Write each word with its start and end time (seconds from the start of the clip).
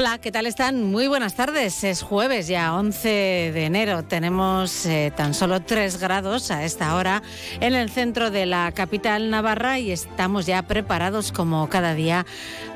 Hola, 0.00 0.16
¿qué 0.16 0.32
tal 0.32 0.46
están? 0.46 0.82
Muy 0.82 1.08
buenas 1.08 1.34
tardes. 1.34 1.84
Es 1.84 2.00
jueves 2.00 2.46
ya, 2.48 2.74
11 2.74 3.06
de 3.52 3.64
enero. 3.66 4.02
Tenemos 4.02 4.86
eh, 4.86 5.12
tan 5.14 5.34
solo 5.34 5.60
3 5.60 6.00
grados 6.00 6.50
a 6.50 6.64
esta 6.64 6.94
hora 6.94 7.22
en 7.60 7.74
el 7.74 7.90
centro 7.90 8.30
de 8.30 8.46
la 8.46 8.72
capital 8.72 9.28
navarra 9.28 9.78
y 9.78 9.90
estamos 9.92 10.46
ya 10.46 10.62
preparados 10.62 11.32
como 11.32 11.68
cada 11.68 11.92
día 11.92 12.24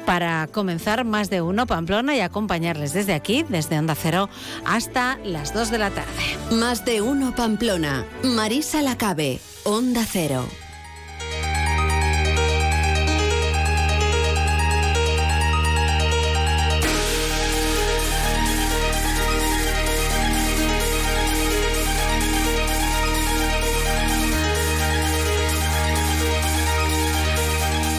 para 0.04 0.46
comenzar 0.48 1.06
más 1.06 1.30
de 1.30 1.40
uno 1.40 1.66
Pamplona 1.66 2.14
y 2.14 2.20
acompañarles 2.20 2.92
desde 2.92 3.14
aquí, 3.14 3.42
desde 3.48 3.78
Onda 3.78 3.94
Cero, 3.94 4.28
hasta 4.66 5.16
las 5.24 5.54
2 5.54 5.70
de 5.70 5.78
la 5.78 5.88
tarde. 5.88 6.10
Más 6.50 6.84
de 6.84 7.00
uno 7.00 7.34
Pamplona. 7.34 8.04
Marisa 8.22 8.82
Lacabe, 8.82 9.40
Onda 9.64 10.04
Cero. 10.06 10.46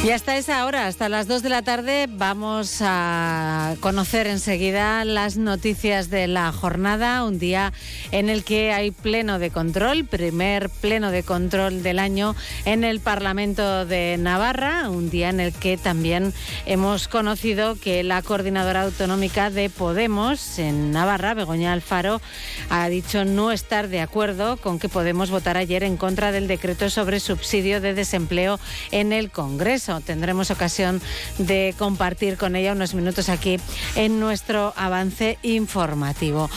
Y 0.05 0.11
hasta 0.11 0.37
esa 0.37 0.63
hora, 0.67 0.85
hasta 0.85 1.09
las 1.09 1.27
2 1.27 1.41
de 1.41 1.49
la 1.49 1.63
tarde, 1.63 2.05
vamos 2.07 2.77
a 2.81 3.73
conocer 3.79 4.27
enseguida 4.27 5.03
las 5.03 5.37
noticias 5.37 6.11
de 6.11 6.27
la 6.27 6.51
jornada, 6.51 7.23
un 7.23 7.39
día 7.39 7.73
en 8.11 8.29
el 8.29 8.43
que 8.43 8.71
hay 8.71 8.91
pleno 8.91 9.39
de 9.39 9.49
control, 9.49 10.05
primer 10.05 10.69
pleno 10.69 11.09
de 11.09 11.23
control 11.23 11.81
del 11.81 11.97
año 11.97 12.35
en 12.65 12.83
el 12.83 12.99
Parlamento 12.99 13.87
de 13.87 14.17
Navarra, 14.19 14.91
un 14.91 15.09
día 15.09 15.29
en 15.29 15.39
el 15.39 15.53
que 15.53 15.75
también 15.75 16.35
hemos 16.67 17.07
conocido 17.07 17.73
que 17.73 18.03
la 18.03 18.21
coordinadora 18.21 18.83
autonómica 18.83 19.49
de 19.49 19.71
Podemos 19.71 20.59
en 20.59 20.91
Navarra, 20.91 21.33
Begoña 21.33 21.73
Alfaro, 21.73 22.21
ha 22.69 22.87
dicho 22.89 23.25
no 23.25 23.51
estar 23.51 23.87
de 23.87 24.01
acuerdo 24.01 24.57
con 24.57 24.77
que 24.77 24.87
Podemos 24.87 25.31
votar 25.31 25.57
ayer 25.57 25.83
en 25.83 25.97
contra 25.97 26.31
del 26.31 26.47
decreto 26.47 26.91
sobre 26.91 27.19
subsidio 27.19 27.81
de 27.81 27.95
desempleo 27.95 28.59
en 28.91 29.11
el 29.11 29.31
Congreso 29.31 29.94
tendremos 30.01 30.51
ocasión 30.51 31.01
de 31.37 31.73
compartir 31.77 32.37
con 32.37 32.55
ella 32.55 32.73
unos 32.73 32.93
minutos 32.93 33.29
aquí 33.29 33.57
en 33.95 34.19
nuestro 34.19 34.73
avance 34.75 35.37
informativo. 35.43 36.49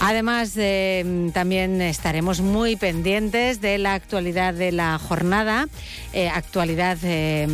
Además, 0.00 0.52
eh, 0.56 1.30
también 1.32 1.80
estaremos 1.80 2.40
muy 2.40 2.76
pendientes 2.76 3.60
de 3.60 3.78
la 3.78 3.94
actualidad 3.94 4.54
de 4.54 4.72
la 4.72 4.98
jornada, 4.98 5.68
eh, 6.12 6.28
actualidad 6.28 6.98
eh, 7.02 7.46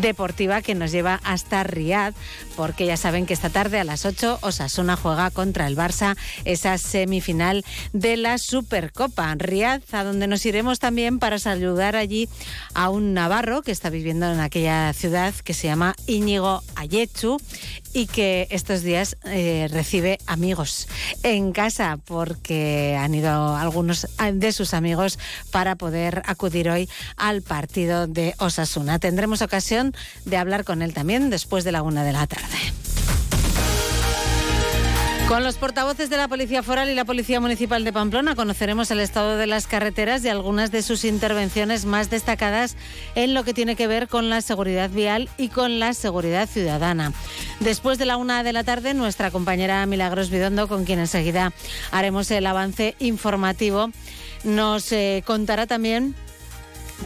deportiva 0.00 0.62
que 0.62 0.74
nos 0.74 0.92
lleva 0.92 1.20
hasta 1.24 1.62
Riad, 1.62 2.14
porque 2.56 2.86
ya 2.86 2.96
saben 2.96 3.26
que 3.26 3.34
esta 3.34 3.50
tarde 3.50 3.78
a 3.80 3.84
las 3.84 4.04
8 4.04 4.38
Osasuna 4.42 4.96
juega 4.96 5.30
contra 5.30 5.66
el 5.66 5.76
Barça 5.76 6.16
esa 6.44 6.76
semifinal 6.78 7.64
de 7.92 8.16
la 8.16 8.38
Supercopa. 8.38 9.34
Riad, 9.34 9.82
a 9.92 10.04
donde 10.04 10.26
nos 10.26 10.44
iremos 10.46 10.78
también 10.78 11.18
para 11.18 11.38
saludar 11.38 11.96
allí 11.96 12.28
a 12.74 12.90
un 12.90 13.14
navarro 13.14 13.62
que 13.62 13.72
está 13.72 13.90
viviendo 13.90 14.30
en 14.30 14.40
ciudad 14.94 15.34
que 15.34 15.54
se 15.54 15.66
llama 15.68 15.94
Íñigo 16.06 16.62
Ayechu 16.76 17.38
y 17.92 18.06
que 18.06 18.46
estos 18.50 18.82
días 18.82 19.16
eh, 19.24 19.68
recibe 19.70 20.18
amigos 20.26 20.88
en 21.22 21.52
casa 21.52 21.98
porque 22.04 22.96
han 22.98 23.14
ido 23.14 23.56
algunos 23.56 24.06
de 24.32 24.52
sus 24.52 24.74
amigos 24.74 25.18
para 25.50 25.76
poder 25.76 26.22
acudir 26.26 26.68
hoy 26.68 26.88
al 27.16 27.42
partido 27.42 28.06
de 28.06 28.34
Osasuna. 28.38 28.98
Tendremos 28.98 29.42
ocasión 29.42 29.94
de 30.24 30.36
hablar 30.36 30.64
con 30.64 30.82
él 30.82 30.94
también 30.94 31.30
después 31.30 31.64
de 31.64 31.72
la 31.72 31.82
una 31.82 32.04
de 32.04 32.12
la 32.12 32.26
tarde. 32.26 32.58
Con 35.30 35.44
los 35.44 35.58
portavoces 35.58 36.10
de 36.10 36.16
la 36.16 36.26
Policía 36.26 36.60
Foral 36.64 36.90
y 36.90 36.94
la 36.96 37.04
Policía 37.04 37.38
Municipal 37.38 37.84
de 37.84 37.92
Pamplona 37.92 38.34
conoceremos 38.34 38.90
el 38.90 38.98
estado 38.98 39.36
de 39.36 39.46
las 39.46 39.68
carreteras 39.68 40.24
y 40.24 40.28
algunas 40.28 40.72
de 40.72 40.82
sus 40.82 41.04
intervenciones 41.04 41.84
más 41.84 42.10
destacadas 42.10 42.76
en 43.14 43.32
lo 43.32 43.44
que 43.44 43.54
tiene 43.54 43.76
que 43.76 43.86
ver 43.86 44.08
con 44.08 44.28
la 44.28 44.40
seguridad 44.40 44.90
vial 44.90 45.28
y 45.38 45.46
con 45.46 45.78
la 45.78 45.94
seguridad 45.94 46.48
ciudadana. 46.48 47.12
Después 47.60 47.96
de 47.96 48.06
la 48.06 48.16
una 48.16 48.42
de 48.42 48.52
la 48.52 48.64
tarde, 48.64 48.92
nuestra 48.92 49.30
compañera 49.30 49.86
Milagros 49.86 50.30
Bidondo, 50.30 50.66
con 50.66 50.84
quien 50.84 50.98
enseguida 50.98 51.52
haremos 51.92 52.28
el 52.32 52.44
avance 52.44 52.96
informativo, 52.98 53.92
nos 54.42 54.90
eh, 54.90 55.22
contará 55.24 55.68
también 55.68 56.16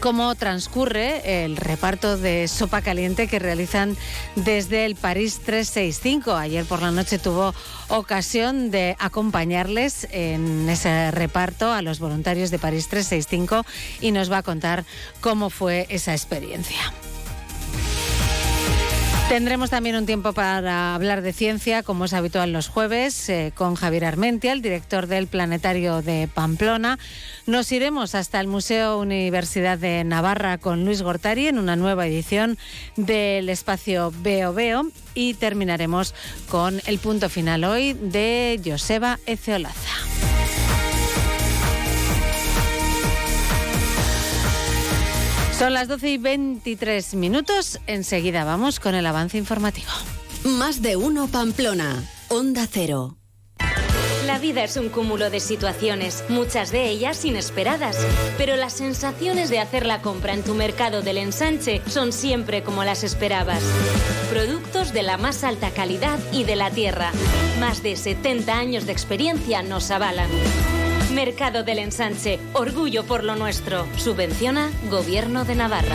cómo 0.00 0.34
transcurre 0.34 1.44
el 1.44 1.56
reparto 1.56 2.16
de 2.16 2.48
sopa 2.48 2.82
caliente 2.82 3.28
que 3.28 3.38
realizan 3.38 3.96
desde 4.36 4.84
el 4.86 4.96
París 4.96 5.40
365. 5.44 6.32
Ayer 6.32 6.64
por 6.64 6.82
la 6.82 6.90
noche 6.90 7.18
tuvo 7.18 7.54
ocasión 7.88 8.70
de 8.70 8.96
acompañarles 8.98 10.06
en 10.10 10.68
ese 10.68 11.10
reparto 11.10 11.72
a 11.72 11.82
los 11.82 11.98
voluntarios 11.98 12.50
de 12.50 12.58
París 12.58 12.88
365 12.88 13.64
y 14.00 14.10
nos 14.12 14.30
va 14.30 14.38
a 14.38 14.42
contar 14.42 14.84
cómo 15.20 15.50
fue 15.50 15.86
esa 15.88 16.12
experiencia. 16.12 16.92
Tendremos 19.28 19.70
también 19.70 19.96
un 19.96 20.06
tiempo 20.06 20.32
para 20.32 20.94
hablar 20.94 21.22
de 21.22 21.32
ciencia, 21.32 21.82
como 21.82 22.04
es 22.04 22.12
habitual 22.12 22.52
los 22.52 22.68
jueves, 22.68 23.28
eh, 23.30 23.52
con 23.54 23.74
Javier 23.74 24.04
Armentia, 24.04 24.52
el 24.52 24.62
director 24.62 25.06
del 25.06 25.26
Planetario 25.26 26.02
de 26.02 26.28
Pamplona. 26.32 26.98
Nos 27.46 27.72
iremos 27.72 28.14
hasta 28.14 28.38
el 28.38 28.46
Museo 28.46 28.98
Universidad 28.98 29.78
de 29.78 30.04
Navarra 30.04 30.58
con 30.58 30.84
Luis 30.84 31.02
Gortari 31.02 31.48
en 31.48 31.58
una 31.58 31.74
nueva 31.74 32.06
edición 32.06 32.58
del 32.96 33.48
espacio 33.48 34.12
Veo 34.20 34.52
Veo 34.52 34.90
y 35.14 35.34
terminaremos 35.34 36.14
con 36.48 36.80
el 36.86 36.98
punto 36.98 37.28
final 37.28 37.64
hoy 37.64 37.94
de 37.94 38.60
Joseba 38.64 39.18
Eceolaza. 39.26 40.33
Son 45.58 45.72
las 45.72 45.86
12 45.86 46.10
y 46.10 46.18
23 46.18 47.14
minutos. 47.14 47.78
Enseguida 47.86 48.44
vamos 48.44 48.80
con 48.80 48.96
el 48.96 49.06
avance 49.06 49.38
informativo. 49.38 49.90
Más 50.44 50.82
de 50.82 50.96
uno 50.96 51.28
Pamplona. 51.28 52.02
Onda 52.28 52.66
Cero. 52.68 53.16
La 54.26 54.38
vida 54.40 54.64
es 54.64 54.76
un 54.76 54.88
cúmulo 54.88 55.30
de 55.30 55.38
situaciones, 55.38 56.24
muchas 56.28 56.72
de 56.72 56.88
ellas 56.88 57.24
inesperadas, 57.24 57.96
pero 58.36 58.56
las 58.56 58.72
sensaciones 58.72 59.48
de 59.48 59.60
hacer 59.60 59.86
la 59.86 60.02
compra 60.02 60.32
en 60.32 60.42
tu 60.42 60.54
mercado 60.54 61.02
del 61.02 61.18
ensanche 61.18 61.82
son 61.86 62.12
siempre 62.12 62.64
como 62.64 62.82
las 62.82 63.04
esperabas. 63.04 63.62
Productos 64.30 64.92
de 64.92 65.02
la 65.02 65.18
más 65.18 65.44
alta 65.44 65.70
calidad 65.70 66.18
y 66.32 66.44
de 66.44 66.56
la 66.56 66.70
tierra. 66.70 67.12
Más 67.60 67.82
de 67.82 67.96
70 67.96 68.52
años 68.52 68.86
de 68.86 68.92
experiencia 68.92 69.62
nos 69.62 69.90
avalan. 69.90 70.30
Mercado 71.14 71.62
del 71.62 71.78
Ensanche, 71.78 72.40
orgullo 72.54 73.04
por 73.04 73.22
lo 73.22 73.36
nuestro. 73.36 73.86
Subvenciona 73.96 74.70
Gobierno 74.90 75.44
de 75.44 75.54
Navarra. 75.54 75.94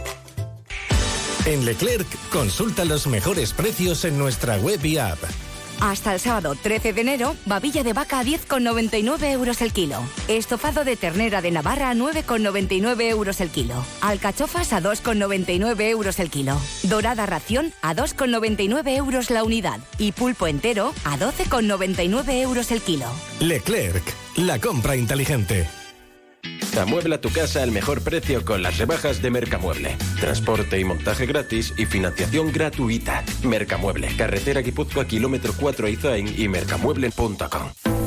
En 1.45 1.65
Leclerc, 1.65 2.07
consulta 2.29 2.85
los 2.85 3.07
mejores 3.07 3.53
precios 3.53 4.05
en 4.05 4.17
nuestra 4.17 4.57
web 4.57 4.83
y 4.85 4.97
app. 4.97 5.17
Hasta 5.79 6.13
el 6.13 6.19
sábado 6.19 6.53
13 6.53 6.93
de 6.93 7.01
enero, 7.01 7.35
babilla 7.47 7.83
de 7.83 7.93
vaca 7.93 8.19
a 8.19 8.23
10,99 8.23 9.31
euros 9.31 9.63
el 9.63 9.73
kilo. 9.73 9.97
Estofado 10.27 10.83
de 10.83 10.95
ternera 10.95 11.41
de 11.41 11.49
Navarra 11.49 11.89
a 11.89 11.95
9,99 11.95 13.09
euros 13.09 13.41
el 13.41 13.49
kilo. 13.49 13.83
Alcachofas 14.01 14.71
a 14.73 14.81
2,99 14.81 15.81
euros 15.89 16.19
el 16.19 16.29
kilo. 16.29 16.55
Dorada 16.83 17.25
ración 17.25 17.73
a 17.81 17.95
2,99 17.95 18.95
euros 18.95 19.31
la 19.31 19.43
unidad. 19.43 19.79
Y 19.97 20.11
pulpo 20.11 20.45
entero 20.45 20.93
a 21.03 21.17
12,99 21.17 22.41
euros 22.41 22.71
el 22.71 22.81
kilo. 22.81 23.07
Leclerc, 23.39 24.03
la 24.35 24.59
compra 24.59 24.95
inteligente. 24.95 25.67
Amuebla 26.79 27.19
tu 27.19 27.29
casa 27.29 27.63
al 27.63 27.71
mejor 27.71 28.01
precio 28.01 28.43
con 28.45 28.63
las 28.63 28.77
rebajas 28.77 29.21
de 29.21 29.29
Mercamueble. 29.29 29.97
Transporte 30.19 30.79
y 30.79 30.83
montaje 30.83 31.25
gratis 31.25 31.73
y 31.77 31.85
financiación 31.85 32.51
gratuita. 32.51 33.23
Mercamueble, 33.43 34.15
carretera 34.17 34.61
Guipúzcoa, 34.61 35.05
kilómetro 35.05 35.53
4 35.59 35.87
Izain 35.89 36.33
y 36.37 36.47
mercamueble.com. 36.47 38.00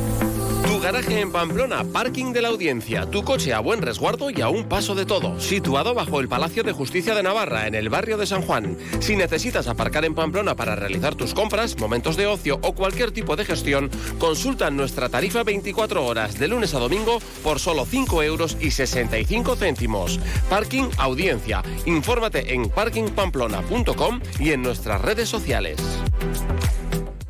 garaje 0.84 1.18
en 1.18 1.32
Pamplona, 1.32 1.82
Parking 1.82 2.34
de 2.34 2.42
la 2.42 2.48
Audiencia. 2.48 3.06
Tu 3.06 3.24
coche 3.24 3.54
a 3.54 3.60
buen 3.60 3.80
resguardo 3.80 4.28
y 4.28 4.42
a 4.42 4.50
un 4.50 4.64
paso 4.64 4.94
de 4.94 5.06
todo. 5.06 5.40
Situado 5.40 5.94
bajo 5.94 6.20
el 6.20 6.28
Palacio 6.28 6.62
de 6.62 6.72
Justicia 6.72 7.14
de 7.14 7.22
Navarra, 7.22 7.66
en 7.66 7.74
el 7.74 7.88
barrio 7.88 8.18
de 8.18 8.26
San 8.26 8.42
Juan. 8.42 8.76
Si 9.00 9.16
necesitas 9.16 9.66
aparcar 9.66 10.04
en 10.04 10.14
Pamplona 10.14 10.54
para 10.56 10.76
realizar 10.76 11.14
tus 11.14 11.32
compras, 11.32 11.78
momentos 11.78 12.18
de 12.18 12.26
ocio 12.26 12.58
o 12.60 12.74
cualquier 12.74 13.12
tipo 13.12 13.34
de 13.34 13.46
gestión, 13.46 13.90
consulta 14.18 14.70
nuestra 14.70 15.08
tarifa 15.08 15.42
24 15.42 16.04
horas 16.04 16.38
de 16.38 16.48
lunes 16.48 16.74
a 16.74 16.80
domingo 16.80 17.18
por 17.42 17.60
solo 17.60 17.86
5 17.86 18.22
euros 18.22 18.58
y 18.60 18.70
65 18.70 19.56
céntimos. 19.56 20.20
Parking 20.50 20.90
Audiencia. 20.98 21.62
Infórmate 21.86 22.52
en 22.52 22.68
parkingpamplona.com 22.68 24.20
y 24.38 24.50
en 24.50 24.60
nuestras 24.60 25.00
redes 25.00 25.30
sociales. 25.30 25.78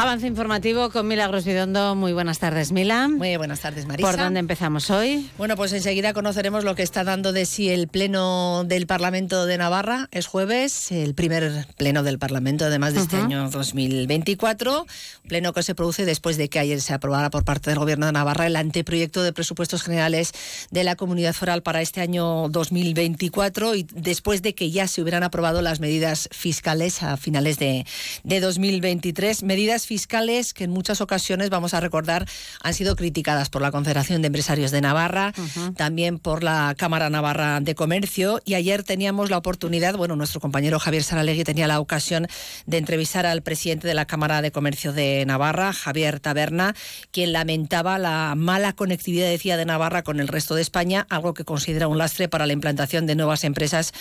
Avance 0.00 0.28
informativo 0.28 0.90
con 0.90 1.08
Milagros 1.08 1.44
Vidondo. 1.44 1.96
Muy 1.96 2.12
buenas 2.12 2.38
tardes, 2.38 2.70
Mila. 2.70 3.08
Muy 3.08 3.36
buenas 3.36 3.58
tardes, 3.58 3.84
Marisa. 3.84 4.08
¿Por 4.08 4.16
dónde 4.16 4.38
empezamos 4.38 4.90
hoy? 4.90 5.28
Bueno, 5.36 5.56
pues 5.56 5.72
enseguida 5.72 6.12
conoceremos 6.12 6.62
lo 6.62 6.76
que 6.76 6.84
está 6.84 7.02
dando 7.02 7.32
de 7.32 7.44
sí 7.46 7.68
el 7.68 7.88
Pleno 7.88 8.62
del 8.62 8.86
Parlamento 8.86 9.44
de 9.44 9.58
Navarra. 9.58 10.06
Es 10.12 10.28
jueves, 10.28 10.92
el 10.92 11.14
primer 11.14 11.66
Pleno 11.76 12.04
del 12.04 12.20
Parlamento, 12.20 12.66
además 12.66 12.94
de 12.94 13.00
este 13.00 13.16
año 13.16 13.50
2024. 13.50 14.86
Pleno 15.26 15.52
que 15.52 15.64
se 15.64 15.74
produce 15.74 16.04
después 16.04 16.36
de 16.36 16.48
que 16.48 16.60
ayer 16.60 16.80
se 16.80 16.94
aprobara 16.94 17.30
por 17.30 17.44
parte 17.44 17.70
del 17.70 17.80
Gobierno 17.80 18.06
de 18.06 18.12
Navarra 18.12 18.46
el 18.46 18.54
anteproyecto 18.54 19.24
de 19.24 19.32
presupuestos 19.32 19.82
generales 19.82 20.30
de 20.70 20.84
la 20.84 20.94
Comunidad 20.94 21.34
Foral 21.34 21.64
para 21.64 21.82
este 21.82 22.02
año 22.02 22.48
2024 22.50 23.74
y 23.74 23.82
después 23.92 24.42
de 24.42 24.54
que 24.54 24.70
ya 24.70 24.86
se 24.86 25.02
hubieran 25.02 25.24
aprobado 25.24 25.60
las 25.60 25.80
medidas 25.80 26.28
fiscales 26.30 27.02
a 27.02 27.16
finales 27.16 27.58
de, 27.58 27.84
de 28.22 28.38
2023. 28.38 29.42
Medidas 29.42 29.87
fiscales 29.88 30.52
que 30.52 30.64
en 30.64 30.70
muchas 30.70 31.00
ocasiones, 31.00 31.48
vamos 31.48 31.72
a 31.72 31.80
recordar, 31.80 32.26
han 32.62 32.74
sido 32.74 32.94
criticadas 32.94 33.48
por 33.48 33.62
la 33.62 33.72
Confederación 33.72 34.20
de 34.20 34.26
Empresarios 34.26 34.70
de 34.70 34.82
Navarra, 34.82 35.32
también 35.76 36.18
por 36.18 36.44
la 36.44 36.74
Cámara 36.76 37.08
Navarra 37.08 37.60
de 37.60 37.74
Comercio. 37.74 38.42
Y 38.44 38.54
ayer 38.54 38.82
teníamos 38.82 39.30
la 39.30 39.38
oportunidad, 39.38 39.96
bueno, 39.96 40.14
nuestro 40.14 40.40
compañero 40.40 40.78
Javier 40.78 41.02
Saralegui 41.02 41.42
tenía 41.42 41.66
la 41.66 41.80
ocasión 41.80 42.26
de 42.66 42.76
entrevistar 42.76 43.24
al 43.24 43.40
presidente 43.42 43.88
de 43.88 43.94
la 43.94 44.04
Cámara 44.04 44.42
de 44.42 44.52
Comercio 44.52 44.92
de 44.92 45.24
Navarra, 45.26 45.72
Javier 45.72 46.20
Taberna, 46.20 46.74
quien 47.10 47.32
lamentaba 47.32 47.98
la 47.98 48.34
mala 48.36 48.74
conectividad, 48.74 49.28
decía, 49.28 49.56
de 49.56 49.64
Navarra 49.64 50.02
con 50.02 50.20
el 50.20 50.28
resto 50.28 50.54
de 50.54 50.60
España, 50.60 51.06
algo 51.08 51.32
que 51.32 51.46
considera 51.46 51.88
un 51.88 51.96
lastre 51.96 52.28
para 52.28 52.46
la 52.46 52.52
implantación 52.52 53.06
de 53.06 53.14
nuevas 53.14 53.42
empresas 53.42 53.94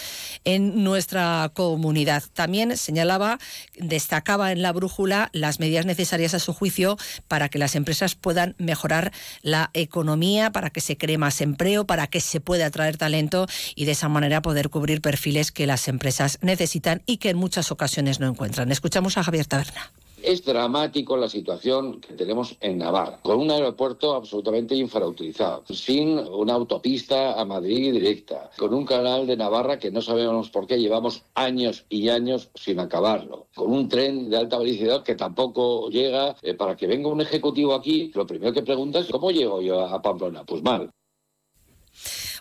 en 0.44 0.84
nuestra 0.84 1.50
comunidad. 1.54 2.24
También 2.34 2.76
señalaba, 2.76 3.40
destacaba 3.78 4.52
en 4.52 4.62
la 4.62 4.74
brújula 4.74 5.30
las 5.32 5.62
medidas 5.62 5.77
necesarias 5.86 6.34
a 6.34 6.40
su 6.40 6.54
juicio 6.54 6.98
para 7.28 7.50
que 7.50 7.60
las 7.60 7.76
empresas 7.76 8.16
puedan 8.16 8.56
mejorar 8.58 9.12
la 9.42 9.70
economía, 9.74 10.52
para 10.52 10.70
que 10.70 10.82
se 10.82 10.98
cree 10.98 11.18
más 11.18 11.42
empleo, 11.42 11.86
para 11.86 12.08
que 12.08 12.22
se 12.22 12.40
pueda 12.40 12.68
atraer 12.68 12.98
talento 12.98 13.48
y 13.76 13.86
de 13.86 13.92
esa 13.92 14.10
manera 14.10 14.42
poder 14.42 14.70
cubrir 14.70 15.02
perfiles 15.02 15.52
que 15.52 15.68
las 15.68 15.88
empresas 15.88 16.40
necesitan 16.42 17.02
y 17.06 17.18
que 17.18 17.30
en 17.30 17.38
muchas 17.38 17.72
ocasiones 17.72 18.20
no 18.20 18.28
encuentran. 18.28 18.72
Escuchamos 18.72 19.18
a 19.18 19.24
Javier 19.24 19.46
Taberna. 19.46 19.92
Es 20.22 20.44
dramático 20.44 21.16
la 21.16 21.30
situación 21.30 22.02
que 22.02 22.14
tenemos 22.14 22.58
en 22.60 22.80
Navarra, 22.80 23.20
con 23.22 23.40
un 23.40 23.52
aeropuerto 23.52 24.16
absolutamente 24.16 24.76
infrautilizado, 24.76 25.64
sin 25.70 26.18
una 26.18 26.54
autopista 26.54 27.40
a 27.40 27.46
Madrid 27.46 27.94
directa, 27.94 28.50
con 28.58 28.74
un 28.74 28.86
canal 28.86 29.28
de 29.28 29.38
Navarra 29.38 29.78
que 29.78 29.92
no 29.92 30.02
sabemos 30.02 30.50
por 30.50 30.66
qué 30.66 30.80
llevamos 30.80 31.24
años 31.36 31.86
y 31.90 32.10
años 32.10 32.50
sin 32.56 32.80
acabarlo, 32.80 33.48
con 33.56 33.72
un 33.72 33.88
tren 33.88 34.30
de 34.30 34.38
alta 34.38 34.58
velocidad 34.58 35.04
que 35.04 35.16
tampoco 35.16 35.90
llega. 35.90 36.36
Eh, 36.42 36.54
para 36.54 36.76
que 36.76 36.88
venga 36.88 37.10
un 37.10 37.22
ejecutivo 37.22 37.74
aquí, 37.74 38.12
lo 38.14 38.26
primero 38.26 38.54
que 38.54 38.64
pregunta 38.64 39.00
es 39.00 39.08
¿cómo 39.08 39.32
llego 39.32 39.62
yo 39.62 39.82
a 39.82 40.02
Pamplona? 40.02 40.44
Pues 40.44 40.64
mal. 40.64 40.92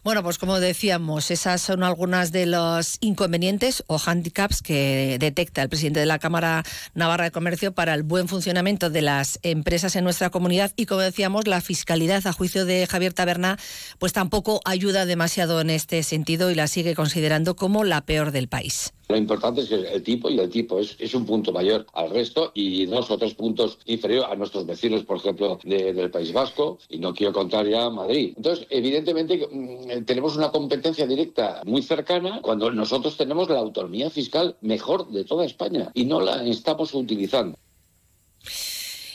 Bueno, 0.07 0.23
pues 0.23 0.39
como 0.39 0.61
decíamos, 0.61 1.33
esas 1.33 1.61
son 1.61 1.83
algunas 1.83 2.31
de 2.31 2.47
los 2.47 2.99
inconvenientes 3.01 3.83
o 3.89 3.99
handicaps 3.99 4.63
que 4.63 5.17
detecta 5.19 5.63
el 5.63 5.69
presidente 5.69 5.99
de 5.99 6.07
la 6.07 6.21
Cámara 6.21 6.63
Navarra 6.95 7.25
de 7.25 7.33
Comercio 7.33 7.73
para 7.73 7.93
el 7.93 8.05
buen 8.05 8.29
funcionamiento 8.29 8.89
de 8.89 9.03
las 9.03 9.41
empresas 9.43 9.97
en 9.97 10.05
nuestra 10.05 10.31
comunidad 10.31 10.71
y 10.77 10.87
como 10.87 11.01
decíamos, 11.01 11.49
la 11.49 11.61
fiscalidad 11.61 12.25
a 12.25 12.33
juicio 12.33 12.65
de 12.67 12.87
Javier 12.87 13.15
Taberna 13.15 13.59
pues 13.99 14.13
tampoco 14.13 14.61
ayuda 14.65 15.07
demasiado 15.07 15.61
en 15.61 15.71
este 15.71 16.05
sentido 16.05 16.53
y 16.53 16.55
la 16.55 16.69
sigue 16.69 16.95
considerando 16.95 17.57
como 17.57 17.83
la 17.83 18.03
peor 18.03 18.31
del 18.31 18.47
país. 18.47 18.93
Lo 19.09 19.17
importante 19.17 19.61
es 19.61 19.69
que 19.69 19.77
el 19.77 20.03
tipo 20.03 20.29
y 20.29 20.39
el 20.39 20.51
tipo 20.51 20.81
es, 20.81 21.15
un 21.15 21.25
punto 21.25 21.53
mayor 21.53 21.87
al 21.93 22.11
resto 22.11 22.51
y 22.55 22.87
dos 22.87 23.09
o 23.11 23.17
tres 23.17 23.35
puntos 23.35 23.79
inferior 23.87 24.27
a 24.29 24.35
nuestros 24.35 24.67
vecinos, 24.67 25.05
por 25.05 25.19
ejemplo, 25.19 25.59
del 25.63 26.11
País 26.11 26.33
Vasco, 26.33 26.79
y 26.89 26.99
no 26.99 27.15
quiero 27.15 27.33
contar 27.33 27.67
ya 27.69 27.89
Madrid. 27.89 28.35
Entonces, 28.37 28.67
evidentemente, 28.69 29.47
mm, 29.51 30.05
tenemos 30.05 30.37
una 30.37 30.51
competencia 30.51 31.07
directa 31.07 31.63
muy 31.65 31.83
cercana 31.83 32.41
cuando 32.43 32.71
nosotros 32.73 33.17
tenemos 33.17 33.49
la 33.49 33.61
autonomía 33.61 34.11
fiscal 34.11 34.57
mejor 34.61 35.09
de 35.09 35.25
toda 35.25 35.45
España 35.45 35.91
y 35.95 36.05
no 36.05 36.21
la 36.21 36.45
estamos 36.45 36.93
utilizando 36.93 37.57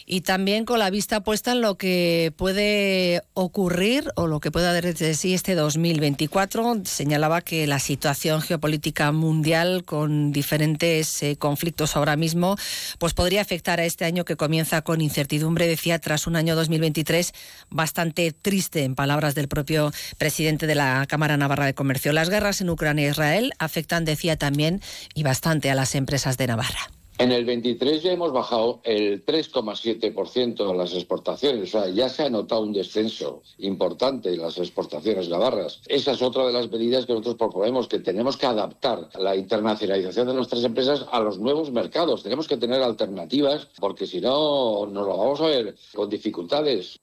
y 0.06 0.22
también 0.22 0.66
con 0.66 0.80
la 0.80 0.90
vista 0.90 1.22
puesta 1.22 1.52
en 1.52 1.62
lo 1.62 1.78
que 1.78 2.34
puede 2.36 3.22
ocurrir 3.34 4.12
o 4.16 4.28
lo 4.28 4.40
que 4.40 4.52
puede 4.52 4.68
haber 4.68 4.94
de 4.94 5.14
sí 5.14 5.34
este 5.34 5.56
2024. 5.56 6.82
Señalaba 6.86 7.42
que 7.42 7.68
la 7.68 7.80
situación 7.80 8.42
geopolítica 8.42 9.12
mundial 9.12 9.84
con 9.86 10.32
diferentes 10.32 11.24
eh, 11.24 11.36
conflictos 11.38 11.96
ahora 11.96 12.16
mismo 12.16 12.56
pues 13.00 13.14
podría 13.14 13.42
afectar 13.42 13.80
a 13.80 13.86
este 13.86 14.06
año 14.06 14.26
que 14.26 14.36
comienza 14.36 14.82
con 14.82 15.02
incertidumbre, 15.02 15.68
decía, 15.68 16.00
tras 16.00 16.28
un 16.28 16.36
año 16.36 16.56
2023 16.56 17.34
bastante 17.70 18.32
triste, 18.32 18.84
en 18.84 18.96
palabras 18.96 19.36
del 19.36 19.48
propio 19.48 19.92
presidente 20.18 20.68
de 20.68 20.76
la 20.76 21.06
Cámara 21.08 21.38
Navarra 21.38 21.66
de 21.66 21.74
Comercio. 21.74 22.14
Las 22.14 22.30
guerras 22.30 22.62
en 22.62 22.70
Ucrania 22.70 23.08
e 23.08 23.12
Israel 23.12 23.54
afectan, 23.60 24.06
decía 24.06 24.38
también, 24.38 24.82
y 25.14 25.24
bastante 25.24 25.70
a 25.70 25.76
las 25.76 25.96
empresas 25.96 26.38
de 26.38 26.48
Navarra. 26.48 27.01
En 27.22 27.32
el 27.32 27.46
23 27.46 28.02
ya 28.02 28.14
hemos 28.14 28.32
bajado 28.32 28.82
el 28.84 29.24
3,7% 29.24 30.68
de 30.68 30.76
las 30.76 30.92
exportaciones, 30.96 31.62
o 31.70 31.80
sea, 31.80 31.88
ya 31.88 32.10
se 32.10 32.24
ha 32.24 32.32
notado 32.32 32.64
un 32.64 32.74
descenso 32.74 33.44
importante 33.60 34.34
en 34.34 34.42
las 34.42 34.58
exportaciones 34.58 35.30
navarras. 35.30 35.84
Esa 35.88 36.14
es 36.14 36.22
otra 36.24 36.48
de 36.48 36.52
las 36.52 36.72
medidas 36.72 37.06
que 37.06 37.14
nosotros 37.14 37.36
proponemos, 37.36 37.88
que 37.88 38.00
tenemos 38.00 38.38
que 38.38 38.48
adaptar 38.48 39.08
la 39.20 39.36
internacionalización 39.36 40.30
de 40.30 40.34
nuestras 40.34 40.64
empresas 40.64 41.06
a 41.12 41.20
los 41.20 41.38
nuevos 41.38 41.70
mercados. 41.72 42.24
Tenemos 42.24 42.48
que 42.48 42.58
tener 42.58 42.82
alternativas, 42.82 43.68
porque 43.80 44.08
si 44.08 44.20
no, 44.20 44.88
nos 44.88 45.06
lo 45.06 45.16
vamos 45.16 45.42
a 45.42 45.46
ver 45.46 45.76
con 45.94 46.10
dificultades. 46.10 47.00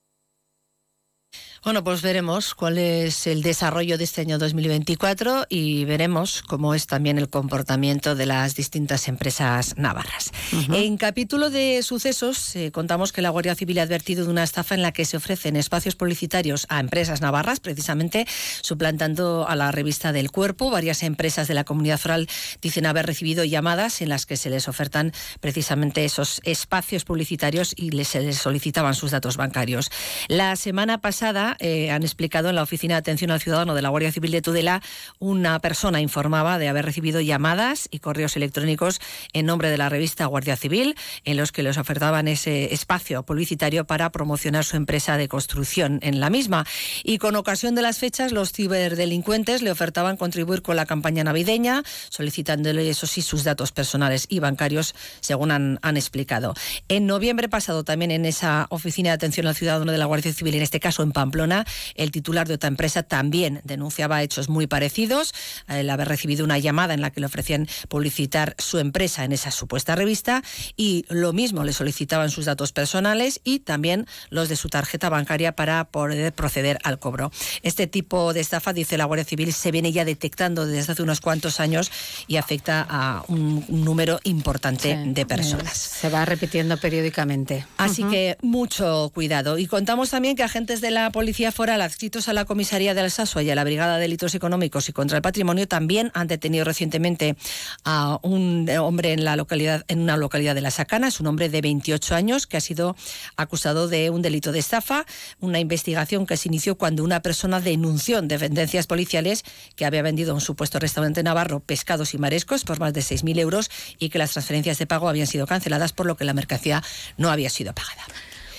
Bueno, 1.69 1.85
pues 1.85 2.01
veremos 2.01 2.55
cuál 2.55 2.79
es 2.79 3.27
el 3.27 3.43
desarrollo 3.43 3.99
de 3.99 4.05
este 4.05 4.23
año 4.23 4.39
2024 4.39 5.49
y 5.51 5.85
veremos 5.85 6.41
cómo 6.41 6.73
es 6.73 6.87
también 6.87 7.19
el 7.19 7.29
comportamiento 7.29 8.15
de 8.15 8.25
las 8.25 8.57
distintas 8.57 9.07
empresas 9.07 9.77
navarras. 9.77 10.33
En 10.73 10.97
capítulo 10.97 11.51
de 11.51 11.83
sucesos 11.83 12.57
eh, 12.57 12.73
contamos 12.73 13.13
que 13.13 13.21
la 13.21 13.29
Guardia 13.29 13.55
Civil 13.55 13.81
ha 13.81 13.83
advertido 13.83 14.25
de 14.25 14.31
una 14.31 14.45
estafa 14.45 14.77
en 14.77 14.81
la 14.81 14.93
que 14.93 15.05
se 15.05 15.19
ofrecen 15.19 15.57
espacios 15.57 15.95
publicitarios 15.95 16.65
a 16.71 16.81
empresas 16.81 17.21
navarras, 17.21 17.61
precisamente 17.61 18.27
suplantando 18.63 19.47
a 19.47 19.55
la 19.55 19.71
revista 19.71 20.13
del 20.13 20.31
cuerpo. 20.31 20.71
Varias 20.71 21.03
empresas 21.03 21.49
de 21.49 21.55
la 21.55 21.65
comunidad 21.65 21.99
foral 21.99 22.31
dicen 22.63 22.87
haber 22.87 23.05
recibido 23.05 23.45
llamadas 23.45 24.01
en 24.01 24.09
las 24.09 24.25
que 24.25 24.39
se 24.39 24.49
les 24.49 24.69
ofertan 24.69 25.13
precisamente 25.41 26.07
esos 26.07 26.41
espacios 26.45 27.05
publicitarios 27.05 27.75
y 27.77 27.91
se 28.05 28.23
les 28.23 28.39
solicitaban 28.39 28.95
sus 28.95 29.11
datos 29.11 29.37
bancarios. 29.37 29.91
La 30.29 30.57
semana 30.57 31.03
pasada 31.03 31.58
eh, 31.59 31.91
han 31.91 32.03
explicado 32.03 32.49
en 32.49 32.55
la 32.55 32.63
Oficina 32.63 32.95
de 32.95 32.99
Atención 32.99 33.31
al 33.31 33.41
Ciudadano 33.41 33.75
de 33.75 33.83
la 33.83 33.89
Guardia 33.89 34.13
Civil 34.13 34.31
de 34.31 34.43
Tudela, 34.43 34.83
una 35.19 35.59
persona 35.61 36.01
informaba 36.01 36.59
de 36.59 36.69
haber 36.69 36.85
recibido 36.85 37.21
llamadas 37.21 37.89
y 37.91 37.99
correos 37.99 38.37
electrónicos 38.37 39.01
en 39.33 39.47
nombre 39.47 39.71
de 39.71 39.79
la 39.79 39.89
revista 39.89 40.27
Guardia 40.27 40.57
Civil, 40.57 40.97
en 41.25 41.37
los 41.37 41.53
que 41.53 41.63
les 41.63 41.79
ofertaban 41.79 42.29
ese 42.29 42.73
espacio 42.73 43.23
publicitario 43.23 43.85
para 43.85 44.11
promocionar 44.11 44.65
su 44.65 44.77
empresa 44.77 45.17
de 45.17 45.29
construcción 45.29 45.99
en 46.03 46.21
la 46.21 46.31
misma. 46.31 46.67
Y 47.03 47.19
con 47.19 47.37
ocasión 47.37 47.75
de 47.75 47.83
las 47.83 47.99
fechas, 47.99 48.33
los 48.33 48.53
ciberdelincuentes 48.53 49.63
le 49.63 49.71
ofertaban 49.71 50.17
contribuir 50.17 50.63
con 50.63 50.77
la 50.77 50.87
campaña 50.87 51.25
navideña, 51.25 51.83
solicitándole, 52.09 52.89
eso 52.89 53.07
sí, 53.07 53.23
sus 53.23 53.45
datos 53.45 53.73
personales 53.73 54.27
y 54.29 54.39
bancarios, 54.39 54.95
según 55.21 55.51
han, 55.51 55.79
han 55.83 55.97
explicado. 55.97 56.55
En 56.89 57.07
noviembre 57.07 57.49
pasado, 57.49 57.85
también 57.85 58.11
en 58.11 58.25
esa 58.25 58.67
Oficina 58.71 59.11
de 59.11 59.15
Atención 59.15 59.47
al 59.47 59.55
Ciudadano 59.55 59.93
de 59.93 59.99
la 59.99 60.07
Guardia 60.07 60.33
Civil, 60.33 60.55
en 60.55 60.63
este 60.63 60.81
caso 60.81 61.03
en 61.03 61.13
Pamplona, 61.13 61.38
Pamplona. 61.39 61.65
El 61.95 62.11
titular 62.11 62.49
de 62.49 62.55
otra 62.55 62.69
empresa 62.69 63.05
también 63.05 63.61
denunciaba 63.65 64.23
hechos 64.23 64.49
muy 64.49 64.67
parecidos, 64.67 65.33
el 65.69 65.89
haber 65.89 66.09
recibido 66.09 66.45
una 66.45 66.59
llamada 66.59 66.95
en 66.95 67.01
la 67.01 67.11
que 67.11 67.21
le 67.21 67.27
ofrecían 67.27 67.69
publicitar 67.89 68.57
su 68.59 68.79
empresa 68.79 69.25
en 69.25 69.33
esa 69.33 69.51
supuesta 69.51 69.95
revista 69.95 70.43
y 70.77 71.05
lo 71.09 71.33
mismo 71.33 71.63
le 71.63 71.73
solicitaban 71.73 72.31
sus 72.31 72.47
datos 72.47 72.73
personales 72.73 73.41
y 73.45 73.61
también 73.61 74.07
los 74.31 74.49
de 74.49 74.57
su 74.57 74.69
tarjeta 74.69 75.09
bancaria 75.09 75.53
para 75.53 75.85
poder 75.85 76.33
proceder 76.33 76.79
al 76.83 76.99
cobro. 76.99 77.31
Este 77.63 77.87
tipo 77.87 78.33
de 78.33 78.41
estafa, 78.41 78.73
dice 78.73 78.99
la 78.99 79.05
Guardia 79.05 79.25
Civil, 79.25 79.53
se 79.53 79.71
viene 79.71 79.93
ya 79.93 80.05
detectando 80.05 80.67
desde 80.67 80.93
hace 80.93 81.03
unos 81.03 81.21
cuantos 81.21 81.61
años 81.61 81.91
y 82.27 82.37
afecta 82.37 82.85
a 82.89 83.23
un 83.29 83.65
número 83.69 84.19
importante 84.25 84.99
de 85.07 85.27
personas. 85.27 85.77
Se 85.77 86.09
va 86.09 86.25
repitiendo 86.25 86.77
periódicamente. 86.79 87.65
Así 87.77 88.03
que 88.05 88.37
mucho 88.43 89.11
cuidado. 89.15 89.59
Y 89.59 89.67
contamos 89.67 90.11
también 90.11 90.35
que 90.35 90.43
agentes 90.43 90.81
de 90.81 90.91
la 90.91 91.11
Policía 91.11 91.28
Foral 91.29 91.83
adscritos 91.83 92.29
a 92.29 92.33
la 92.33 92.47
Comisaría 92.47 92.95
de 92.95 93.03
Alsasua 93.03 93.43
y 93.43 93.51
a 93.51 93.55
la 93.55 93.63
Brigada 93.63 93.97
de 93.97 94.01
Delitos 94.01 94.35
Económicos 94.35 94.89
y 94.89 94.95
contra 94.95 95.19
el 95.19 95.23
Patrimonio 95.23 95.69
también 95.69 96.11
han 96.15 96.27
detenido 96.27 96.65
recientemente 96.65 97.37
a 97.85 98.19
un 98.23 98.67
hombre 98.81 99.13
en 99.13 99.25
la 99.25 99.37
localidad 99.37 99.85
en 99.89 100.01
una 100.01 100.17
localidad 100.17 100.55
de 100.55 100.63
La 100.63 100.71
Sacana, 100.71 101.09
es 101.09 101.21
un 101.21 101.27
hombre 101.27 101.51
de 101.51 101.61
28 101.61 102.15
años 102.15 102.47
que 102.47 102.57
ha 102.57 102.61
sido 102.63 102.97
acusado 103.37 103.89
de 103.89 104.09
un 104.09 104.23
delito 104.23 104.53
de 104.53 104.59
estafa, 104.59 105.05
una 105.39 105.61
investigación 105.61 106.27
que 106.27 106.39
se 106.39 106.49
inició 106.49 106.77
cuando 106.77 107.05
una 107.05 107.21
persona 107.21 107.61
denunció 107.61 108.19
en 108.19 108.29
dependencias 108.29 108.87
policiales 108.87 109.45
que 109.77 109.85
había 109.85 110.01
vendido 110.01 110.33
a 110.33 110.35
un 110.35 110.41
supuesto 110.41 110.79
restaurante 110.79 111.23
navarro 111.23 111.61
pescados 111.61 112.15
y 112.15 112.19
marescos 112.19 112.65
por 112.65 112.81
más 112.81 112.95
de 112.95 113.03
6.000 113.03 113.39
euros 113.39 113.71
y 113.99 114.09
que 114.09 114.19
las 114.19 114.31
transferencias 114.33 114.79
de 114.79 114.87
pago 114.87 115.11
habían 115.11 115.27
sido 115.27 115.47
canceladas 115.47 115.93
por 115.93 116.07
lo 116.07 116.17
que 116.17 116.25
la 116.25 116.33
mercancía 116.33 116.83
no 117.19 117.31
había 117.31 117.51
sido 117.51 117.75
pagada. 117.75 118.05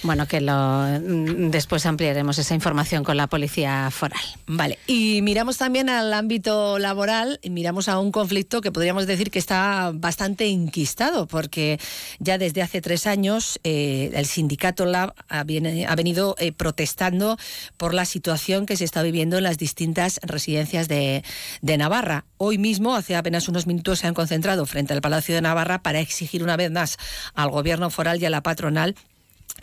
Bueno, 0.02 0.28
que 0.28 0.40
lo, 0.40 0.54
mm, 0.54 1.52
después 1.52 1.86
ampliaremos 1.86 2.38
esa 2.38 2.56
información 2.56 3.04
con 3.04 3.18
la 3.18 3.28
policía 3.28 3.90
foral. 3.92 4.22
Vale, 4.48 4.80
y 4.88 5.22
miramos 5.22 5.58
también 5.58 5.90
al 5.90 6.14
ámbito 6.14 6.80
laboral, 6.80 7.40
y 7.42 7.50
miramos 7.50 7.90
a 7.90 8.00
un 8.00 8.12
conflicto 8.12 8.62
que 8.62 8.72
podríamos 8.72 9.08
decir 9.08 9.30
que 9.30 9.40
está 9.40 9.92
bastante 9.94 10.48
inquistado, 10.48 11.28
porque 11.28 11.80
ya 12.20 12.38
desde 12.38 12.62
hace 12.62 12.82
tres 12.82 13.08
años 13.08 13.60
eh, 13.64 14.12
el 14.14 14.26
sindicato 14.26 14.86
Lab 14.86 15.14
ha, 15.28 15.44
venido 15.44 16.36
eh, 16.40 16.54
protestando 16.54 17.38
por 17.76 17.94
la 17.94 18.06
situación 18.06 18.66
que 18.66 18.78
se 18.78 18.86
está 18.86 19.04
viviendo 19.04 19.38
en 19.38 19.44
las 19.44 19.58
distintas 19.58 20.22
residencias 20.24 20.88
de, 20.88 21.24
de 21.62 21.78
Navarra. 21.78 22.26
Hoy 22.38 22.58
mismo, 22.58 22.96
hace 22.96 23.18
apenas 23.18 23.50
unos 23.50 23.68
minutos, 23.68 24.00
se 24.00 24.08
han 24.08 24.14
concentrado 24.14 24.66
frente 24.66 24.94
al 24.94 25.02
Palacio 25.02 25.36
de 25.36 25.42
Navarra 25.42 25.84
para 25.84 26.00
exigir 26.00 26.42
una 26.42 26.56
vez 26.56 26.72
más 26.72 26.98
al 27.34 27.50
gobierno 27.50 27.90
foral 27.90 28.22
y 28.22 28.26
a 28.26 28.30
la 28.30 28.42
patronal 28.42 28.96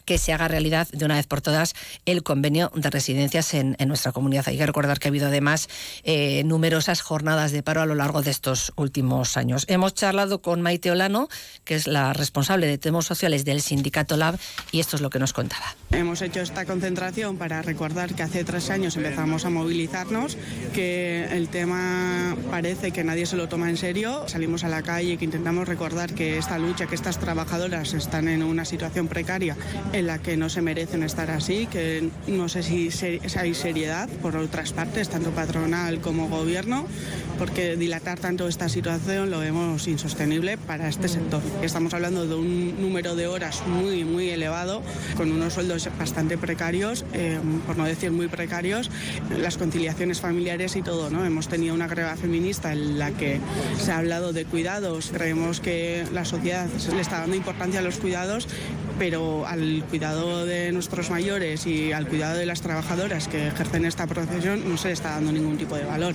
que 0.05 0.19
se 0.19 0.33
haga 0.33 0.49
realidad 0.49 0.89
de 0.93 1.05
una 1.05 1.17
vez 1.17 1.27
por 1.27 1.41
todas 1.41 1.75
el 2.05 2.23
convenio 2.23 2.71
de 2.75 2.91
residencias 2.91 3.55
en, 3.55 3.77
nuestra 3.87 4.13
comunidad. 4.13 4.45
Hay 4.49 4.59
que 4.59 4.67
recordar 4.67 4.99
que 4.99 5.09
ha 5.09 5.11
habido 5.11 5.29
además 5.29 5.69
eh, 6.03 6.43
numerosas 6.45 7.01
jornadas 7.01 7.53
de 7.53 7.63
paro 7.63 7.83
a 7.83 7.87
lo 7.87 7.95
largo 7.95 8.23
de 8.23 8.31
estos 8.31 8.73
últimos 8.77 9.37
años. 9.37 9.65
Hemos 9.69 9.95
charlado 9.95 10.43
con 10.43 10.63
Maite 10.63 10.91
Olano, 10.91 11.29
que 11.65 11.75
es 11.75 11.87
la 11.87 12.13
responsable 12.13 12.67
de 12.67 12.79
temas 12.79 13.05
sociales 13.05 13.45
del 13.45 13.63
sindicato 13.63 14.17
Lab, 14.17 14.39
y 14.73 14.81
esto 14.81 14.97
es 14.97 15.03
lo 15.03 15.11
que 15.11 15.19
nos 15.19 15.33
contaba. 15.33 15.77
Hemos 15.93 16.21
hecho 16.21 16.41
esta 16.41 16.65
concentración 16.65 17.37
para 17.37 17.63
recordar 17.63 18.15
que 18.15 18.25
hace 18.25 18.43
tres 18.43 18.71
años 18.71 18.97
empezamos 18.97 19.45
a 19.45 19.51
movilizarnos, 19.51 20.37
que 20.75 21.27
el 21.31 21.49
tema 21.49 22.37
parece 22.51 22.91
que 22.91 23.05
nadie 23.05 23.25
se 23.25 23.37
lo 23.37 23.49
toma 23.49 23.71
en 23.71 23.77
serio. 23.77 24.25
Salimos 24.27 24.65
a 24.65 24.69
la 24.69 24.83
calle 24.83 25.17
que 25.17 25.25
intentamos 25.25 25.69
recordar 25.69 26.13
que 26.13 26.39
esta 26.39 26.59
lucha, 26.59 26.87
que 26.87 26.97
estas 26.97 27.19
trabajadoras 27.19 27.95
están 27.95 28.27
en 28.27 28.43
una 28.43 28.65
situación 28.65 29.07
precaria 29.07 29.57
en 29.93 30.09
la 30.09 30.19
que 30.19 30.37
no 30.37 30.49
se 30.49 30.61
merecen 30.61 31.05
estar 31.05 31.31
así, 31.31 31.67
que 31.67 32.11
no 32.27 32.49
sé 32.49 32.65
si 32.65 32.91
hay 33.39 33.55
seriedad 33.55 34.09
por 34.21 34.37
otras 34.37 34.73
partes, 34.73 35.09
tanto 35.09 35.31
patronal 35.31 36.01
como 36.01 36.29
gobierno, 36.29 36.85
porque 37.39 37.77
dilatar 37.77 38.19
tanto 38.19 38.49
esta 38.49 38.69
situación 38.69 39.31
lo 39.31 39.39
vemos 39.39 39.87
insostenible 39.87 40.59
para 40.59 40.89
este 40.89 41.09
sector. 41.09 41.43
Estamos 41.63 41.95
hablando 41.95 42.27
de 42.27 42.35
un 42.35 42.83
número 42.83 43.15
de 43.15 43.29
horas 43.29 43.63
muy, 43.67 44.05
muy 44.05 44.31
elevado, 44.31 44.83
con 45.17 45.31
unos 45.31 45.55
sueldos 45.55 45.86
bastante 45.99 46.39
precarios, 46.39 47.05
eh, 47.13 47.39
por 47.67 47.77
no 47.77 47.85
decir 47.85 48.11
muy 48.11 48.29
precarios, 48.29 48.91
las 49.37 49.57
conciliaciones 49.57 50.21
familiares 50.21 50.77
y 50.77 50.83
todo. 50.83 51.11
¿no? 51.11 51.25
Hemos 51.25 51.49
tenido 51.49 51.75
una 51.75 51.89
greva 51.89 52.17
feminista 52.17 52.73
en 52.73 52.99
la 52.99 53.11
que 53.11 53.41
se 53.79 53.93
ha 53.93 53.99
hablado 53.99 54.33
de 54.33 54.45
cuidados, 54.45 55.11
creemos 55.13 55.61
que 55.61 56.05
la 56.13 56.25
sociedad 56.25 56.69
le 56.95 57.01
está 57.01 57.21
dando 57.21 57.37
importancia 57.37 57.81
a 57.81 57.83
los 57.83 57.99
cuidados, 57.99 58.49
pero 58.99 59.47
al 59.47 59.85
cuidado 59.89 60.47
de 60.47 60.73
nuestros 60.73 61.11
mayores 61.11 61.67
y 61.67 61.93
al 61.93 62.07
cuidado 62.07 62.39
de 62.39 62.47
las 62.47 62.63
trabajadoras 62.63 63.29
que 63.29 63.49
ejercen 63.49 63.85
esta 63.85 64.07
profesión 64.07 64.69
no 64.69 64.77
se 64.77 64.89
le 64.89 64.95
está 64.95 65.11
dando 65.11 65.33
ningún 65.33 65.59
tipo 65.59 65.77
de 65.77 65.85
valor. 65.85 66.15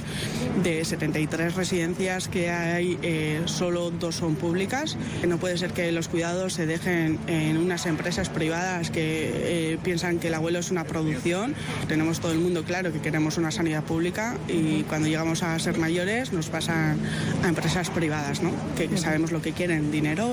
De 0.64 0.84
73 0.84 1.56
residencias 1.56 2.28
que 2.28 2.50
hay, 2.50 2.98
eh, 3.02 3.42
solo 3.46 3.92
dos 3.92 4.16
son 4.16 4.36
públicas. 4.36 4.98
No 5.28 5.38
puede 5.38 5.58
ser 5.58 5.72
que 5.72 5.92
los 5.92 6.08
cuidados 6.08 6.54
se 6.54 6.66
dejen 6.66 7.20
en 7.28 7.58
unas 7.58 7.86
empresas 7.86 8.30
privadas 8.30 8.90
que 8.90 9.51
eh, 9.54 9.78
piensan 9.84 10.18
que 10.18 10.30
el 10.30 10.34
abuelo 10.34 10.60
es 10.60 10.72
una 10.72 10.86
producción. 10.86 11.56
Tenemos 11.90 12.22
todo 12.22 12.32
el 12.32 12.40
mundo 12.40 12.64
claro 12.64 12.94
que 12.94 13.02
queremos 13.02 13.38
una 13.38 13.52
sanidad 13.52 13.84
pública 13.84 14.38
y 14.48 14.84
cuando 14.84 15.10
llegamos 15.10 15.44
a 15.44 15.60
ser 15.60 15.78
mayores 15.78 16.32
nos 16.32 16.48
pasan 16.48 16.98
a 17.44 17.50
empresas 17.50 17.90
privadas, 17.90 18.42
¿no? 18.42 18.54
que 18.78 18.98
sabemos 18.98 19.34
lo 19.34 19.42
que 19.42 19.52
quieren, 19.52 19.92
dinero. 19.92 20.32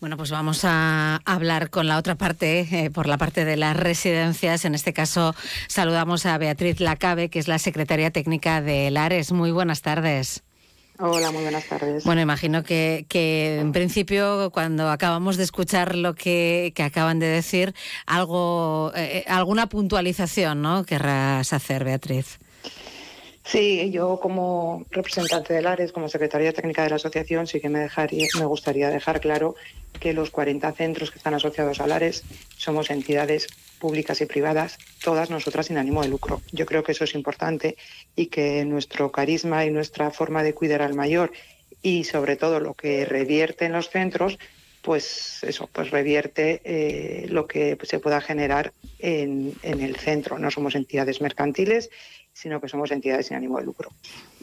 Bueno, 0.00 0.16
pues 0.16 0.30
vamos 0.30 0.64
a 0.64 1.20
hablar 1.26 1.68
con 1.68 1.86
la 1.86 1.98
otra 1.98 2.14
parte, 2.14 2.60
eh, 2.72 2.90
por 2.90 3.06
la 3.06 3.18
parte 3.18 3.44
de 3.44 3.58
las 3.58 3.76
residencias. 3.76 4.64
En 4.64 4.74
este 4.74 4.94
caso, 4.94 5.34
saludamos 5.68 6.24
a 6.24 6.38
Beatriz 6.38 6.80
Lacabe, 6.80 7.28
que 7.28 7.38
es 7.38 7.48
la 7.48 7.58
secretaria 7.58 8.10
técnica 8.10 8.62
de 8.62 8.90
Lares. 8.90 9.32
Muy 9.32 9.50
buenas 9.50 9.82
tardes. 9.82 10.42
Hola, 10.98 11.32
muy 11.32 11.42
buenas 11.42 11.66
tardes. 11.66 12.04
Bueno, 12.04 12.20
imagino 12.20 12.62
que, 12.62 13.04
en 13.58 13.72
principio, 13.72 14.50
cuando 14.52 14.88
acabamos 14.90 15.36
de 15.36 15.42
escuchar 15.42 15.96
lo 15.96 16.14
que, 16.14 16.72
acaban 16.78 17.18
de 17.18 17.26
decir, 17.26 17.74
algo, 18.06 18.92
eh, 18.94 19.24
alguna 19.26 19.68
puntualización, 19.68 20.62
¿no? 20.62 20.84
Querrás 20.84 21.52
hacer, 21.52 21.84
Beatriz. 21.84 22.38
Sí, 23.44 23.90
yo 23.90 24.18
como 24.20 24.86
representante 24.90 25.52
del 25.52 25.66
ARES, 25.66 25.92
como 25.92 26.08
secretaria 26.08 26.54
técnica 26.54 26.82
de 26.82 26.88
la 26.88 26.96
asociación, 26.96 27.46
sí 27.46 27.60
que 27.60 27.68
me, 27.68 27.80
dejaría, 27.80 28.26
me 28.38 28.46
gustaría 28.46 28.88
dejar 28.88 29.20
claro 29.20 29.54
que 30.00 30.14
los 30.14 30.30
40 30.30 30.72
centros 30.72 31.10
que 31.10 31.18
están 31.18 31.34
asociados 31.34 31.78
al 31.80 31.92
ARES 31.92 32.24
somos 32.56 32.90
entidades 32.90 33.48
públicas 33.78 34.22
y 34.22 34.26
privadas, 34.26 34.78
todas 35.02 35.28
nosotras 35.28 35.66
sin 35.66 35.76
ánimo 35.76 36.02
de 36.02 36.08
lucro. 36.08 36.40
Yo 36.52 36.64
creo 36.64 36.82
que 36.82 36.92
eso 36.92 37.04
es 37.04 37.14
importante 37.14 37.76
y 38.16 38.26
que 38.26 38.64
nuestro 38.64 39.12
carisma 39.12 39.66
y 39.66 39.70
nuestra 39.70 40.10
forma 40.10 40.42
de 40.42 40.54
cuidar 40.54 40.80
al 40.80 40.94
mayor 40.94 41.30
y 41.82 42.04
sobre 42.04 42.36
todo 42.36 42.60
lo 42.60 42.72
que 42.72 43.04
revierte 43.04 43.66
en 43.66 43.72
los 43.72 43.90
centros, 43.90 44.38
pues 44.80 45.44
eso, 45.44 45.68
pues 45.70 45.90
revierte 45.90 46.62
eh, 46.64 47.26
lo 47.28 47.46
que 47.46 47.76
se 47.82 47.98
pueda 47.98 48.22
generar 48.22 48.72
en, 48.98 49.52
en 49.62 49.82
el 49.82 49.96
centro. 49.96 50.38
No 50.38 50.50
somos 50.50 50.74
entidades 50.74 51.20
mercantiles 51.20 51.90
sino 52.34 52.60
que 52.60 52.68
somos 52.68 52.90
entidades 52.90 53.26
sin 53.26 53.36
ánimo 53.36 53.58
de 53.58 53.64
lucro 53.64 53.90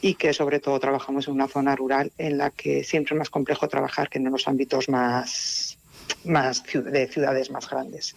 y 0.02 0.16
que 0.16 0.34
sobre 0.34 0.60
todo 0.60 0.80
trabajamos 0.80 1.28
en 1.28 1.36
una 1.36 1.48
zona 1.48 1.76
rural 1.76 2.12
en 2.18 2.40
la 2.40 2.50
que 2.50 2.84
siempre 2.84 3.14
es 3.14 3.20
más 3.20 3.30
complejo 3.30 3.68
trabajar 3.68 4.10
que 4.10 4.18
en 4.18 4.32
los 4.32 4.48
ámbitos 4.48 4.90
más 4.90 5.78
más 6.26 6.64
de 6.64 7.08
ciudades 7.08 7.52
más 7.52 7.70
grandes. 7.70 8.16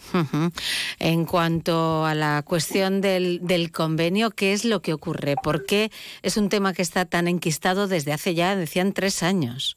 En 0.99 1.25
cuanto 1.25 2.05
a 2.05 2.13
la 2.13 2.43
cuestión 2.43 3.01
del, 3.01 3.39
del, 3.41 3.71
convenio, 3.71 4.31
¿qué 4.31 4.53
es 4.53 4.65
lo 4.65 4.81
que 4.81 4.93
ocurre? 4.93 5.35
¿Por 5.41 5.65
qué 5.65 5.91
es 6.21 6.37
un 6.37 6.49
tema 6.49 6.73
que 6.73 6.81
está 6.81 7.05
tan 7.05 7.27
enquistado 7.27 7.87
desde 7.87 8.11
hace 8.11 8.35
ya, 8.35 8.55
decían, 8.55 8.93
tres 8.93 9.23
años? 9.23 9.75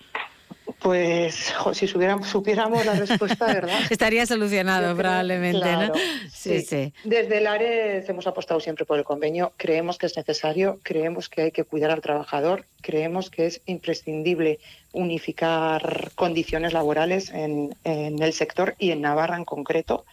Pues 0.80 1.52
si 1.72 1.86
supiéramos 1.86 2.84
la 2.84 2.94
respuesta, 2.94 3.46
¿verdad? 3.46 3.78
Estaría 3.90 4.26
solucionado 4.26 4.94
probablemente, 4.96 5.72
¿no? 5.72 5.92
Sí, 6.30 6.60
sí, 6.60 6.92
Desde 7.04 7.38
el 7.38 7.46
ARES 7.46 8.08
hemos 8.08 8.26
apostado 8.26 8.60
siempre 8.60 8.84
por 8.84 8.98
el 8.98 9.04
convenio. 9.04 9.52
Creemos 9.56 9.98
que 9.98 10.06
es 10.06 10.16
necesario, 10.16 10.78
creemos 10.82 11.28
que 11.28 11.42
hay 11.42 11.50
que 11.52 11.64
cuidar 11.64 11.90
al 11.90 12.00
trabajador, 12.00 12.66
creemos 12.82 13.30
que 13.30 13.46
es 13.46 13.60
imprescindible 13.66 14.58
unificar 14.92 16.12
condiciones 16.14 16.72
laborales 16.72 17.30
en, 17.30 17.74
en 17.84 18.22
el 18.22 18.32
sector 18.32 18.74
y 18.78 18.90
en 18.90 19.00
Navarra 19.00 19.36
en 19.36 19.44
concreto 19.44 20.04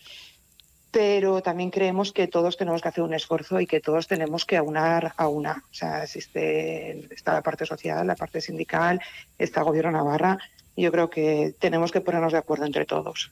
pero 0.95 1.41
también 1.41 1.71
creemos 1.71 2.13
que 2.13 2.25
todos 2.25 2.55
tenemos 2.55 2.81
que 2.81 2.87
hacer 2.87 3.03
un 3.03 3.13
esfuerzo 3.13 3.59
y 3.59 3.67
que 3.67 3.81
todos 3.81 4.07
tenemos 4.07 4.45
que 4.45 4.55
aunar 4.55 5.11
a 5.17 5.27
una. 5.27 5.61
O 5.69 5.73
sea, 5.73 6.03
existe, 6.03 7.13
está 7.13 7.33
la 7.33 7.41
parte 7.41 7.65
social, 7.65 8.07
la 8.07 8.15
parte 8.15 8.39
sindical, 8.39 9.01
está 9.37 9.59
el 9.59 9.65
gobierno 9.65 9.91
Navarra. 9.91 10.39
Yo 10.77 10.93
creo 10.93 11.09
que 11.09 11.53
tenemos 11.59 11.91
que 11.91 11.99
ponernos 11.99 12.31
de 12.31 12.37
acuerdo 12.37 12.65
entre 12.65 12.85
todos. 12.85 13.29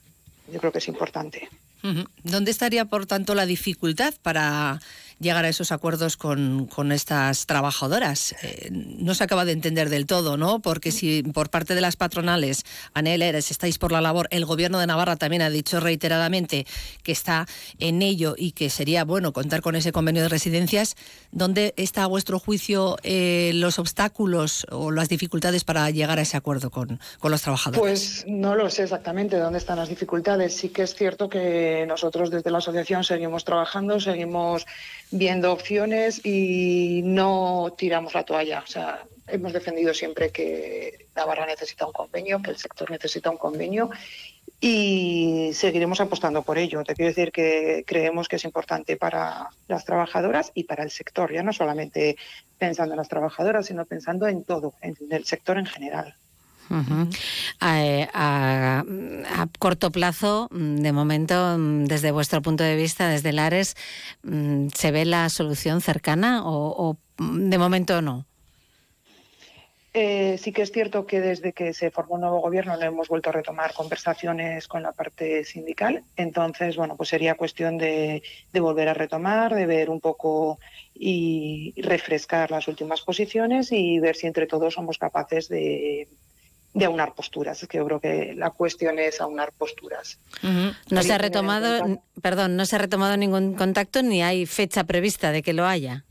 Yo 0.52 0.60
creo 0.60 0.72
que 0.72 0.78
es 0.78 0.88
importante. 0.88 1.48
¿Dónde 2.22 2.50
estaría, 2.50 2.84
por 2.84 3.06
tanto, 3.06 3.34
la 3.34 3.46
dificultad 3.46 4.12
para 4.20 4.78
llegar 5.20 5.44
a 5.44 5.48
esos 5.48 5.72
acuerdos 5.72 6.16
con, 6.16 6.92
estas 6.92 7.46
trabajadoras. 7.46 8.34
Eh, 8.42 8.68
no 8.70 9.14
se 9.14 9.24
acaba 9.24 9.44
de 9.44 9.52
entender 9.52 9.88
del 9.88 10.06
todo, 10.06 10.36
¿no? 10.36 10.60
Porque 10.60 10.92
si 10.92 11.22
por 11.22 11.50
parte 11.50 11.74
de 11.74 11.80
las 11.80 11.96
patronales, 11.96 12.64
Anel 12.92 13.22
Eres, 13.22 13.50
estáis 13.50 13.78
por 13.78 13.92
la 13.92 14.00
labor, 14.00 14.28
el 14.30 14.44
gobierno 14.44 14.78
de 14.78 14.86
Navarra 14.86 15.16
también 15.16 15.42
ha 15.42 15.50
dicho 15.50 15.80
reiteradamente 15.80 16.66
que 17.02 17.12
está 17.12 17.46
en 17.78 18.02
ello 18.02 18.34
y 18.36 18.52
que 18.52 18.70
sería 18.70 19.04
bueno 19.04 19.32
contar 19.32 19.62
con 19.62 19.76
ese 19.76 19.92
convenio 19.92 20.22
de 20.22 20.28
residencias, 20.28 20.96
¿dónde 21.32 21.74
está 21.76 22.04
a 22.04 22.06
vuestro 22.06 22.38
juicio 22.38 22.96
eh, 23.02 23.52
los 23.54 23.78
obstáculos 23.78 24.66
o 24.70 24.90
las 24.90 25.08
dificultades 25.08 25.64
para 25.64 25.88
llegar 25.90 26.18
a 26.18 26.22
ese 26.22 26.36
acuerdo 26.36 26.70
con, 26.70 27.00
con 27.18 27.30
los 27.30 27.42
trabajadores? 27.42 27.80
Pues 27.80 28.24
no 28.26 28.54
lo 28.54 28.70
sé 28.70 28.84
exactamente 28.84 29.38
dónde 29.38 29.58
están 29.58 29.78
las 29.78 29.88
dificultades. 29.88 30.54
Sí 30.56 30.68
que 30.68 30.82
es 30.82 30.94
cierto 30.94 31.28
que 31.28 31.84
nosotros 31.86 32.30
desde 32.30 32.50
la 32.50 32.58
asociación 32.58 33.04
seguimos 33.04 33.44
trabajando, 33.44 34.00
seguimos 34.00 34.66
viendo 35.10 35.52
opciones 35.52 36.24
y 36.24 37.02
no 37.04 37.74
tiramos 37.76 38.14
la 38.14 38.24
toalla. 38.24 38.60
O 38.60 38.66
sea, 38.66 39.04
hemos 39.28 39.52
defendido 39.52 39.94
siempre 39.94 40.30
que 40.30 41.06
Navarra 41.14 41.46
necesita 41.46 41.86
un 41.86 41.92
convenio, 41.92 42.42
que 42.42 42.50
el 42.50 42.56
sector 42.56 42.90
necesita 42.90 43.30
un 43.30 43.36
convenio 43.36 43.90
y 44.60 45.50
seguiremos 45.52 46.00
apostando 46.00 46.42
por 46.42 46.58
ello. 46.58 46.82
Te 46.84 46.94
quiero 46.94 47.10
decir 47.10 47.32
que 47.32 47.84
creemos 47.86 48.28
que 48.28 48.36
es 48.36 48.44
importante 48.44 48.96
para 48.96 49.48
las 49.68 49.84
trabajadoras 49.84 50.52
y 50.54 50.64
para 50.64 50.84
el 50.84 50.90
sector, 50.90 51.32
ya 51.32 51.42
no 51.42 51.52
solamente 51.52 52.16
pensando 52.58 52.94
en 52.94 52.98
las 52.98 53.08
trabajadoras, 53.08 53.66
sino 53.66 53.84
pensando 53.84 54.26
en 54.26 54.44
todo, 54.44 54.74
en 54.80 54.96
el 55.10 55.24
sector 55.24 55.58
en 55.58 55.66
general. 55.66 56.14
A, 57.60 58.84
corto 59.58 59.90
plazo, 59.90 60.48
de 60.50 60.92
momento, 60.92 61.56
desde 61.58 62.10
vuestro 62.10 62.42
punto 62.42 62.64
de 62.64 62.76
vista, 62.76 63.08
desde 63.08 63.32
Lares, 63.32 63.76
¿se 64.74 64.90
ve 64.90 65.04
la 65.04 65.28
solución 65.28 65.80
cercana 65.80 66.42
o 66.44 66.96
de 67.18 67.58
momento 67.58 68.02
no? 68.02 68.26
Eh, 69.96 70.38
sí 70.38 70.52
que 70.52 70.62
es 70.62 70.72
cierto 70.72 71.06
que 71.06 71.20
desde 71.20 71.52
que 71.52 71.72
se 71.72 71.92
formó 71.92 72.16
un 72.16 72.22
nuevo 72.22 72.40
gobierno 72.40 72.76
no 72.76 72.82
hemos 72.82 73.08
vuelto 73.08 73.30
a 73.30 73.32
retomar 73.32 73.72
conversaciones 73.74 74.66
con 74.66 74.82
la 74.82 74.90
parte 74.90 75.44
sindical. 75.44 76.02
Entonces, 76.16 76.74
bueno, 76.76 76.96
pues 76.96 77.10
sería 77.10 77.36
cuestión 77.36 77.78
de, 77.78 78.20
volver 78.52 78.88
a 78.88 78.94
retomar, 78.94 79.54
de 79.54 79.66
ver 79.66 79.90
un 79.90 80.00
poco 80.00 80.58
y 80.92 81.74
refrescar 81.76 82.50
las 82.50 82.66
últimas 82.66 83.02
posiciones 83.02 83.70
y 83.70 84.00
ver 84.00 84.16
si 84.16 84.26
entre 84.26 84.48
todos 84.48 84.74
somos 84.74 84.98
capaces 84.98 85.48
de, 85.48 86.08
aunar 86.82 87.14
posturas. 87.14 87.62
Es 87.62 87.68
que 87.68 87.78
yo 87.78 87.86
creo 87.86 88.00
que 88.00 88.34
la 88.34 88.50
cuestión 88.50 88.98
es 88.98 89.20
aunar 89.20 89.52
posturas. 89.52 90.18
No 90.90 91.02
se 91.02 91.12
ha 91.12 91.18
retomado, 91.18 92.00
perdón, 92.20 92.56
no 92.56 92.66
se 92.66 92.76
ha 92.76 92.78
retomado 92.80 93.16
ningún 93.16 93.54
contacto 93.54 94.02
ni 94.02 94.22
hay 94.22 94.46
fecha 94.46 94.84
prevista 94.84 95.30
de 95.30 95.42
que 95.42 95.52
lo 95.52 95.66
haya. 95.66 96.04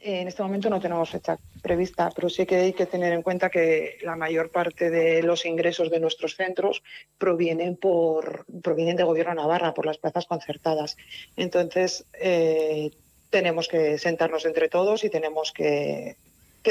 En 0.00 0.28
este 0.28 0.42
momento 0.42 0.70
no 0.70 0.80
tenemos 0.80 1.10
fecha 1.10 1.38
prevista, 1.60 2.10
pero 2.14 2.28
sí 2.28 2.46
que 2.46 2.56
hay 2.56 2.72
que 2.72 2.86
tener 2.86 3.12
en 3.12 3.22
cuenta 3.22 3.50
que 3.50 3.98
la 4.02 4.14
mayor 4.14 4.50
parte 4.50 4.90
de 4.90 5.22
los 5.24 5.44
ingresos 5.44 5.90
de 5.90 5.98
nuestros 5.98 6.36
centros 6.36 6.82
provienen 7.18 7.76
por 7.76 8.46
provienen 8.62 8.96
de 8.96 9.02
Gobierno 9.02 9.32
de 9.32 9.36
Navarra 9.40 9.74
por 9.74 9.86
las 9.86 9.98
plazas 9.98 10.26
concertadas. 10.26 10.96
Entonces 11.36 12.04
eh, 12.14 12.92
tenemos 13.30 13.66
que 13.66 13.98
sentarnos 13.98 14.44
entre 14.44 14.68
todos 14.68 15.02
y 15.02 15.10
tenemos 15.10 15.52
que, 15.52 16.16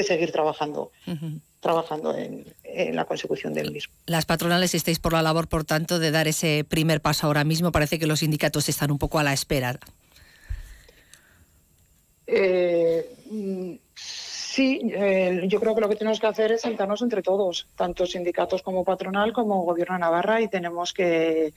seguir 0.03 0.31
trabajando. 0.31 0.91
trabajando 1.59 2.15
en, 2.15 2.45
en, 2.63 2.95
la 2.95 3.05
consecución 3.05 3.53
del 3.53 3.71
mismo. 3.71 3.93
Las 4.05 4.25
patronales 4.25 4.75
estáis 4.75 4.99
por 4.99 5.13
la 5.13 5.21
labor, 5.21 5.47
por 5.47 5.65
tanto, 5.65 5.99
de 5.99 6.11
dar 6.11 6.27
ese 6.27 6.63
primer 6.63 7.01
paso 7.01 7.27
ahora 7.27 7.43
mismo. 7.43 7.71
Parece 7.71 7.97
que 7.97 8.07
los 8.07 8.19
sindicatos 8.19 8.69
están 8.69 8.91
un 8.91 8.99
poco 8.99 9.19
a 9.19 9.23
la 9.23 9.33
espera. 9.33 9.79
Eh, 12.27 13.09
sí, 13.95 14.81
eh, 14.93 15.45
yo 15.47 15.59
creo 15.61 15.73
que 15.73 15.81
lo 15.81 15.89
que 15.89 15.95
tenemos 15.95 16.19
que 16.19 16.27
hacer 16.27 16.51
es 16.51 16.61
sentarnos 16.61 17.01
entre 17.01 17.21
todos, 17.21 17.67
tanto 17.75 18.05
sindicatos 18.05 18.61
como 18.61 18.83
patronal 18.83 19.31
como 19.31 19.63
gobierno 19.63 19.95
de 19.95 20.01
Navarra, 20.01 20.41
y 20.41 20.49
tenemos 20.49 20.93
que, 20.93 21.53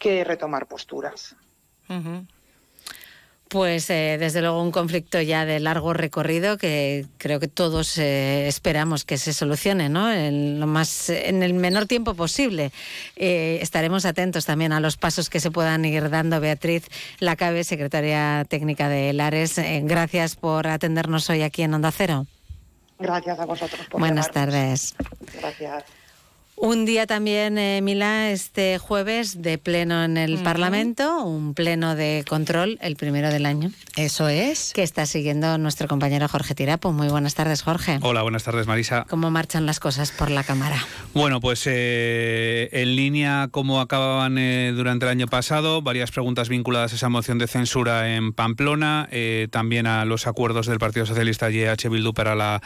retomar 0.00 0.66
posturas. 0.66 1.36
Pues 3.52 3.90
eh, 3.90 4.16
desde 4.18 4.40
luego 4.40 4.62
un 4.62 4.70
conflicto 4.70 5.20
ya 5.20 5.44
de 5.44 5.60
largo 5.60 5.92
recorrido 5.92 6.56
que 6.56 7.04
creo 7.18 7.38
que 7.38 7.48
todos 7.48 7.98
eh, 7.98 8.48
esperamos 8.48 9.04
que 9.04 9.18
se 9.18 9.34
solucione, 9.34 9.90
¿no? 9.90 10.10
En 10.10 10.58
lo 10.58 10.66
más 10.66 11.10
en 11.10 11.42
el 11.42 11.52
menor 11.52 11.84
tiempo 11.84 12.14
posible. 12.14 12.72
Eh, 13.14 13.58
estaremos 13.60 14.06
atentos 14.06 14.46
también 14.46 14.72
a 14.72 14.80
los 14.80 14.96
pasos 14.96 15.28
que 15.28 15.38
se 15.38 15.50
puedan 15.50 15.84
ir 15.84 16.08
dando. 16.08 16.40
Beatriz 16.40 16.88
Lacabe, 17.18 17.62
secretaria 17.64 18.46
técnica 18.48 18.88
de 18.88 19.12
Lares, 19.12 19.60
gracias 19.82 20.34
por 20.34 20.66
atendernos 20.66 21.28
hoy 21.28 21.42
aquí 21.42 21.60
en 21.60 21.74
Onda 21.74 21.92
Cero. 21.92 22.26
Gracias 22.98 23.38
a 23.38 23.44
vosotros. 23.44 23.86
Por 23.88 24.00
Buenas 24.00 24.30
tardes. 24.30 24.94
Gracias. 25.38 25.84
Un 26.64 26.84
día 26.84 27.08
también, 27.08 27.58
eh, 27.58 27.80
Mila, 27.82 28.30
este 28.30 28.78
jueves 28.78 29.42
de 29.42 29.58
pleno 29.58 30.04
en 30.04 30.16
el 30.16 30.38
Parlamento, 30.44 31.24
un 31.24 31.54
pleno 31.54 31.96
de 31.96 32.24
control, 32.28 32.78
el 32.80 32.94
primero 32.94 33.30
del 33.30 33.46
año. 33.46 33.72
Eso 33.96 34.28
es. 34.28 34.72
Que 34.72 34.84
está 34.84 35.04
siguiendo 35.06 35.58
nuestro 35.58 35.88
compañero 35.88 36.28
Jorge 36.28 36.54
Tirapo. 36.54 36.92
Muy 36.92 37.08
buenas 37.08 37.34
tardes, 37.34 37.62
Jorge. 37.62 37.98
Hola, 38.02 38.22
buenas 38.22 38.44
tardes, 38.44 38.68
Marisa. 38.68 39.06
¿Cómo 39.10 39.28
marchan 39.32 39.66
las 39.66 39.80
cosas 39.80 40.12
por 40.12 40.30
la 40.30 40.44
Cámara? 40.44 40.76
Bueno, 41.14 41.40
pues 41.40 41.64
eh, 41.66 42.68
en 42.70 42.94
línea 42.94 43.48
como 43.50 43.80
acababan 43.80 44.38
eh, 44.38 44.72
durante 44.72 45.06
el 45.06 45.10
año 45.10 45.26
pasado, 45.26 45.82
varias 45.82 46.12
preguntas 46.12 46.48
vinculadas 46.48 46.92
a 46.92 46.94
esa 46.94 47.08
moción 47.08 47.38
de 47.38 47.48
censura 47.48 48.14
en 48.14 48.32
Pamplona, 48.32 49.08
también 49.50 49.88
a 49.88 50.04
los 50.04 50.28
acuerdos 50.28 50.68
del 50.68 50.78
Partido 50.78 51.06
Socialista 51.06 51.50
y 51.50 51.58
EH 51.58 51.88
Bildu 51.90 52.14
para 52.14 52.36
la 52.36 52.62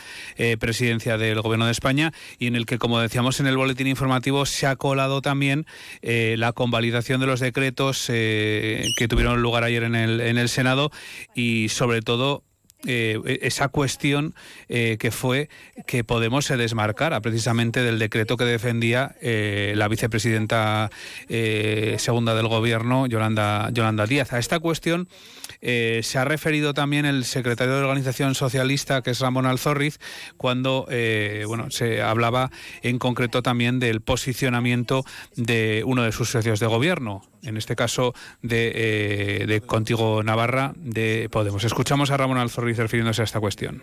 presidencia 0.59 1.17
del 1.17 1.41
Gobierno 1.41 1.65
de 1.65 1.73
España, 1.73 2.13
y 2.39 2.47
en 2.47 2.57
el 2.57 2.67
que, 2.67 2.77
como 2.77 3.01
decíamos 3.01 3.41
en 3.41 3.47
el 3.47 3.57
boletín 3.57 3.86
informativo 3.87 4.47
se 4.47 4.67
ha 4.67 4.77
colado 4.77 5.23
también 5.23 5.67
eh, 6.03 6.37
la 6.39 6.53
convalidación 6.53 7.21
de 7.21 7.27
los 7.27 7.41
decretos 7.41 8.07
eh, 8.09 8.85
que 8.97 9.09
tuvieron 9.09 9.43
lugar 9.43 9.65
ayer 9.65 9.83
en 9.83 9.95
el, 9.95 10.21
en 10.21 10.39
el 10.39 10.49
Senado 10.49 10.91
y 11.35 11.69
sobre 11.69 12.03
todo 12.03 12.43
eh, 12.87 13.19
esa 13.43 13.69
cuestión 13.69 14.35
que 14.69 15.11
fue 15.11 15.49
que 15.87 16.05
Podemos 16.05 16.45
se 16.45 16.57
desmarcara 16.57 17.21
precisamente 17.21 17.83
del 17.83 17.99
decreto 17.99 18.37
que 18.37 18.45
defendía 18.45 19.17
la 19.23 19.89
vicepresidenta 19.89 20.91
segunda 21.29 22.35
del 22.35 22.47
gobierno, 22.47 23.07
Yolanda, 23.07 23.71
Yolanda 23.73 24.07
Díaz. 24.07 24.33
A 24.35 24.39
esta 24.39 24.61
cuestión 24.61 25.09
eh, 25.61 26.01
se 26.03 26.19
ha 26.19 26.25
referido 26.25 26.75
también 26.75 27.07
el 27.07 27.25
secretario 27.25 27.75
de 27.75 27.83
Organización 27.83 28.35
Socialista, 28.35 29.03
que 29.03 29.11
es 29.11 29.21
Ramón 29.21 29.47
Alzorriz, 29.47 29.99
cuando 30.37 30.87
eh, 30.91 31.45
bueno, 31.47 31.71
se 31.71 32.03
hablaba 32.03 32.51
en 32.83 32.99
concreto 32.99 33.43
también 33.43 33.79
del 33.79 34.01
posicionamiento 34.01 35.05
de 35.37 35.83
uno 35.87 36.03
de 36.03 36.13
sus 36.13 36.31
socios 36.31 36.61
de 36.61 36.67
gobierno, 36.67 37.23
en 37.43 37.57
este 37.57 37.77
caso 37.77 38.15
de, 38.43 38.73
eh, 38.75 39.61
Contigo 39.67 40.23
Navarra, 40.23 40.73
de 40.77 41.29
Podemos. 41.31 41.65
Escuchamos 41.65 42.11
a 42.11 42.17
Ramón 42.17 42.39
Alzorriz 42.39 42.77
refiriéndose 42.79 43.23
a 43.23 43.25
esta 43.25 43.41
cuestión. 43.41 43.83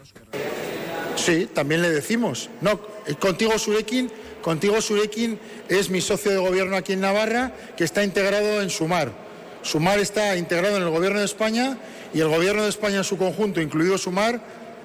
Sí, 1.16 1.48
también 1.54 1.82
le 1.82 1.90
decimos. 1.90 2.50
No, 2.62 2.80
contigo 3.20 3.58
Surekin, 3.58 4.12
contigo 4.42 4.82
Surekin 4.82 5.40
es 5.70 5.90
mi 5.90 6.02
socio 6.02 6.32
de 6.32 6.38
gobierno 6.38 6.76
aquí 6.76 6.94
en 6.94 7.02
Navarra, 7.02 7.54
que 7.78 7.84
está 7.84 8.04
integrado 8.04 8.62
en 8.62 8.70
Sumar. 8.70 9.23
Sumar 9.64 10.00
está 10.00 10.36
integrado 10.36 10.78
en 10.78 10.84
el 10.84 10.90
Gobierno 10.90 11.20
de 11.20 11.26
España 11.26 11.78
y 12.14 12.20
el 12.20 12.28
Gobierno 12.28 12.64
de 12.64 12.70
España 12.70 12.98
en 12.98 13.04
su 13.04 13.18
conjunto, 13.18 13.62
incluido 13.62 13.98
Sumar, 13.98 14.42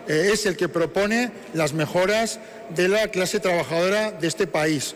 eh, 0.06 0.30
es 0.32 0.46
el 0.46 0.56
que 0.56 0.68
propone 0.68 1.32
las 1.52 1.72
mejoras 1.72 2.38
de 2.74 2.88
la 2.88 3.08
clase 3.08 3.40
trabajadora 3.40 4.12
de 4.12 4.28
este 4.28 4.46
país. 4.46 4.94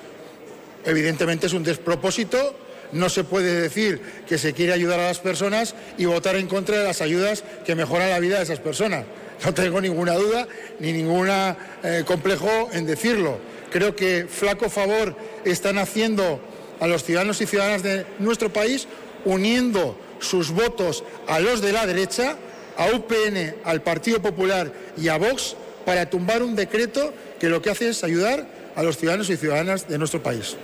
Evidentemente 0.84 1.46
es 1.46 1.52
un 1.52 1.64
despropósito. 1.64 2.56
No 2.92 3.08
se 3.08 3.24
puede 3.24 3.60
decir 3.60 4.00
que 4.28 4.38
se 4.38 4.52
quiere 4.52 4.72
ayudar 4.72 5.00
a 5.00 5.08
las 5.08 5.18
personas 5.18 5.74
y 5.98 6.04
votar 6.04 6.36
en 6.36 6.46
contra 6.46 6.78
de 6.78 6.84
las 6.84 7.00
ayudas 7.00 7.42
que 7.64 7.74
mejoran 7.74 8.10
la 8.10 8.20
vida 8.20 8.36
de 8.36 8.44
esas 8.44 8.60
personas. 8.60 9.04
No 9.44 9.54
tengo 9.54 9.80
ninguna 9.80 10.14
duda 10.14 10.46
ni 10.78 10.92
ningún 10.92 11.28
eh, 11.28 12.04
complejo 12.06 12.70
en 12.72 12.86
decirlo. 12.86 13.38
Creo 13.70 13.96
que 13.96 14.26
flaco 14.28 14.68
favor 14.68 15.16
están 15.44 15.78
haciendo 15.78 16.40
a 16.80 16.86
los 16.86 17.04
ciudadanos 17.04 17.40
y 17.40 17.46
ciudadanas 17.46 17.82
de 17.82 18.04
nuestro 18.18 18.52
país 18.52 18.86
uniendo 19.24 19.98
sus 20.20 20.50
votos 20.50 21.04
a 21.28 21.40
los 21.40 21.60
de 21.60 21.72
la 21.72 21.86
derecha, 21.86 22.36
a 22.76 22.86
UPN, 22.86 23.56
al 23.64 23.82
Partido 23.82 24.22
Popular 24.22 24.72
y 24.96 25.08
a 25.08 25.18
Vox 25.18 25.56
para 25.84 26.08
tumbar 26.08 26.42
un 26.42 26.54
decreto 26.54 27.12
que 27.40 27.48
lo 27.48 27.60
que 27.60 27.70
hace 27.70 27.88
es 27.88 28.04
ayudar 28.04 28.46
a 28.76 28.82
los 28.82 28.96
ciudadanos 28.96 29.28
y 29.30 29.36
ciudadanas 29.36 29.88
de 29.88 29.98
nuestro 29.98 30.22
país. 30.22 30.56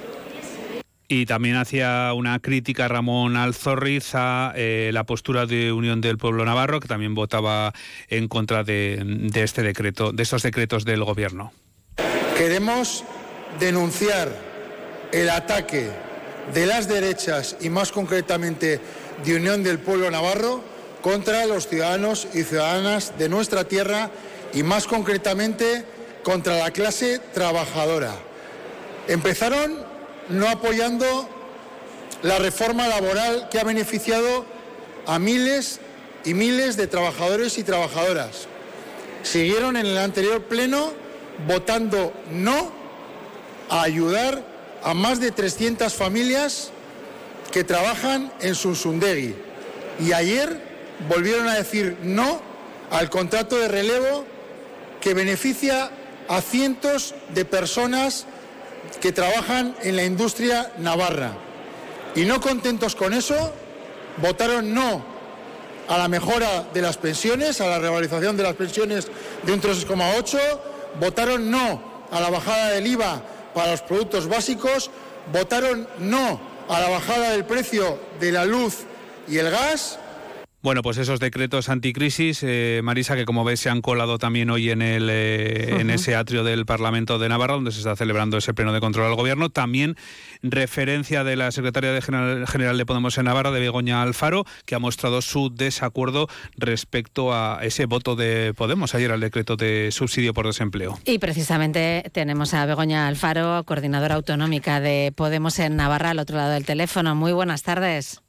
Y 1.11 1.25
también 1.25 1.57
hacía 1.57 2.13
una 2.15 2.39
crítica 2.39 2.87
Ramón 2.87 3.37
Alzorriz 3.37 4.11
a 4.15 4.53
eh, 4.55 4.91
la 4.93 5.05
postura 5.05 5.47
de 5.47 5.73
Unión 5.73 6.03
del 6.03 6.19
Pueblo 6.19 6.45
Navarro, 6.45 6.81
que 6.81 6.89
también 6.89 7.15
votaba 7.15 7.73
en 8.09 8.29
contra 8.29 8.63
de, 8.63 9.03
de 9.05 9.43
este 9.43 9.63
decreto, 9.63 10.13
de 10.13 10.23
estos 10.23 10.43
decretos 10.43 10.85
del 10.85 11.03
Gobierno. 11.05 11.53
Queremos 12.37 13.05
denunciar 13.59 14.29
el 15.11 15.31
ataque 15.31 15.89
de 16.55 16.67
las 16.67 16.89
derechas 16.89 17.57
y 17.61 17.71
más 17.71 17.93
concretamente 17.93 18.81
de 19.25 19.37
Unión 19.37 19.63
del 19.63 19.79
Pueblo 19.79 20.11
Navarro 20.11 20.63
contra 21.03 21.47
los 21.47 21.69
ciudadanos 21.69 22.27
y 22.35 22.43
ciudadanas 22.43 23.13
de 23.19 23.29
nuestra 23.29 23.65
tierra 23.65 24.11
y 24.53 24.63
más 24.63 24.87
concretamente 24.87 25.85
contra 26.23 26.59
la 26.59 26.71
clase 26.71 27.21
trabajadora. 27.33 28.15
Empezaron 29.07 29.85
no 30.29 30.49
apoyando 30.49 31.29
la 32.23 32.39
reforma 32.39 32.89
laboral 32.89 33.49
que 33.51 33.61
ha 33.61 33.65
beneficiado 33.65 34.45
a 35.07 35.19
miles 35.19 35.81
y 36.25 36.35
miles 36.35 36.77
de 36.77 36.87
trabajadores 36.87 37.59
y 37.59 37.65
trabajadoras. 37.65 38.49
Siguieron 39.23 39.77
en 39.77 39.87
el 39.87 39.99
anterior 39.99 40.43
pleno 40.43 40.93
votando 41.47 42.13
no 42.31 42.73
a 43.71 43.83
ayudar 43.83 44.43
a 44.83 44.95
más 44.95 45.21
de 45.21 45.31
300 45.31 45.93
familias 45.93 46.71
que 47.53 47.65
trabajan 47.65 48.33
en 48.41 48.55
Sunsundegui. 48.55 49.35
Y 50.01 50.13
ayer 50.13 50.61
volvieron 51.09 51.49
a 51.49 51.55
decir 51.55 51.97
no 52.03 52.41
al 52.91 53.11
contrato 53.11 53.57
de 53.57 53.69
relevo 53.69 54.25
que 55.01 55.15
beneficia 55.15 55.91
a 56.29 56.41
cientos 56.41 57.15
de 57.35 57.45
personas 57.45 58.27
que 59.01 59.13
trabajan 59.13 59.75
en 59.83 59.97
la 59.97 60.05
industria 60.05 60.73
navarra. 60.79 61.33
Y 62.15 62.25
no 62.25 62.41
contentos 62.41 62.95
con 62.95 63.13
eso, 63.13 63.53
votaron 64.19 64.75
no 64.75 65.05
a 65.89 65.99
la 65.99 66.09
mejora 66.09 66.67
de 66.75 66.83
las 66.83 66.97
pensiones, 66.97 67.61
a 67.61 67.67
la 67.67 67.79
revalorización 67.79 68.37
de 68.37 68.43
las 68.43 68.55
pensiones 68.55 69.09
de 69.45 69.53
un 69.53 69.61
3,8, 69.61 70.39
votaron 71.01 71.51
no 71.51 71.83
a 72.11 72.21
la 72.21 72.31
bajada 72.31 72.71
del 72.71 72.87
IVA 72.87 73.23
para 73.59 73.73
los 73.73 73.83
productos 73.83 74.29
básicos, 74.29 74.89
votaron 75.33 75.89
no 75.99 76.41
a 76.69 76.79
la 76.79 76.91
bajada 76.91 77.31
del 77.31 77.45
precio 77.45 77.99
de 78.21 78.31
la 78.31 78.45
luz 78.45 78.85
y 79.27 79.39
el 79.39 79.51
gas 79.51 79.99
bueno, 80.69 80.83
pues 80.83 80.99
esos 80.99 81.19
decretos 81.19 81.71
anticrisis, 81.71 82.43
eh, 82.43 82.83
Marisa, 82.85 83.17
que 83.17 83.25
como 83.25 83.43
ves 83.43 83.59
se 83.59 83.71
han 83.71 83.81
colado 83.81 84.19
también 84.19 84.51
hoy 84.51 84.69
en, 84.69 84.83
el, 84.83 85.09
eh, 85.11 85.81
en 85.81 85.89
ese 85.89 86.15
atrio 86.15 86.45
del 86.45 86.67
Parlamento 86.67 87.19
de 87.19 87.27
Navarra, 87.27 87.55
donde 87.55 87.73
se 87.73 87.79
está 87.79 87.97
celebrando 87.97 88.37
ese 88.37 88.53
pleno 88.53 88.75
de 88.75 88.81
control 88.81 89.07
al 89.07 89.15
gobierno. 89.15 89.49
También 89.49 89.97
referencia 90.43 91.25
de 91.25 91.37
la 91.37 91.53
secretaria 91.53 91.91
de 91.91 92.03
general, 92.03 92.77
de 92.77 92.85
Podemos 92.85 93.17
en 93.17 93.25
Navarra, 93.25 93.51
de 93.51 93.61
Begoña 93.61 94.03
Alfaro, 94.03 94.45
que 94.67 94.75
ha 94.75 94.79
mostrado 94.79 95.23
su 95.23 95.49
desacuerdo 95.49 96.29
respecto 96.59 97.33
a 97.33 97.61
ese 97.63 97.87
voto 97.87 98.15
de 98.15 98.53
Podemos 98.55 98.95
ayer 98.95 99.11
al 99.11 99.21
decreto 99.21 99.57
de 99.57 99.89
subsidio 99.91 100.35
por 100.35 100.45
desempleo. 100.45 100.99
Y 101.07 101.19
precisamente 101.19 102.11
tenemos 102.13 102.53
a 102.53 102.67
Begoña 102.67 103.09
Alfaro, 103.09 103.65
coordinadora 103.65 104.17
autonómica 104.17 104.81
de 104.81 105.15
Podemos 105.17 105.59
en 105.61 105.77
Navarra, 105.77 106.11
al 106.11 106.19
otro 106.19 106.37
lado 106.37 106.51
del 106.51 106.67
teléfono. 106.67 107.15
Muy 107.15 107.33
buenas 107.33 107.63
tardes. 107.63 108.21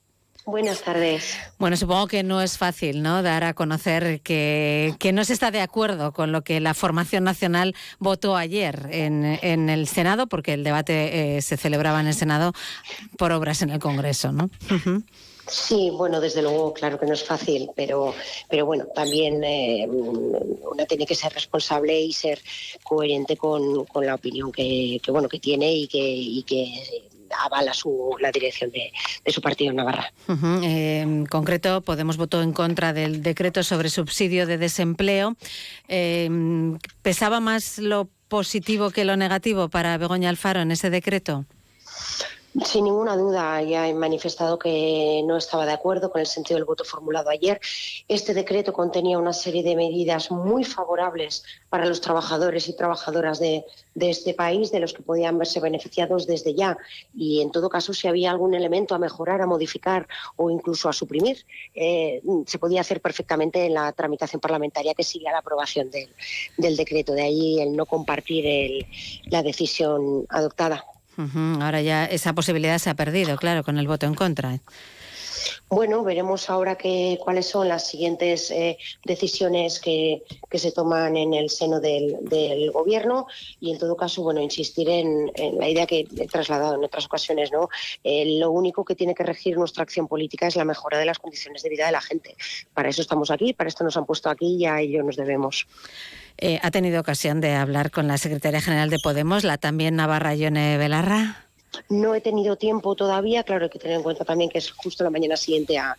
Buenas 0.49 0.81
tardes. 0.81 1.37
Bueno, 1.59 1.77
supongo 1.77 2.07
que 2.07 2.23
no 2.23 2.41
es 2.41 2.57
fácil, 2.57 3.03
¿no? 3.03 3.21
Dar 3.21 3.43
a 3.43 3.53
conocer 3.53 4.19
que, 4.21 4.95
que 4.97 5.13
no 5.13 5.23
se 5.23 5.33
está 5.33 5.51
de 5.51 5.61
acuerdo 5.61 6.11
con 6.11 6.31
lo 6.31 6.43
que 6.43 6.59
la 6.59 6.73
Formación 6.73 7.23
Nacional 7.23 7.75
votó 7.99 8.35
ayer 8.35 8.87
en, 8.91 9.37
en 9.43 9.69
el 9.69 9.87
Senado, 9.87 10.25
porque 10.25 10.53
el 10.53 10.63
debate 10.63 11.37
eh, 11.37 11.41
se 11.43 11.55
celebraba 11.55 12.01
en 12.01 12.07
el 12.07 12.15
Senado 12.15 12.53
por 13.17 13.31
obras 13.31 13.61
en 13.61 13.69
el 13.69 13.79
Congreso, 13.79 14.31
¿no? 14.31 14.49
Sí, 15.47 15.91
bueno, 15.91 16.19
desde 16.19 16.41
luego, 16.41 16.73
claro 16.73 16.99
que 16.99 17.05
no 17.05 17.13
es 17.13 17.23
fácil, 17.23 17.69
pero, 17.75 18.13
pero 18.49 18.65
bueno, 18.65 18.85
también 18.93 19.43
eh, 19.43 19.87
una 19.87 20.85
tiene 20.85 21.05
que 21.05 21.15
ser 21.15 21.33
responsable 21.33 21.99
y 21.99 22.13
ser 22.13 22.39
coherente 22.83 23.37
con, 23.37 23.85
con 23.85 24.05
la 24.05 24.15
opinión 24.15 24.51
que, 24.51 24.99
que, 25.03 25.11
bueno 25.11 25.27
que 25.27 25.39
tiene 25.39 25.71
y 25.73 25.87
que, 25.87 25.99
y 25.99 26.43
que 26.43 27.08
avala 27.37 27.73
su, 27.73 28.15
la 28.19 28.31
dirección 28.31 28.71
de, 28.71 28.91
su 29.31 29.41
partido 29.41 29.71
en 29.71 29.77
Navarra. 29.77 30.11
en 30.27 31.25
concreto, 31.25 31.81
Podemos 31.81 32.17
votó 32.17 32.41
en 32.41 32.53
contra 32.53 32.93
del 32.93 33.21
decreto 33.21 33.63
sobre 33.63 33.89
subsidio 33.89 34.45
de 34.45 34.57
desempleo. 34.57 35.35
Em, 35.87 36.77
¿Pesaba 37.01 37.39
más 37.39 37.77
lo 37.79 38.09
positivo 38.27 38.91
que 38.91 39.05
lo 39.05 39.17
negativo 39.17 39.69
para 39.69 39.97
Begoña 39.97 40.29
Alfaro 40.29 40.61
en 40.61 40.71
ese 40.71 40.89
decreto? 40.89 41.45
Sin 42.65 42.85
ninguna 42.85 43.15
duda, 43.15 43.61
ya 43.61 43.87
he 43.87 43.93
manifestado 43.93 44.57
que 44.57 45.21
no 45.23 45.37
estaba 45.37 45.67
de 45.67 45.71
acuerdo 45.71 46.09
con 46.09 46.19
el 46.19 46.25
sentido 46.25 46.55
del 46.57 46.65
voto 46.65 46.83
formulado 46.83 47.29
ayer. 47.29 47.61
Este 48.07 48.33
decreto 48.33 48.73
contenía 48.73 49.19
una 49.19 49.33
serie 49.33 49.61
de 49.61 49.75
medidas 49.75 50.31
muy 50.31 50.63
favorables 50.63 51.43
para 51.69 51.85
los 51.85 52.01
trabajadores 52.01 52.67
y 52.67 52.75
trabajadoras 52.75 53.39
de, 53.39 53.65
este 53.99 54.33
país, 54.33 54.71
de 54.71 54.79
los 54.79 54.93
que 54.93 55.03
podían 55.03 55.37
verse 55.37 55.59
beneficiados 55.59 56.25
desde 56.25 56.55
ya. 56.55 56.75
Y 57.15 57.41
en 57.41 57.51
todo 57.51 57.69
caso, 57.69 57.93
si 57.93 58.07
había 58.07 58.31
algún 58.31 58.55
elemento 58.55 58.95
a 58.95 58.99
mejorar, 58.99 59.41
a 59.41 59.45
modificar 59.45 60.07
o 60.35 60.49
incluso 60.49 60.89
a 60.89 60.93
suprimir, 60.93 61.45
eh, 61.75 62.19
se 62.47 62.57
podía 62.57 62.81
hacer 62.81 62.99
perfectamente 62.99 63.63
en 63.67 63.75
la 63.75 63.91
tramitación 63.91 64.41
parlamentaria 64.41 64.95
que 64.95 65.03
sigue 65.03 65.27
a 65.29 65.33
la 65.33 65.39
aprobación 65.39 65.91
del, 65.91 66.75
decreto. 66.75 67.13
De 67.13 67.21
ahí 67.21 67.61
el 67.61 67.75
no 67.75 67.85
compartir 67.85 68.87
la 69.29 69.43
decisión 69.43 70.25
adoptada. 70.29 70.83
Ahora 71.61 71.81
ya 71.81 72.05
esa 72.05 72.33
posibilidad 72.33 72.77
se 72.77 72.89
ha 72.89 72.95
perdido, 72.95 73.37
claro, 73.37 73.63
con 73.63 73.77
el 73.77 73.87
voto 73.87 74.05
en 74.05 74.15
contra. 74.15 74.59
Bueno, 75.69 76.03
veremos 76.03 76.49
ahora 76.49 76.75
que, 76.75 77.19
cuáles 77.23 77.47
son 77.47 77.67
las 77.67 77.87
siguientes 77.87 78.51
eh, 78.51 78.77
decisiones 79.05 79.79
que, 79.79 80.23
se 80.51 80.71
toman 80.71 81.15
en 81.15 81.33
el 81.33 81.49
seno 81.49 81.79
del, 81.79 82.17
Gobierno 82.71 83.27
y, 83.59 83.71
en 83.71 83.79
todo 83.79 83.95
caso, 83.95 84.21
bueno, 84.21 84.41
insistir 84.41 84.89
en, 84.89 85.31
la 85.57 85.69
idea 85.69 85.85
que 85.85 86.07
he 86.17 86.27
trasladado 86.27 86.75
en 86.75 86.83
otras 86.83 87.05
ocasiones. 87.05 87.51
¿no? 87.51 87.69
Eh, 88.03 88.37
lo 88.39 88.51
único 88.51 88.85
que 88.85 88.95
tiene 88.95 89.15
que 89.15 89.23
regir 89.23 89.57
nuestra 89.57 89.83
acción 89.83 90.07
política 90.07 90.47
es 90.47 90.55
la 90.55 90.65
mejora 90.65 90.97
de 90.97 91.05
las 91.05 91.19
condiciones 91.19 91.63
de 91.63 91.69
vida 91.69 91.85
de 91.85 91.91
la 91.91 92.01
gente. 92.01 92.35
Para 92.73 92.89
eso 92.89 93.01
estamos 93.01 93.31
aquí, 93.31 93.53
para 93.53 93.67
esto 93.67 93.83
nos 93.83 93.97
han 93.97 94.05
puesto 94.05 94.29
aquí 94.29 94.55
y 94.55 94.65
a 94.65 94.79
ello 94.79 95.03
nos 95.03 95.15
debemos. 95.15 95.67
Eh, 96.37 96.59
¿Ha 96.63 96.71
tenido 96.71 97.01
ocasión 97.01 97.41
de 97.41 97.53
hablar 97.53 97.91
con 97.91 98.07
la 98.07 98.17
secretaria 98.17 98.61
general 98.61 98.89
de 98.89 98.99
Podemos, 98.99 99.43
la 99.43 99.57
también 99.57 99.95
Navarra 99.95 100.35
Yone 100.35 100.77
Belarra? 100.77 101.48
No 101.89 102.15
he 102.15 102.21
tenido 102.21 102.55
tiempo 102.55 102.95
todavía, 102.95 103.43
claro, 103.43 103.65
hay 103.65 103.69
que 103.69 103.79
tener 103.79 103.97
en 103.97 104.03
cuenta 104.03 104.25
también 104.25 104.49
que 104.49 104.57
es 104.57 104.71
justo 104.71 105.03
la 105.03 105.09
mañana 105.09 105.37
siguiente 105.37 105.77
a, 105.77 105.95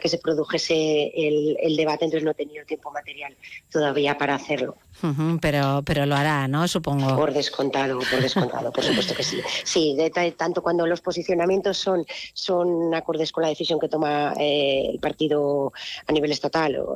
que 0.00 0.08
se 0.08 0.18
produjese 0.18 1.12
el, 1.14 1.76
debate, 1.76 2.04
entonces 2.04 2.24
no 2.24 2.32
he 2.32 2.34
tenido 2.34 2.64
tiempo 2.64 2.90
material 2.90 3.34
todavía 3.70 4.16
para 4.18 4.34
hacerlo. 4.34 4.76
pero, 5.40 5.82
pero 5.84 6.06
lo 6.06 6.14
hará, 6.14 6.46
¿no? 6.48 6.68
Supongo. 6.68 7.16
Por 7.16 7.32
descontado, 7.32 7.98
por 7.98 8.20
descontado, 8.20 8.72
por 8.72 8.84
supuesto 8.84 9.14
que 9.14 9.22
sí. 9.22 9.40
Sí, 9.64 9.96
tanto 10.36 10.62
cuando 10.62 10.86
los 10.86 11.00
posicionamientos 11.00 11.78
son, 11.78 12.04
son 12.32 12.94
acordes 12.94 13.32
con 13.32 13.42
la 13.42 13.48
decisión 13.48 13.80
que 13.80 13.88
toma 13.88 14.34
eh, 14.38 14.90
el 14.92 14.98
partido 14.98 15.72
a 16.06 16.12
nivel 16.12 16.32
estatal, 16.32 16.76
o 16.76 16.94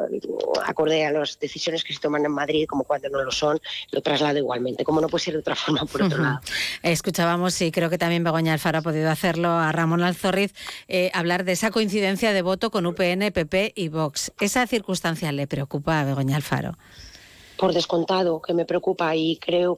acorde 0.64 1.04
a 1.04 1.12
las 1.12 1.38
decisiones 1.38 1.84
que 1.84 1.92
se 1.92 2.00
toman 2.00 2.24
en 2.24 2.32
Madrid, 2.32 2.66
como 2.66 2.84
cuando 2.84 3.08
no 3.08 3.22
lo 3.22 3.30
son, 3.30 3.58
lo 3.90 4.00
traslado 4.00 4.38
igualmente, 4.38 4.84
como 4.84 5.00
no 5.00 5.08
puede 5.08 5.24
ser 5.24 5.34
de 5.34 5.40
otra 5.40 5.54
forma, 5.56 5.84
por 5.84 6.02
otro 6.02 6.22
lado. 6.22 6.40
Escuchábamos, 6.82 7.60
y 7.60 7.70
creo 7.70 7.90
que 7.90 7.98
también 7.98 8.17
Begoña 8.24 8.52
Alfaro 8.52 8.78
ha 8.78 8.82
podido 8.82 9.10
hacerlo, 9.10 9.50
a 9.50 9.72
Ramón 9.72 10.02
Alzorriz, 10.02 10.54
eh, 10.88 11.10
hablar 11.14 11.44
de 11.44 11.52
esa 11.52 11.70
coincidencia 11.70 12.32
de 12.32 12.42
voto 12.42 12.70
con 12.70 12.86
UPN, 12.86 13.32
PP 13.32 13.72
y 13.74 13.88
Vox. 13.88 14.32
¿Esa 14.40 14.66
circunstancia 14.66 15.32
le 15.32 15.46
preocupa 15.46 16.00
a 16.00 16.04
Begoña 16.04 16.36
Alfaro? 16.36 16.76
Por 17.56 17.74
descontado, 17.74 18.40
que 18.40 18.54
me 18.54 18.64
preocupa 18.64 19.16
y 19.16 19.36
creo, 19.36 19.76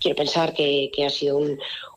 quiero 0.00 0.16
pensar 0.16 0.54
que, 0.54 0.90
ha 1.04 1.10
sido 1.10 1.40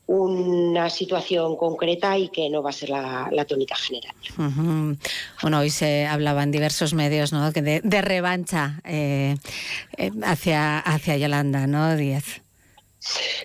una 0.07 0.89
situación 0.89 1.55
concreta 1.55 2.17
y 2.17 2.29
que 2.29 2.49
no 2.49 2.63
va 2.63 2.71
a 2.71 2.73
ser 2.73 2.89
la, 2.89 3.45
tónica 3.47 3.75
general. 3.75 4.15
Bueno, 5.41 5.59
hoy 5.59 5.69
se 5.69 6.07
hablaba 6.07 6.43
en 6.43 6.51
diversos 6.51 6.93
medios 6.93 7.31
¿no? 7.31 7.51
de, 7.51 7.81
de 7.81 8.01
revancha 8.01 8.81
eh, 8.85 9.35
eh, 9.97 10.11
hacia, 10.23 10.79
hacia 10.79 11.17
Yolanda, 11.17 11.67
¿no, 11.67 11.95
Díaz? 11.95 12.42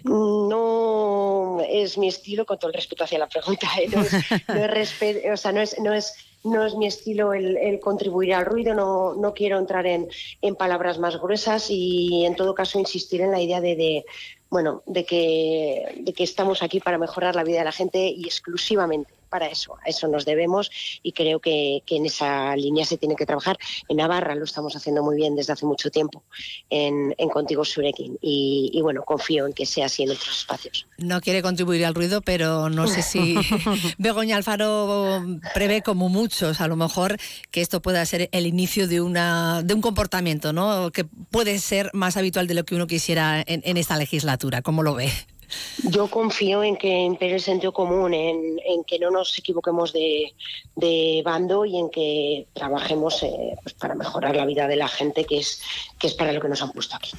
No 0.04 1.60
es 1.68 1.98
mi 1.98 2.08
estilo, 2.08 2.46
con 2.46 2.58
todo 2.58 2.70
el 2.70 2.74
respeto 2.74 3.04
hacia 3.04 3.18
la 3.18 3.28
pregunta, 3.28 3.68
¿eh? 3.78 3.88
no, 3.88 4.02
es, 4.02 4.94
o 5.32 5.36
sea, 5.36 5.52
no 5.52 5.60
es, 5.60 5.78
no 5.80 5.92
es 5.92 6.14
no 6.44 6.64
es 6.64 6.76
mi 6.76 6.86
estilo 6.86 7.32
el, 7.32 7.80
contribuir 7.80 8.34
al 8.34 8.46
ruido, 8.46 8.74
no, 8.74 9.14
no 9.14 9.34
quiero 9.34 9.58
entrar 9.58 9.86
en, 9.86 10.08
en, 10.40 10.54
palabras 10.54 10.98
más 10.98 11.20
gruesas 11.20 11.66
y 11.68 12.24
en 12.24 12.36
todo 12.36 12.54
caso 12.54 12.78
insistir 12.78 13.20
en 13.20 13.32
la 13.32 13.40
idea 13.40 13.60
de, 13.60 13.74
de 13.74 14.04
bueno, 14.48 14.82
de 14.86 15.04
que, 15.04 16.00
de 16.00 16.12
que 16.12 16.22
estamos 16.22 16.62
aquí 16.62 16.80
para 16.80 16.96
mejorar 16.96 17.34
la 17.34 17.44
vida 17.44 17.58
de 17.58 17.64
la 17.64 17.72
gente 17.72 17.98
y 17.98 18.24
exclusivamente 18.24 19.17
para 19.28 19.46
eso, 19.46 19.76
a 19.84 19.88
eso 19.88 20.08
nos 20.08 20.24
debemos 20.24 20.70
y 21.02 21.12
creo 21.12 21.40
que, 21.40 21.82
en 21.88 22.06
esa 22.06 22.54
línea 22.54 22.84
se 22.84 22.96
tiene 22.96 23.16
que 23.16 23.26
trabajar. 23.26 23.58
En 23.88 23.96
Navarra 23.96 24.34
lo 24.34 24.44
estamos 24.44 24.76
haciendo 24.76 25.02
muy 25.02 25.16
bien 25.16 25.34
desde 25.34 25.52
hace 25.52 25.66
mucho 25.66 25.90
tiempo 25.90 26.22
en, 26.70 27.14
Contigo 27.28 27.64
Surekin 27.64 28.18
y, 28.20 28.78
bueno, 28.82 29.02
confío 29.04 29.46
en 29.46 29.52
que 29.52 29.66
sea 29.66 29.86
así 29.86 30.02
en 30.02 30.10
otros 30.10 30.38
espacios. 30.38 30.86
No 30.96 31.20
quiere 31.20 31.42
contribuir 31.42 31.84
al 31.84 31.94
ruido, 31.94 32.20
pero 32.22 32.70
no 32.70 32.86
sé 32.86 33.02
si 33.02 33.36
Begoña 33.98 34.36
Alfaro 34.36 35.22
prevé 35.54 35.82
como 35.82 36.08
muchos 36.08 36.60
a 36.60 36.68
lo 36.68 36.76
mejor 36.76 37.18
que 37.50 37.60
esto 37.60 37.82
pueda 37.82 38.04
ser 38.06 38.28
el 38.32 38.46
inicio 38.46 38.88
de, 38.88 39.00
una, 39.00 39.62
de 39.62 39.74
un 39.74 39.80
comportamiento 39.80 40.52
¿no? 40.52 40.90
que 40.90 41.04
puede 41.04 41.58
ser 41.58 41.90
más 41.92 42.16
habitual 42.16 42.46
de 42.46 42.54
lo 42.54 42.64
que 42.64 42.74
uno 42.74 42.86
quisiera 42.86 43.42
en, 43.46 43.62
en 43.64 43.76
esta 43.76 43.96
legislatura. 43.96 44.62
¿Cómo 44.62 44.82
lo 44.82 44.94
ve? 44.94 45.12
Yo 45.84 46.08
confío 46.08 46.62
en 46.62 46.76
que 46.76 46.88
impere 46.88 47.34
el 47.34 47.40
sentido 47.40 47.72
común, 47.72 48.14
en, 48.14 48.58
que 48.86 48.98
no 48.98 49.10
nos 49.10 49.38
equivoquemos 49.38 49.92
de, 49.92 51.22
bando 51.24 51.64
y 51.64 51.78
en 51.78 51.90
que 51.90 52.46
trabajemos 52.52 53.22
eh, 53.22 53.56
pues 53.62 53.74
para 53.74 53.94
mejorar 53.94 54.36
la 54.36 54.46
vida 54.46 54.66
de 54.66 54.76
la 54.76 54.88
gente, 54.88 55.24
que 55.24 55.38
es, 55.38 55.60
que 55.98 56.06
es 56.06 56.14
para 56.14 56.32
lo 56.32 56.40
que 56.40 56.48
nos 56.48 56.62
han 56.62 56.72
puesto 56.72 56.96
aquí. 56.96 57.12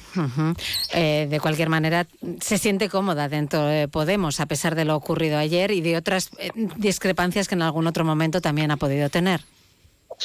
Eh, 0.94 1.26
de 1.30 1.40
cualquier 1.40 1.68
manera, 1.68 2.06
se 2.40 2.58
siente 2.58 2.88
cómoda 2.88 3.28
dentro 3.28 3.64
de 3.66 3.88
Podemos, 3.88 4.40
a 4.40 4.46
pesar 4.46 4.74
de 4.74 4.84
lo 4.84 4.96
ocurrido 4.96 5.38
ayer 5.38 5.70
y 5.70 5.80
de 5.80 5.96
otras 5.96 6.30
eh, 6.38 6.50
discrepancias 6.76 7.48
que 7.48 7.54
en 7.54 7.62
algún 7.62 7.86
otro 7.86 8.04
momento 8.04 8.40
también 8.40 8.70
ha 8.70 8.76
podido 8.76 9.08
tener. 9.10 9.40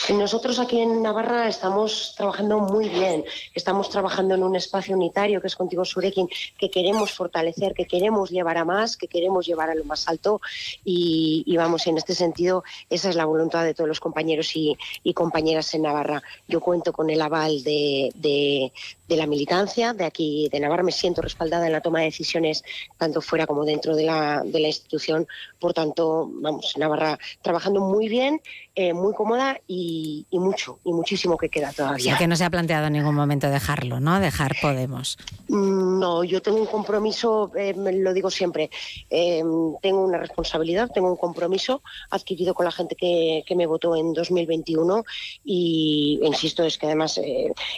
Nosotros 0.10 0.60
aquí 0.60 0.80
en 0.80 1.02
Navarra 1.02 1.48
estamos 1.48 2.16
trabajando 2.18 2.60
muy 2.60 2.90
bien, 2.90 3.24
estamos 3.54 3.90
trabajando 3.90 4.36
en 4.36 4.44
un 4.44 4.56
espacio 4.56 4.96
unitario 4.96 5.40
que 5.40 5.48
es 5.48 5.56
Contigo 5.56 5.86
Surekin, 5.86 6.28
que 6.58 6.70
queremos 6.70 7.12
fortalecer, 7.12 7.74
que 7.74 7.86
queremos 7.86 8.30
llevar 8.30 8.58
a 8.58 8.66
más, 8.66 8.98
que 8.98 9.08
queremos 9.08 9.46
llevar 9.46 9.70
a 9.70 9.76
lo 9.76 9.86
más 9.86 10.08
alto 10.08 10.42
y, 10.84 11.56
vamos, 11.56 11.88
en 11.88 11.98
este 11.98 12.14
sentido 12.14 12.64
esa 12.90 13.10
es 13.10 13.16
la 13.16 13.26
voluntad 13.26 13.64
de 13.64 13.74
todos 13.74 13.88
los 13.88 14.00
compañeros 14.00 14.52
y, 14.56 14.78
compañeras 15.14 15.74
en 15.74 15.84
Navarra. 15.84 16.22
Yo 16.48 16.60
cuento 16.60 16.92
con 16.92 17.10
el 17.10 17.22
aval 17.22 17.64
de, 17.64 18.12
de 18.16 18.72
la 19.10 19.28
militancia 19.28 19.94
de 19.94 20.06
aquí 20.06 20.50
de 20.52 20.60
Navarra. 20.60 20.84
Me 20.84 20.92
siento 20.92 21.22
respaldada 21.22 21.66
en 21.66 21.72
la 21.72 21.82
toma 21.82 22.00
de 22.00 22.06
decisiones 22.06 22.64
tanto 22.98 23.22
fuera 23.22 23.46
como 23.46 23.66
dentro 23.66 23.96
de 23.96 24.04
la, 24.04 24.42
de 24.44 24.60
la 24.60 24.68
institución. 24.68 25.28
Por 25.60 25.74
tanto, 25.74 26.30
vamos, 26.34 26.74
Navarra 26.78 27.20
trabajando 27.42 27.82
muy 27.82 28.10
bien, 28.10 28.42
eh, 28.76 28.94
muy 28.94 29.14
cómoda 29.14 29.60
y, 29.68 30.26
mucho, 30.32 30.80
y 30.84 30.92
muchísimo 30.92 31.38
que 31.38 31.50
queda 31.50 31.72
todavía. 31.72 32.18
que 32.18 32.28
no 32.28 32.36
se 32.36 32.44
ha 32.44 32.50
planteado 32.50 32.88
en 32.88 32.94
ningún 32.94 33.16
momento 33.16 33.50
dejarlo, 33.50 34.00
¿no? 34.00 34.20
Dejar 34.20 34.56
Podemos. 34.62 35.18
Mm, 35.48 36.00
no, 36.00 36.24
yo 36.24 36.42
tengo 36.42 36.60
un 36.60 36.66
compromiso, 36.66 37.52
eh, 37.56 37.74
lo 37.76 38.14
digo 38.14 38.32
siempre, 38.32 38.70
eh, 39.10 39.44
tengo 39.82 40.04
una 40.04 40.18
responsabilidad, 40.18 40.90
tengo 40.94 41.10
un 41.10 41.18
compromiso 41.18 41.82
adquirido 42.10 42.54
con 42.54 42.66
la 42.66 42.72
gente 42.72 42.96
que, 42.96 43.44
que 43.46 43.56
me 43.56 43.66
votó 43.66 43.96
en 43.96 44.14
2021 44.14 45.04
y, 45.44 46.20
insisto, 46.24 46.64
es 46.64 46.78
que 46.78 46.88
además 46.88 47.20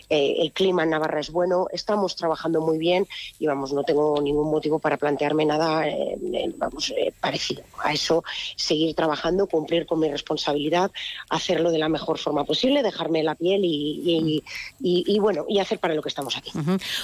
el 0.10 0.52
clima 0.54 0.84
en 0.84 0.92
Navarra 0.92 1.17
es 1.20 1.32
bueno, 1.32 1.68
estamos 1.72 2.16
trabajando 2.16 2.62
muy 2.62 2.78
bien 2.78 3.08
y 3.40 3.48
vamos, 3.48 3.74
no 3.74 3.84
tengo 3.84 4.20
ningún 4.22 4.50
motivo 4.50 4.80
para 4.80 4.98
plantearme 4.98 5.46
nada 5.46 5.88
eh, 5.88 6.18
eh, 6.34 6.54
vamos, 6.58 6.94
eh, 6.96 7.14
parecido 7.20 7.64
a 7.84 7.94
eso, 7.94 8.24
seguir 8.56 8.96
trabajando, 8.96 9.48
cumplir 9.48 9.86
con 9.86 10.00
mi 10.00 10.10
responsabilidad, 10.10 10.92
hacerlo 11.30 11.72
de 11.72 11.78
la 11.78 11.90
mejor 11.90 12.18
forma 12.18 12.44
posible, 12.44 12.84
dejarme 12.84 13.24
la 13.24 13.36
piel 13.36 13.62
y, 13.64 15.20
bueno, 15.20 15.46
y 15.48 15.60
hacer 15.60 15.80
para 15.80 15.94
lo 15.94 16.02
que 16.02 16.10
estamos 16.10 16.38
aquí. 16.38 16.52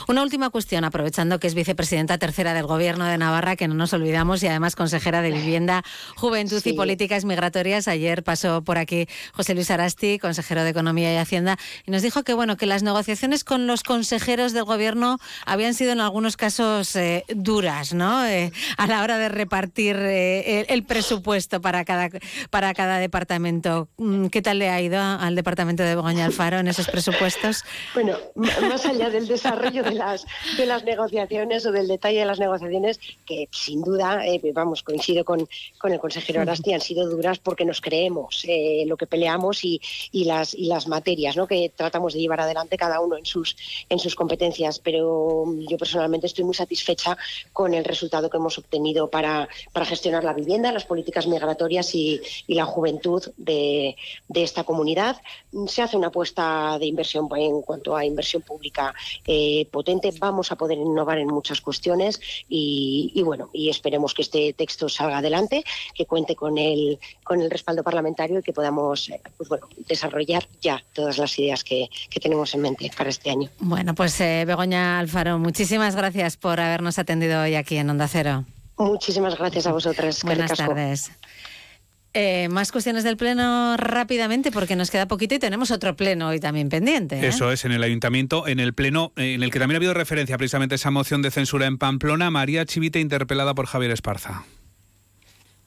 Una 0.08 0.23
última 0.23 0.49
cuestión, 0.49 0.84
aprovechando 0.84 1.39
que 1.39 1.47
es 1.47 1.56
vicepresidenta 1.56 2.17
tercera 2.17 2.54
del 2.54 2.65
Gobierno 2.65 3.06
de 3.06 3.17
Navarra, 3.17 3.56
que 3.56 3.67
no 3.67 3.73
nos 3.73 3.93
olvidamos, 3.93 4.43
y 4.43 4.47
además 4.47 4.76
consejera 4.76 5.21
de 5.21 5.32
Vivienda, 5.32 5.84
Juventud 6.15 6.62
y 6.65 6.73
Políticas 6.73 7.26
Migratorias. 7.26 7.88
Ayer 7.88 8.23
pasó 8.23 8.62
por 8.62 8.78
aquí 8.78 9.08
José 9.34 9.54
Luis 9.56 9.71
Arasti, 9.71 10.19
consejero 10.19 10.63
de 10.63 10.69
Economía 10.69 11.13
y 11.13 11.17
Hacienda, 11.17 11.58
y 11.86 11.91
nos 11.91 12.02
dijo 12.02 12.23
que 12.23 12.34
bueno, 12.34 12.58
que 12.58 12.65
las 12.65 12.84
negociaciones 12.84 13.43
con 13.43 13.67
los 13.67 13.84
consejeros 14.03 14.51
del 14.51 14.65
gobierno 14.65 15.17
habían 15.45 15.73
sido 15.73 15.93
en 15.93 16.01
algunos 16.01 16.35
casos 16.35 16.93
eh, 16.97 17.23
duras, 17.29 17.93
¿no? 17.93 18.25
Eh, 18.25 18.51
a 18.75 18.85
la 18.85 19.01
hora 19.01 19.17
de 19.17 19.29
repartir 19.29 19.95
eh, 19.97 20.65
el, 20.67 20.83
presupuesto 20.83 21.61
para 21.61 21.85
cada, 21.85 22.09
para 22.49 22.73
cada 22.73 22.97
departamento. 22.97 23.87
Mm, 23.95 24.25
¿Qué 24.27 24.41
tal 24.41 24.59
le 24.59 24.67
ha 24.67 24.81
ido 24.81 24.99
al 25.01 25.35
departamento 25.35 25.83
de 25.83 25.95
Begoña 25.95 26.25
Alfaro 26.25 26.59
en 26.59 26.67
esos 26.67 26.89
presupuestos? 26.89 27.63
Bueno, 27.93 28.17
más 28.35 28.85
allá 28.85 29.09
del 29.09 29.25
desarrollo 29.25 29.83
de 29.83 29.93
las, 29.93 30.25
de 30.57 30.65
las 30.65 30.83
negociaciones 30.83 31.65
o 31.65 31.71
del 31.71 31.87
detalle 31.87 32.19
de 32.19 32.25
las 32.25 32.39
negociaciones, 32.39 32.99
que 33.25 33.47
sin 33.51 33.83
duda, 33.83 34.21
vamos, 34.53 34.83
coincido 34.83 35.23
con, 35.23 35.47
con 35.77 35.93
el 35.93 35.99
consejero 35.99 36.41
Arasti, 36.41 36.73
han 36.73 36.81
sido 36.81 37.09
duras 37.09 37.39
porque 37.39 37.63
nos 37.63 37.79
creemos 37.79 38.45
lo 38.85 38.97
que 38.97 39.07
peleamos 39.07 39.63
y, 39.63 39.79
y, 40.11 40.25
las, 40.25 40.53
y 40.53 40.65
las 40.65 40.89
materias 40.89 41.37
¿no? 41.37 41.47
que 41.47 41.71
tratamos 41.73 42.13
de 42.13 42.19
llevar 42.19 42.41
adelante 42.41 42.75
cada 42.75 42.99
uno 42.99 43.15
en 43.17 43.25
sus, 43.25 43.55
en 43.93 43.99
sus 43.99 44.15
competencias, 44.15 44.79
pero 44.79 45.45
yo 45.69 45.77
personalmente 45.77 46.27
estoy 46.27 46.43
muy 46.43 46.53
satisfecha 46.53 47.17
con 47.51 47.73
el 47.73 47.86
resultado 47.86 48.29
que 48.29 48.38
hemos 48.38 48.58
obtenido 48.58 49.10
para, 49.10 49.47
para 49.71 49.86
gestionar 49.86 50.23
la 50.23 50.34
vivienda, 50.34 50.71
las 50.71 50.86
políticas 50.86 51.27
migratorias 51.27 51.93
y, 51.95 52.21
la 52.47 52.65
juventud 52.65 53.23
de, 53.38 53.95
de, 54.27 54.43
esta 54.43 54.63
comunidad. 54.63 55.17
Se 55.67 55.82
hace 55.82 55.97
una 55.97 56.08
apuesta 56.08 56.77
de 56.79 56.86
inversión 56.86 57.27
en 57.36 57.62
cuanto 57.62 57.95
a 57.95 58.06
inversión 58.06 58.41
pública 58.41 58.93
eh, 59.25 59.67
potente. 59.71 60.12
Vamos 60.19 60.51
a 60.51 60.56
poder 60.56 60.77
innovar 60.77 61.17
en 61.17 61.27
muchas 61.27 61.62
cuestiones 61.62 62.19
y, 62.49 63.21
bueno, 63.23 63.49
y 63.53 63.69
esperemos 63.69 64.13
que 64.13 64.21
este 64.21 64.53
texto 64.53 64.89
salga 64.89 65.17
adelante, 65.17 65.63
que 65.93 66.06
cuente 66.06 66.36
con 66.36 66.58
el, 66.58 66.99
con 67.23 67.41
el 67.41 67.49
respaldo 67.49 67.83
parlamentario 67.83 68.39
y 68.39 68.41
que 68.43 68.53
podamos 68.53 69.09
eh, 69.09 69.21
pues 69.38 69.49
bueno, 69.49 69.67
desarrollar 69.88 70.47
ya 70.62 70.83
todas 70.93 71.17
las 71.17 71.38
ideas 71.39 71.63
que, 71.63 71.89
que 72.09 72.19
tenemos 72.19 72.53
en 72.53 72.62
mente 72.62 72.91
para 72.95 73.09
este 73.09 73.29
año. 73.29 73.49
Bueno, 73.59 73.95
pues 73.95 74.19
eh, 74.21 74.43
Begoña 74.45 74.99
Alfaro, 74.99 75.39
muchísimas 75.39 75.95
gracias 75.95 76.38
por 76.38 76.59
habernos 76.59 76.99
atendido 76.99 77.41
hoy 77.41 77.55
aquí 77.55 77.77
en 77.77 77.89
Onda 77.89 78.07
Cero. 78.07 78.45
Muchísimas 78.77 79.38
gracias 79.38 79.67
a 79.67 79.71
vosotras. 79.71 80.23
Buenas 80.23 80.53
tardes. 80.53 81.12
Eh, 82.15 82.47
más 82.49 82.71
cuestiones 82.71 83.03
del 83.03 83.17
Pleno 83.17 83.75
rápidamente 83.75 84.51
porque 84.51 84.75
nos 84.75 84.91
queda 84.91 85.07
poquito 85.07 85.33
y 85.33 85.39
tenemos 85.39 85.71
otro 85.71 85.95
Pleno 85.95 86.27
hoy 86.27 86.39
también 86.39 86.69
pendiente. 86.69 87.19
¿eh? 87.19 87.27
Eso 87.27 87.51
es, 87.51 87.65
en 87.65 87.71
el 87.71 87.81
Ayuntamiento, 87.81 88.47
en 88.47 88.59
el 88.59 88.73
Pleno, 88.73 89.13
en 89.15 89.41
el 89.41 89.49
que 89.49 89.57
también 89.57 89.77
ha 89.77 89.79
habido 89.79 89.95
referencia 89.95 90.38
precisamente 90.38 90.75
a 90.75 90.77
esa 90.77 90.91
moción 90.91 91.23
de 91.23 91.31
censura 91.31 91.65
en 91.65 91.79
Pamplona, 91.79 92.29
María 92.29 92.65
Chivite 92.65 92.99
interpelada 92.99 93.55
por 93.55 93.65
Javier 93.65 93.91
Esparza. 93.91 94.43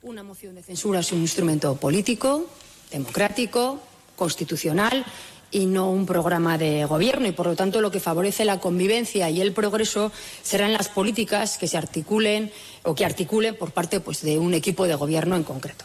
Una 0.07 0.23
moción 0.23 0.55
de 0.55 0.63
censura 0.63 1.01
es 1.01 1.11
un 1.11 1.19
instrumento 1.19 1.75
político, 1.75 2.47
democrático, 2.93 3.81
constitucional 4.15 5.05
y 5.51 5.67
no 5.67 5.91
un 5.91 6.07
programa 6.07 6.57
de 6.59 6.85
gobierno 6.85 7.27
y 7.27 7.33
por 7.33 7.49
lo 7.49 7.57
tanto 7.57 7.81
lo 7.81 7.91
que 7.91 7.99
favorece 7.99 8.45
la 8.45 8.61
convivencia 8.61 9.29
y 9.31 9.41
el 9.41 9.53
progreso 9.53 10.13
serán 10.45 10.73
las 10.73 10.89
políticas 10.89 11.59
que 11.59 11.67
se 11.67 11.77
articulen 11.77 12.53
o 12.85 12.95
que 12.95 13.05
articulen 13.05 13.57
por 13.57 13.73
parte 13.73 13.99
pues, 13.99 14.23
de 14.23 14.39
un 14.39 14.55
equipo 14.55 14.87
de 14.87 14.95
gobierno 14.95 15.35
en 15.35 15.43
concreto. 15.43 15.85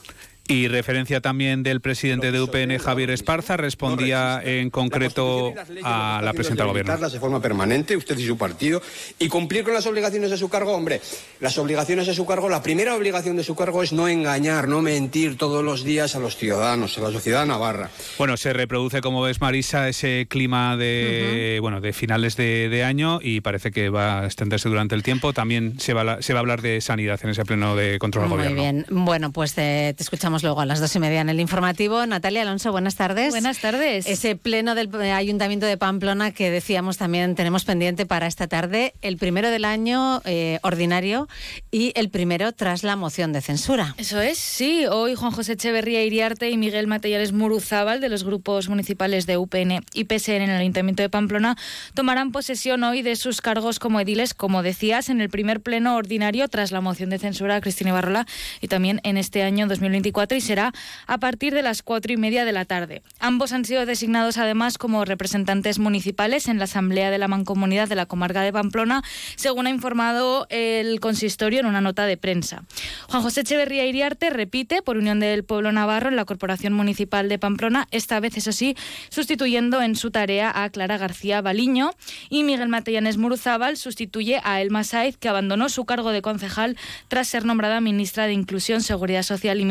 Y 0.52 0.68
referencia 0.68 1.22
también 1.22 1.64
del 1.64 1.80
presidente 1.80 2.34
de 2.34 2.42
UPN, 2.42 2.78
Javier 2.78 3.10
Esparza, 3.12 3.56
respondía 3.56 4.42
en 4.44 4.70
concreto 4.70 5.54
a 5.82 6.20
la 6.22 6.34
presidenta 6.34 6.64
del 6.64 6.72
gobierno. 6.74 7.10
de 7.10 7.20
forma 7.22 7.42
permanente, 7.42 7.96
usted 7.96 8.18
y 8.18 8.28
su 8.28 8.38
partido, 8.38 8.82
y 9.18 9.30
cumplir 9.30 9.64
con 9.64 9.74
las 9.74 9.86
obligaciones 9.86 10.30
de 10.30 10.38
su 10.38 10.50
cargo. 10.50 10.74
Hombre, 10.74 11.00
las 11.40 11.58
obligaciones 11.58 12.06
de 12.06 12.14
su 12.14 12.26
cargo, 12.26 12.50
la 12.50 12.62
primera 12.62 12.96
obligación 12.96 13.38
de 13.38 13.46
su 13.46 13.56
cargo 13.56 13.82
es 13.82 13.94
no 13.94 14.10
engañar, 14.10 14.68
no 14.68 14.82
mentir 14.82 15.38
todos 15.38 15.64
los 15.64 15.86
días 15.86 16.18
a 16.18 16.20
los 16.20 16.36
ciudadanos, 16.36 16.98
a 16.98 17.02
la 17.02 17.12
sociedad 17.12 17.46
navarra. 17.46 17.90
Bueno, 18.18 18.36
se 18.36 18.52
reproduce, 18.52 19.00
como 19.00 19.22
ves, 19.22 19.40
Marisa, 19.40 19.88
ese 19.88 20.28
clima 20.30 20.76
de, 20.76 21.60
bueno, 21.62 21.80
de 21.80 21.94
finales 21.94 22.36
de, 22.36 22.82
año 22.82 23.20
y 23.22 23.40
parece 23.40 23.72
que 23.72 23.90
va 23.90 24.22
a 24.22 24.26
extenderse 24.26 24.68
durante 24.68 24.96
el 24.96 25.04
tiempo. 25.04 25.32
También 25.32 25.80
se 25.80 25.94
va, 25.94 26.14
a, 26.14 26.22
se 26.22 26.34
va 26.34 26.40
a 26.40 26.42
hablar 26.42 26.62
de 26.62 26.82
sanidad 26.82 27.22
en 27.24 27.30
ese 27.30 27.46
pleno 27.46 27.78
de 27.78 28.00
control 28.00 28.24
del 28.24 28.32
gobierno. 28.32 28.56
Muy 28.56 28.62
bien. 28.62 28.86
Bueno, 28.90 29.32
pues 29.32 29.54
te 29.54 29.96
escuchamos 29.98 30.41
luego 30.44 30.62
a 30.62 30.66
las 30.66 30.80
dos 30.80 30.96
y 30.96 31.00
media 31.00 31.22
en 31.22 31.30
el 31.30 31.40
informativo. 31.40 32.06
Natalia 32.06 32.42
Alonso, 32.44 32.72
buenas 32.72 32.96
tardes. 32.96 33.32
Buenas 33.32 33.60
tardes. 33.60 34.08
Ese 34.08 34.36
pleno 34.36 34.76
del 34.76 34.90
Ayuntamiento 35.12 35.66
de 35.66 35.78
Pamplona 35.78 36.32
que 36.32 36.50
decíamos 36.50 36.98
también 36.98 37.36
tenemos 37.36 37.66
pendiente 37.66 38.06
para 38.06 38.28
esta 38.28 38.48
tarde, 38.48 38.94
el 39.02 39.18
primero 39.18 39.50
del 39.50 39.66
año 39.66 40.22
eh, 40.26 40.60
ordinario 40.64 41.28
y 41.72 41.92
el 41.96 42.10
primero 42.10 42.52
tras 42.52 42.84
la 42.84 42.96
moción 42.96 43.34
de 43.34 43.42
censura. 43.42 43.96
Eso 43.98 44.22
es, 44.22 44.38
sí. 44.38 44.86
Hoy 44.86 45.16
Juan 45.16 45.32
José 45.32 45.54
Echeverría 45.54 46.04
Iriarte 46.04 46.50
y 46.50 46.58
Miguel 46.58 46.88
Matellales 46.88 47.32
Muruzábal 47.32 48.02
de 48.02 48.10
los 48.10 48.24
grupos 48.24 48.70
municipales 48.70 49.26
de 49.26 49.38
UPN 49.38 49.84
y 49.94 50.06
PSN 50.06 50.42
en 50.42 50.50
el 50.50 50.62
Ayuntamiento 50.62 51.04
de 51.04 51.10
Pamplona 51.10 51.58
tomarán 51.94 52.32
posesión 52.32 52.84
hoy 52.84 53.02
de 53.02 53.16
sus 53.16 53.42
cargos 53.42 53.80
como 53.80 54.00
ediles, 54.00 54.34
como 54.34 54.64
decías, 54.64 55.10
en 55.10 55.22
el 55.22 55.30
primer 55.30 55.62
pleno 55.62 55.96
ordinario 55.96 56.48
tras 56.48 56.72
la 56.72 56.82
moción 56.82 57.10
de 57.10 57.20
censura 57.20 57.56
a 57.56 57.62
Cristina 57.62 57.94
Barrola 57.94 58.26
y 58.62 58.68
también 58.68 59.02
en 59.04 59.18
este 59.18 59.44
año 59.44 59.68
2024 59.68 60.21
y 60.30 60.42
será 60.42 60.74
a 61.08 61.18
partir 61.20 61.54
de 61.54 61.62
las 61.62 61.82
cuatro 61.82 62.14
y 62.14 62.18
media 62.18 62.46
de 62.46 62.52
la 62.52 62.66
tarde. 62.66 63.02
Ambos 63.20 63.52
han 63.52 63.66
sido 63.66 63.86
designados 63.86 64.38
además 64.38 64.78
como 64.78 65.06
representantes 65.06 65.80
municipales 65.80 66.48
en 66.48 66.58
la 66.58 66.66
Asamblea 66.66 67.12
de 67.12 67.18
la 67.18 67.28
Mancomunidad 67.28 67.90
de 67.90 67.96
la 67.96 68.06
Comarca 68.06 68.42
de 68.42 68.54
Pamplona, 68.54 69.04
según 69.36 69.68
ha 69.68 69.70
informado 69.70 70.48
el 70.50 71.00
consistorio 71.00 71.60
en 71.60 71.66
una 71.66 71.82
nota 71.82 72.06
de 72.06 72.18
prensa. 72.18 72.64
Juan 73.10 73.24
José 73.24 73.42
Echeverría 73.42 73.86
Iriarte 73.86 74.30
repite 74.30 74.82
por 74.82 74.98
Unión 74.98 75.20
del 75.20 75.44
Pueblo 75.44 75.72
Navarro 75.72 76.10
en 76.10 76.16
la 76.16 76.26
Corporación 76.26 76.74
Municipal 76.74 77.28
de 77.30 77.40
Pamplona, 77.40 77.88
esta 77.92 78.20
vez, 78.20 78.38
eso 78.38 78.52
sí, 78.52 78.76
sustituyendo 79.10 79.82
en 79.82 79.96
su 79.96 80.12
tarea 80.12 80.52
a 80.64 80.70
Clara 80.70 80.98
García 80.98 81.42
Baliño 81.42 81.92
y 82.30 82.44
Miguel 82.44 82.70
Matellanes 82.70 83.18
Muruzábal 83.18 83.78
sustituye 83.78 84.42
a 84.44 84.62
Elma 84.62 84.84
Saiz, 84.84 85.18
que 85.18 85.30
abandonó 85.30 85.70
su 85.70 85.86
cargo 85.86 86.12
de 86.12 86.22
concejal 86.22 86.78
tras 87.08 87.28
ser 87.28 87.46
nombrada 87.46 87.82
ministra 87.82 88.28
de 88.28 88.34
Inclusión, 88.34 88.82
Seguridad 88.82 89.24
Social 89.24 89.60
y 89.60 89.66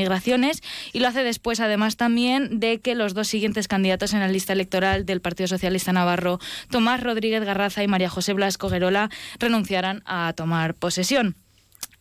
Y 0.93 1.01
lo 1.01 1.09
hace 1.09 1.23
después 1.23 1.61
además 1.61 1.97
también 1.97 2.61
de 2.61 2.79
que 2.81 2.95
los 2.95 3.15
dos 3.15 3.29
siguientes 3.29 3.69
candidatos 3.69 4.13
en 4.13 4.21
la 4.21 4.29
lista 4.29 4.53
electoral 4.53 5.07
del 5.07 5.21
Partido 5.21 5.49
Socialista 5.49 5.93
Navarro, 5.93 6.39
Tomás 6.71 7.03
Rodríguez 7.03 7.45
Garraza 7.45 7.83
y 7.83 7.89
María 7.89 8.09
José 8.09 8.33
Blasco 8.33 8.69
Gerola, 8.69 9.11
renunciaran 9.39 10.03
a 10.07 10.33
tomar 10.35 10.75
posesión. 10.75 11.37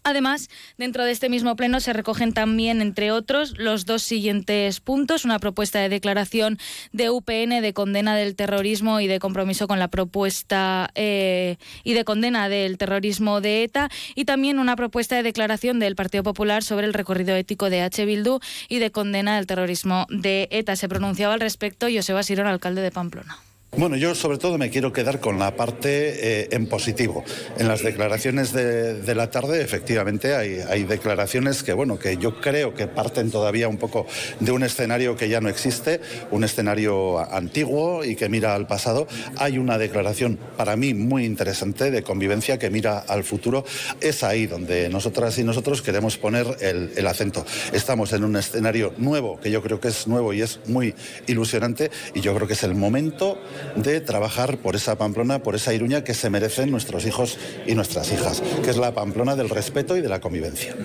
Además, 0.03 0.49
dentro 0.77 1.03
de 1.03 1.11
este 1.11 1.29
mismo 1.29 1.55
pleno 1.55 1.79
se 1.79 1.93
recogen 1.93 2.33
también, 2.33 2.81
entre 2.81 3.11
otros, 3.11 3.57
los 3.57 3.85
dos 3.85 4.01
siguientes 4.01 4.79
puntos. 4.79 5.25
Una 5.25 5.39
propuesta 5.39 5.79
de 5.79 5.89
declaración 5.89 6.57
de 6.91 7.09
UPN 7.09 7.61
de 7.61 7.73
condena 7.73 8.15
del 8.15 8.35
terrorismo 8.35 8.99
y 9.01 9.07
de 9.07 9.19
compromiso 9.19 9.67
con 9.67 9.77
la 9.79 9.89
propuesta 9.89 10.89
eh, 10.95 11.57
y 11.83 11.93
de 11.93 12.05
condena 12.05 12.49
del 12.49 12.77
terrorismo 12.77 13.41
de 13.41 13.63
ETA. 13.63 13.89
Y 14.15 14.25
también 14.25 14.59
una 14.59 14.75
propuesta 14.75 15.15
de 15.15 15.23
declaración 15.23 15.79
del 15.79 15.95
Partido 15.95 16.23
Popular 16.23 16.63
sobre 16.63 16.87
el 16.87 16.93
recorrido 16.93 17.35
ético 17.35 17.69
de 17.69 17.81
H. 17.81 18.05
Bildu 18.05 18.39
y 18.69 18.79
de 18.79 18.91
condena 18.91 19.35
del 19.35 19.47
terrorismo 19.47 20.05
de 20.09 20.47
ETA. 20.51 20.75
Se 20.75 20.87
pronunciaba 20.87 21.33
al 21.33 21.41
respecto 21.41 21.87
Joseba 21.93 22.23
Sirón, 22.23 22.47
alcalde 22.47 22.81
de 22.81 22.91
Pamplona. 22.91 23.48
Bueno, 23.77 23.95
yo 23.95 24.15
sobre 24.15 24.39
todo 24.39 24.57
me 24.57 24.71
quiero 24.71 24.91
quedar 24.91 25.19
con 25.19 25.37
la 25.37 25.55
parte 25.55 26.41
eh, 26.41 26.47
en 26.51 26.65
positivo. 26.65 27.23
En 27.59 27.67
las 27.67 27.83
declaraciones 27.83 28.51
de, 28.51 29.15
la 29.15 29.29
tarde, 29.29 29.61
efectivamente, 29.61 30.35
hay, 30.35 30.83
declaraciones 30.83 31.61
que, 31.61 31.71
bueno, 31.73 31.99
que 31.99 32.17
yo 32.17 32.41
creo 32.41 32.73
que 32.73 32.87
parten 32.87 33.29
todavía 33.29 33.67
un 33.67 33.77
poco 33.77 34.07
de 34.39 34.51
un 34.51 34.63
escenario 34.63 35.15
que 35.15 35.29
ya 35.29 35.39
no 35.39 35.49
existe, 35.49 36.01
un 36.31 36.43
escenario 36.43 37.19
antiguo 37.19 38.03
y 38.03 38.15
que 38.15 38.27
mira 38.27 38.55
al 38.55 38.65
pasado. 38.65 39.07
Hay 39.37 39.59
una 39.59 39.77
declaración 39.77 40.39
para 40.57 40.75
mí 40.75 40.95
muy 40.95 41.23
interesante 41.23 41.91
de 41.91 42.01
convivencia 42.01 42.57
que 42.57 42.71
mira 42.71 42.97
al 42.97 43.23
futuro. 43.23 43.63
Es 44.01 44.23
ahí 44.23 44.47
donde 44.47 44.89
nosotras 44.89 45.37
y 45.37 45.43
nosotros 45.43 45.83
queremos 45.83 46.17
poner 46.17 46.57
el, 46.59 46.91
el 46.95 47.07
acento. 47.07 47.45
Estamos 47.71 48.13
en 48.13 48.23
un 48.23 48.35
escenario 48.35 48.93
nuevo, 48.97 49.39
que 49.39 49.51
yo 49.51 49.61
creo 49.61 49.79
que 49.79 49.89
es 49.89 50.07
nuevo 50.07 50.33
y 50.33 50.41
es 50.41 50.59
muy 50.65 50.95
ilusionante, 51.27 51.91
y 52.15 52.21
yo 52.21 52.33
creo 52.33 52.47
que 52.47 52.53
es 52.53 52.63
el 52.63 52.73
momento 52.73 53.37
de 53.75 54.01
trabajar 54.01 54.57
por 54.57 54.75
esa 54.75 54.97
Pamplona, 54.97 55.39
por 55.39 55.55
esa 55.55 55.73
Iruña 55.73 56.03
que 56.03 56.13
se 56.13 56.29
merecen 56.29 56.71
nuestros 56.71 57.05
hijos 57.05 57.37
y 57.65 57.75
nuestras 57.75 58.11
hijas, 58.11 58.41
que 58.63 58.69
es 58.69 58.77
la 58.77 58.93
Pamplona 58.93 59.35
del 59.35 59.49
respeto 59.49 59.97
y 59.97 60.01
de 60.01 60.09
la 60.09 60.19
convivencia. 60.19 60.75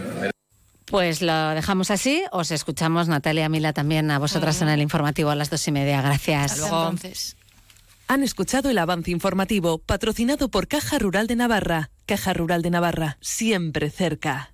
Pues 0.87 1.23
lo 1.23 1.51
dejamos 1.51 1.91
así. 1.91 2.23
Os 2.31 2.51
escuchamos, 2.51 3.09
Natalia 3.09 3.49
Mila, 3.49 3.73
también 3.73 4.11
a 4.11 4.19
vosotras 4.19 4.61
en 4.63 4.69
el 4.69 4.81
informativo 4.81 5.31
a 5.31 5.35
las 5.35 5.51
dos 5.51 5.67
y 5.67 5.73
media. 5.73 6.03
Gracias. 6.03 6.61
Entonces. 6.61 7.37
Han 8.07 8.23
escuchado 8.23 8.71
el 8.71 8.79
avance 8.79 9.11
informativo 9.11 9.79
patrocinado 9.79 10.51
por 10.51 10.69
Caja 10.69 10.99
Rural 10.99 11.27
de 11.27 11.37
Navarra. 11.37 11.91
Caja 12.07 12.35
Rural 12.35 12.63
de 12.63 12.71
Navarra, 12.71 13.17
siempre 13.21 13.91
cerca. 13.91 14.54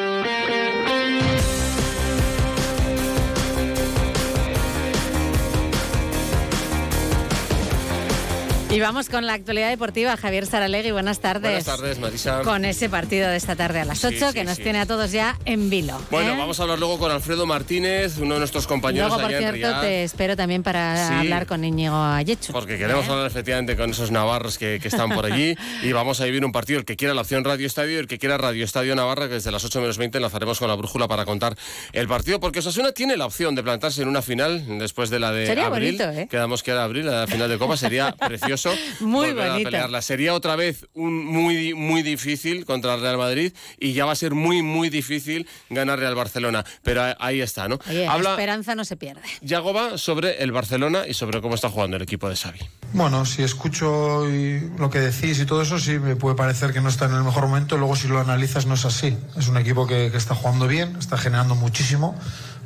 Y 8.71 8.79
vamos 8.79 9.09
con 9.09 9.25
la 9.25 9.33
actualidad 9.33 9.69
deportiva. 9.69 10.15
Javier 10.15 10.45
Saralegui, 10.45 10.91
buenas 10.91 11.19
tardes. 11.19 11.41
Buenas 11.41 11.65
tardes, 11.65 11.99
Marisa. 11.99 12.41
Con 12.43 12.63
ese 12.63 12.87
partido 12.87 13.27
de 13.27 13.35
esta 13.35 13.57
tarde 13.57 13.81
a 13.81 13.85
las 13.85 14.05
8 14.05 14.31
que 14.31 14.45
nos 14.45 14.59
tiene 14.59 14.79
a 14.79 14.85
todos 14.85 15.11
ya 15.11 15.37
en 15.43 15.69
vilo. 15.69 16.01
Bueno, 16.09 16.31
¿eh? 16.31 16.37
vamos 16.37 16.57
a 16.57 16.63
hablar 16.63 16.79
luego 16.79 16.97
con 16.97 17.11
Alfredo 17.11 17.45
Martínez, 17.45 18.17
uno 18.17 18.35
de 18.35 18.39
nuestros 18.39 18.67
compañeros 18.67 19.09
Luego, 19.09 19.27
por 19.27 19.37
cierto, 19.37 19.81
te 19.81 20.05
espero 20.05 20.37
también 20.37 20.63
para 20.63 21.19
hablar 21.19 21.47
con 21.47 21.65
Íñigo 21.65 21.97
Ayechu. 21.97 22.53
Porque 22.53 22.77
queremos 22.77 23.05
¿eh? 23.07 23.11
hablar 23.11 23.27
efectivamente 23.27 23.75
con 23.75 23.89
esos 23.89 24.09
navarros 24.09 24.57
que, 24.57 24.79
que, 24.81 24.87
están 24.87 25.09
por 25.09 25.25
allí 25.25 25.53
y 25.83 25.91
vamos 25.91 26.21
a 26.21 26.25
vivir 26.25 26.45
un 26.45 26.53
partido, 26.53 26.79
el 26.79 26.85
que 26.85 26.95
quiera 26.95 27.13
la 27.13 27.21
opción 27.21 27.43
Radio 27.43 27.67
Estadio 27.67 27.97
y 27.97 27.99
el 27.99 28.07
que 28.07 28.19
quiera 28.19 28.37
Radio 28.37 28.63
Estadio 28.63 28.95
Navarra, 28.95 29.27
que 29.27 29.33
desde 29.33 29.51
las 29.51 29.65
8 29.65 29.81
menos 29.81 29.97
20 29.97 30.17
enlazaremos 30.17 30.59
con 30.59 30.69
la 30.69 30.75
brújula 30.75 31.09
para 31.09 31.25
contar 31.25 31.57
el 31.91 32.07
partido, 32.07 32.39
porque 32.39 32.59
Osasuna 32.59 32.93
tiene 32.93 33.17
la 33.17 33.25
opción 33.25 33.53
de 33.53 33.63
plantarse 33.63 34.01
en 34.01 34.07
una 34.07 34.21
final 34.21 34.79
después 34.79 35.09
de 35.09 35.19
la 35.19 35.33
de 35.33 35.45
Sería 35.45 35.65
abril. 35.65 35.97
bonito, 35.97 36.17
¿eh? 36.17 36.27
Quedamos 36.31 36.63
que 36.63 36.71
era 36.71 36.85
abril, 36.85 37.07
la 37.07 37.27
final 37.27 37.49
de 37.49 37.57
Copa, 37.57 37.75
sería 37.75 38.11
precioso. 38.15 38.60
Muy 38.99 39.27
volver 39.29 39.47
a 39.47 39.51
bonito. 39.53 39.69
pelearla. 39.69 40.01
Sería 40.01 40.33
otra 40.33 40.55
vez 40.55 40.85
un 40.93 41.25
muy, 41.25 41.73
muy 41.73 42.01
difícil 42.03 42.65
contra 42.65 42.95
el 42.95 43.01
Real 43.01 43.17
Madrid 43.17 43.53
y 43.79 43.93
ya 43.93 44.05
va 44.05 44.11
a 44.11 44.15
ser 44.15 44.33
muy, 44.33 44.61
muy 44.61 44.89
difícil 44.89 45.47
ganarle 45.69 46.05
al 46.05 46.15
Barcelona. 46.15 46.63
Pero 46.83 47.03
ahí 47.19 47.41
está, 47.41 47.67
¿no? 47.67 47.79
Oye, 47.89 48.05
la 48.05 48.13
Habla 48.13 48.31
esperanza 48.31 48.75
no 48.75 48.85
se 48.85 48.97
pierde. 48.97 49.21
Yagoba 49.41 49.97
sobre 49.97 50.43
el 50.43 50.51
Barcelona 50.51 51.03
y 51.07 51.13
sobre 51.13 51.41
cómo 51.41 51.55
está 51.55 51.69
jugando 51.69 51.97
el 51.97 52.03
equipo 52.03 52.29
de 52.29 52.35
Xavi. 52.35 52.59
Bueno, 52.93 53.25
si 53.25 53.41
escucho 53.43 54.29
y 54.29 54.69
lo 54.77 54.89
que 54.89 54.99
decís 54.99 55.39
y 55.39 55.45
todo 55.45 55.61
eso, 55.61 55.79
sí 55.79 55.97
me 55.99 56.15
puede 56.15 56.35
parecer 56.35 56.73
que 56.73 56.81
no 56.81 56.89
está 56.89 57.05
en 57.05 57.13
el 57.15 57.23
mejor 57.23 57.47
momento. 57.47 57.77
Luego, 57.77 57.95
si 57.95 58.07
lo 58.07 58.19
analizas, 58.19 58.65
no 58.65 58.73
es 58.75 58.85
así. 58.85 59.15
Es 59.37 59.47
un 59.47 59.57
equipo 59.57 59.87
que, 59.87 60.11
que 60.11 60.17
está 60.17 60.35
jugando 60.35 60.67
bien, 60.67 60.95
está 60.97 61.17
generando 61.17 61.55
muchísimo, 61.55 62.19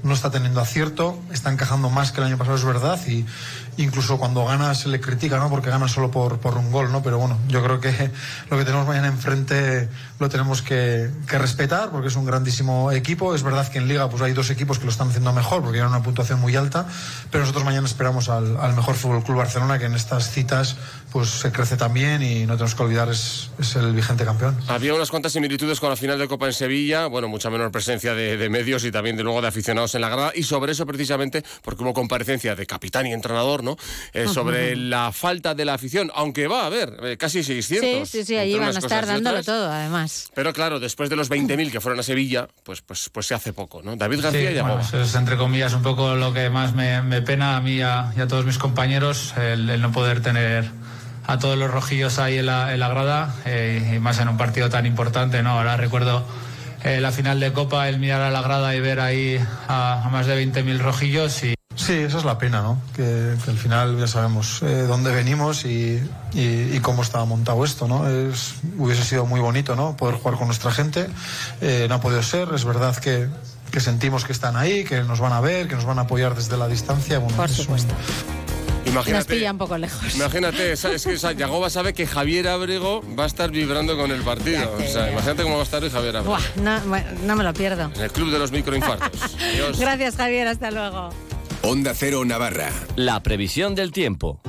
no 0.05 0.13
está 0.13 0.29
teniendo 0.29 0.61
acierto, 0.61 1.19
está 1.31 1.51
encajando 1.51 1.89
más 1.89 2.11
que 2.11 2.21
el 2.21 2.27
año 2.27 2.37
pasado, 2.37 2.55
es 2.55 2.63
verdad. 2.63 2.99
Y 3.07 3.25
incluso 3.77 4.19
cuando 4.19 4.45
gana 4.45 4.75
se 4.75 4.87
le 4.87 5.01
critica, 5.01 5.39
¿no? 5.39 5.49
Porque 5.49 5.71
gana 5.71 5.87
solo 5.87 6.11
por, 6.11 6.37
por 6.37 6.59
un 6.59 6.71
gol, 6.71 6.91
¿no? 6.91 7.01
Pero 7.01 7.17
bueno, 7.17 7.39
yo 7.47 7.63
creo 7.63 7.79
que 7.79 8.11
lo 8.51 8.57
que 8.57 8.65
tenemos 8.65 8.85
mañana 8.85 9.07
enfrente 9.07 9.89
lo 10.19 10.29
tenemos 10.29 10.61
que, 10.61 11.09
que 11.27 11.37
respetar 11.37 11.89
porque 11.91 12.07
es 12.07 12.15
un 12.15 12.25
grandísimo 12.25 12.91
equipo. 12.91 13.35
Es 13.35 13.43
verdad 13.43 13.67
que 13.67 13.79
en 13.79 13.87
Liga 13.87 14.09
pues 14.09 14.21
hay 14.21 14.33
dos 14.33 14.49
equipos 14.49 14.79
que 14.79 14.85
lo 14.85 14.91
están 14.91 15.09
haciendo 15.09 15.33
mejor 15.33 15.61
porque 15.61 15.77
tienen 15.77 15.89
una 15.89 16.03
puntuación 16.03 16.39
muy 16.39 16.55
alta, 16.55 16.87
pero 17.31 17.41
nosotros 17.41 17.65
mañana 17.65 17.85
esperamos 17.87 18.29
al, 18.29 18.57
al 18.57 18.75
mejor 18.75 18.95
Fútbol 18.95 19.23
Club 19.23 19.37
Barcelona 19.37 19.79
que 19.79 19.85
en 19.85 19.95
estas 19.95 20.31
citas 20.31 20.77
pues 21.11 21.29
se 21.29 21.51
crece 21.51 21.77
también 21.77 22.21
y 22.21 22.45
no 22.45 22.53
tenemos 22.55 22.75
que 22.75 22.83
olvidar 22.83 23.09
es, 23.09 23.49
es 23.57 23.75
el 23.75 23.93
vigente 23.93 24.25
campeón. 24.25 24.57
Había 24.67 24.93
unas 24.93 25.09
cuantas 25.09 25.31
similitudes 25.31 25.79
con 25.79 25.89
la 25.89 25.95
final 25.95 26.19
de 26.19 26.27
Copa 26.27 26.47
en 26.47 26.53
Sevilla, 26.53 27.07
bueno, 27.07 27.29
mucha 27.29 27.49
menor 27.49 27.71
presencia 27.71 28.13
de, 28.13 28.35
de 28.35 28.49
medios 28.49 28.83
y 28.83 28.91
también 28.91 29.15
de 29.15 29.23
luego 29.23 29.41
de 29.41 29.47
aficionados 29.47 29.95
en 29.95 30.01
la 30.01 30.09
grada 30.09 30.31
y 30.35 30.43
sobre 30.43 30.73
eso 30.73 30.85
precisamente 30.85 31.43
porque 31.61 31.83
hubo 31.83 31.93
comparecencia 31.93 32.55
de 32.55 32.65
capitán 32.65 33.07
y 33.07 33.13
entrenador, 33.13 33.63
¿no? 33.63 33.77
Eh, 34.13 34.27
sobre 34.27 34.75
la 34.75 35.11
falta 35.11 35.55
de 35.55 35.65
la 35.65 35.75
afición, 35.75 36.11
aunque 36.15 36.47
va 36.47 36.63
a 36.63 36.65
haber 36.67 36.97
eh, 37.03 37.17
casi 37.17 37.43
600. 37.43 38.09
Sí, 38.09 38.19
sí, 38.19 38.25
sí, 38.25 38.37
allí 38.37 38.53
entre 38.53 38.67
van 38.67 38.75
a 38.75 38.79
estar 38.79 39.05
dándolo 39.05 39.43
todo, 39.43 39.71
además. 39.71 40.04
Pero 40.33 40.53
claro, 40.53 40.79
después 40.79 41.09
de 41.09 41.15
los 41.15 41.29
20.000 41.29 41.71
que 41.71 41.81
fueron 41.81 41.99
a 41.99 42.03
Sevilla, 42.03 42.47
pues, 42.63 42.81
pues, 42.81 43.09
pues 43.11 43.25
se 43.25 43.33
hace 43.33 43.53
poco, 43.53 43.81
¿no? 43.81 43.95
David 43.95 44.21
García 44.21 44.51
Sí, 44.51 44.57
y 44.57 44.61
bueno, 44.61 44.79
eso 44.79 45.01
es 45.01 45.15
entre 45.15 45.37
comillas 45.37 45.73
un 45.73 45.81
poco 45.81 46.15
lo 46.15 46.33
que 46.33 46.49
más 46.49 46.73
me, 46.73 47.01
me 47.01 47.21
pena 47.21 47.57
a 47.57 47.61
mí 47.61 47.75
y 47.75 47.81
a, 47.81 48.11
y 48.15 48.21
a 48.21 48.27
todos 48.27 48.45
mis 48.45 48.57
compañeros, 48.57 49.33
el, 49.37 49.69
el 49.69 49.81
no 49.81 49.91
poder 49.91 50.21
tener 50.21 50.69
a 51.27 51.39
todos 51.39 51.57
los 51.57 51.71
rojillos 51.71 52.19
ahí 52.19 52.37
en 52.37 52.45
la, 52.45 52.73
en 52.73 52.79
la 52.79 52.87
grada 52.89 53.35
eh, 53.45 53.93
y 53.95 53.99
más 53.99 54.19
en 54.19 54.29
un 54.29 54.37
partido 54.37 54.69
tan 54.69 54.85
importante, 54.85 55.41
¿no? 55.41 55.51
Ahora 55.51 55.77
recuerdo 55.77 56.25
eh, 56.85 57.01
la 57.01 57.11
final 57.11 57.39
de 57.41 57.51
Copa, 57.51 57.89
el 57.89 57.99
mirar 57.99 58.21
a 58.21 58.31
la 58.31 58.41
grada 58.41 58.73
y 58.75 58.79
ver 58.79 59.01
ahí 59.01 59.37
a, 59.67 60.03
a 60.05 60.09
más 60.09 60.25
de 60.27 60.35
20.000 60.45 60.77
rojillos 60.79 61.43
y 61.43 61.53
Sí, 61.75 61.91
esa 61.91 62.19
es 62.19 62.23
la 62.23 62.37
pena, 62.37 62.61
¿no? 62.61 62.81
Que, 62.95 63.35
que 63.43 63.51
al 63.51 63.57
final 63.57 63.97
ya 63.99 64.07
sabemos 64.07 64.61
eh, 64.63 64.83
dónde 64.87 65.11
venimos 65.13 65.65
y, 65.65 66.01
y- 66.33 66.69
y 66.73 66.79
cómo 66.81 67.01
estaba 67.01 67.25
montado 67.25 67.65
esto, 67.65 67.85
¿no? 67.89 68.07
Es, 68.09 68.55
hubiese 68.77 69.03
sido 69.03 69.25
muy 69.25 69.41
bonito, 69.41 69.75
¿no? 69.75 69.97
Poder 69.97 70.15
jugar 70.15 70.37
con 70.37 70.47
nuestra 70.47 70.71
gente. 70.71 71.07
Eh, 71.59 71.85
no 71.89 71.95
ha 71.95 72.01
podido 72.01 72.23
ser. 72.23 72.47
Es 72.55 72.63
verdad 72.63 72.95
que, 72.95 73.27
que 73.71 73.81
sentimos 73.81 74.23
que 74.23 74.31
están 74.31 74.55
ahí, 74.55 74.85
que 74.85 75.01
nos 75.01 75.19
van 75.19 75.33
a 75.33 75.41
ver, 75.41 75.67
que 75.67 75.75
nos 75.75 75.83
van 75.85 75.99
a 75.99 76.03
apoyar 76.03 76.33
desde 76.33 76.55
la 76.55 76.69
distancia. 76.69 77.19
Bueno, 77.19 77.35
Por 77.35 77.49
es 77.49 77.59
un- 77.67 77.75
supuesto. 78.85 78.91
Nos 78.95 79.07
Imagínate, 79.07 79.35
pilla 79.35 79.51
un 79.51 79.57
poco 79.57 79.77
lejos. 79.77 80.15
imagínate, 80.15 80.71
es 80.71 80.81
que 80.81 81.13
o 81.13 81.17
sea, 81.17 81.31
Yagoba 81.31 81.69
sabe 81.69 81.93
que 81.93 82.05
Javier 82.07 82.47
Abrego 82.47 83.01
va 83.17 83.23
a 83.23 83.27
estar 83.27 83.51
vibrando 83.51 83.97
con 83.97 84.11
el 84.11 84.21
partido. 84.21 84.71
O 84.77 84.81
sea, 84.91 85.11
imagínate 85.11 85.43
cómo 85.43 85.55
va 85.55 85.61
a 85.61 85.65
estar 85.65 85.83
hoy 85.83 85.89
Javier 85.89 86.17
Abrego. 86.17 86.37
Buah, 86.37 86.63
no, 86.63 87.03
no 87.25 87.35
me 87.35 87.43
lo 87.43 87.53
pierdo. 87.53 87.91
En 87.95 88.01
el 88.01 88.11
club 88.11 88.31
de 88.31 88.39
los 88.39 88.51
microinfartos. 88.51 89.35
Adiós. 89.35 89.79
Gracias, 89.79 90.15
Javier. 90.15 90.47
Hasta 90.47 90.71
luego. 90.71 91.09
Onda 91.63 91.93
Cero 91.95 92.23
Navarra. 92.25 92.69
La 92.95 93.23
previsión 93.23 93.73
del 93.75 93.91
tiempo. 93.91 94.39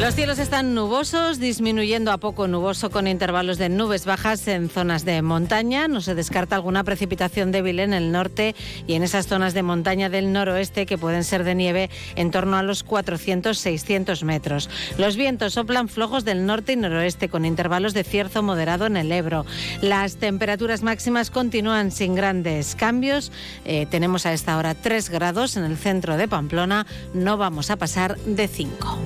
Los 0.00 0.14
cielos 0.14 0.38
están 0.38 0.74
nubosos, 0.74 1.38
disminuyendo 1.38 2.10
a 2.10 2.16
poco 2.16 2.48
nuboso 2.48 2.88
con 2.88 3.06
intervalos 3.06 3.58
de 3.58 3.68
nubes 3.68 4.06
bajas 4.06 4.48
en 4.48 4.70
zonas 4.70 5.04
de 5.04 5.20
montaña. 5.20 5.88
No 5.88 6.00
se 6.00 6.14
descarta 6.14 6.56
alguna 6.56 6.84
precipitación 6.84 7.52
débil 7.52 7.80
en 7.80 7.92
el 7.92 8.10
norte 8.10 8.54
y 8.86 8.94
en 8.94 9.02
esas 9.02 9.26
zonas 9.26 9.52
de 9.52 9.62
montaña 9.62 10.08
del 10.08 10.32
noroeste 10.32 10.86
que 10.86 10.96
pueden 10.96 11.22
ser 11.22 11.44
de 11.44 11.54
nieve 11.54 11.90
en 12.16 12.30
torno 12.30 12.56
a 12.56 12.62
los 12.62 12.84
400-600 12.86 14.24
metros. 14.24 14.70
Los 14.96 15.16
vientos 15.16 15.52
soplan 15.52 15.90
flojos 15.90 16.24
del 16.24 16.46
norte 16.46 16.72
y 16.72 16.76
noroeste 16.76 17.28
con 17.28 17.44
intervalos 17.44 17.92
de 17.92 18.02
cierzo 18.02 18.42
moderado 18.42 18.86
en 18.86 18.96
el 18.96 19.12
Ebro. 19.12 19.44
Las 19.82 20.16
temperaturas 20.16 20.82
máximas 20.82 21.30
continúan 21.30 21.90
sin 21.90 22.14
grandes 22.14 22.74
cambios. 22.74 23.30
Eh, 23.66 23.86
tenemos 23.90 24.24
a 24.24 24.32
esta 24.32 24.56
hora 24.56 24.74
3 24.74 25.10
grados 25.10 25.58
en 25.58 25.64
el 25.64 25.76
centro 25.76 26.16
de 26.16 26.26
Pamplona. 26.26 26.86
No 27.12 27.36
vamos 27.36 27.70
a 27.70 27.76
pasar 27.76 28.16
de 28.20 28.48
5. 28.48 28.98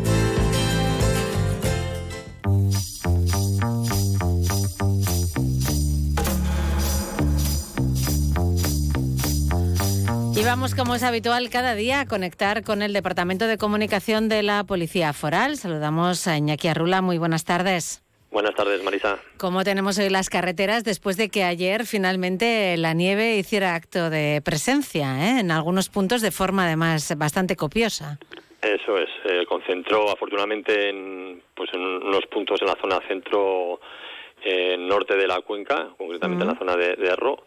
Y 10.36 10.42
vamos, 10.42 10.74
como 10.74 10.96
es 10.96 11.04
habitual, 11.04 11.48
cada 11.48 11.76
día 11.76 12.00
a 12.00 12.06
conectar 12.06 12.64
con 12.64 12.82
el 12.82 12.92
Departamento 12.92 13.46
de 13.46 13.56
Comunicación 13.56 14.28
de 14.28 14.42
la 14.42 14.64
Policía 14.64 15.12
Foral. 15.12 15.56
Saludamos 15.56 16.26
a 16.26 16.36
Iñaki 16.36 16.66
Arrula. 16.66 17.02
Muy 17.02 17.18
buenas 17.18 17.44
tardes. 17.44 18.02
Buenas 18.32 18.52
tardes, 18.56 18.82
Marisa. 18.82 19.20
¿Cómo 19.38 19.62
tenemos 19.62 19.96
hoy 19.96 20.10
las 20.10 20.28
carreteras 20.28 20.82
después 20.82 21.16
de 21.16 21.28
que 21.28 21.44
ayer 21.44 21.86
finalmente 21.86 22.76
la 22.76 22.94
nieve 22.94 23.36
hiciera 23.36 23.76
acto 23.76 24.10
de 24.10 24.42
presencia, 24.44 25.06
¿eh? 25.20 25.38
en 25.38 25.52
algunos 25.52 25.88
puntos 25.88 26.20
de 26.20 26.32
forma 26.32 26.66
además 26.66 27.14
bastante 27.16 27.54
copiosa? 27.54 28.18
Eso 28.60 28.98
es, 28.98 29.08
se 29.24 29.46
concentró 29.46 30.10
afortunadamente 30.10 30.88
en, 30.88 31.42
pues 31.54 31.70
en 31.74 31.80
unos 31.80 32.26
puntos 32.26 32.60
en 32.60 32.66
la 32.66 32.76
zona 32.80 32.98
centro 33.06 33.78
eh, 34.42 34.76
norte 34.78 35.16
de 35.16 35.28
la 35.28 35.40
cuenca, 35.42 35.90
concretamente 35.96 36.42
en 36.42 36.50
la 36.50 36.58
zona 36.58 36.74
de, 36.74 36.96
de 36.96 37.06
Erro, 37.06 37.44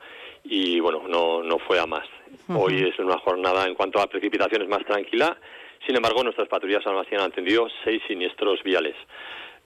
y 0.50 0.80
bueno, 0.80 1.04
no, 1.08 1.44
no 1.44 1.60
fue 1.60 1.80
a 1.80 1.86
más. 1.86 2.06
Hoy 2.50 2.84
es 2.84 2.98
una 3.00 3.18
jornada 3.20 3.66
en 3.66 3.76
cuanto 3.76 4.00
a 4.00 4.08
precipitaciones 4.08 4.68
más 4.68 4.86
tranquila, 4.86 5.38
sin 5.86 5.96
embargo 5.96 6.24
nuestras 6.24 6.48
patrullas 6.48 6.86
así 6.86 7.16
han 7.16 7.22
atendido 7.22 7.68
seis 7.84 8.02
siniestros 8.08 8.64
viales 8.64 8.96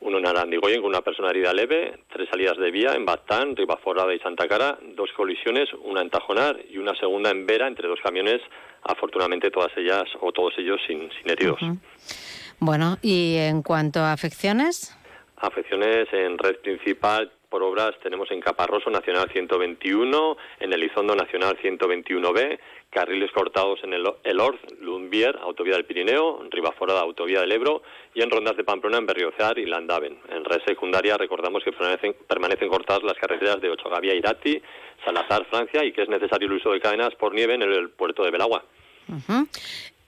uno 0.02 0.18
en 0.18 0.28
Arandigoyen 0.28 0.82
con 0.82 0.90
una 0.90 1.02
persona 1.02 1.30
herida 1.30 1.54
leve, 1.54 2.00
tres 2.12 2.28
salidas 2.30 2.58
de 2.58 2.72
vía 2.72 2.94
en 2.94 3.06
Batán, 3.06 3.56
Ribaforada 3.56 4.14
y 4.14 4.20
Santa 4.20 4.48
Cara, 4.48 4.78
dos 4.96 5.12
colisiones, 5.16 5.70
una 5.84 6.02
en 6.02 6.10
Tajonar 6.10 6.60
y 6.70 6.78
una 6.78 6.96
segunda 6.96 7.30
en 7.30 7.46
Vera 7.46 7.68
entre 7.68 7.88
dos 7.88 8.00
camiones, 8.04 8.42
afortunadamente 8.84 9.52
todas 9.52 9.72
ellas 9.78 10.06
o 10.20 10.32
todos 10.32 10.54
ellos 10.58 10.82
sin, 10.88 11.10
sin 11.12 11.30
heridos. 11.30 11.60
Bueno, 12.60 12.98
y 13.02 13.38
en 13.38 13.62
cuanto 13.62 14.00
a 14.00 14.12
afecciones. 14.12 14.98
Afecciones 15.38 16.08
en 16.12 16.38
red 16.38 16.58
principal 16.58 17.32
por 17.52 17.62
obras 17.64 17.92
tenemos 18.02 18.32
en 18.32 18.40
Caparroso 18.40 18.90
Nacional 18.90 19.30
121, 19.30 20.38
en 20.62 20.74
Elizondo 20.74 21.14
Nacional 21.16 21.58
121B, 21.62 22.58
carriles 22.90 23.30
cortados 23.32 23.80
en 23.84 23.94
el, 23.94 24.10
el 24.24 24.40
Orz, 24.40 24.60
Lumbier, 24.80 25.38
Autovía 25.42 25.76
del 25.76 25.86
Pirineo, 25.86 26.42
Ribaforada, 26.50 27.02
Autovía 27.02 27.42
del 27.42 27.52
Ebro 27.52 27.84
y 28.16 28.22
en 28.22 28.32
Rondas 28.32 28.56
de 28.56 28.64
Pamplona 28.64 28.98
en 28.98 29.06
Berriozar 29.06 29.60
y 29.60 29.66
Landaven. 29.66 30.18
En 30.30 30.46
red 30.46 30.62
secundaria 30.66 31.18
recordamos 31.18 31.62
que 31.64 31.74
permanecen, 31.74 32.70
cortadas 32.70 33.04
las 33.04 33.18
carreteras 33.18 33.60
de 33.60 33.70
Ochagavía, 33.70 34.16
Irati, 34.16 34.62
Salazar, 35.04 35.46
Francia 35.50 35.84
y 35.84 35.92
que 35.92 36.04
es 36.04 36.10
necesario 36.10 36.48
el 36.48 36.54
uso 36.54 36.72
de 36.72 36.80
cadenas 36.80 37.14
por 37.16 37.36
nieve 37.36 37.56
en 37.56 37.64
el, 37.64 37.90
puerto 37.90 38.24
de 38.24 38.32
Belagua. 38.32 38.64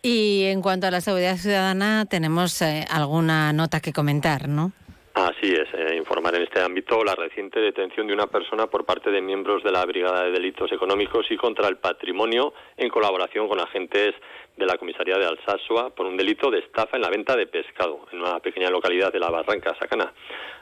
Y 0.02 0.46
en 0.46 0.62
cuanto 0.62 0.88
a 0.88 0.91
la 0.91 1.02
seguridad 1.02 1.36
ciudadana, 1.36 2.06
tenemos 2.06 2.62
eh, 2.62 2.86
alguna 2.89 3.52
nota 3.52 3.82
que 3.82 3.91
comentar, 3.91 4.48
¿no? 4.48 4.72
Así 5.14 5.53
es, 5.53 5.68
eh, 5.76 5.95
informar 5.95 6.34
en 6.34 6.41
este 6.41 6.59
ámbito 6.59 7.03
la 7.03 7.14
reciente 7.14 7.59
detención 7.59 8.07
de 8.07 8.14
una 8.14 8.26
persona 8.26 8.66
por 8.66 8.84
parte 8.84 9.11
de 9.11 9.22
miembros 9.22 9.61
de 9.64 9.72
la 9.72 9.86
Brigada 9.86 10.24
de 10.24 10.32
Delitos 10.32 10.72
Económicos 10.72 11.28
y 11.30 11.38
contra 11.38 11.68
el 11.68 11.78
Patrimonio 11.78 12.51
en 12.78 12.89
colaboración 12.89 13.47
con 13.47 13.59
agentes 13.59 14.16
de 14.57 14.66
la 14.66 14.76
comisaría 14.76 15.20
de 15.20 15.28
Alsasua 15.28 15.91
por 15.91 16.07
un 16.07 16.18
delito 16.18 16.49
de 16.49 16.59
estafa 16.59 16.97
en 16.97 17.03
la 17.03 17.11
venta 17.11 17.36
de 17.36 17.45
pescado 17.45 18.07
en 18.11 18.22
una 18.22 18.39
pequeña 18.39 18.72
localidad 18.72 19.14
de 19.14 19.20
la 19.20 19.30
Barranca 19.30 19.76
Sacana. 19.80 20.11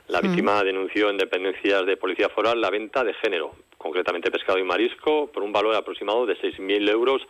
La 0.09 0.19
víctima 0.19 0.61
denunció 0.65 1.09
en 1.09 1.17
dependencias 1.17 1.85
de 1.85 1.95
Policía 1.95 2.27
Foral 2.27 2.59
la 2.59 2.69
venta 2.69 3.05
de 3.05 3.13
género, 3.13 3.55
concretamente 3.77 4.31
pescado 4.31 4.59
y 4.59 4.63
marisco, 4.63 5.31
por 5.31 5.43
un 5.43 5.53
valor 5.53 5.75
aproximado 5.75 6.25
de 6.25 6.35
6.000 6.35 6.89
euros 6.89 7.21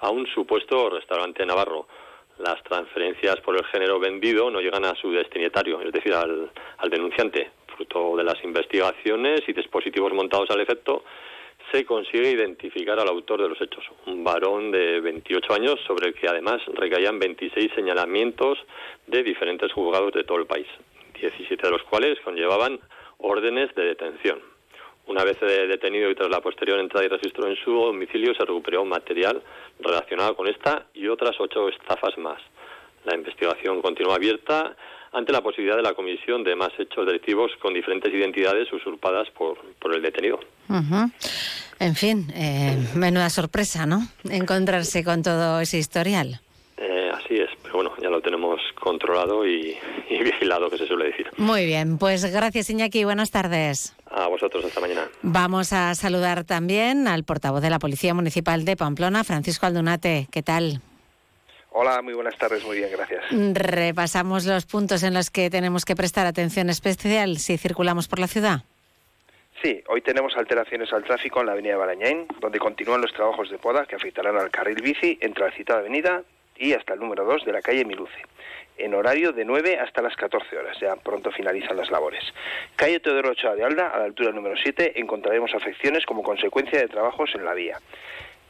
a 0.00 0.10
un 0.10 0.26
supuesto 0.26 0.90
restaurante 0.90 1.46
navarro 1.46 1.86
las 2.38 2.62
transferencias 2.64 3.40
por 3.40 3.56
el 3.56 3.64
género 3.66 3.98
vendido 3.98 4.50
no 4.50 4.60
llegan 4.60 4.84
a 4.84 4.94
su 4.94 5.10
destinatario, 5.10 5.80
es 5.80 5.92
decir, 5.92 6.12
al, 6.12 6.50
al, 6.78 6.90
denunciante. 6.90 7.50
Fruto 7.76 8.16
de 8.16 8.24
las 8.24 8.42
investigaciones 8.44 9.42
y 9.48 9.52
dispositivos 9.52 10.12
montados 10.12 10.48
al 10.50 10.60
efecto, 10.60 11.04
se 11.72 11.84
consigue 11.84 12.30
identificar 12.30 12.98
al 12.98 13.08
autor 13.08 13.42
de 13.42 13.48
los 13.48 13.60
hechos, 13.60 13.84
un 14.06 14.22
varón 14.22 14.70
de 14.70 15.00
28 15.00 15.54
años 15.54 15.80
sobre 15.86 16.08
el 16.08 16.14
que 16.14 16.28
además 16.28 16.60
recaían 16.74 17.18
26 17.18 17.72
señalamientos 17.74 18.58
de 19.06 19.22
diferentes 19.22 19.72
juzgados 19.72 20.12
de 20.12 20.24
todo 20.24 20.38
el 20.38 20.46
país, 20.46 20.66
17 21.20 21.66
de 21.66 21.72
los 21.72 21.82
cuales 21.84 22.18
conllevaban 22.20 22.78
órdenes 23.18 23.74
de 23.74 23.86
detención. 23.86 24.53
Una 25.06 25.22
vez 25.22 25.38
detenido 25.40 26.10
y 26.10 26.14
tras 26.14 26.30
la 26.30 26.40
posterior 26.40 26.78
entrada 26.78 27.04
y 27.04 27.08
registro 27.08 27.46
en 27.48 27.56
su 27.56 27.72
domicilio, 27.72 28.34
se 28.34 28.44
recuperó 28.44 28.84
material 28.84 29.42
relacionado 29.80 30.34
con 30.34 30.48
esta 30.48 30.86
y 30.94 31.08
otras 31.08 31.36
ocho 31.38 31.68
estafas 31.68 32.16
más. 32.16 32.40
La 33.04 33.14
investigación 33.14 33.82
continúa 33.82 34.14
abierta 34.14 34.74
ante 35.12 35.32
la 35.32 35.42
posibilidad 35.42 35.76
de 35.76 35.82
la 35.82 35.94
comisión 35.94 36.42
de 36.42 36.56
más 36.56 36.70
hechos 36.78 37.06
delictivos 37.06 37.52
con 37.60 37.74
diferentes 37.74 38.12
identidades 38.12 38.72
usurpadas 38.72 39.30
por, 39.30 39.58
por 39.78 39.94
el 39.94 40.02
detenido. 40.02 40.40
En 41.78 41.94
fin, 41.94 42.26
eh, 42.34 42.76
menuda 42.94 43.28
sorpresa, 43.30 43.86
¿no? 43.86 44.00
Encontrarse 44.28 45.04
con 45.04 45.22
todo 45.22 45.60
ese 45.60 45.78
historial. 45.78 46.40
Eh, 46.76 47.10
así 47.14 47.34
es, 47.34 47.50
pero 47.62 47.74
bueno, 47.74 47.92
ya 48.02 48.10
lo 48.10 48.20
tenemos 48.20 48.60
controlado 48.84 49.46
y, 49.46 49.76
y 50.10 50.18
vigilado, 50.22 50.70
que 50.70 50.78
se 50.78 50.86
suele 50.86 51.06
decir. 51.06 51.26
Muy 51.38 51.64
bien, 51.64 51.98
pues 51.98 52.24
gracias 52.30 52.70
Iñaki, 52.70 53.04
buenas 53.04 53.30
tardes. 53.30 53.96
A 54.10 54.28
vosotros, 54.28 54.64
hasta 54.64 54.80
mañana. 54.80 55.08
Vamos 55.22 55.72
a 55.72 55.94
saludar 55.94 56.44
también 56.44 57.08
al 57.08 57.24
portavoz 57.24 57.62
de 57.62 57.70
la 57.70 57.78
Policía 57.78 58.14
Municipal 58.14 58.64
de 58.64 58.76
Pamplona, 58.76 59.24
Francisco 59.24 59.66
Aldunate. 59.66 60.28
¿Qué 60.30 60.42
tal? 60.42 60.80
Hola, 61.70 62.02
muy 62.02 62.14
buenas 62.14 62.36
tardes, 62.36 62.64
muy 62.64 62.76
bien, 62.76 62.90
gracias. 62.92 63.24
Repasamos 63.30 64.44
los 64.44 64.66
puntos 64.66 65.02
en 65.02 65.14
los 65.14 65.30
que 65.30 65.50
tenemos 65.50 65.84
que 65.84 65.96
prestar 65.96 66.26
atención 66.26 66.70
especial 66.70 67.38
si 67.38 67.58
circulamos 67.58 68.06
por 68.06 68.20
la 68.20 68.28
ciudad. 68.28 68.62
Sí, 69.60 69.82
hoy 69.88 70.02
tenemos 70.02 70.36
alteraciones 70.36 70.92
al 70.92 71.02
tráfico 71.02 71.40
en 71.40 71.46
la 71.46 71.52
avenida 71.52 71.76
Barañain, 71.76 72.26
donde 72.38 72.58
continúan 72.58 73.00
los 73.00 73.12
trabajos 73.12 73.50
de 73.50 73.56
poda 73.58 73.86
que 73.86 73.96
afectarán 73.96 74.36
al 74.36 74.50
carril 74.50 74.82
bici 74.82 75.18
entre 75.20 75.46
la 75.46 75.52
citada 75.52 75.80
avenida 75.80 76.22
y 76.56 76.74
hasta 76.74 76.94
el 76.94 77.00
número 77.00 77.24
2 77.24 77.44
de 77.44 77.52
la 77.52 77.62
calle 77.62 77.84
Miluce 77.84 78.22
en 78.76 78.94
horario 78.94 79.32
de 79.32 79.44
9 79.44 79.78
hasta 79.78 80.02
las 80.02 80.16
14 80.16 80.56
horas. 80.56 80.76
Ya 80.80 80.96
pronto 80.96 81.30
finalizan 81.30 81.76
las 81.76 81.90
labores. 81.90 82.22
Calle 82.76 83.00
Teodoro 83.00 83.30
Ochoa 83.30 83.54
de 83.54 83.64
Alda, 83.64 83.88
a 83.88 83.98
la 83.98 84.04
altura 84.04 84.32
número 84.32 84.56
7, 84.56 84.98
encontraremos 85.00 85.54
afecciones 85.54 86.04
como 86.06 86.22
consecuencia 86.22 86.80
de 86.80 86.88
trabajos 86.88 87.30
en 87.34 87.44
la 87.44 87.54
vía. 87.54 87.78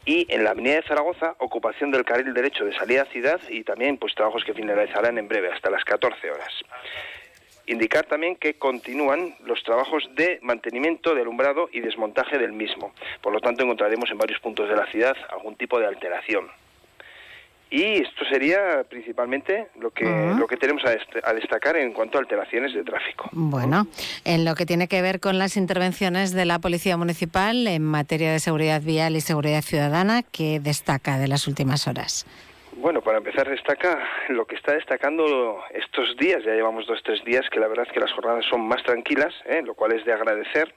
Y 0.05 0.27
en 0.29 0.43
la 0.43 0.51
avenida 0.51 0.75
de 0.75 0.83
Zaragoza, 0.83 1.35
ocupación 1.39 1.89
del 1.91 2.05
carril 2.05 2.33
derecho 2.33 2.63
de 2.63 2.75
salida 2.77 3.03
a 3.03 3.05
ciudad 3.05 3.41
y 3.49 3.63
también 3.63 3.97
pues 3.97 4.13
trabajos 4.13 4.43
que 4.43 4.53
finalizarán 4.53 5.17
en 5.17 5.27
breve, 5.27 5.51
hasta 5.51 5.71
las 5.71 5.83
14 5.83 6.29
horas. 6.29 6.53
Indicar 7.67 8.05
también 8.05 8.35
que 8.35 8.59
continúan 8.59 9.35
los 9.43 9.63
trabajos 9.63 10.07
de 10.13 10.37
mantenimiento 10.43 11.15
de 11.15 11.21
alumbrado 11.21 11.67
y 11.71 11.79
desmontaje 11.79 12.37
del 12.37 12.53
mismo. 12.53 12.93
Por 13.21 13.33
lo 13.33 13.41
tanto, 13.41 13.63
encontraremos 13.63 14.11
en 14.11 14.19
varios 14.19 14.39
puntos 14.39 14.69
de 14.69 14.75
la 14.75 14.85
ciudad 14.91 15.17
algún 15.31 15.55
tipo 15.55 15.79
de 15.79 15.87
alteración. 15.87 16.51
Y 17.75 18.03
esto 18.03 18.23
sería 18.31 18.85
principalmente 18.89 19.67
lo 19.81 19.91
que, 19.91 20.05
uh 20.05 20.07
-huh. 20.07 20.39
lo 20.39 20.47
que 20.47 20.55
tenemos 20.55 20.81
a, 20.85 20.91
dest 20.91 21.09
a, 21.21 21.33
destacar 21.33 21.75
en 21.75 21.91
cuanto 21.91 22.17
a 22.17 22.21
alteraciones 22.21 22.73
de 22.73 22.85
tráfico. 22.85 23.27
Bueno, 23.33 23.87
en 24.23 24.45
lo 24.45 24.55
que 24.55 24.65
tiene 24.65 24.87
que 24.87 25.01
ver 25.01 25.19
con 25.19 25.37
las 25.37 25.57
intervenciones 25.57 26.31
de 26.31 26.45
la 26.45 26.59
Policía 26.59 26.95
Municipal 26.95 27.67
en 27.67 27.83
materia 27.83 28.31
de 28.31 28.39
seguridad 28.39 28.81
vial 28.81 29.17
y 29.17 29.19
seguridad 29.19 29.61
ciudadana, 29.61 30.23
¿qué 30.23 30.61
destaca 30.61 31.17
de 31.17 31.27
las 31.27 31.49
últimas 31.49 31.85
horas? 31.85 32.25
Bueno, 32.77 33.01
para 33.01 33.17
empezar 33.17 33.49
destaca 33.49 33.99
lo 34.29 34.45
que 34.45 34.55
está 34.55 34.71
destacando 34.71 35.59
estos 35.73 36.15
días, 36.15 36.45
ya 36.45 36.53
llevamos 36.53 36.87
dos, 36.87 37.03
tres 37.03 37.25
días, 37.25 37.43
que 37.51 37.59
la 37.59 37.67
verdad 37.67 37.85
es 37.87 37.93
que 37.93 37.99
las 37.99 38.13
jornadas 38.13 38.45
son 38.49 38.65
más 38.65 38.81
tranquilas, 38.83 39.33
¿eh? 39.47 39.61
lo 39.61 39.73
cual 39.73 39.91
es 39.91 40.05
de 40.05 40.13
agradecer. 40.13 40.73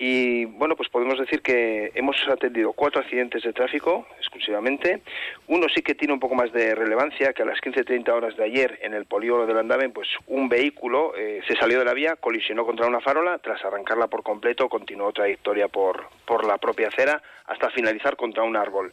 Y 0.00 0.44
bueno, 0.44 0.76
pues 0.76 0.88
podemos 0.90 1.18
decir 1.18 1.42
que 1.42 1.90
hemos 1.96 2.16
atendido 2.28 2.72
cuatro 2.72 3.00
accidentes 3.00 3.42
de 3.42 3.52
tráfico 3.52 4.06
exclusivamente. 4.18 5.02
Uno 5.48 5.66
sí 5.74 5.82
que 5.82 5.96
tiene 5.96 6.14
un 6.14 6.20
poco 6.20 6.36
más 6.36 6.52
de 6.52 6.76
relevancia, 6.76 7.32
que 7.32 7.42
a 7.42 7.46
las 7.46 7.58
15.30 7.58 8.08
horas 8.10 8.36
de 8.36 8.44
ayer 8.44 8.78
en 8.82 8.94
el 8.94 9.06
polígono 9.06 9.44
del 9.44 9.58
Andaven, 9.58 9.92
pues 9.92 10.06
un 10.28 10.48
vehículo 10.48 11.16
eh, 11.16 11.40
se 11.48 11.56
salió 11.56 11.80
de 11.80 11.84
la 11.84 11.94
vía, 11.94 12.14
colisionó 12.14 12.64
contra 12.64 12.86
una 12.86 13.00
farola, 13.00 13.38
tras 13.38 13.64
arrancarla 13.64 14.06
por 14.06 14.22
completo, 14.22 14.68
continuó 14.68 15.12
trayectoria 15.12 15.66
por, 15.66 16.06
por 16.24 16.46
la 16.46 16.58
propia 16.58 16.88
acera 16.88 17.20
hasta 17.46 17.70
finalizar 17.70 18.14
contra 18.14 18.44
un 18.44 18.56
árbol. 18.56 18.92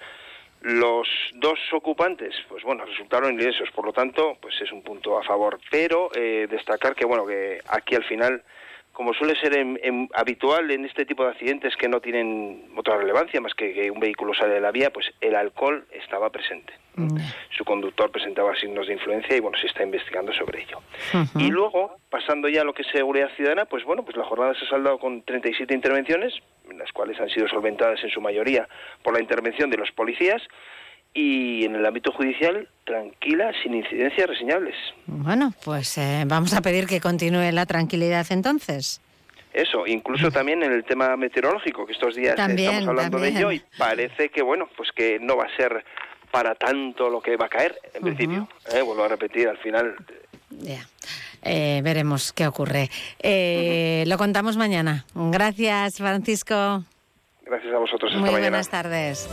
Los 0.62 1.08
dos 1.36 1.60
ocupantes, 1.74 2.34
pues 2.50 2.64
bueno, 2.64 2.84
resultaron 2.84 3.40
ilesos, 3.40 3.70
por 3.70 3.86
lo 3.86 3.94
tanto, 3.94 4.38
pues 4.42 4.60
es 4.60 4.72
un 4.72 4.82
punto 4.82 5.20
a 5.20 5.24
favor. 5.24 5.60
Pero 5.70 6.10
eh, 6.16 6.48
destacar 6.50 6.96
que 6.96 7.06
bueno, 7.06 7.28
que 7.28 7.60
aquí 7.70 7.94
al 7.94 8.06
final 8.06 8.42
como 8.96 9.14
suele 9.14 9.36
ser 9.36 9.58
en, 9.58 9.78
en, 9.84 10.10
habitual 10.14 10.72
en 10.72 10.86
este 10.86 11.06
tipo 11.06 11.24
de 11.24 11.32
accidentes 11.32 11.76
que 11.76 11.90
no 11.90 12.00
tienen 12.00 12.72
otra 12.78 12.98
relevancia 12.98 13.42
más 13.42 13.54
que 13.54 13.74
que 13.74 13.92
un 13.92 14.00
vehículo 14.00 14.34
sale 14.34 14.54
de 14.54 14.62
la 14.62 14.72
vía, 14.72 14.90
pues 14.90 15.12
el 15.20 15.36
alcohol 15.36 15.86
estaba 15.92 16.30
presente. 16.30 16.74
Mm. 16.96 17.18
Su 17.58 17.66
conductor 17.66 18.10
presentaba 18.10 18.56
signos 18.56 18.88
de 18.88 18.94
influencia 18.94 19.36
y 19.36 19.42
bueno, 19.42 19.58
se 19.58 19.68
está 19.68 19.84
investigando 19.84 20.32
sobre 20.32 20.64
ello. 20.64 20.80
Uh 21.14 21.18
-huh. 21.18 21.42
Y 21.42 21.52
luego, 21.52 21.98
pasando 22.10 22.48
ya 22.48 22.62
a 22.62 22.64
lo 22.64 22.74
que 22.74 22.84
es 22.84 22.88
seguridad 22.88 23.30
ciudadana, 23.36 23.66
pues 23.66 23.84
bueno, 23.84 24.04
pues 24.04 24.16
la 24.16 24.24
jornada 24.24 24.54
se 24.56 24.66
ha 24.66 24.70
saldado 24.70 24.98
con 24.98 25.24
37 25.24 25.74
intervenciones, 25.74 26.34
las 26.74 26.92
cuales 26.94 27.20
han 27.20 27.30
sido 27.30 27.50
solventadas 27.50 28.02
en 28.02 28.10
su 28.10 28.22
mayoría 28.22 28.66
por 29.04 29.14
la 29.14 29.20
intervención 29.20 29.70
de 29.70 29.78
los 29.78 29.92
policías 29.92 30.42
y 31.16 31.64
en 31.64 31.76
el 31.76 31.86
ámbito 31.86 32.12
judicial 32.12 32.68
tranquila, 32.84 33.52
sin 33.64 33.74
incidencias 33.74 34.28
reseñables. 34.28 34.76
Bueno, 35.08 35.54
pues 35.64 35.98
eh, 35.98 36.26
vamos 36.28 36.54
a 36.54 36.62
pedir 36.62 36.86
que 36.86 37.00
continúe 37.00 37.52
la 37.52 37.66
tranquilidad 37.66 38.28
entonces. 38.30 39.02
eso, 39.54 39.88
incluso 39.88 40.30
también 40.30 40.62
en 40.62 40.74
el 40.74 40.84
tema 40.84 41.16
meteorológico, 41.16 41.86
que 41.86 41.94
estos 41.94 42.16
días 42.16 42.38
estamos 42.38 42.88
hablando 42.88 43.18
de 43.18 43.30
ello 43.30 43.52
y 43.52 43.64
parece 43.78 44.30
que, 44.30 44.44
bueno, 44.44 44.70
pues 44.76 44.92
que 44.92 45.18
no 45.20 45.38
va 45.38 45.46
a 45.46 45.56
ser 45.56 45.84
para 46.32 46.54
tanto 46.54 47.10
lo 47.10 47.22
que 47.22 47.38
va 47.38 47.46
a 47.46 47.50
caer, 47.50 47.80
en 47.94 48.02
principio. 48.04 48.50
¿eh? 48.74 48.82
vuelvo 48.82 49.06
a 49.06 49.08
repetir, 49.08 49.48
al 49.48 49.58
final... 49.58 49.96
Eh, 51.48 51.82
veremos 51.84 52.34
qué 52.34 52.48
ocurre. 52.48 52.90
Eh, 53.20 54.04
lo 54.08 54.18
contamos 54.18 54.58
mañana. 54.58 55.06
Gracias, 55.14 55.98
Francisco. 55.98 56.84
Gracias 57.46 57.74
a 57.74 57.78
vosotros. 57.78 58.16
Muy 58.16 58.32
buenas 58.32 58.70
tardes. 58.70 59.30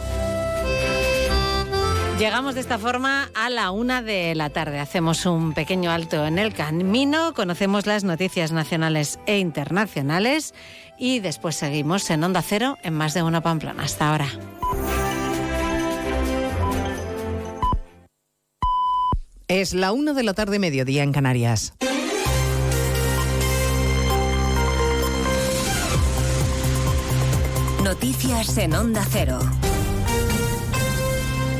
Llegamos 2.22 2.54
de 2.54 2.60
esta 2.60 2.78
forma 2.78 3.30
a 3.34 3.50
la 3.50 3.72
una 3.72 4.00
de 4.00 4.36
la 4.36 4.48
tarde. 4.48 4.78
Hacemos 4.78 5.26
un 5.26 5.54
pequeño 5.54 5.90
alto 5.90 6.24
en 6.24 6.38
el 6.38 6.54
camino, 6.54 7.34
conocemos 7.34 7.84
las 7.84 8.04
noticias 8.04 8.52
nacionales 8.52 9.18
e 9.26 9.40
internacionales 9.40 10.54
y 10.96 11.18
después 11.18 11.56
seguimos 11.56 12.08
en 12.10 12.22
Onda 12.22 12.40
Cero 12.40 12.78
en 12.84 12.94
más 12.94 13.14
de 13.14 13.24
una 13.24 13.40
Pamplona. 13.40 13.82
Hasta 13.82 14.08
ahora. 14.08 14.28
Es 19.48 19.74
la 19.74 19.90
una 19.90 20.12
de 20.12 20.22
la 20.22 20.34
tarde, 20.34 20.60
mediodía 20.60 21.02
en 21.02 21.10
Canarias. 21.10 21.74
Noticias 27.82 28.56
en 28.58 28.74
Onda 28.74 29.04
Cero. 29.10 29.40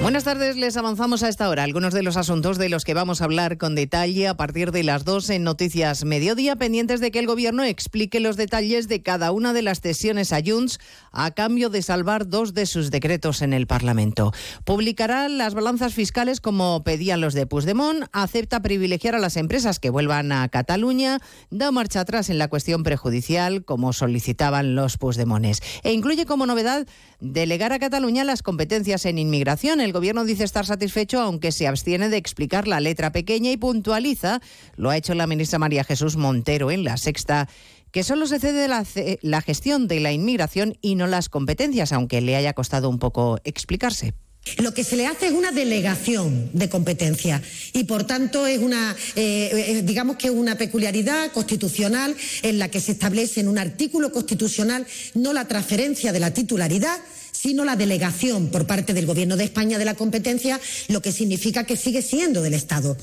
Buenas 0.03 0.25
tardes, 0.25 0.57
les 0.57 0.77
avanzamos 0.77 1.23
a 1.23 1.29
esta 1.29 1.49
hora 1.49 1.63
algunos 1.63 1.95
de 1.95 2.03
los 2.03 2.17
asuntos 2.17 2.59
de 2.59 2.69
los 2.69 2.85
que 2.85 2.93
vamos 2.93 3.21
a 3.21 3.25
hablar 3.25 3.57
con 3.57 3.77
detalle 3.77 4.27
a 4.27 4.37
partir 4.37 4.73
de 4.73 4.83
las 4.83 5.05
dos 5.05 5.31
en 5.31 5.45
Noticias 5.45 6.05
Mediodía, 6.05 6.57
pendientes 6.57 6.99
de 6.99 7.13
que 7.13 7.21
el 7.21 7.29
Gobierno 7.29 7.63
explique 7.63 8.19
los 8.19 8.37
detalles 8.37 8.89
de 8.89 9.01
cada 9.01 9.31
una 9.31 9.53
de 9.53 9.63
las 9.63 9.81
cesiones 9.81 10.33
a 10.33 10.41
Junts 10.45 10.81
a 11.13 11.31
cambio 11.31 11.71
de 11.71 11.83
salvar 11.83 12.27
dos 12.27 12.53
de 12.53 12.67
sus 12.67 12.91
decretos 12.91 13.43
en 13.43 13.53
el 13.53 13.69
Parlamento. 13.69 14.33
Publicará 14.65 15.29
las 15.29 15.55
balanzas 15.55 15.95
fiscales 15.95 16.41
como 16.41 16.83
pedían 16.83 17.21
los 17.21 17.33
de 17.33 17.47
Puigdemont, 17.47 18.07
acepta 18.11 18.61
privilegiar 18.61 19.15
a 19.15 19.21
las 19.21 19.37
empresas 19.37 19.79
que 19.79 19.91
vuelvan 19.91 20.33
a 20.33 20.49
Cataluña, 20.49 21.21
da 21.51 21.71
marcha 21.71 22.01
atrás 22.01 22.29
en 22.29 22.39
la 22.39 22.49
cuestión 22.49 22.83
prejudicial 22.83 23.65
como 23.65 23.93
solicitaban 23.93 24.75
los 24.75 24.99
Puigdemones 24.99 25.63
e 25.85 25.93
incluye 25.93 26.27
como 26.27 26.45
novedad 26.45 26.89
delegar 27.21 27.73
a 27.73 27.79
Cataluña 27.79 28.25
las 28.25 28.43
competencias 28.43 29.07
en 29.07 29.19
inmigración. 29.19 29.81
El 29.81 29.91
gobierno 29.93 30.24
dice 30.24 30.45
estar 30.45 30.66
satisfecho, 30.66 31.20
aunque 31.20 31.53
se 31.53 31.66
abstiene 31.66 32.09
de 32.09 32.16
explicar 32.16 32.68
la 32.68 32.80
letra 32.80 33.12
pequeña 33.12 33.51
y 33.51 33.57
puntualiza, 33.57 34.40
lo 34.76 34.90
ha 34.90 34.97
hecho 34.97 35.14
la 35.14 35.26
ministra 35.26 35.59
María 35.59 35.84
Jesús 35.84 36.16
Montero 36.16 36.70
en 36.70 36.84
la 36.84 36.97
sexta 36.97 37.49
que 37.93 38.03
solo 38.03 38.26
se 38.26 38.40
cede 38.40 38.68
la, 38.68 39.43
gestión 39.43 39.86
de 39.86 40.01
la 40.01 40.12
inmigración 40.12 40.78
y 40.80 40.95
no 40.95 41.07
las 41.07 41.28
competencias, 41.28 41.93
aunque 41.93 42.22
le 42.22 42.34
haya 42.36 42.55
costado 42.55 42.88
un 42.88 42.99
poco 42.99 43.38
explicarse. 43.45 44.14
Lo 44.59 44.74
que 44.74 44.82
se 44.82 44.97
le 44.97 45.07
hace 45.07 45.26
es 45.26 45.32
una 45.32 45.53
delegación 45.53 46.51
de 46.53 46.68
competencia 46.68 47.40
y, 47.72 47.84
por 47.84 48.05
tanto, 48.05 48.47
es 48.47 48.59
una, 48.59 48.97
eh, 49.14 49.51
eh, 49.53 49.82
digamos 49.84 50.16
que 50.16 50.30
una 50.30 50.57
peculiaridad 50.57 51.30
constitucional 51.30 52.16
en 52.43 52.59
la 52.59 52.68
que 52.68 52.80
se 52.80 52.93
establece 52.93 53.40
en 53.40 53.47
un 53.47 53.59
artículo 53.59 54.11
constitucional 54.11 54.84
no 55.14 55.32
la 55.32 55.47
transferencia 55.47 56.12
de 56.12 56.18
la 56.18 56.32
titularidad, 56.32 56.99
sino 57.43 57.64
la 57.64 57.74
delegación 57.74 58.49
por 58.49 58.66
parte 58.66 58.95
del 58.95 59.07
Gobierno 59.07 59.36
de 59.36 59.43
España 59.43 59.76
de 59.76 59.84
la 59.84 59.95
competencia, 59.95 60.61
lo 60.86 61.03
que 61.03 61.11
significa 61.11 61.64
que 61.64 61.76
sigue 61.76 62.01
siendo 62.01 62.40
del 62.40 62.55
Estado 62.55 62.97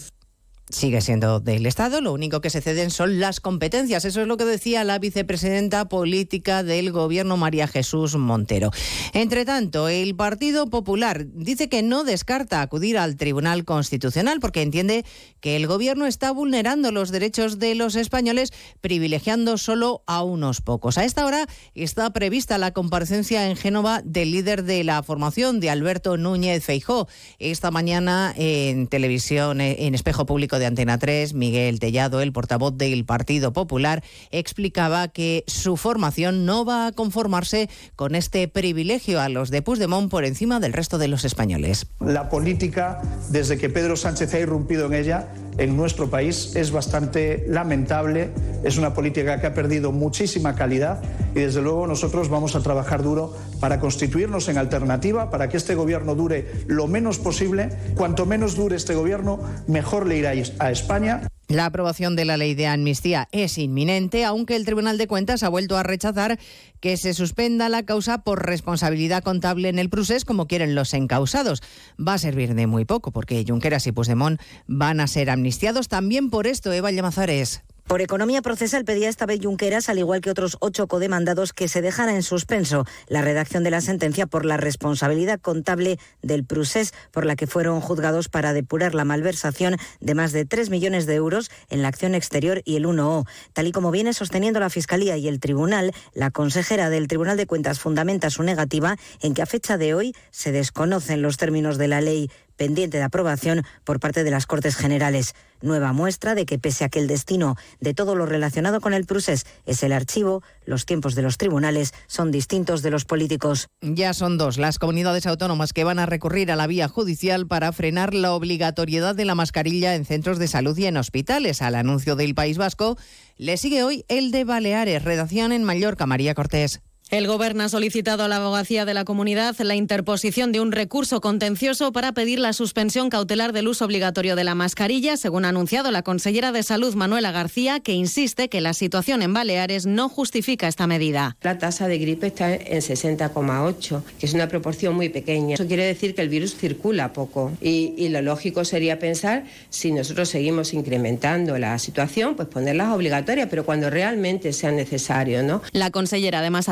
sigue 0.70 1.01
siendo 1.01 1.39
del 1.39 1.65
Estado, 1.65 1.99
lo 1.99 2.13
único 2.13 2.41
que 2.41 2.49
se 2.49 2.61
ceden 2.61 2.91
son 2.91 3.20
las 3.20 3.39
competencias. 3.39 4.05
Eso 4.05 4.22
es 4.22 4.28
lo 4.28 4.38
que 4.38 4.45
decía 4.45 4.84
la 4.84 4.99
vicepresidenta 4.99 5.89
política 5.89 6.63
del 6.63 6.91
Gobierno, 6.91 7.38
María 7.38 7.67
Jesús 7.67 8.15
Montero. 8.15 8.72
Entre 9.13 9.45
tanto, 9.45 9.89
el 9.89 10.15
Partido 10.15 10.70
Popular 10.70 11.26
dice 11.34 11.70
que 11.70 11.82
no 11.82 12.03
descarta 12.03 12.61
acudir 12.61 12.97
al 12.97 13.17
Tribunal 13.17 13.65
Constitucional 13.65 14.39
porque 14.39 14.61
entiende 14.61 15.05
que 15.41 15.55
el 15.55 15.65
Gobierno 15.65 16.05
está 16.05 16.32
vulnerando 16.32 16.91
los 16.91 17.09
derechos 17.09 17.57
de 17.57 17.74
los 17.74 17.95
españoles, 17.95 18.53
privilegiando 18.82 19.57
solo 19.57 20.03
a 20.05 20.24
unos 20.24 20.61
pocos. 20.61 20.97
A 20.97 21.05
esta 21.05 21.26
hora 21.26 21.47
está 21.74 22.11
prevista 22.13 22.57
la 22.57 22.72
comparecencia 22.72 23.49
en 23.49 23.55
Génova 23.55 24.01
del 24.03 24.32
líder 24.32 24.63
de 24.63 24.84
la 24.84 25.01
formación, 25.01 25.59
de 25.59 25.72
Alberto 25.72 26.17
Núñez 26.17 26.63
Feijó. 26.63 27.07
Esta 27.39 27.72
mañana 27.72 28.34
en 28.38 28.88
televisión, 28.88 29.61
en 29.61 29.95
espejo 29.95 30.28
público 30.28 30.59
de 30.60 30.66
Antena 30.66 30.97
3, 30.97 31.34
Miguel 31.34 31.80
Tellado, 31.80 32.22
el 32.22 32.32
portavoz 32.32 32.78
del 32.78 33.05
Partido 33.05 33.53
Popular, 33.53 34.03
explicaba 34.32 35.07
que 35.07 35.43
su 35.47 35.78
formación 35.78 36.45
no 36.45 36.66
va 36.66 36.88
a 36.88 36.91
conformarse 36.91 37.70
con 37.95 38.16
este 38.16 38.47
privilegio 38.47 39.20
a 39.20 39.30
los 39.30 39.49
de 39.49 39.62
Puigdemont 39.62 40.12
por 40.12 40.26
encima 40.26 40.60
del 40.60 40.74
resto 40.74 40.97
de 40.97 41.07
los 41.07 41.26
españoles. 41.26 41.88
La 41.99 42.30
política, 42.30 43.01
desde 43.30 43.57
que 43.57 43.70
Pedro 43.70 43.95
Sánchez 43.95 44.34
ha 44.34 44.39
irrumpido 44.39 44.86
en 44.88 44.93
ella, 44.93 45.28
en 45.60 45.76
nuestro 45.76 46.10
país 46.10 46.55
es 46.55 46.72
bastante 46.72 47.45
lamentable, 47.47 48.30
es 48.64 48.78
una 48.78 48.93
política 48.93 49.39
que 49.39 49.47
ha 49.47 49.53
perdido 49.53 49.91
muchísima 49.91 50.55
calidad 50.55 51.01
y 51.36 51.41
desde 51.41 51.62
luego 51.62 51.86
nosotros 51.86 52.30
vamos 52.30 52.55
a 52.55 52.62
trabajar 52.62 53.03
duro 53.03 53.36
para 53.60 53.80
constituirnos 53.80 54.47
en 54.47 54.57
alternativa, 54.57 55.30
para 55.30 55.49
que 55.49 55.57
este 55.57 55.76
gobierno 55.76 56.16
dure 56.16 56.64
lo 56.68 56.88
menos 56.88 57.20
posible. 57.20 57.70
Cuanto 57.95 58.26
menos 58.26 58.55
dure 58.55 58.78
este 58.78 58.95
gobierno, 58.95 59.39
mejor 59.68 60.07
le 60.07 60.18
irá 60.18 60.32
a 60.60 60.72
España. 60.72 61.28
La 61.50 61.66
aprobación 61.66 62.16
de 62.16 62.26
la 62.26 62.38
ley 62.38 62.54
de 62.54 62.68
amnistía 62.68 63.28
es 63.32 63.58
inminente, 63.58 64.24
aunque 64.24 64.56
el 64.56 64.66
Tribunal 64.66 65.00
de 65.00 65.08
Cuentas 65.08 65.41
ha 65.41 65.50
vuelto 65.50 65.78
a 65.78 65.84
rechazar 65.84 66.38
que 66.80 66.95
se 66.95 67.16
suspenda 67.16 67.70
la 67.70 67.82
causa 67.82 68.20
por 68.20 68.45
responsabilidad 68.45 69.24
contable 69.24 69.68
en 69.68 69.80
el 69.80 69.89
procés, 69.89 70.26
como 70.26 70.45
quieren 70.45 70.76
los 70.76 70.93
encausados. 70.93 71.64
Va 72.00 72.14
a 72.14 72.18
servir 72.20 72.54
de 72.54 72.68
muy 72.68 72.86
poco, 72.86 73.12
porque 73.12 73.43
Junqueras 73.47 73.88
y 73.88 73.91
Puigdemont 73.91 74.39
van 74.68 75.00
a 75.00 75.08
ser 75.08 75.32
amnistiados. 75.32 75.88
También 75.88 76.30
por 76.30 76.45
esto, 76.45 76.72
Eva 76.72 76.91
Llamazares. 76.91 77.64
Por 77.89 78.03
economía 78.03 78.43
procesal 78.43 78.85
pedía 78.85 79.09
esta 79.09 79.25
vez 79.25 79.39
Junqueras, 79.41 79.89
al 79.89 79.97
igual 79.97 80.21
que 80.21 80.29
otros 80.29 80.57
ocho 80.59 80.85
codemandados, 80.85 81.53
que 81.53 81.67
se 81.67 81.81
dejara 81.81 82.13
en 82.13 82.21
suspenso 82.21 82.85
la 83.07 83.23
redacción 83.23 83.63
de 83.63 83.71
la 83.71 83.81
sentencia 83.81 84.27
por 84.27 84.45
la 84.45 84.57
responsabilidad 84.57 85.39
contable 85.39 85.97
del 86.21 86.45
Prusés, 86.45 86.93
por 87.09 87.25
la 87.25 87.35
que 87.35 87.47
fueron 87.47 87.81
juzgados 87.81 88.29
para 88.29 88.53
depurar 88.53 88.93
la 88.93 89.05
malversación 89.05 89.75
de 90.01 90.13
más 90.13 90.33
de 90.33 90.45
3 90.45 90.69
millones 90.69 91.07
de 91.07 91.15
euros 91.15 91.49
en 91.71 91.81
la 91.81 91.87
acción 91.87 92.13
exterior 92.13 92.61
y 92.63 92.75
el 92.75 92.85
1O. 92.85 93.27
Tal 93.53 93.65
y 93.65 93.71
como 93.71 93.89
viene 93.89 94.13
sosteniendo 94.13 94.59
la 94.59 94.69
Fiscalía 94.69 95.17
y 95.17 95.27
el 95.27 95.39
Tribunal, 95.39 95.91
la 96.13 96.29
consejera 96.29 96.91
del 96.91 97.07
Tribunal 97.07 97.37
de 97.37 97.47
Cuentas 97.47 97.79
fundamenta 97.79 98.29
su 98.29 98.43
negativa 98.43 98.97
en 99.23 99.33
que 99.33 99.41
a 99.41 99.47
fecha 99.47 99.79
de 99.79 99.95
hoy 99.95 100.13
se 100.29 100.51
desconocen 100.51 101.23
los 101.23 101.37
términos 101.37 101.79
de 101.79 101.87
la 101.87 102.01
ley 102.01 102.29
pendiente 102.60 102.97
de 102.97 103.03
aprobación 103.03 103.64
por 103.86 104.01
parte 104.01 104.26
de 104.26 104.32
las 104.32 104.45
Cortes 104.45 104.76
Generales. 104.76 105.34
Nueva 105.62 105.93
muestra 105.93 106.36
de 106.36 106.45
que 106.45 106.60
pese 106.60 106.84
a 106.84 106.89
que 106.89 106.99
el 106.99 107.07
destino 107.07 107.55
de 107.80 107.93
todo 107.93 108.16
lo 108.16 108.26
relacionado 108.26 108.82
con 108.82 108.93
el 108.93 109.05
Prusés 109.05 109.45
es 109.66 109.82
el 109.82 109.93
archivo, 109.93 110.43
los 110.66 110.86
tiempos 110.86 111.16
de 111.16 111.22
los 111.22 111.38
tribunales 111.38 111.93
son 112.07 112.32
distintos 112.32 112.82
de 112.82 112.91
los 112.91 113.05
políticos. 113.05 113.70
Ya 113.82 114.14
son 114.14 114.38
dos 114.38 114.57
las 114.57 114.78
comunidades 114.78 115.26
autónomas 115.26 115.72
que 115.72 115.86
van 115.86 115.99
a 115.99 116.05
recurrir 116.05 116.51
a 116.51 116.57
la 116.57 116.68
vía 116.68 116.89
judicial 116.89 117.47
para 117.47 117.72
frenar 117.72 118.14
la 118.14 118.34
obligatoriedad 118.34 119.16
de 119.16 119.26
la 119.26 119.36
mascarilla 119.36 119.95
en 119.95 120.05
centros 120.05 120.38
de 120.38 120.49
salud 120.49 120.78
y 120.78 120.86
en 120.86 120.97
hospitales. 120.97 121.62
Al 121.62 121.76
anuncio 121.76 122.18
del 122.18 122.36
País 122.36 122.57
Vasco 122.57 122.97
le 123.38 123.55
sigue 123.55 123.84
hoy 123.84 124.03
el 124.10 124.32
de 124.32 124.43
Baleares, 124.43 125.03
redacción 125.03 125.53
en 125.53 125.64
Mallorca, 125.64 126.05
María 126.05 126.36
Cortés. 126.36 126.82
El 127.10 127.26
Gobierno 127.26 127.64
ha 127.64 127.70
solicitado 127.70 128.24
a 128.24 128.28
la 128.28 128.36
abogacía 128.36 128.86
de 128.86 128.93
la 128.93 129.03
comunidad 129.03 129.57
la 129.57 129.74
interposición 129.74 130.51
de 130.51 130.62
un 130.62 130.72
recurso 130.72 131.22
contencioso 131.22 131.91
para 131.91 132.12
pedir 132.12 132.38
la 132.38 132.53
suspensión 132.53 133.10
cautelar 133.10 133.51
del 133.51 133.68
uso 133.68 133.86
obligatorio 133.86 134.36
de 134.36 134.43
la 134.43 134.53
mascarilla, 134.53 135.18
según 135.18 135.43
ha 135.43 135.49
anunciado 135.49 135.89
la 135.89 136.03
consellera 136.03 136.51
de 136.51 136.62
Salud 136.62 136.93
Manuela 136.93 137.32
García, 137.32 137.80
que 137.80 137.93
insiste 137.93 138.47
que 138.47 138.62
la 138.62 138.76
situación 138.76 139.24
en 139.24 139.34
Baleares 139.34 139.88
no 139.88 140.07
justifica 140.07 140.68
esta 140.68 140.86
medida. 140.86 141.36
La 141.41 141.57
tasa 141.57 141.88
de 141.88 141.97
gripe 141.97 142.28
está 142.28 142.53
en 142.53 142.80
60,8, 142.80 144.03
que 144.20 144.28
es 144.28 144.36
una 144.36 144.47
proporción 144.47 144.93
muy 144.93 145.10
pequeña. 145.10 145.55
Eso 145.55 145.66
quiere 145.66 145.86
decir 145.86 146.14
que 146.14 146.22
el 146.22 146.30
virus 146.30 146.55
circula 146.55 147.12
poco 147.12 147.51
y, 147.60 147.95
y 147.97 148.10
lo 148.10 148.22
lógico 148.22 148.64
sería 148.66 148.99
pensar 148.99 149.45
si 149.72 149.91
nosotros 149.91 150.30
seguimos 150.30 150.76
incrementando 150.76 151.57
la 151.57 151.80
situación, 151.80 152.36
pues 152.36 152.49
ponerlas 152.49 152.93
obligatorias, 152.93 153.47
pero 153.49 153.66
cuando 153.66 153.89
realmente 153.89 154.53
sea 154.53 154.72
necesario, 154.72 155.41
¿no? 155.41 155.64
La 155.72 155.89
consellera 155.89 156.38
además 156.38 156.70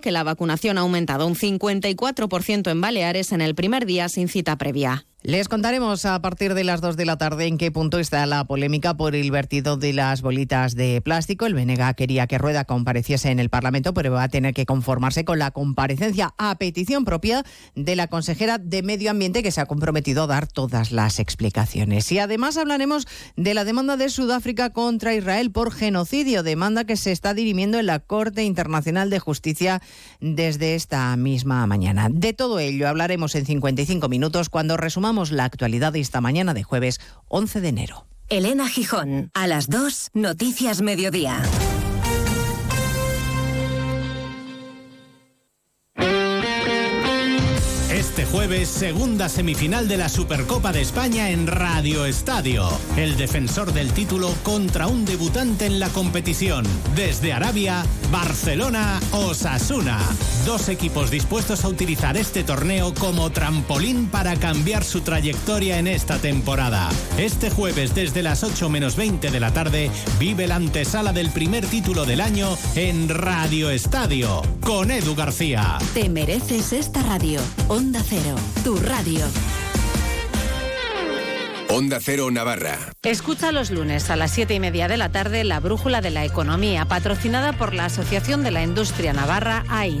que 0.00 0.10
la 0.10 0.24
vacunación 0.24 0.78
ha 0.78 0.80
aumentado 0.80 1.26
un 1.26 1.34
54% 1.34 2.70
en 2.70 2.80
Baleares 2.80 3.32
en 3.32 3.40
el 3.40 3.54
primer 3.54 3.86
día 3.86 4.08
sin 4.08 4.28
cita 4.28 4.56
previa. 4.56 5.06
Les 5.22 5.48
contaremos 5.48 6.04
a 6.04 6.20
partir 6.22 6.54
de 6.54 6.62
las 6.62 6.80
2 6.80 6.96
de 6.96 7.04
la 7.04 7.18
tarde 7.18 7.46
en 7.46 7.58
qué 7.58 7.72
punto 7.72 7.98
está 7.98 8.24
la 8.26 8.44
polémica 8.44 8.96
por 8.96 9.16
el 9.16 9.32
vertido 9.32 9.76
de 9.76 9.92
las 9.92 10.22
bolitas 10.22 10.76
de 10.76 11.00
plástico. 11.00 11.46
El 11.46 11.54
Benega 11.54 11.94
quería 11.94 12.28
que 12.28 12.38
Rueda 12.38 12.64
compareciese 12.64 13.30
en 13.30 13.40
el 13.40 13.50
Parlamento, 13.50 13.92
pero 13.92 14.12
va 14.12 14.22
a 14.22 14.28
tener 14.28 14.54
que 14.54 14.66
conformarse 14.66 15.24
con 15.24 15.40
la 15.40 15.50
comparecencia 15.50 16.32
a 16.38 16.54
petición 16.58 17.04
propia 17.04 17.44
de 17.74 17.96
la 17.96 18.06
consejera 18.06 18.58
de 18.58 18.82
Medio 18.82 19.10
Ambiente 19.10 19.42
que 19.42 19.50
se 19.50 19.60
ha 19.60 19.66
comprometido 19.66 20.22
a 20.22 20.26
dar 20.28 20.46
todas 20.46 20.92
las 20.92 21.18
explicaciones. 21.18 22.12
Y 22.12 22.20
además 22.20 22.56
hablaremos 22.56 23.08
de 23.36 23.54
la 23.54 23.64
demanda 23.64 23.96
de 23.96 24.10
Sudáfrica 24.10 24.70
contra 24.70 25.14
Israel 25.14 25.50
por 25.50 25.72
genocidio, 25.72 26.44
demanda 26.44 26.84
que 26.84 26.96
se 26.96 27.10
está 27.10 27.34
dirimiendo 27.34 27.80
en 27.80 27.86
la 27.86 27.98
Corte 27.98 28.44
Internacional 28.44 29.10
de 29.10 29.18
Justicia 29.18 29.82
desde 30.20 30.76
esta 30.76 31.16
misma 31.16 31.66
mañana. 31.66 32.08
De 32.12 32.32
todo 32.32 32.60
ello 32.60 32.86
hablaremos 32.86 33.34
en 33.34 33.46
55 33.46 34.08
minutos 34.08 34.50
cuando 34.50 34.76
resumamos 34.76 35.15
la 35.24 35.44
actualidad 35.44 35.92
de 35.92 36.00
esta 36.00 36.20
mañana 36.20 36.54
de 36.54 36.62
jueves 36.62 37.00
11 37.28 37.60
de 37.60 37.68
enero. 37.68 38.06
Elena 38.28 38.68
Gijón, 38.68 39.30
a 39.34 39.46
las 39.46 39.68
2, 39.68 40.10
Noticias 40.14 40.82
Mediodía. 40.82 41.40
Jueves, 48.36 48.68
segunda 48.68 49.30
semifinal 49.30 49.88
de 49.88 49.96
la 49.96 50.10
Supercopa 50.10 50.70
de 50.70 50.82
España 50.82 51.30
en 51.30 51.46
Radio 51.46 52.04
Estadio. 52.04 52.68
El 52.98 53.16
defensor 53.16 53.72
del 53.72 53.94
título 53.94 54.34
contra 54.42 54.88
un 54.88 55.06
debutante 55.06 55.64
en 55.64 55.80
la 55.80 55.88
competición. 55.88 56.66
Desde 56.94 57.32
Arabia, 57.32 57.82
Barcelona, 58.12 59.00
Osasuna. 59.12 59.98
Dos 60.44 60.68
equipos 60.68 61.10
dispuestos 61.10 61.64
a 61.64 61.68
utilizar 61.68 62.18
este 62.18 62.44
torneo 62.44 62.92
como 62.92 63.30
trampolín 63.30 64.08
para 64.08 64.36
cambiar 64.36 64.84
su 64.84 65.00
trayectoria 65.00 65.78
en 65.78 65.86
esta 65.86 66.18
temporada. 66.18 66.90
Este 67.16 67.48
jueves, 67.48 67.94
desde 67.94 68.22
las 68.22 68.44
8 68.44 68.68
menos 68.68 68.96
20 68.96 69.30
de 69.30 69.40
la 69.40 69.54
tarde, 69.54 69.90
vive 70.18 70.46
la 70.46 70.56
antesala 70.56 71.14
del 71.14 71.30
primer 71.30 71.64
título 71.66 72.04
del 72.04 72.20
año 72.20 72.58
en 72.74 73.08
Radio 73.08 73.70
Estadio. 73.70 74.42
Con 74.60 74.90
Edu 74.90 75.14
García. 75.14 75.78
Te 75.94 76.10
mereces 76.10 76.74
esta 76.74 77.02
radio. 77.02 77.40
Onda 77.68 78.02
Cero, 78.06 78.25
tu 78.64 78.76
radio. 78.76 79.24
Onda 81.68 81.98
Cero 82.00 82.30
Navarra. 82.30 82.78
Escucha 83.02 83.52
los 83.52 83.70
lunes 83.70 84.08
a 84.10 84.16
las 84.16 84.30
siete 84.30 84.54
y 84.54 84.60
media 84.60 84.88
de 84.88 84.96
la 84.96 85.10
tarde 85.10 85.44
la 85.44 85.60
Brújula 85.60 86.00
de 86.00 86.10
la 86.10 86.24
Economía, 86.24 86.86
patrocinada 86.86 87.52
por 87.52 87.74
la 87.74 87.86
Asociación 87.86 88.42
de 88.44 88.50
la 88.50 88.62
Industria 88.62 89.12
Navarra, 89.12 89.64
AIN. 89.68 90.00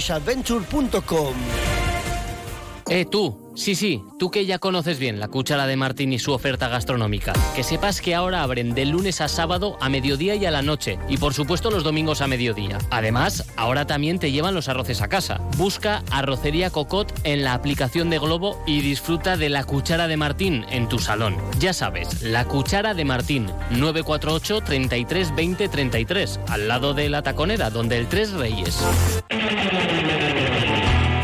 desafíoovertraceadventure.com. 0.01 1.33
Eh, 2.89 3.05
tú, 3.05 3.50
sí, 3.55 3.75
sí, 3.75 4.03
tú 4.17 4.31
que 4.31 4.45
ya 4.45 4.59
conoces 4.59 4.99
bien 4.99 5.19
la 5.19 5.27
cuchara 5.27 5.67
de 5.67 5.75
Martín 5.75 6.13
y 6.13 6.19
su 6.19 6.33
oferta 6.33 6.67
gastronómica. 6.67 7.33
Que 7.55 7.63
sepas 7.63 8.01
que 8.01 8.15
ahora 8.15 8.43
abren 8.43 8.73
de 8.73 8.85
lunes 8.85 9.21
a 9.21 9.27
sábado 9.27 9.77
a 9.81 9.89
mediodía 9.89 10.35
y 10.35 10.45
a 10.45 10.51
la 10.51 10.61
noche. 10.61 10.99
Y 11.09 11.17
por 11.17 11.33
supuesto 11.33 11.71
los 11.71 11.83
domingos 11.83 12.21
a 12.21 12.27
mediodía. 12.27 12.77
Además, 12.89 13.51
ahora 13.57 13.85
también 13.85 14.19
te 14.19 14.31
llevan 14.31 14.55
los 14.55 14.69
arroces 14.69 15.01
a 15.01 15.07
casa. 15.07 15.41
Busca 15.57 16.03
Arrocería 16.11 16.69
Cocot 16.69 17.13
en 17.23 17.43
la 17.43 17.53
aplicación 17.53 18.09
de 18.09 18.19
Globo 18.19 18.61
y 18.65 18.81
disfruta 18.81 19.37
de 19.37 19.49
la 19.49 19.63
cuchara 19.63 20.07
de 20.07 20.17
Martín 20.17 20.65
en 20.69 20.87
tu 20.89 20.99
salón. 20.99 21.37
Ya 21.59 21.73
sabes, 21.73 22.21
la 22.21 22.45
cuchara 22.45 22.93
de 22.93 23.05
Martín, 23.05 23.47
948 23.71 24.61
33 24.61 25.35
20 25.35 25.69
33, 25.69 26.39
al 26.47 26.67
lado 26.67 26.93
de 26.93 27.09
la 27.09 27.21
taconera, 27.21 27.69
donde 27.69 27.97
el 27.97 28.07
Tres 28.07 28.31
Reyes. 28.31 28.79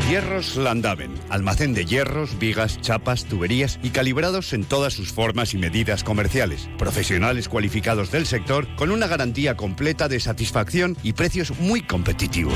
Hierros 0.10 0.56
Landaven, 0.56 1.14
almacén 1.28 1.74
de 1.74 1.84
hierros, 1.84 2.40
vigas, 2.40 2.80
chapas, 2.80 3.26
tuberías 3.26 3.78
y 3.84 3.90
calibrados 3.90 4.54
en 4.54 4.64
todas 4.64 4.94
sus 4.94 5.12
formas 5.12 5.54
y 5.54 5.58
medidas 5.58 6.06
comerciales. 6.06 6.70
Profesionales 6.78 7.50
cualificados 7.50 8.10
del 8.10 8.26
sector 8.26 8.74
con 8.78 8.92
una 8.92 9.08
garantía 9.08 9.58
completa 9.58 10.08
de 10.08 10.22
satisfacción 10.22 10.96
y 11.04 11.12
precios 11.12 11.60
muy 11.60 11.82
competitivos. 11.82 12.54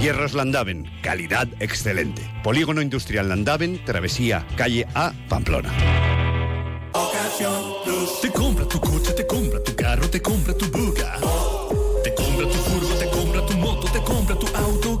Hierros 0.00 0.34
Landaven, 0.34 0.90
calidad 1.02 1.46
excelente. 1.60 2.28
Polígono 2.42 2.82
Industrial 2.82 3.28
Landaven, 3.28 3.84
Travesía, 3.84 4.44
calle 4.56 4.88
A, 4.94 5.12
Pamplona. 5.28 5.72
Te 8.20 8.30
compra 8.32 8.66
tu 8.66 8.80
coche, 8.80 9.12
te 9.12 9.24
compra 9.24 9.62
tu 9.62 9.76
carro, 9.76 10.10
te 10.10 10.20
compra 10.20 10.52
tu 10.54 10.66
buga. 10.66 11.16
Te 12.02 12.12
compra 12.12 12.48
tu 12.48 12.54
furgo, 12.54 12.94
te 12.96 13.08
compra 13.08 13.46
tu 13.46 13.56
moto, 13.56 13.86
te 13.92 14.00
compra 14.00 14.34
tu 14.36 14.46
auto. 14.48 15.00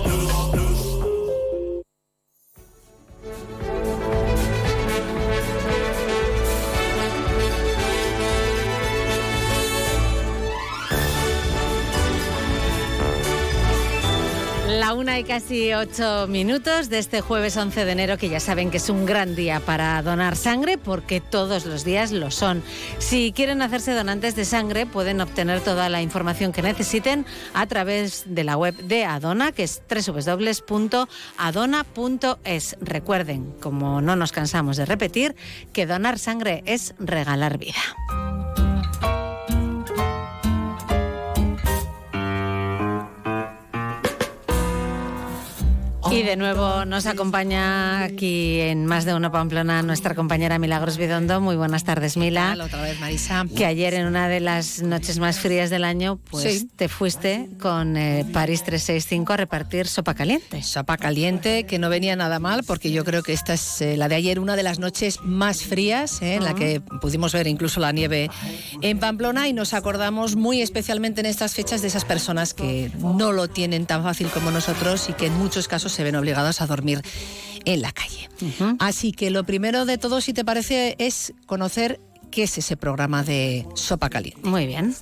La 14.91 14.97
una 14.97 15.17
y 15.17 15.23
casi 15.23 15.71
ocho 15.71 16.27
minutos 16.27 16.89
de 16.89 16.99
este 16.99 17.21
jueves 17.21 17.55
11 17.55 17.85
de 17.85 17.91
enero, 17.93 18.17
que 18.17 18.27
ya 18.27 18.41
saben 18.41 18.69
que 18.69 18.75
es 18.75 18.89
un 18.89 19.05
gran 19.05 19.37
día 19.37 19.61
para 19.61 20.01
donar 20.01 20.35
sangre, 20.35 20.77
porque 20.77 21.21
todos 21.21 21.65
los 21.65 21.85
días 21.85 22.11
lo 22.11 22.29
son. 22.29 22.61
Si 22.99 23.31
quieren 23.31 23.61
hacerse 23.61 23.93
donantes 23.93 24.35
de 24.35 24.43
sangre, 24.43 24.85
pueden 24.85 25.21
obtener 25.21 25.61
toda 25.61 25.87
la 25.87 26.01
información 26.01 26.51
que 26.51 26.61
necesiten 26.61 27.25
a 27.53 27.67
través 27.67 28.25
de 28.27 28.43
la 28.43 28.57
web 28.57 28.75
de 28.75 29.05
Adona, 29.05 29.53
que 29.53 29.63
es 29.63 29.81
www.adona.es. 29.89 31.07
Recuerden, 32.81 33.53
como 33.61 34.01
no 34.01 34.17
nos 34.17 34.33
cansamos 34.33 34.75
de 34.75 34.85
repetir, 34.85 35.37
que 35.71 35.85
donar 35.85 36.19
sangre 36.19 36.63
es 36.65 36.95
regalar 36.99 37.57
vida. 37.57 38.30
Y 46.11 46.23
de 46.23 46.35
nuevo 46.35 46.83
nos 46.83 47.05
acompaña 47.05 48.03
aquí 48.03 48.59
en 48.59 48.85
Más 48.85 49.05
de 49.05 49.13
Uno 49.13 49.31
Pamplona 49.31 49.81
nuestra 49.81 50.13
compañera 50.13 50.59
Milagros 50.59 50.97
Bidondo. 50.97 51.39
Muy 51.39 51.55
buenas 51.55 51.85
tardes, 51.85 52.17
Mila. 52.17 52.57
Otra 52.61 52.81
vez, 52.81 52.99
Marisa. 52.99 53.45
Que 53.55 53.65
ayer 53.65 53.93
en 53.93 54.05
una 54.07 54.27
de 54.27 54.41
las 54.41 54.81
noches 54.81 55.19
más 55.19 55.39
frías 55.39 55.69
del 55.69 55.85
año, 55.85 56.19
pues 56.29 56.43
Sí. 56.59 56.69
te 56.75 56.89
fuiste 56.89 57.47
con 57.61 57.95
eh, 57.95 58.25
París 58.33 58.61
365 58.63 59.31
a 59.31 59.37
repartir 59.37 59.87
sopa 59.87 60.13
caliente. 60.13 60.61
Sopa 60.63 60.97
caliente, 60.97 61.63
que 61.65 61.79
no 61.79 61.87
venía 61.89 62.17
nada 62.17 62.39
mal, 62.39 62.65
porque 62.65 62.91
yo 62.91 63.05
creo 63.05 63.23
que 63.23 63.31
esta 63.31 63.53
es 63.53 63.81
eh, 63.81 63.95
la 63.95 64.09
de 64.09 64.15
ayer, 64.15 64.37
una 64.39 64.57
de 64.57 64.63
las 64.63 64.79
noches 64.79 65.19
más 65.23 65.63
frías, 65.63 66.21
eh, 66.21 66.35
en 66.35 66.43
la 66.43 66.55
que 66.55 66.81
pudimos 66.99 67.31
ver 67.31 67.47
incluso 67.47 67.79
la 67.79 67.93
nieve 67.93 68.29
en 68.81 68.99
Pamplona 68.99 69.47
y 69.47 69.53
nos 69.53 69.73
acordamos 69.73 70.35
muy 70.35 70.61
especialmente 70.61 71.21
en 71.21 71.27
estas 71.27 71.53
fechas 71.55 71.81
de 71.81 71.87
esas 71.87 72.03
personas 72.03 72.53
que 72.53 72.91
no 72.99 73.31
lo 73.31 73.47
tienen 73.47 73.85
tan 73.85 74.03
fácil 74.03 74.27
como 74.27 74.51
nosotros 74.51 75.07
y 75.09 75.13
que 75.13 75.27
en 75.27 75.37
muchos 75.37 75.69
casos 75.69 75.93
se 75.93 76.00
ven 76.03 76.15
obligados 76.15 76.61
a 76.61 76.67
dormir 76.67 77.01
en 77.65 77.81
la 77.81 77.91
calle. 77.91 78.29
Así 78.79 79.11
que 79.11 79.29
lo 79.29 79.43
primero 79.43 79.85
de 79.85 79.97
todo, 79.97 80.21
si 80.21 80.33
te 80.33 80.43
parece, 80.43 80.95
es 80.99 81.33
conocer 81.45 81.99
qué 82.31 82.43
es 82.43 82.57
ese 82.57 82.77
programa 82.77 83.23
de 83.23 83.67
sopa 83.75 84.09
caliente. 84.09 84.47
Muy 84.47 84.65
bien. 84.65 84.95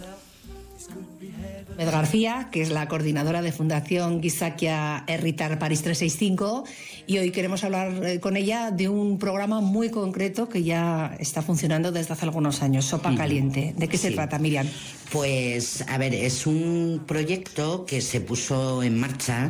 Med 1.79 1.91
García, 1.91 2.49
que 2.51 2.61
es 2.61 2.71
la 2.71 2.89
coordinadora 2.89 3.41
de 3.41 3.53
Fundación 3.53 4.21
Gizakia 4.21 5.05
Erritar 5.07 5.57
París 5.59 5.81
365, 5.81 6.65
y 7.07 7.19
hoy 7.19 7.31
queremos 7.31 7.63
hablar 7.63 8.05
eh, 8.05 8.19
con 8.19 8.35
ella 8.35 8.69
de 8.69 8.89
un 8.89 9.17
programa 9.17 9.61
muy 9.61 9.89
concreto 9.89 10.49
que 10.49 10.61
ya 10.63 11.15
está 11.19 11.41
funcionando 11.41 11.93
desde 11.93 12.11
hace 12.11 12.25
algunos 12.25 12.61
años, 12.63 12.83
Sopa 12.83 13.15
Caliente. 13.15 13.73
¿De 13.77 13.87
qué 13.87 13.97
se 13.97 14.11
trata, 14.11 14.37
Miriam? 14.39 14.67
Pues, 15.09 15.85
a 15.87 15.97
ver, 15.97 16.13
es 16.13 16.45
un 16.45 17.05
proyecto 17.07 17.85
que 17.85 18.01
se 18.01 18.19
puso 18.19 18.83
en 18.83 18.99
marcha 18.99 19.49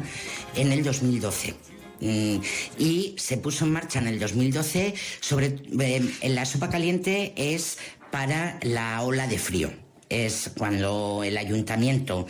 en 0.56 0.72
el 0.72 0.84
2012 0.84 1.56
mm, 2.00 2.38
y 2.78 3.16
se 3.18 3.38
puso 3.38 3.66
en 3.66 3.72
marcha 3.72 3.98
en 3.98 4.08
el 4.08 4.20
2012 4.20 4.94
sobre 5.20 5.48
eh, 5.80 6.12
en 6.22 6.36
la 6.36 6.46
sopa 6.46 6.70
caliente 6.70 7.34
es 7.36 7.80
para 8.12 8.60
la 8.62 9.02
ola 9.02 9.26
de 9.26 9.40
frío 9.40 9.89
es 10.10 10.52
cuando 10.58 11.24
el 11.24 11.38
ayuntamiento 11.38 12.28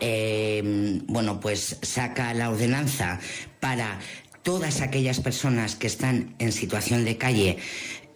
eh, 0.00 1.00
bueno 1.06 1.40
pues 1.40 1.78
saca 1.82 2.34
la 2.34 2.50
ordenanza 2.50 3.20
para 3.60 3.98
todas 4.42 4.80
aquellas 4.80 5.20
personas 5.20 5.76
que 5.76 5.86
están 5.86 6.34
en 6.38 6.52
situación 6.52 7.04
de 7.04 7.16
calle 7.16 7.58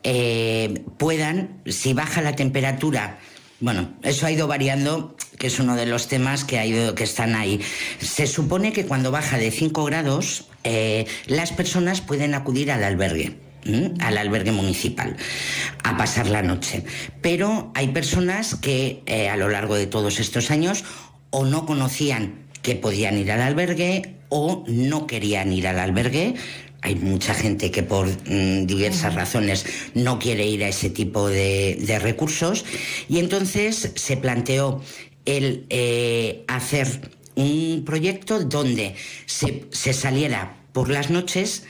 eh, 0.02 0.82
puedan 0.98 1.62
si 1.66 1.92
baja 1.92 2.22
la 2.22 2.34
temperatura 2.34 3.18
bueno, 3.62 3.94
eso 4.02 4.26
ha 4.26 4.32
ido 4.32 4.48
variando, 4.48 5.14
que 5.38 5.46
es 5.46 5.60
uno 5.60 5.76
de 5.76 5.86
los 5.86 6.08
temas 6.08 6.42
que, 6.42 6.58
ha 6.58 6.66
ido, 6.66 6.96
que 6.96 7.04
están 7.04 7.36
ahí. 7.36 7.60
Se 8.00 8.26
supone 8.26 8.72
que 8.72 8.86
cuando 8.86 9.12
baja 9.12 9.38
de 9.38 9.52
5 9.52 9.84
grados, 9.84 10.48
eh, 10.64 11.06
las 11.26 11.52
personas 11.52 12.00
pueden 12.00 12.34
acudir 12.34 12.72
al 12.72 12.82
albergue. 12.82 13.38
Al 14.00 14.18
albergue 14.18 14.52
municipal 14.52 15.16
a 15.84 15.96
pasar 15.96 16.28
la 16.28 16.42
noche. 16.42 16.84
Pero 17.20 17.70
hay 17.74 17.88
personas 17.88 18.54
que 18.54 19.02
eh, 19.06 19.28
a 19.28 19.36
lo 19.36 19.48
largo 19.48 19.74
de 19.74 19.86
todos 19.86 20.20
estos 20.20 20.50
años 20.50 20.84
o 21.30 21.44
no 21.44 21.66
conocían 21.66 22.42
que 22.62 22.76
podían 22.76 23.18
ir 23.18 23.30
al 23.32 23.40
albergue 23.40 24.16
o 24.28 24.64
no 24.66 25.06
querían 25.06 25.52
ir 25.52 25.66
al 25.66 25.78
albergue. 25.78 26.34
Hay 26.80 26.96
mucha 26.96 27.34
gente 27.34 27.70
que 27.70 27.82
por 27.82 28.06
mm, 28.06 28.66
diversas 28.66 29.14
razones 29.14 29.66
no 29.94 30.18
quiere 30.18 30.46
ir 30.46 30.64
a 30.64 30.68
ese 30.68 30.90
tipo 30.90 31.28
de, 31.28 31.98
recursos. 32.00 32.64
Y 33.08 33.18
entonces 33.18 33.92
se 33.94 34.16
planteó 34.16 34.82
el 35.24 35.66
eh, 35.70 36.44
hacer 36.48 37.10
un 37.34 37.82
proyecto 37.84 38.44
donde 38.44 38.94
se, 39.26 39.64
saliera 39.92 40.56
por 40.72 40.88
las 40.88 41.10
noches 41.10 41.64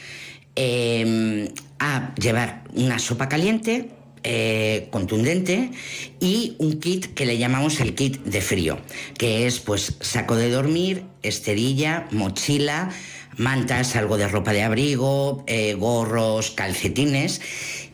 em, 0.55 1.49
a 1.83 2.15
llevar 2.15 2.63
una 2.75 2.99
sopa 2.99 3.29
caliente 3.29 3.91
eh, 4.25 4.87
contundente 4.93 5.73
y 6.21 6.55
un 6.59 6.79
kit 6.79 7.13
que 7.13 7.27
le 7.27 7.39
llamamos 7.39 7.81
el 7.81 7.97
kit 7.97 8.23
de 8.23 8.41
frío, 8.41 8.79
que 9.19 9.49
es 9.49 9.59
pues 9.59 9.97
saco 10.01 10.37
de 10.37 10.49
dormir, 10.49 11.03
esterilla, 11.25 12.07
mochila, 12.13 12.91
mantas, 13.37 13.97
algo 13.97 14.17
de 14.19 14.29
ropa 14.29 14.53
de 14.53 14.63
abrigo, 14.63 15.43
eh, 15.49 15.75
gorros, 15.75 16.53
calcetines 16.53 17.41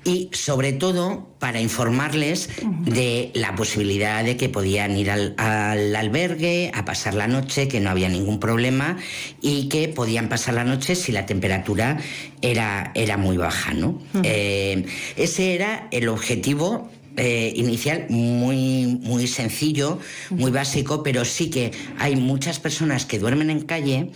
y 0.05 0.31
sobre 0.33 0.73
todo 0.73 1.29
para 1.39 1.61
informarles 1.61 2.49
de 2.85 3.31
la 3.35 3.55
posibilidad 3.55 4.25
de 4.25 4.37
que 4.37 4.49
podían 4.49 4.97
ir 4.97 5.11
al, 5.11 5.35
albergue 5.39 6.71
a 6.75 6.85
pasar 6.85 7.15
la 7.15 7.27
noche, 7.27 7.69
que 7.69 7.81
no 7.81 7.91
había 7.91 8.09
ningún 8.09 8.41
problema 8.41 8.97
y 9.41 9.69
que 9.69 9.89
podían 9.89 10.29
pasar 10.29 10.55
la 10.55 10.65
noche 10.65 10.95
si 10.95 11.13
la 11.13 11.27
temperatura 11.27 11.99
era, 12.43 12.93
era 12.95 13.17
muy 13.17 13.37
baja. 13.37 13.75
¿no? 13.75 14.01
Eh, 14.23 14.85
ese 15.17 15.55
era 15.55 15.89
el 15.91 16.09
objetivo 16.09 16.91
eh, 17.17 17.53
inicial 17.57 18.07
muy, 18.11 18.87
muy 19.03 19.27
sencillo, 19.27 19.99
muy 20.31 20.53
básico, 20.53 21.03
pero 21.03 21.25
sí 21.25 21.51
que 21.51 21.73
hay 21.99 22.15
muchas 22.15 22.61
personas 22.61 23.07
que 23.07 23.19
duermen 23.19 23.51
en 23.51 23.63
calle 23.63 24.11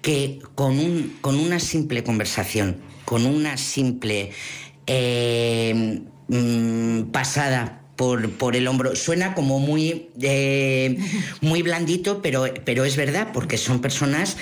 que 0.00 0.38
con, 0.54 0.78
un, 0.78 1.16
con 1.20 1.38
una 1.38 1.58
simple 1.58 2.04
conversación, 2.04 2.76
con 3.04 3.26
una 3.26 3.56
simple 3.56 4.30
eh, 4.92 6.02
mm, 6.26 7.12
pasada 7.12 7.82
por, 7.94 8.30
por, 8.32 8.56
el 8.56 8.66
hombro. 8.66 8.96
Suena 8.96 9.34
como 9.34 9.60
muy, 9.60 10.08
eh, 10.20 10.98
muy 11.40 11.62
blandito, 11.62 12.20
pero, 12.22 12.46
pero 12.64 12.84
es 12.84 12.96
verdad, 12.96 13.28
porque 13.32 13.56
son 13.56 13.80
personas 13.80 14.36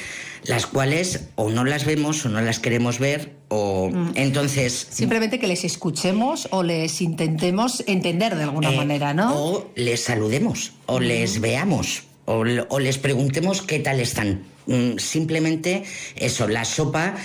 las 0.45 0.67
cuales 0.67 1.29
o 1.35 1.51
no 1.51 1.65
las 1.65 1.85
vemos 1.85 2.25
o 2.25 2.31
no 2.31 2.41
las 2.41 2.61
queremos 2.61 2.99
ver 2.99 3.33
o 3.49 3.91
mm. 3.93 4.13
entonces 4.15 4.87
simplemente 4.89 5.41
que 5.41 5.49
les 5.49 5.65
escuchemos 5.65 6.47
o 6.53 6.63
les 6.63 7.03
intentemos 7.03 7.83
entender 7.89 8.37
de 8.37 8.45
alguna 8.45 8.73
eh, 8.73 8.77
manera, 8.77 9.13
¿no? 9.13 9.35
O 9.35 9.71
les 9.75 10.05
saludemos 10.05 10.73
o 10.87 11.01
les 11.01 11.41
veamos 11.41 12.05
o, 12.25 12.45
o 12.69 12.79
les 12.79 12.99
preguntemos 12.99 13.63
qué 13.63 13.81
tal 13.81 13.99
están. 13.99 14.45
Mm, 14.67 14.99
simplemente 14.99 15.83
eso, 16.15 16.47
la 16.47 16.65
sopa 16.65 17.17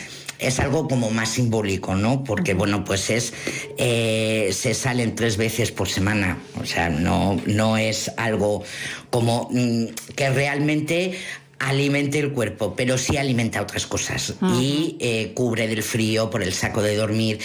es 0.43 0.59
algo 0.59 0.87
como 0.87 1.09
más 1.09 1.29
simbólico, 1.29 1.95
¿no? 1.95 2.23
Porque, 2.23 2.53
bueno, 2.53 2.83
pues 2.83 3.09
es. 3.09 3.33
Eh, 3.77 4.49
se 4.53 4.73
salen 4.73 5.15
tres 5.15 5.37
veces 5.37 5.71
por 5.71 5.89
semana. 5.89 6.39
O 6.61 6.65
sea, 6.65 6.89
no, 6.89 7.41
no 7.45 7.77
es 7.77 8.11
algo 8.17 8.63
como 9.09 9.49
mm, 9.51 9.85
que 10.15 10.29
realmente 10.29 11.17
alimente 11.59 12.19
el 12.19 12.33
cuerpo, 12.33 12.75
pero 12.75 12.97
sí 12.97 13.17
alimenta 13.17 13.61
otras 13.61 13.87
cosas. 13.87 14.35
Y 14.59 14.97
eh, 14.99 15.31
cubre 15.33 15.67
del 15.67 15.83
frío, 15.83 16.29
por 16.29 16.43
el 16.43 16.53
saco 16.53 16.81
de 16.81 16.95
dormir 16.95 17.39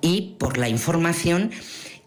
y 0.00 0.34
por 0.38 0.58
la 0.58 0.68
información 0.68 1.50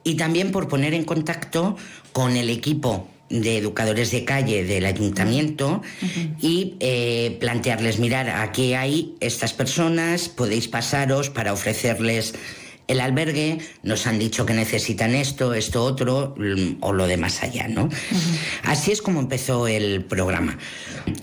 y 0.04 0.16
también 0.16 0.52
por 0.52 0.68
poner 0.68 0.94
en 0.94 1.06
contacto 1.06 1.78
con 2.12 2.36
el 2.36 2.50
equipo 2.50 3.08
de 3.30 3.58
educadores 3.58 4.12
de 4.12 4.24
calle 4.24 4.64
del 4.64 4.86
ayuntamiento 4.86 5.82
y 6.42 6.76
eh, 6.80 7.38
plantearles, 7.40 8.00
mirar, 8.00 8.30
aquí 8.30 8.74
hay 8.74 9.16
estas 9.20 9.54
personas, 9.54 10.30
podéis 10.30 10.68
pasaros 10.68 11.30
para 11.30 11.54
ofrecerles 11.54 12.36
el 12.88 13.02
albergue, 13.02 13.60
nos 13.84 14.06
han 14.06 14.20
dicho 14.20 14.46
que 14.46 14.54
necesitan 14.54 15.16
esto, 15.16 15.54
esto 15.54 15.84
otro 15.84 16.36
mm, 16.38 16.78
o 16.82 16.94
lo 16.94 17.08
de 17.08 17.18
más 17.18 17.42
allá, 17.42 17.68
¿no? 17.68 17.90
Así 18.64 18.92
es 18.92 19.02
como 19.02 19.20
empezó 19.20 19.68
el 19.68 20.06
programa. 20.06 20.58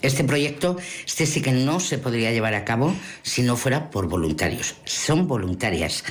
Este 0.03 0.25
proyecto, 0.25 0.77
este 1.07 1.27
sí 1.27 1.41
que 1.41 1.53
no 1.53 1.79
se 1.79 1.99
podría 1.99 2.33
llevar 2.33 2.55
a 2.55 2.65
cabo 2.65 2.95
si 3.23 3.43
no 3.43 3.57
fuera 3.57 3.91
por 3.91 4.09
voluntarios. 4.09 4.75
Son 4.85 5.29
voluntarias 5.29 6.05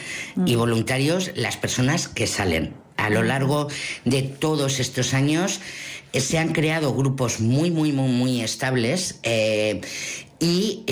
y 0.45 0.55
voluntarios 0.55 1.31
las 1.35 1.57
personas 1.57 2.07
que 2.07 2.27
salen 2.27 2.80
a 3.01 3.09
lo 3.09 3.23
largo 3.23 3.67
de 4.05 4.21
todos 4.21 4.79
estos 4.79 5.13
años 5.13 5.59
eh, 6.13 6.21
se 6.21 6.37
han 6.37 6.49
creado 6.49 6.93
grupos 6.93 7.39
muy, 7.39 7.71
muy, 7.71 7.91
muy, 7.91 8.09
muy 8.09 8.41
estables 8.41 9.19
eh, 9.23 9.81
y 10.41 10.83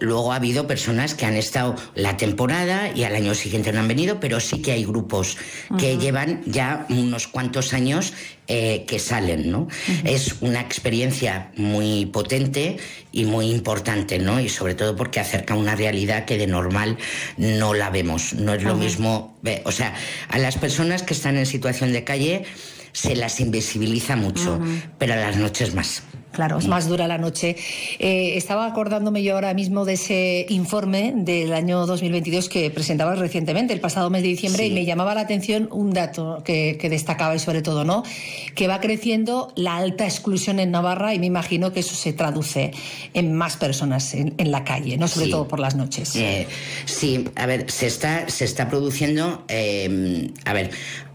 luego 0.00 0.32
ha 0.32 0.36
habido 0.36 0.66
personas 0.66 1.14
que 1.14 1.24
han 1.24 1.36
estado 1.36 1.76
la 1.94 2.16
temporada 2.16 2.90
y 2.92 3.04
al 3.04 3.14
año 3.14 3.34
siguiente 3.36 3.72
no 3.72 3.78
han 3.78 3.86
venido, 3.86 4.18
pero 4.18 4.40
sí 4.40 4.60
que 4.60 4.72
hay 4.72 4.84
grupos 4.84 5.36
que 5.78 5.96
llevan 5.96 6.42
ya 6.44 6.84
unos 6.90 7.28
cuantos 7.28 7.72
años 7.72 8.12
eh, 8.48 8.84
que 8.88 8.98
salen, 8.98 9.52
¿no? 9.52 9.68
Es 10.04 10.36
una 10.40 10.60
experiencia 10.60 11.52
muy 11.56 12.06
potente 12.06 12.78
y 13.12 13.26
muy 13.26 13.48
importante, 13.50 14.18
¿no? 14.18 14.40
Y 14.40 14.48
sobre 14.48 14.74
todo 14.74 14.96
porque 14.96 15.20
acerca 15.20 15.54
una 15.54 15.76
realidad 15.76 16.24
que 16.24 16.36
de 16.36 16.48
normal 16.48 16.98
no 17.36 17.74
la 17.74 17.90
vemos. 17.90 18.34
No 18.34 18.54
es 18.54 18.64
lo 18.64 18.74
mismo, 18.74 19.38
o 19.64 19.70
sea, 19.70 19.94
a 20.30 20.38
las 20.38 20.56
personas 20.58 21.04
que 21.04 21.14
están 21.14 21.36
en 21.36 21.46
situación 21.46 21.92
de 21.92 22.02
calle 22.02 22.44
se 22.90 23.14
las 23.14 23.38
invisibiliza 23.38 24.16
mucho, 24.16 24.60
pero 24.98 25.12
a 25.12 25.16
las 25.16 25.36
noches 25.36 25.74
más. 25.74 26.02
Claro, 26.32 26.58
es 26.58 26.68
más 26.68 26.88
dura 26.88 27.08
la 27.08 27.18
noche. 27.18 27.56
Eh, 27.98 28.36
estaba 28.36 28.66
acordándome 28.66 29.22
yo 29.22 29.34
ahora 29.34 29.54
mismo 29.54 29.84
de 29.84 29.94
ese 29.94 30.46
informe 30.50 31.12
del 31.16 31.52
año 31.52 31.86
2022 31.86 32.48
que 32.48 32.70
presentabas 32.70 33.18
recientemente, 33.18 33.72
el 33.72 33.80
pasado 33.80 34.10
mes 34.10 34.22
de 34.22 34.28
diciembre, 34.28 34.66
y 34.66 34.70
me 34.70 34.84
llamaba 34.84 35.14
la 35.14 35.22
atención 35.22 35.68
un 35.72 35.92
dato 35.92 36.42
que, 36.44 36.78
destacaba 36.88 37.34
y 37.34 37.38
sobre 37.38 37.60
todo, 37.60 37.84
¿no? 37.84 38.02
Que 38.54 38.66
va 38.66 38.80
creciendo 38.80 39.52
la 39.56 39.76
alta 39.76 40.04
exclusión 40.04 40.58
en 40.58 40.70
Navarra 40.70 41.12
y 41.12 41.18
me 41.18 41.26
imagino 41.26 41.72
que 41.72 41.80
eso 41.80 41.94
se 41.94 42.12
traduce 42.12 42.72
en 43.14 43.34
más 43.34 43.56
personas 43.56 44.14
en, 44.14 44.34
la 44.50 44.64
calle, 44.64 44.96
¿no? 44.96 45.08
Sobre 45.08 45.28
todo 45.28 45.48
por 45.48 45.60
las 45.60 45.74
noches. 45.74 46.14
Eh, 46.16 46.46
sí, 46.86 47.28
a 47.36 47.46
ver, 47.46 47.70
se 47.70 47.86
está, 47.86 48.28
se 48.28 48.44
está 48.44 48.68
produciendo, 48.68 49.44
eh, 49.48 50.30
a 50.44 50.52
ver, 50.52 50.70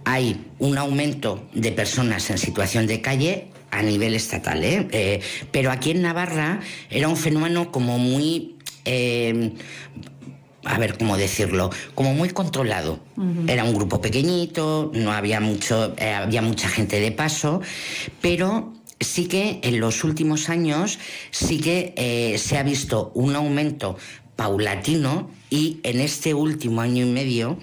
hay 0.05 0.45
un 0.59 0.77
aumento 0.77 1.43
de 1.53 1.71
personas 1.71 2.29
en 2.29 2.37
situación 2.37 2.87
de 2.87 3.01
calle 3.01 3.52
a 3.73 3.81
nivel 3.81 4.13
estatal, 4.13 4.63
¿eh? 4.63 4.87
¿eh? 4.91 5.21
pero 5.51 5.71
aquí 5.71 5.91
en 5.91 6.03
Navarra 6.03 6.59
era 6.89 7.07
un 7.07 7.17
fenómeno 7.17 7.71
como 7.71 7.97
muy... 7.97 8.55
Eh, 8.85 9.51
a 10.65 10.77
ver 10.77 10.97
cómo 10.97 11.17
decirlo, 11.17 11.71
como 11.93 12.13
muy 12.13 12.29
controlado. 12.29 12.97
Era 13.47 13.65
un 13.65 13.73
grupo 13.73 13.99
pequeñito, 13.99 14.91
no 14.93 15.11
había 15.11 15.41
mucho, 15.41 15.93
eh, 15.97 16.13
había 16.13 16.41
mucha 16.41 16.69
gente 16.69 17.01
de 17.01 17.11
paso, 17.11 17.59
pero 18.21 18.71
sí 18.97 19.27
que 19.27 19.59
en 19.61 19.81
los 19.81 20.05
últimos 20.05 20.47
años 20.47 20.99
sí 21.31 21.59
que 21.59 22.37
se 22.39 22.57
ha 22.57 22.63
visto 22.63 23.11
un 23.13 23.35
aumento 23.35 23.97
paulatino 24.37 25.29
y 25.49 25.81
en 25.83 25.99
este 25.99 26.33
último 26.33 26.79
año 26.79 27.05
y 27.05 27.09
medio 27.09 27.57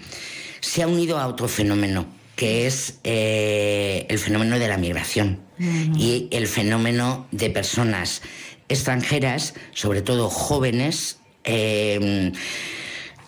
se 0.61 0.83
ha 0.83 0.87
unido 0.87 1.19
a 1.19 1.27
otro 1.27 1.49
fenómeno 1.49 2.20
que 2.41 2.67
es 2.67 2.95
eh, 3.05 4.07
el 4.09 4.19
fenómeno 4.19 4.59
de 4.59 4.67
la 4.67 4.79
migración 4.79 5.41
y 5.59 6.27
el 6.31 6.47
fenómeno 6.47 7.27
de 7.33 7.51
personas 7.51 8.23
extranjeras, 8.71 9.53
sobre 9.75 10.01
todo 10.01 10.31
jóvenes, 10.31 11.19
eh, 11.45 12.33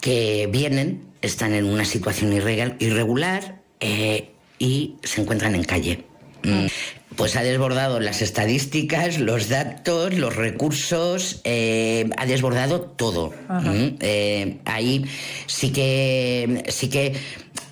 que 0.01 0.49
vienen, 0.51 1.03
están 1.21 1.53
en 1.53 1.67
una 1.67 1.85
situación 1.85 2.33
irregular 2.33 3.61
eh, 3.81 4.31
y 4.59 4.95
se 5.03 5.21
encuentran 5.21 5.57
en 5.57 5.65
calle. 5.65 6.05
Mm, 6.43 6.69
pues 7.15 7.37
ha 7.37 7.43
desbordado 7.43 8.01
las 8.01 8.23
estadísticas, 8.23 9.19
los 9.19 9.51
datos, 9.51 10.15
los 10.15 10.35
recursos, 10.35 11.43
ha 11.45 12.27
desbordado 12.27 12.81
todo. 12.81 13.35
Mm, 13.51 14.61
ahí 14.65 15.05
sí 15.47 15.71
que 15.71 16.65
sí 16.71 16.89
que 16.89 17.13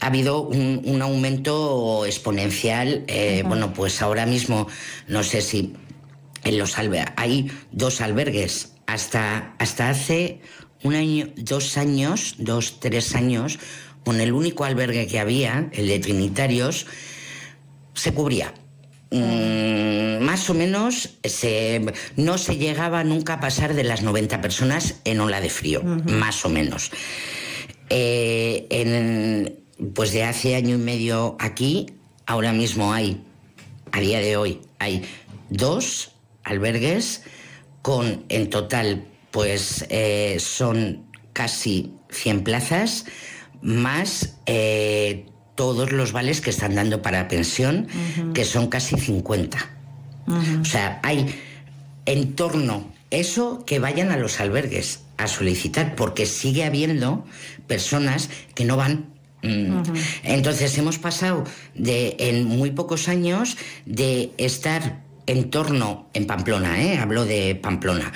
ha 0.00 0.06
habido 0.06 0.42
un, 0.42 1.02
aumento 1.02 2.04
exponencial. 2.06 3.04
Eh, 3.06 3.42
bueno, 3.46 3.72
pues 3.72 4.02
ahora 4.02 4.26
mismo, 4.26 4.66
no 5.08 5.22
sé 5.22 5.42
si 5.42 5.74
en 6.44 6.58
los 6.58 6.78
albergues, 6.78 7.12
hay 7.16 7.50
dos 7.70 8.00
albergues. 8.00 8.72
Hasta, 8.86 9.54
hasta 9.58 9.90
hace 9.90 10.40
un 10.82 10.94
año, 10.94 11.28
dos 11.36 11.76
años, 11.76 12.34
dos, 12.38 12.80
tres 12.80 13.14
años, 13.14 13.58
con 14.04 14.20
el 14.20 14.32
único 14.32 14.64
albergue 14.64 15.06
que 15.06 15.20
había, 15.20 15.68
el 15.72 15.86
de 15.86 15.98
Trinitarios, 15.98 16.86
se 17.94 18.12
cubría. 18.12 18.54
Mm, 19.10 20.22
más 20.24 20.48
o 20.48 20.54
menos 20.54 21.18
se, 21.22 21.84
no 22.16 22.38
se 22.38 22.56
llegaba 22.56 23.04
nunca 23.04 23.34
a 23.34 23.40
pasar 23.40 23.74
de 23.74 23.84
las 23.84 24.02
90 24.02 24.40
personas 24.40 24.96
en 25.04 25.20
ola 25.20 25.40
de 25.40 25.50
frío, 25.50 25.82
más 25.82 26.44
o 26.44 26.48
menos. 26.48 26.90
Eh, 27.90 28.66
en, 28.70 29.59
pues 29.94 30.12
de 30.12 30.24
hace 30.24 30.54
año 30.56 30.76
y 30.76 30.78
medio 30.78 31.36
aquí, 31.38 31.86
ahora 32.26 32.52
mismo 32.52 32.92
hay, 32.92 33.22
a 33.92 34.00
día 34.00 34.20
de 34.20 34.36
hoy, 34.36 34.60
hay 34.78 35.04
dos 35.48 36.12
albergues 36.44 37.22
con 37.82 38.24
en 38.28 38.50
total, 38.50 39.04
pues 39.30 39.86
eh, 39.88 40.36
son 40.40 41.04
casi 41.32 41.92
100 42.10 42.44
plazas, 42.44 43.06
más 43.62 44.36
eh, 44.46 45.26
todos 45.54 45.92
los 45.92 46.12
vales 46.12 46.40
que 46.40 46.50
están 46.50 46.74
dando 46.74 47.02
para 47.02 47.28
pensión, 47.28 47.86
que 48.34 48.44
son 48.44 48.68
casi 48.68 48.96
50. 48.96 49.58
O 50.60 50.64
sea, 50.64 51.00
hay 51.02 51.26
en 52.06 52.34
torno 52.34 52.90
eso 53.10 53.64
que 53.66 53.78
vayan 53.78 54.10
a 54.10 54.16
los 54.16 54.40
albergues 54.40 55.00
a 55.16 55.26
solicitar, 55.26 55.96
porque 55.96 56.24
sigue 56.26 56.64
habiendo 56.64 57.24
personas 57.66 58.30
que 58.54 58.64
no 58.64 58.76
van. 58.76 59.09
Entonces 59.42 60.76
hemos 60.78 60.98
pasado 60.98 61.44
de 61.74 62.16
en 62.18 62.44
muy 62.44 62.70
pocos 62.70 63.08
años 63.08 63.56
de 63.86 64.32
estar 64.36 65.02
en 65.26 65.50
torno, 65.50 66.08
en 66.12 66.26
Pamplona, 66.26 66.82
¿eh? 66.82 66.98
hablo 66.98 67.24
de 67.24 67.54
Pamplona, 67.54 68.12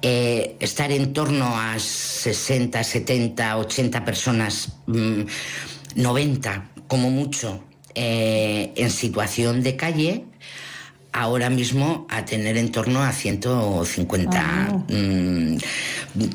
eh, 0.00 0.56
estar 0.60 0.92
en 0.92 1.12
torno 1.12 1.58
a 1.58 1.78
60, 1.78 2.84
70, 2.84 3.56
80 3.56 4.04
personas, 4.04 4.76
90 4.86 6.56
mm, 6.56 6.80
como 6.86 7.10
mucho, 7.10 7.64
eh, 7.94 8.72
en 8.76 8.90
situación 8.90 9.62
de 9.62 9.76
calle, 9.76 10.24
ahora 11.12 11.50
mismo 11.50 12.06
a 12.08 12.24
tener 12.24 12.56
en 12.56 12.70
torno 12.70 13.02
a 13.02 13.12
150. 13.12 14.30
Ah. 14.34 14.84
Mm, 14.88 15.56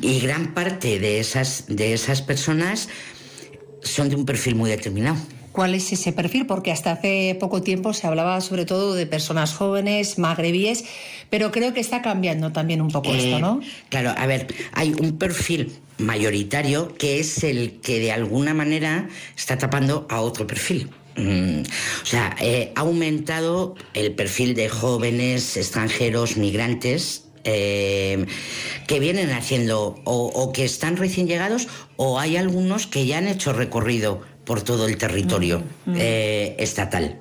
y 0.02 0.20
gran 0.20 0.54
parte 0.54 0.98
de 0.98 1.20
esas, 1.20 1.64
de 1.68 1.94
esas 1.94 2.20
personas 2.22 2.88
son 3.82 4.08
de 4.08 4.16
un 4.16 4.24
perfil 4.24 4.54
muy 4.54 4.70
determinado. 4.70 5.18
¿Cuál 5.52 5.74
es 5.74 5.92
ese 5.92 6.12
perfil? 6.12 6.46
Porque 6.46 6.70
hasta 6.70 6.92
hace 6.92 7.36
poco 7.40 7.62
tiempo 7.62 7.92
se 7.92 8.06
hablaba 8.06 8.40
sobre 8.40 8.64
todo 8.64 8.94
de 8.94 9.06
personas 9.06 9.54
jóvenes, 9.54 10.18
magrebíes, 10.18 10.84
pero 11.30 11.50
creo 11.50 11.74
que 11.74 11.80
está 11.80 12.00
cambiando 12.00 12.52
también 12.52 12.80
un 12.80 12.90
poco 12.90 13.12
esto, 13.12 13.40
¿no? 13.40 13.60
Eh, 13.60 13.66
claro, 13.88 14.14
a 14.16 14.26
ver, 14.26 14.54
hay 14.72 14.92
un 14.92 15.18
perfil 15.18 15.72
mayoritario 15.98 16.94
que 16.96 17.18
es 17.18 17.42
el 17.42 17.80
que 17.80 17.98
de 17.98 18.12
alguna 18.12 18.54
manera 18.54 19.08
está 19.36 19.58
tapando 19.58 20.06
a 20.10 20.20
otro 20.20 20.46
perfil. 20.46 20.90
Mm, 21.16 21.62
o 22.02 22.06
sea, 22.06 22.36
eh, 22.40 22.72
ha 22.76 22.80
aumentado 22.80 23.74
el 23.94 24.12
perfil 24.12 24.54
de 24.54 24.68
jóvenes 24.68 25.56
extranjeros 25.56 26.36
migrantes 26.36 27.27
eh, 27.50 28.26
que 28.86 29.00
vienen 29.00 29.30
haciendo 29.30 30.00
o, 30.04 30.52
que 30.52 30.64
están 30.66 30.98
recién 30.98 31.26
llegados 31.26 31.66
o 31.96 32.18
hay 32.18 32.36
algunos 32.36 32.86
que 32.86 33.06
ya 33.06 33.18
han 33.18 33.26
hecho 33.26 33.54
recorrido 33.54 34.20
por 34.44 34.60
todo 34.60 34.86
el 34.86 34.98
territorio 34.98 35.62
mm. 35.86 35.94
Eh, 35.98 36.56
estatal. 36.58 37.18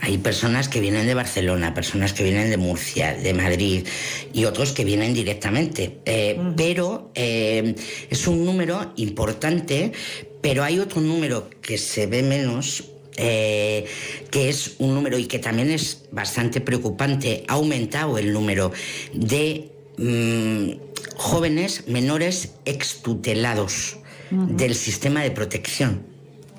Hay 0.00 0.18
personas 0.18 0.68
que 0.68 0.80
vienen 0.80 1.06
de 1.06 1.14
Barcelona, 1.14 1.74
personas 1.74 2.12
que 2.12 2.24
vienen 2.24 2.50
de 2.50 2.56
Murcia, 2.56 3.14
de 3.14 3.34
Madrid 3.34 3.86
y 4.32 4.46
otros 4.46 4.72
que 4.72 4.84
vienen 4.84 5.14
directamente. 5.14 6.00
Eh, 6.06 6.36
mm. 6.36 6.54
Pero 6.56 7.12
es 7.14 8.26
un 8.26 8.44
número 8.44 8.92
importante, 8.96 9.92
pero 10.40 10.64
hay 10.64 10.80
otro 10.80 11.00
número 11.00 11.48
que 11.62 11.78
se 11.78 12.08
ve 12.08 12.24
menos 12.24 12.91
eh, 13.16 13.86
que 14.30 14.48
es 14.48 14.76
un 14.78 14.94
número 14.94 15.18
y 15.18 15.26
que 15.26 15.38
también 15.38 15.70
es 15.70 16.04
bastante 16.12 16.60
preocupante, 16.60 17.44
ha 17.48 17.54
aumentado 17.54 18.18
el 18.18 18.32
número 18.32 18.72
de 19.12 19.70
mm, 19.98 20.70
jóvenes 21.16 21.88
menores 21.88 22.54
extutelados 22.64 23.98
del 24.30 24.74
sistema 24.74 25.22
de 25.22 25.30
protección. 25.30 26.06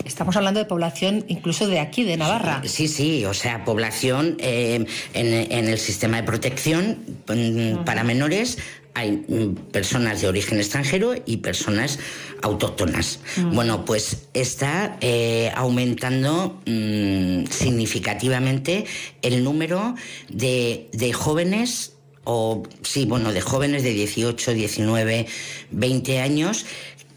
Estamos 0.06 0.36
hablando 0.36 0.60
de 0.60 0.66
población 0.66 1.26
incluso 1.28 1.68
de 1.68 1.80
aquí, 1.80 2.04
de 2.04 2.18
Navarra. 2.18 2.62
Sí, 2.66 2.88
sí, 2.88 3.26
o 3.26 3.34
sea, 3.34 3.64
población 3.64 4.36
eh, 4.40 4.86
en, 5.14 5.68
el 5.68 5.78
sistema 5.80 6.18
de 6.18 6.24
protección 6.24 7.00
mm, 7.28 7.84
para 7.86 8.04
menores 8.04 8.58
hay 8.94 9.24
mm, 9.28 9.72
personas 9.72 10.22
de 10.22 10.28
origen 10.28 10.60
extranjero 10.60 11.16
y 11.26 11.38
personas 11.38 12.00
autóctonas. 12.42 13.20
Mm. 13.38 13.56
Bueno, 13.56 13.86
pues 13.86 14.28
está 14.34 14.98
eh, 15.02 15.52
aumentando 15.56 16.62
mm, 16.66 17.46
significativamente 17.50 18.86
el 19.22 19.44
número 19.44 19.96
de, 20.30 21.12
jóvenes 21.14 21.94
o 22.24 22.64
sí, 22.84 23.06
bueno, 23.06 23.34
de 23.34 23.42
jóvenes 23.42 23.84
de 23.84 23.94
18, 23.94 24.54
19, 24.54 25.28
20 25.72 26.20
años 26.20 26.66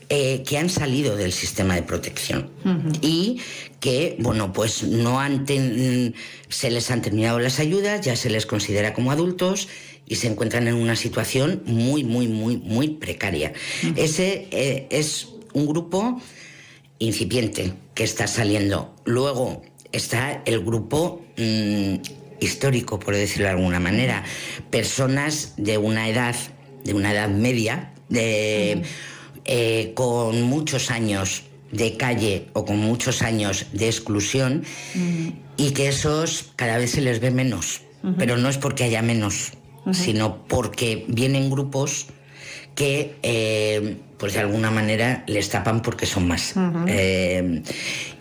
eh, 0.09 0.43
que 0.47 0.59
han 0.59 0.71
salido 0.71 1.17
del 1.17 1.33
sistema 1.33 1.75
de 1.75 1.83
protección 1.83 2.51
y 3.01 3.41
que, 3.81 4.17
bueno, 4.19 4.53
pues 4.53 4.83
no 4.83 5.21
han 5.21 5.47
se 6.49 6.71
les 6.71 6.91
han 6.91 7.03
terminado 7.03 7.39
las 7.39 7.61
ayudas, 7.61 8.01
ya 8.01 8.17
se 8.17 8.31
les 8.31 8.47
considera 8.47 8.93
como 8.93 9.11
adultos 9.11 9.69
y 10.07 10.17
se 10.17 10.29
encuentran 10.29 10.69
en 10.69 10.75
una 10.75 10.97
situación 10.97 11.63
muy, 11.67 12.05
muy, 12.05 12.29
muy, 12.29 12.57
muy 12.57 12.89
precaria. 12.91 13.53
Ese 13.97 14.49
eh, 14.51 14.87
es 14.91 15.29
un 15.53 15.67
grupo 15.67 16.21
incipiente 16.99 17.73
que 17.95 18.05
está 18.05 18.27
saliendo. 18.27 18.95
Luego 19.05 19.63
está 19.93 20.43
el 20.45 20.61
grupo 20.61 21.25
mm, 21.37 21.97
histórico, 22.41 22.99
por 22.99 23.15
decirlo 23.15 23.47
de 23.47 23.53
alguna 23.53 23.81
manera, 23.81 24.25
personas 24.71 25.55
de 25.57 25.79
una 25.79 26.09
edad, 26.09 26.37
de 26.85 26.95
una 26.95 27.13
edad 27.13 27.29
media, 27.29 27.93
de, 28.09 28.83
eh, 29.45 29.93
con 29.95 30.43
muchos 30.43 30.91
años 30.91 31.45
de 31.73 31.97
calle 31.97 32.49
o 32.53 32.65
con 32.65 32.79
muchos 32.79 33.23
años 33.23 33.67
de 33.73 33.87
exclusión 33.87 34.65
y 35.57 35.73
que 35.73 35.89
esos 35.89 36.53
cada 36.55 36.79
vez 36.79 36.93
se 36.93 37.01
les 37.01 37.21
ve 37.21 37.31
menos. 37.31 37.83
Pero 38.19 38.37
no 38.37 38.49
es 38.49 38.57
porque 38.57 38.85
haya 38.85 39.03
menos, 39.03 39.51
sino 39.93 40.45
porque 40.47 41.05
vienen 41.09 41.51
grupos 41.51 42.07
que, 42.75 43.17
eh, 43.23 43.97
pues 44.19 44.35
de 44.35 44.41
alguna 44.41 44.71
manera, 44.71 45.25
les 45.27 45.49
tapan 45.49 45.83
porque 45.83 46.07
son 46.07 46.29
más. 46.29 46.55
Eh, 46.87 47.63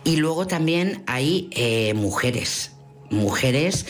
y 0.03 0.16
luego 0.18 0.47
también 0.47 1.03
hay 1.07 1.49
eh, 1.51 1.93
mujeres, 1.93 2.72
mujeres 3.09 3.86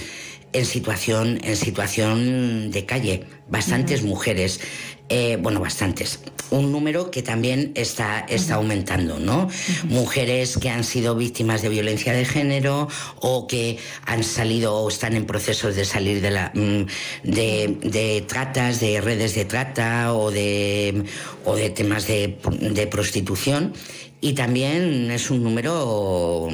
en 0.54 0.66
situación, 0.66 1.40
en 1.44 1.56
situación 1.56 2.72
de 2.72 2.86
calle, 2.86 3.26
bastantes 3.50 4.04
mujeres. 4.04 4.62
Eh, 5.10 5.38
bueno, 5.40 5.60
bastantes. 5.60 6.20
Un 6.50 6.72
número 6.72 7.12
que 7.12 7.22
también 7.22 7.72
está, 7.76 8.26
está 8.28 8.56
aumentando, 8.56 9.20
¿no? 9.20 9.50
Mujeres 9.84 10.58
que 10.58 10.70
han 10.70 10.84
sido 10.84 11.16
víctimas 11.16 11.62
de 11.62 11.70
violencia 11.70 12.14
de 12.14 12.26
género 12.26 12.88
o 13.20 13.48
que 13.48 13.78
han 14.06 14.24
salido 14.24 14.76
o 14.76 14.90
están 14.90 15.16
en 15.16 15.26
procesos 15.26 15.76
de 15.76 15.86
salir 15.86 16.22
de, 16.22 16.32
la, 16.32 16.52
mm, 16.54 16.86
de, 17.24 18.26
tratas, 18.28 18.80
de 18.80 19.02
redes 19.02 19.36
de 19.36 19.46
trata 19.46 20.14
o 20.14 20.32
de, 20.32 21.04
o 21.46 21.56
de 21.56 21.70
temas 21.70 22.08
de, 22.08 22.38
de 22.62 22.88
prostitución 22.88 23.74
y 24.22 24.34
también 24.34 25.12
es 25.12 25.30
un 25.30 25.44
número 25.44 26.50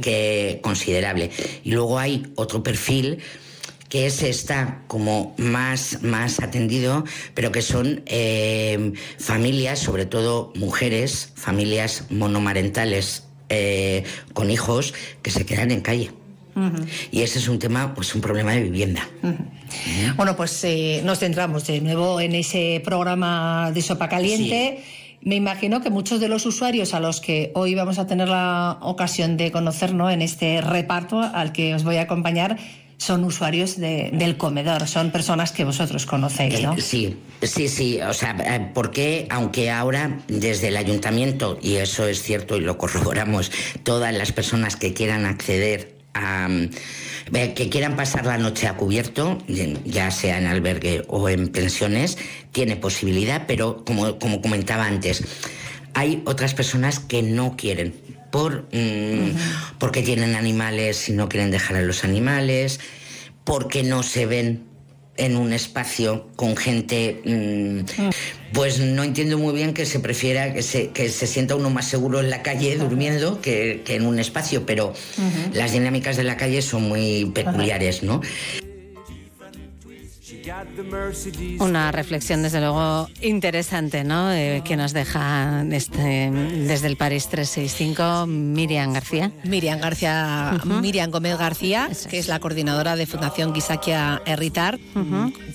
que 0.00 0.58
considerable. 0.60 1.30
Y 1.62 1.70
luego 1.70 1.98
hay 1.98 2.26
otro 2.34 2.64
perfil 2.64 3.18
que 3.92 4.06
ese 4.06 4.30
está 4.30 4.78
como 4.86 5.34
más, 5.36 6.02
más 6.02 6.40
atendido, 6.40 7.04
pero 7.34 7.52
que 7.52 7.60
son 7.60 8.00
eh, 8.06 8.94
familias, 9.18 9.80
sobre 9.80 10.06
todo 10.06 10.50
mujeres, 10.56 11.30
familias 11.34 12.06
monomarentales 12.08 13.24
eh, 13.50 14.04
con 14.32 14.50
hijos 14.50 14.94
que 15.20 15.30
se 15.30 15.44
quedan 15.44 15.70
en 15.72 15.82
calle. 15.82 16.10
Y 17.10 17.20
ese 17.20 17.38
es 17.38 17.48
un 17.48 17.58
tema, 17.58 17.94
pues 17.94 18.14
un 18.14 18.22
problema 18.22 18.52
de 18.52 18.62
vivienda. 18.62 19.06
Bueno, 20.16 20.36
pues 20.36 20.64
eh, 20.64 21.02
nos 21.04 21.18
centramos 21.18 21.66
de 21.66 21.82
nuevo 21.82 22.18
en 22.18 22.34
ese 22.34 22.80
programa 22.82 23.72
de 23.74 23.82
sopa 23.82 24.08
caliente. 24.08 24.82
Me 25.20 25.36
imagino 25.36 25.82
que 25.82 25.90
muchos 25.90 26.18
de 26.18 26.28
los 26.28 26.46
usuarios 26.46 26.94
a 26.94 27.00
los 27.00 27.20
que 27.20 27.52
hoy 27.54 27.74
vamos 27.74 27.98
a 27.98 28.06
tener 28.06 28.28
la 28.28 28.78
ocasión 28.80 29.36
de 29.36 29.52
conocer 29.52 29.92
¿no? 29.92 30.10
en 30.10 30.22
este 30.22 30.62
reparto 30.62 31.20
al 31.20 31.52
que 31.52 31.74
os 31.74 31.84
voy 31.84 31.96
a 31.98 32.02
acompañar 32.02 32.56
son 33.02 33.24
usuarios 33.24 33.78
de- 33.78 34.10
del 34.12 34.36
comedor, 34.36 34.86
son 34.86 35.10
personas 35.10 35.50
que 35.50 35.64
vosotros 35.64 36.06
conocéis, 36.06 36.62
¿no? 36.62 36.74
Eh, 36.74 36.80
Sí, 36.80 37.16
sí, 37.42 37.68
sí. 37.68 38.00
O 38.00 38.14
sea, 38.14 38.36
eh, 38.38 38.70
porque 38.72 39.26
aunque 39.30 39.70
ahora 39.70 40.20
desde 40.28 40.68
el 40.68 40.76
ayuntamiento, 40.76 41.58
y 41.60 41.76
eso 41.76 42.06
es 42.06 42.22
cierto 42.22 42.56
y 42.56 42.60
lo 42.60 42.78
corroboramos, 42.78 43.50
todas 43.82 44.14
las 44.14 44.30
personas 44.32 44.76
que 44.76 44.94
quieran 44.94 45.26
acceder 45.26 45.96
a... 46.14 46.46
mm, 46.48 46.70
eh, 47.34 47.54
que 47.54 47.68
quieran 47.70 47.96
pasar 47.96 48.26
la 48.26 48.38
noche 48.38 48.66
a 48.68 48.76
cubierto, 48.76 49.38
ya 49.84 50.10
sea 50.10 50.38
en 50.38 50.46
albergue 50.46 51.02
o 51.08 51.28
en 51.28 51.48
pensiones, 51.48 52.18
tiene 52.52 52.76
posibilidad, 52.76 53.44
pero 53.48 53.84
como, 53.84 54.18
como 54.18 54.40
comentaba 54.42 54.86
antes, 54.86 55.24
hay 55.94 56.22
otras 56.26 56.54
personas 56.54 56.98
que 57.00 57.22
no 57.22 57.56
quieren 57.56 57.94
por 58.32 58.66
mm, 58.72 59.36
porque 59.78 60.02
tienen 60.02 60.34
animales 60.34 61.08
y 61.08 61.12
no 61.12 61.28
quieren 61.28 61.52
dejar 61.52 61.76
a 61.76 61.82
los 61.82 62.02
animales, 62.02 62.80
porque 63.44 63.84
no 63.84 64.02
se 64.02 64.26
ven 64.26 64.64
en 65.16 65.36
un 65.36 65.52
espacio 65.52 66.30
con 66.34 66.56
gente, 66.56 67.20
mm, 67.24 68.10
pues 68.54 68.80
no 68.80 69.04
entiendo 69.04 69.38
muy 69.38 69.54
bien 69.54 69.74
que 69.74 69.84
se 69.84 70.00
prefiera 70.00 70.54
que 70.54 70.62
se, 70.62 70.88
que 70.88 71.10
se 71.10 71.26
sienta 71.26 71.54
uno 71.54 71.68
más 71.68 71.86
seguro 71.86 72.20
en 72.20 72.30
la 72.30 72.42
calle 72.42 72.76
durmiendo 72.76 73.40
que, 73.40 73.82
que 73.84 73.96
en 73.96 74.06
un 74.06 74.18
espacio, 74.18 74.64
pero 74.64 74.94
las 75.52 75.72
dinámicas 75.72 76.16
de 76.16 76.24
la 76.24 76.36
calle 76.36 76.62
son 76.62 76.88
muy 76.88 77.26
peculiares, 77.26 78.02
¿no? 78.02 78.22
Una 81.60 81.92
reflexión, 81.92 82.42
desde 82.42 82.60
luego, 82.60 83.08
interesante, 83.20 84.04
¿no? 84.04 84.32
Eh, 84.32 84.62
que 84.64 84.76
nos 84.76 84.92
deja 84.92 85.64
este- 85.70 86.30
desde 86.30 86.86
el 86.88 86.96
París 86.96 87.28
365 87.28 88.26
Miriam 88.26 88.92
García. 88.92 89.30
Miriam 89.44 89.80
García. 89.80 90.60
Miriam 90.80 91.10
Gómez 91.10 91.38
García, 91.38 91.88
que 92.10 92.18
es 92.18 92.28
la 92.28 92.38
coordinadora 92.40 92.96
de 92.96 93.06
Fundación 93.06 93.52
Guisaquia 93.52 94.20
Herritar, 94.26 94.78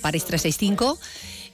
París 0.00 0.24
365. 0.24 0.98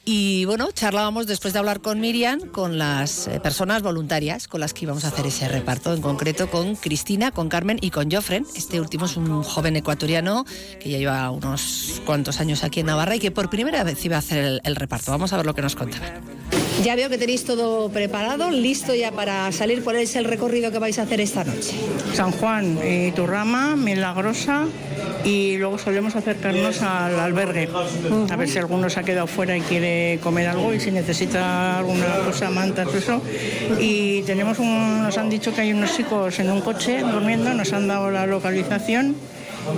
Y 0.07 0.44
bueno, 0.44 0.68
charlábamos 0.70 1.26
después 1.26 1.55
de 1.55 1.61
hablar 1.61 1.80
con 1.80 1.98
Miriam, 1.98 2.40
con 2.40 2.76
las 2.76 3.26
eh, 3.26 3.40
personas 3.40 3.82
voluntarias 3.82 4.48
con 4.48 4.61
las 4.61 4.74
que 4.74 4.84
íbamos 4.84 5.05
a 5.07 5.09
hacer 5.09 5.26
ese 5.26 5.48
reparto, 5.48 5.94
en 5.94 6.02
concreto 6.02 6.50
con 6.50 6.76
Cristina, 6.76 7.30
con 7.30 7.48
Carmen 7.48 7.78
y 7.80 7.90
con 7.90 8.11
Jofren. 8.11 8.46
Este 8.55 8.80
último 8.80 9.07
es 9.07 9.16
un 9.16 9.42
joven 9.42 9.76
ecuatoriano 9.76 10.44
que 10.78 10.90
ya 10.90 10.98
lleva 10.98 11.30
unos 11.30 12.02
cuantos 12.05 12.40
años 12.40 12.64
aquí 12.64 12.80
en 12.80 12.86
Navarra 12.86 13.16
y 13.16 13.18
que 13.18 13.30
por 13.30 13.48
primera 13.48 13.82
vez 13.82 14.05
iba 14.05 14.16
a 14.16 14.18
hacer 14.18 14.61
el, 14.62 14.76
reparto. 14.76 15.11
Vamos 15.11 15.32
a 15.32 15.38
ver 15.38 15.46
lo 15.46 15.55
que 15.55 15.62
nos 15.62 15.74
contaba. 15.74 16.07
Ya 16.83 16.97
veo 16.97 17.09
que 17.09 17.18
tenéis 17.18 17.45
todo 17.45 17.89
preparado, 17.89 18.51
listo 18.51 18.95
ya 18.95 19.12
para 19.12 19.51
salir. 19.53 19.83
¿Cuál 19.85 19.97
es 19.97 20.16
el 20.16 20.25
recorrido 20.25 20.72
que 20.72 20.79
vais 20.79 20.99
a 20.99 21.03
hacer 21.03 21.20
esta 21.20 21.45
noche? 21.45 21.72
San 22.14 22.33
Juan, 22.33 22.79
eh, 22.83 23.12
Turrama, 23.14 23.77
Milagrosa 23.77 24.66
y 25.25 25.57
luego 25.57 25.79
solemos 25.79 26.16
acercarnos 26.16 26.83
al 26.83 27.18
albergue. 27.18 27.68
A 28.31 28.37
ver 28.37 28.49
si 28.49 28.59
alguno 28.59 28.91
se 28.91 29.01
ha 29.01 29.03
quedado 29.03 29.27
fuera 29.27 29.57
y 29.57 29.61
quiere 29.61 30.18
comer 30.22 30.49
algo 30.49 30.75
y 30.75 30.81
si 30.81 30.91
necesita 30.91 31.79
alguna 31.79 32.07
cosa, 32.25 32.51
mantas, 32.51 32.93
eso. 32.93 33.22
Y 33.81 34.22
tenemos 34.22 34.59
un, 34.59 35.03
nos 35.03 35.16
han 35.16 35.31
dicho 35.31 35.55
que 35.55 35.62
hay 35.62 35.72
unos 35.72 35.97
chicos 35.97 36.39
en 36.41 36.51
un 36.51 36.61
coche 36.61 37.01
durmiendo, 37.01 37.55
nos 37.55 37.72
han 37.72 37.89
dado 37.89 38.11
la 38.11 38.27
localización 38.27 39.14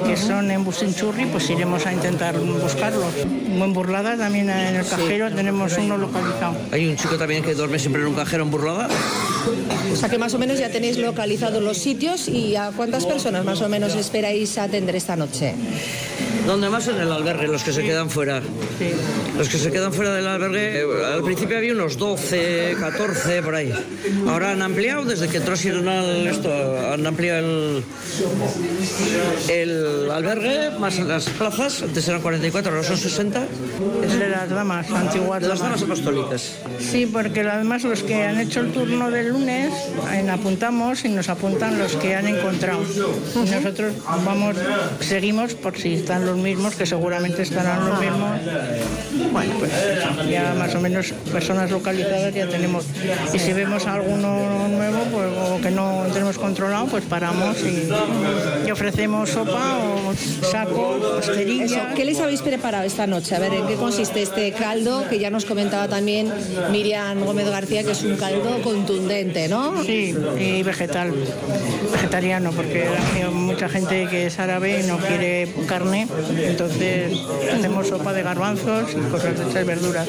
que 0.07 0.17
son 0.17 0.51
en 0.51 0.65
Businchurri, 0.65 1.27
pues 1.27 1.49
iremos 1.51 1.87
a 1.87 1.93
intentar 1.93 2.39
buscarlos. 2.39 3.13
En 3.25 3.73
Burlada 3.73 4.17
también 4.17 4.51
en 4.51 4.77
el 4.77 4.87
cajero 4.87 5.31
tenemos 5.35 5.77
uno 5.79 5.97
localizado. 5.97 6.57
Hay 6.73 6.87
un 6.87 6.97
chico 6.97 7.17
también 7.17 7.43
que 7.43 7.55
duerme 7.55 7.79
siempre 7.79 8.03
en 8.03 8.09
un 8.09 8.15
cajero 8.15 8.45
en 8.45 8.51
Burlada. 8.51 8.89
O 9.93 9.97
sea 9.97 10.09
que 10.09 10.19
más 10.19 10.35
o 10.35 10.39
menos 10.39 10.59
ya 10.59 10.69
tenéis 10.71 10.99
localizados 10.99 11.63
los 11.63 11.79
sitios 11.79 12.29
y 12.29 12.57
a 12.57 12.73
cuántas 12.77 13.07
personas 13.07 13.45
más 13.45 13.61
o 13.63 13.69
menos 13.69 13.95
esperáis 13.95 14.59
atender 14.59 14.97
esta 14.97 15.17
noche. 15.17 15.55
Donde 16.47 16.69
más 16.69 16.87
en 16.87 17.01
el 17.01 17.11
albergue, 17.11 17.49
los 17.49 17.65
que 17.65 17.73
se 17.73 17.83
quedan 17.83 18.09
fuera. 18.09 18.41
Los 19.37 19.49
que 19.49 19.59
se 19.59 19.73
quedan 19.73 19.93
fuera 19.93 20.15
del 20.15 20.27
albergue, 20.29 20.81
eh, 20.81 20.85
al 21.13 21.23
principio 21.23 21.59
había 21.59 21.73
unos 21.73 21.99
12, 21.99 22.77
14 22.79 23.43
por 23.43 23.55
ahí. 23.57 23.73
Ahora 24.29 24.53
han 24.53 24.63
ampliado, 24.63 25.05
desde 25.05 25.27
que 25.29 25.39
entró 25.39 25.57
Sirenal 25.57 26.27
esto, 26.27 26.51
han 26.93 27.05
ampliado 27.05 27.41
el, 27.41 27.85
el 29.49 29.76
albergue, 30.13 30.71
más 30.79 30.99
las 30.99 31.29
plazas, 31.31 31.83
antes 31.83 32.09
eran 32.09 32.23
44, 32.23 32.73
ahora 32.73 32.87
son 32.87 32.97
60. 32.97 33.45
Es 34.05 34.19
de 34.19 34.29
las 34.29 34.49
damas, 34.49 34.91
antiguas 34.91 35.43
De 35.43 35.49
las 35.49 35.61
damas 35.61 35.83
apostólicas. 35.83 36.57
Sí, 36.79 37.07
porque 37.07 37.41
además 37.41 37.85
los 37.85 38.03
que 38.03 38.23
han 38.23 38.41
hecho 38.41 38.61
el 38.61 38.73
turno 38.73 39.11
del 39.11 39.29
lunes 39.29 39.73
en 40.13 40.31
apuntamos 40.31 41.05
y 41.05 41.09
nos 41.09 41.29
apuntan 41.29 41.79
los 41.79 41.97
que 41.97 42.15
han 42.15 42.27
encontrado. 42.27 42.83
Y 43.35 43.51
nosotros 43.51 43.95
vamos, 44.25 44.57
seguimos 45.01 45.55
por 45.55 45.77
si 45.77 45.95
están 45.95 46.27
los 46.27 46.37
mismos, 46.37 46.75
que 46.75 46.87
seguramente 46.87 47.43
estarán 47.43 47.89
los 47.89 48.01
mismos. 48.01 48.41
Bueno, 49.33 49.55
pues 49.59 49.73
ya 50.31 50.55
más 50.59 50.75
o 50.75 50.81
menos 50.81 51.13
personas 51.33 51.71
localizadas 51.71 52.35
ya 52.35 52.49
tenemos. 52.49 52.85
Y 53.33 53.39
si 53.39 53.53
vemos 53.53 53.87
alguno 53.87 54.69
nuevo 54.69 54.99
pues, 55.13 55.27
o 55.51 55.61
que 55.61 55.71
no 55.71 56.05
tenemos 56.13 56.39
controlado, 56.39 56.87
pues 56.87 57.05
paramos 57.05 57.57
y, 57.63 57.89
y 58.67 58.71
ofrecemos 58.71 59.31
sopa 59.31 59.66
o 59.67 60.15
saco, 60.51 60.97
Eso. 61.21 61.81
¿Qué 61.95 62.05
les 62.05 62.21
habéis 62.21 62.43
preparado 62.43 62.85
esta 62.85 63.07
noche? 63.07 63.35
A 63.35 63.39
ver, 63.39 63.53
¿en 63.53 63.67
qué 63.67 63.75
consiste 63.75 64.23
este 64.23 64.53
caldo? 64.53 65.05
Que 65.09 65.19
ya 65.19 65.31
nos 65.31 65.45
comentaba 65.45 65.89
también 65.89 66.33
Miriam 66.71 67.25
Gómez 67.25 67.49
García, 67.49 67.83
que 67.85 67.93
es 67.93 68.03
un 68.03 68.17
caldo 68.17 68.63
contundente, 68.63 69.49
¿no? 69.49 69.83
Sí, 69.85 70.15
y 70.39 70.63
vegetal, 70.63 71.13
vegetariano, 71.93 72.53
porque 72.53 72.87
hay 72.87 73.25
mucha 73.33 73.69
gente 73.69 74.07
que 74.11 74.27
es 74.27 74.39
árabe 74.39 74.81
y 74.81 74.87
no 74.87 74.99
quiere 74.99 75.49
carne, 75.67 76.07
entonces 76.39 77.19
hacemos 77.53 77.89
sopa 77.89 78.13
de 78.13 78.23
garbanzos 78.23 78.93
y 78.93 79.11
cosas 79.11 79.39
de 79.39 79.49
esas 79.49 79.67
verduras. 79.67 80.09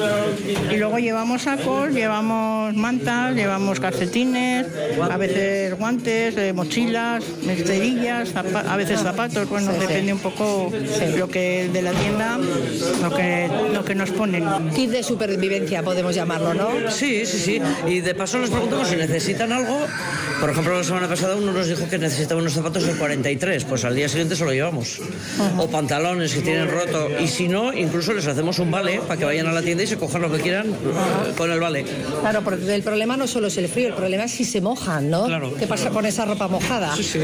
Y 0.70 0.76
luego 0.76 0.98
llevamos 0.98 1.42
sacos, 1.42 1.90
llevamos 1.90 2.74
mantas, 2.74 3.34
llevamos 3.34 3.80
calcetines, 3.80 4.66
a 5.00 5.16
veces 5.16 5.76
guantes, 5.78 6.36
eh, 6.36 6.52
mochilas, 6.52 7.24
mesterillas, 7.44 8.34
a 8.36 8.76
veces 8.76 9.00
zapatos, 9.00 9.47
Sí, 9.48 9.64
sí. 9.64 9.86
depende 9.86 10.12
un 10.12 10.18
poco 10.18 10.70
lo 11.16 11.28
que 11.28 11.68
de 11.72 11.82
la 11.82 11.92
tienda, 11.92 12.38
lo 13.02 13.14
que, 13.14 13.48
lo 13.72 13.84
que 13.84 13.94
nos 13.94 14.10
ponen. 14.10 14.44
Kit 14.74 14.90
de 14.90 15.02
supervivencia, 15.02 15.82
podemos 15.82 16.14
llamarlo, 16.14 16.54
¿no? 16.54 16.90
Sí, 16.90 17.24
sí, 17.26 17.38
sí. 17.38 17.62
Y 17.86 18.00
de 18.00 18.14
paso 18.14 18.38
les 18.38 18.50
preguntamos 18.50 18.88
si 18.88 18.96
necesitan 18.96 19.52
algo. 19.52 19.78
Por 20.40 20.50
ejemplo, 20.50 20.76
la 20.76 20.84
semana 20.84 21.08
pasada 21.08 21.36
uno 21.36 21.52
nos 21.52 21.66
dijo 21.66 21.88
que 21.88 21.98
necesitaba 21.98 22.40
unos 22.40 22.52
zapatos 22.52 22.84
del 22.84 22.96
43, 22.96 23.64
pues 23.64 23.84
al 23.84 23.94
día 23.94 24.08
siguiente 24.08 24.36
se 24.36 24.44
lo 24.44 24.52
llevamos. 24.52 25.00
O 25.58 25.68
pantalones 25.68 26.34
que 26.34 26.40
tienen 26.40 26.70
roto. 26.70 27.08
Y 27.20 27.28
si 27.28 27.48
no, 27.48 27.72
incluso 27.72 28.12
les 28.12 28.26
hacemos 28.26 28.58
un 28.58 28.70
vale 28.70 29.00
para 29.06 29.18
que 29.18 29.24
vayan 29.24 29.46
a 29.46 29.52
la 29.52 29.62
tienda 29.62 29.82
y 29.82 29.86
se 29.86 29.96
cojan 29.96 30.22
lo 30.22 30.30
que 30.30 30.38
quieran 30.38 30.74
con 31.36 31.50
el 31.50 31.60
vale. 31.60 31.84
Claro, 32.20 32.42
porque 32.42 32.74
el 32.74 32.82
problema 32.82 33.16
no 33.16 33.26
solo 33.26 33.48
es 33.48 33.56
el 33.58 33.68
frío, 33.68 33.88
el 33.88 33.94
problema 33.94 34.24
es 34.24 34.32
si 34.32 34.44
se 34.44 34.60
mojan, 34.60 35.10
¿no? 35.10 35.26
Claro. 35.26 35.54
¿Qué 35.58 35.66
pasa 35.66 35.90
con 35.90 36.06
esa 36.06 36.24
ropa 36.24 36.48
mojada? 36.48 36.94
Sí, 36.96 37.02
sí. 37.02 37.20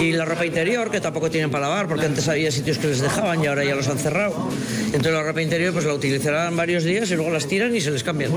Y 0.00 0.12
la 0.12 0.24
ropa 0.24 0.46
interior, 0.46 0.90
que 0.90 1.00
tampoco 1.00 1.30
tienen 1.30 1.50
para 1.58 1.70
lavar, 1.70 1.88
porque 1.88 2.06
antes 2.06 2.28
había 2.28 2.52
sitios 2.52 2.78
que 2.78 2.86
les 2.86 3.00
dejaban 3.00 3.42
y 3.42 3.48
ahora 3.48 3.64
ya 3.64 3.74
los 3.74 3.88
han 3.88 3.98
cerrado. 3.98 4.48
Entonces 4.86 5.12
la 5.12 5.22
ropa 5.24 5.42
interior 5.42 5.72
pues 5.72 5.84
la 5.84 5.94
utilizarán 5.94 6.56
varios 6.56 6.84
días 6.84 7.10
y 7.10 7.16
luego 7.16 7.30
las 7.30 7.48
tiran 7.48 7.74
y 7.74 7.80
se 7.80 7.90
les 7.90 8.04
cambian. 8.04 8.30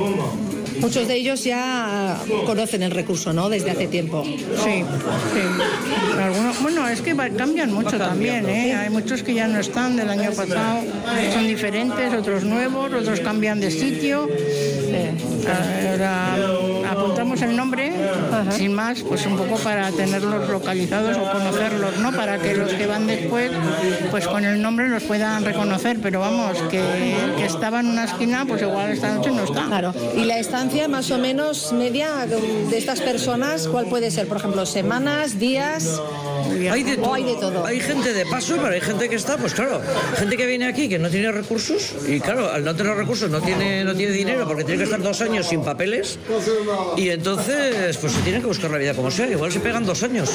Muchos 0.82 1.08
de 1.08 1.16
ellos 1.16 1.44
ya 1.44 2.18
conocen 2.46 2.84
el 2.84 2.92
recurso, 2.92 3.32
¿no? 3.34 3.50
Desde 3.50 3.72
hace 3.72 3.88
tiempo. 3.88 4.24
Sí, 4.26 4.84
sí. 4.84 6.20
Algunos, 6.22 6.62
bueno, 6.62 6.88
es 6.88 7.02
que 7.02 7.14
va- 7.14 7.30
cambian 7.30 7.72
mucho 7.72 7.98
también, 7.98 8.48
¿eh? 8.50 8.76
Hay 8.76 8.90
muchos 8.90 9.24
que 9.24 9.34
ya 9.34 9.48
no 9.48 9.60
están 9.60 9.96
del 9.96 10.10
año 10.10 10.32
pasado, 10.32 10.80
son 11.34 11.48
diferentes, 11.48 12.14
otros 12.14 12.44
nuevos, 12.44 12.92
otros 12.94 13.20
cambian 13.22 13.60
de 13.60 13.72
sitio. 13.72 14.28
Ahora 15.92 16.36
apuntamos 16.92 17.42
el 17.42 17.56
nombre, 17.56 17.92
sin 18.52 18.74
más, 18.74 19.02
pues 19.02 19.26
un 19.26 19.38
poco 19.38 19.56
para 19.58 19.92
tenerlos 19.92 20.50
localizados 20.50 21.18
o 21.18 21.32
conocerlos, 21.32 21.98
¿no? 22.00 22.12
Para 22.12 22.38
que 22.40 22.54
los 22.56 22.72
que 22.74 22.86
van 22.86 23.08
después, 23.08 23.52
pues 24.12 24.28
con 24.28 24.44
el 24.46 24.62
nombre 24.62 24.90
los 24.90 25.04
puedan 25.04 25.44
reconocer. 25.46 25.98
Pero 26.02 26.20
vamos, 26.20 26.58
que, 26.70 26.82
que 27.38 27.46
estaba 27.46 27.80
en 27.80 27.88
una 27.88 28.06
esquina, 28.06 28.46
pues 28.48 28.62
igual 28.62 28.92
esta 28.92 29.14
noche 29.16 29.32
no 29.32 29.44
está. 29.44 29.66
Claro. 29.68 29.94
Y 30.16 30.26
la 30.26 30.38
estancia 30.40 30.71
más 30.88 31.12
o 31.12 31.18
menos 31.18 31.74
media 31.74 32.26
de 32.26 32.78
estas 32.78 33.02
personas, 33.02 33.68
¿cuál 33.68 33.88
puede 33.88 34.10
ser? 34.10 34.28
Por 34.28 34.38
ejemplo, 34.38 34.66
semanas, 34.66 35.38
días. 35.38 36.00
Hay 36.72 36.84
de, 36.84 36.98
todo. 36.98 37.14
hay 37.14 37.24
de 37.24 37.36
todo. 37.36 37.66
Hay 37.66 37.80
gente 37.80 38.14
de 38.14 38.26
paso, 38.26 38.56
pero 38.56 38.70
hay 38.70 38.82
gente 38.82 39.10
que 39.10 39.16
está, 39.16 39.38
pues 39.38 39.54
claro, 39.54 39.82
gente 40.18 40.38
que 40.38 40.46
viene 40.46 40.68
aquí 40.68 40.88
que 40.88 40.98
no 40.98 41.10
tiene 41.10 41.32
recursos 41.32 41.94
y 42.08 42.20
claro, 42.20 42.50
al 42.50 42.64
no 42.64 42.76
tener 42.76 42.96
recursos 42.96 43.30
no 43.30 43.42
tiene, 43.42 43.84
no 43.84 43.94
tiene 43.96 44.14
dinero 44.14 44.48
porque 44.48 44.64
tiene 44.64 44.80
que 44.80 44.86
estar 44.86 45.02
dos 45.02 45.22
años 45.22 45.48
sin 45.48 45.64
papeles 45.64 46.18
y 46.98 47.10
entonces 47.10 47.98
pues 47.98 48.14
se 48.14 48.22
tiene 48.22 48.40
que 48.40 48.48
buscar 48.48 48.72
la 48.72 48.78
vida 48.78 48.94
como 48.94 49.12
sea. 49.12 49.28
Igual 49.28 49.52
se 49.52 49.60
pegan 49.60 49.86
dos 49.86 50.04
años. 50.04 50.30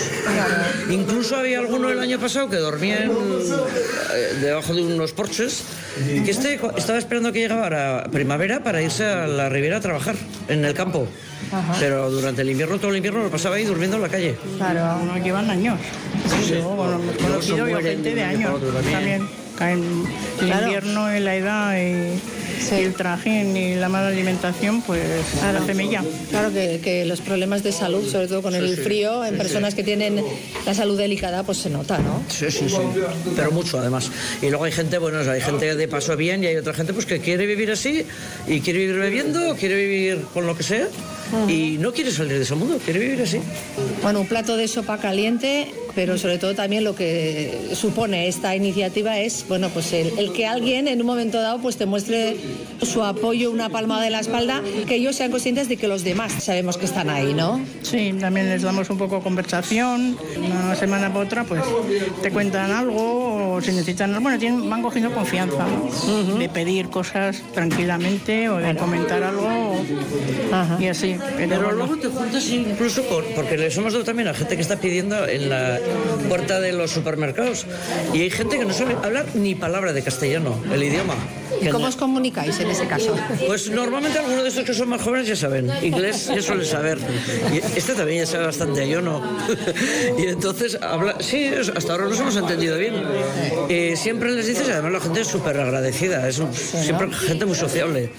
Incluso 0.91 1.37
había 1.37 1.59
alguno 1.59 1.91
el 1.91 2.01
año 2.01 2.18
pasado 2.18 2.49
que 2.51 2.57
dormía 2.57 3.05
en, 3.05 3.11
eh, 3.11 4.34
debajo 4.41 4.74
de 4.74 4.82
unos 4.82 5.12
porches 5.12 5.64
que 5.97 6.30
este 6.30 6.61
estaba 6.76 6.99
esperando 6.99 7.32
que 7.32 7.41
llegara 7.41 8.09
primavera 8.12 8.62
para 8.62 8.82
irse 8.82 9.05
a 9.05 9.26
la 9.26 9.49
ribera 9.49 9.78
a 9.78 9.80
trabajar 9.80 10.15
en 10.48 10.64
el 10.64 10.74
campo. 10.74 11.06
Pero 11.78 12.10
durante 12.10 12.42
el 12.42 12.50
invierno, 12.50 12.78
todo 12.78 12.90
el 12.90 12.96
invierno 12.96 13.22
lo 13.22 13.30
pasaba 13.30 13.56
ahí 13.56 13.64
durmiendo 13.64 13.96
en 13.96 14.02
la 14.02 14.08
calle. 14.08 14.36
Claro, 14.56 15.04
no 15.04 15.16
llevan 15.18 15.48
años. 15.50 15.78
Yo, 16.48 16.62
bueno, 16.70 17.00
conocido 17.22 17.68
yo 17.68 17.76
gente 17.78 18.08
de 18.10 18.14
de 18.14 18.22
años 18.24 18.60
también. 18.92 19.28
el 19.60 20.04
Claro. 20.38 20.62
invierno 20.64 21.16
y 21.16 21.20
la 21.20 21.34
edad 21.36 21.76
y, 21.76 22.20
y 22.70 22.74
el 22.84 22.94
trajín 22.94 23.57
y 23.57 23.74
la 23.74 23.88
mala 23.88 24.09
alimentación, 24.09 24.82
pues 24.82 25.02
Claro. 25.38 25.59
hace 25.62 25.74
mella. 25.74 26.02
Claro 26.30 26.52
que, 26.52 26.80
que 26.82 27.04
los 27.04 27.20
problemas 27.20 27.62
de 27.62 27.72
salud, 27.72 28.09
sobre 28.11 28.26
todo 28.28 28.42
con 28.42 28.54
el 28.54 28.76
sí. 28.76 28.82
frío, 28.82 29.24
en 29.24 29.32
Sí, 29.34 29.38
personas 29.38 29.72
sí. 29.72 29.76
que 29.78 29.84
tienen 29.84 30.22
la 30.64 30.74
salud 30.74 30.96
delicada, 30.98 31.42
pues 31.42 31.59
se 31.59 31.70
nota, 31.70 31.98
¿no? 31.98 32.22
Sí, 32.28 32.50
sí, 32.50 32.68
sí. 32.68 32.76
Pero 33.34 33.50
mucho, 33.52 33.78
además. 33.78 34.11
Y 34.42 34.48
luego 34.48 34.64
hay 34.64 34.72
gente, 34.72 34.98
bueno, 34.98 35.18
hay 35.30 35.40
gente 35.40 35.74
de 35.76 35.88
paso 35.88 36.16
bien 36.16 36.42
y 36.44 36.46
hay 36.46 36.57
otra 36.57 36.74
gente 36.74 36.92
pues 36.92 37.07
que 37.07 37.20
quiere 37.20 37.46
vivir 37.46 37.70
así 37.70 38.04
y 38.46 38.61
quiere 38.61 38.80
vivir 38.80 38.96
bebiendo, 38.98 39.54
quiere 39.57 39.76
vivir 39.76 40.22
con 40.32 40.46
lo 40.46 40.57
que 40.57 40.62
sea 40.62 40.88
y 41.48 41.76
no 41.78 41.92
quiere 41.92 42.11
salir 42.12 42.34
de 42.36 42.42
ese 42.42 42.54
mundo, 42.54 42.78
quiere 42.84 43.00
vivir 43.00 43.22
así. 43.22 43.40
Bueno, 44.02 44.20
un 44.20 44.26
plato 44.28 44.57
de 44.57 44.68
sopa 44.68 44.98
caliente, 44.98 45.72
pero 45.97 46.18
sobre 46.18 46.36
todo 46.36 46.55
también 46.55 46.84
lo 46.84 46.94
que 46.94 47.70
supone 47.74 48.28
esta 48.28 48.55
iniciativa 48.55 49.18
es, 49.18 49.47
bueno, 49.49 49.70
pues 49.70 49.92
el, 49.94 50.16
el 50.18 50.32
que 50.32 50.47
alguien 50.47 50.86
en 50.86 51.01
un 51.01 51.07
momento 51.07 51.40
dado 51.40 51.59
pues 51.59 51.78
te 51.78 51.86
muestre 51.86 52.36
su 52.82 53.03
apoyo, 53.03 53.51
una 53.51 53.70
palma 53.70 54.01
de 54.03 54.11
la 54.11 54.20
espalda, 54.20 54.62
que 54.86 54.97
ellos 54.97 55.16
sean 55.16 55.30
conscientes 55.30 55.68
de 55.68 55.78
que 55.78 55.88
los 55.88 56.05
demás 56.05 56.32
sabemos 56.44 56.76
que 56.76 56.84
están 56.84 57.09
ahí, 57.09 57.32
¿no? 57.32 57.61
Sí, 57.82 58.14
también 58.20 58.51
les 58.51 58.62
damos 58.62 58.90
un 58.90 58.99
poco 58.99 59.22
conversación. 59.22 60.18
Una 60.36 60.76
semana 60.76 61.11
por 61.11 61.24
otra, 61.24 61.44
pues 61.44 61.62
te 62.22 62.30
cuentan 62.30 62.70
algo 62.70 63.55
o 63.55 63.61
si 63.62 63.70
necesitan 63.70 64.11
algo. 64.11 64.22
Bueno, 64.22 64.38
tienen, 64.38 64.68
van 64.68 64.82
cogiendo 64.82 65.12
confianza 65.12 65.66
¿no? 65.66 66.36
de 66.36 66.49
pedir 66.51 66.90
cosas 66.90 67.42
tranquilamente 67.55 68.51
o 68.51 68.59
de 68.59 68.76
comentar 68.76 69.22
algo 69.22 69.74
y 70.78 70.86
así. 70.88 71.16
Pero, 71.36 71.49
Pero 71.49 71.62
bueno. 71.62 71.78
luego 71.78 71.97
te 71.97 72.09
juntas 72.09 72.47
incluso 72.51 73.03
con, 73.07 73.24
porque 73.34 73.57
les 73.57 73.74
hemos 73.78 73.94
dado 73.94 74.05
también 74.05 74.28
a 74.28 74.34
gente 74.34 74.57
que 74.57 74.62
está 74.62 74.76
pidiendo 74.76 75.26
en 75.26 75.49
la 75.49 75.80
puerta 76.28 76.61
de 76.61 76.72
los 76.72 76.91
supermercados 76.91 77.66
y 78.12 78.20
hay 78.22 78.30
gente 78.30 78.59
que 78.59 78.64
no 78.64 78.72
sabe 78.72 78.97
hablar 79.03 79.26
ni 79.34 79.55
palabra 79.55 79.93
de 79.93 80.03
castellano, 80.03 80.59
el 80.72 80.82
idioma. 80.82 81.14
¿Y 81.61 81.68
cómo 81.68 81.87
os 81.87 81.97
comunicáis 81.97 82.59
en 82.61 82.70
ese 82.70 82.87
caso? 82.87 83.16
Pues 83.47 83.70
normalmente 83.70 84.18
algunos 84.18 84.43
de 84.43 84.49
estos 84.51 84.64
que 84.64 84.74
son 84.74 84.89
más 84.91 85.01
jóvenes 85.01 85.26
ya 85.28 85.37
saben. 85.37 85.70
Inglés 85.82 86.26
ya 86.26 86.43
suelen 86.43 86.66
saber. 86.66 86.99
Y 87.53 87.59
este 87.78 87.95
también 87.95 88.18
ya 88.24 88.26
sabe 88.26 88.45
bastante, 88.47 88.87
yo 88.87 89.01
no. 89.01 89.22
y 90.18 90.26
entonces 90.26 90.76
habla. 90.82 91.16
Sí, 91.20 91.51
hasta 91.74 91.93
ahora 91.93 92.07
nos 92.07 92.20
hemos 92.20 92.37
entendido 92.37 92.76
bien. 92.76 92.95
Eh, 93.70 93.95
siempre 93.97 94.32
les 94.32 94.47
dices, 94.47 94.68
además 94.68 94.93
la 94.93 95.01
gente 95.01 95.20
es 95.22 95.28
súper 95.28 95.59
agradecida. 95.59 96.28
Es 96.28 96.39
un- 96.41 96.53
siempre 96.53 97.11
gente 97.12 97.47
muy 97.47 97.57
sociable. 97.57 98.11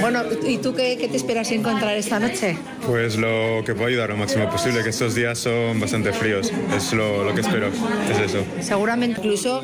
Bueno, 0.00 0.22
¿y 0.46 0.58
tú 0.58 0.74
qué, 0.74 0.98
qué 0.98 1.08
te 1.08 1.16
esperas 1.16 1.50
encontrar 1.52 1.96
esta 1.96 2.18
noche? 2.18 2.56
Pues 2.86 3.16
lo 3.16 3.62
que 3.64 3.74
puedo 3.74 3.86
ayudar 3.86 4.10
lo 4.10 4.16
máximo 4.16 4.48
posible, 4.50 4.82
que 4.82 4.90
estos 4.90 5.14
días 5.14 5.38
son 5.38 5.80
bastante 5.80 6.12
fríos. 6.12 6.39
Es 6.74 6.92
lo, 6.92 7.24
lo 7.24 7.34
que 7.34 7.40
espero, 7.40 7.68
es 7.68 8.18
eso. 8.18 8.44
Seguramente 8.60 9.20
incluso 9.20 9.62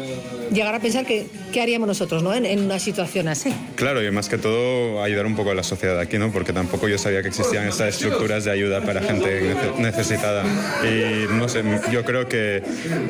llegar 0.53 0.75
a 0.75 0.81
pensar 0.81 1.05
que 1.07 1.27
qué 1.53 1.61
haríamos 1.61 1.89
nosotros, 1.89 2.23
¿no? 2.23 2.35
En, 2.35 2.45
en 2.47 2.61
una 2.61 2.79
situación 2.79 3.29
así. 3.29 3.53
Claro, 3.77 4.03
y 4.03 4.11
más 4.11 4.29
que 4.29 4.39
todo 4.39 5.03
ayudar 5.03 5.27
un 5.27 5.37
poco 5.37 5.51
a 5.51 5.55
la 5.55 5.63
sociedad 5.63 5.99
aquí, 5.99 6.19
¿no? 6.19 6.31
Porque 6.33 6.53
tampoco 6.53 6.89
yo 6.89 6.99
sabía 6.99 7.23
que 7.23 7.29
existían 7.29 7.67
estas 7.69 7.95
estructuras 7.95 8.45
de 8.45 8.51
ayuda 8.51 8.81
para 8.83 9.01
gente 9.03 9.55
nece- 9.55 9.77
necesitada. 9.79 10.45
Y 10.85 11.27
no 11.33 11.49
sé, 11.49 11.63
yo 11.93 12.05
creo 12.05 12.29
que 12.29 12.63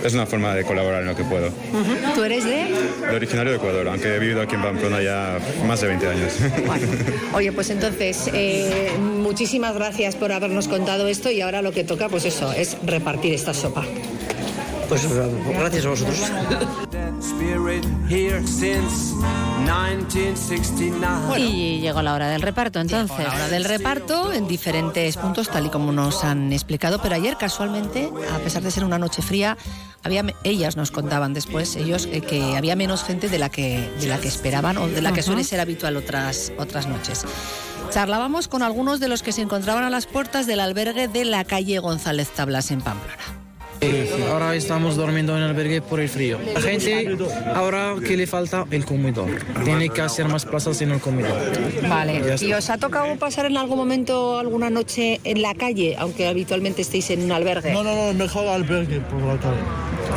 es 0.05 0.15
una 0.15 0.27
forma 0.27 0.55
de 0.55 0.65
colaborar 0.65 1.03
en 1.03 1.09
lo 1.09 1.17
que 1.17 1.25
puedo. 1.25 1.51
¿Tú 2.15 2.25
eres 2.25 2.45
de? 2.45 2.67
De 3.11 3.17
originario 3.17 3.53
de 3.53 3.59
Ecuador, 3.59 3.89
aunque 3.89 4.15
he 4.15 4.19
vivido 4.19 4.41
aquí 4.43 4.55
en 4.55 4.63
Pamplona 4.63 5.03
ya 5.03 5.39
más 5.67 5.81
de 5.81 5.89
20 5.89 6.07
años. 6.09 6.33
Oye, 7.35 7.53
pues 7.53 7.71
entonces, 7.71 8.31
eh, 8.33 8.91
muchísimas 8.99 9.75
gracias 9.75 10.15
por 10.17 10.33
habernos 10.33 10.69
contado 10.69 11.09
esto 11.09 11.31
y 11.31 11.41
ahora 11.41 11.63
lo 11.63 11.73
que 11.73 11.85
toca, 11.85 12.09
pues 12.09 12.25
eso, 12.25 12.53
es 12.53 12.77
repartir 12.85 13.33
esta 13.35 13.55
sopa. 13.55 13.85
Pues 14.89 15.07
gracias 15.09 15.85
a 15.85 15.89
vosotros. 15.89 16.19
Spirit 17.21 17.85
here 18.09 18.47
since 18.47 19.15
1969. 19.65 21.41
Y 21.41 21.81
llegó 21.81 22.03
la 22.03 22.15
hora 22.15 22.29
del 22.29 22.43
reparto, 22.43 22.79
entonces. 22.81 23.19
La 23.19 23.35
hora 23.35 23.49
del 23.49 23.65
reparto 23.65 24.33
en 24.33 24.47
diferentes 24.47 25.17
puntos, 25.17 25.49
tal 25.49 25.67
y 25.67 25.71
como 25.71 25.93
nos 25.93 26.23
han 26.25 26.53
explicado, 26.53 27.01
pero 27.03 27.15
ayer 27.17 27.37
casualmente, 27.37 28.11
a 28.33 28.39
pesar 28.39 28.63
de 28.63 28.71
ser 28.71 28.85
una 28.85 28.99
noche 28.99 29.23
fría, 29.23 29.57
había, 30.05 30.25
ellas 30.45 30.77
nos 30.77 30.91
contaban 30.91 31.35
después, 31.35 31.75
ellos, 31.77 32.09
eh, 32.13 32.21
que 32.21 32.57
había 32.57 32.77
menos 32.77 33.03
gente 33.03 33.29
de 33.29 33.39
la 33.39 33.49
que, 33.49 33.91
de 34.01 34.07
la 34.07 34.19
que 34.19 34.29
esperaban 34.29 34.79
o 34.79 34.87
de 34.87 35.03
la 35.03 35.13
que 35.13 35.23
suele 35.23 35.43
ser 35.43 35.59
habitual 35.61 35.97
otras, 35.97 36.53
otras 36.59 36.87
noches. 36.87 37.25
Charlábamos 37.91 38.47
con 38.49 38.63
algunos 38.63 39.01
de 39.01 39.09
los 39.09 39.23
que 39.23 39.33
se 39.33 39.43
encontraban 39.43 39.85
a 39.85 39.91
las 39.91 40.07
puertas 40.07 40.47
del 40.47 40.61
albergue 40.61 41.09
de 41.09 41.25
la 41.25 41.45
calle 41.45 41.79
González 41.79 42.31
Tablas 42.31 42.71
en 42.71 42.83
Pamplona. 42.83 43.46
Ahora 44.31 44.55
estamos 44.55 44.97
durmiendo 44.97 45.37
en 45.37 45.43
el 45.43 45.51
albergue 45.51 45.81
por 45.83 46.01
el 46.01 46.09
frío. 46.09 46.39
La 46.55 46.61
gente 46.61 47.17
ahora 47.55 47.95
que 48.05 48.17
le 48.17 48.27
falta 48.27 48.67
el 48.71 48.85
comedor. 48.85 49.31
Tiene 49.65 49.89
que 49.89 50.01
hacer 50.01 50.27
más 50.29 50.45
plazas 50.45 50.81
en 50.83 50.93
el 50.93 51.01
comedor. 51.01 51.37
Vale. 51.89 52.37
¿Y 52.41 52.53
os 52.53 52.71
ha 52.71 52.79
tocado 52.79 53.17
pasar 53.17 53.47
en 53.47 53.57
algún 53.57 53.79
momento 53.79 54.39
alguna 54.39 54.71
noche 54.71 55.21
en 55.25 55.43
la 55.43 55.55
calle, 55.55 55.97
aunque 55.99 56.27
habitualmente 56.27 56.83
estéis 56.83 57.11
en 57.11 57.23
un 57.23 57.33
albergue? 57.33 57.73
No, 57.73 57.83
no, 57.83 57.95
no, 57.95 58.15
mejor 58.15 58.47
albergue 58.49 59.01
por 59.01 59.23
la 59.23 59.39
calle. 59.39 59.61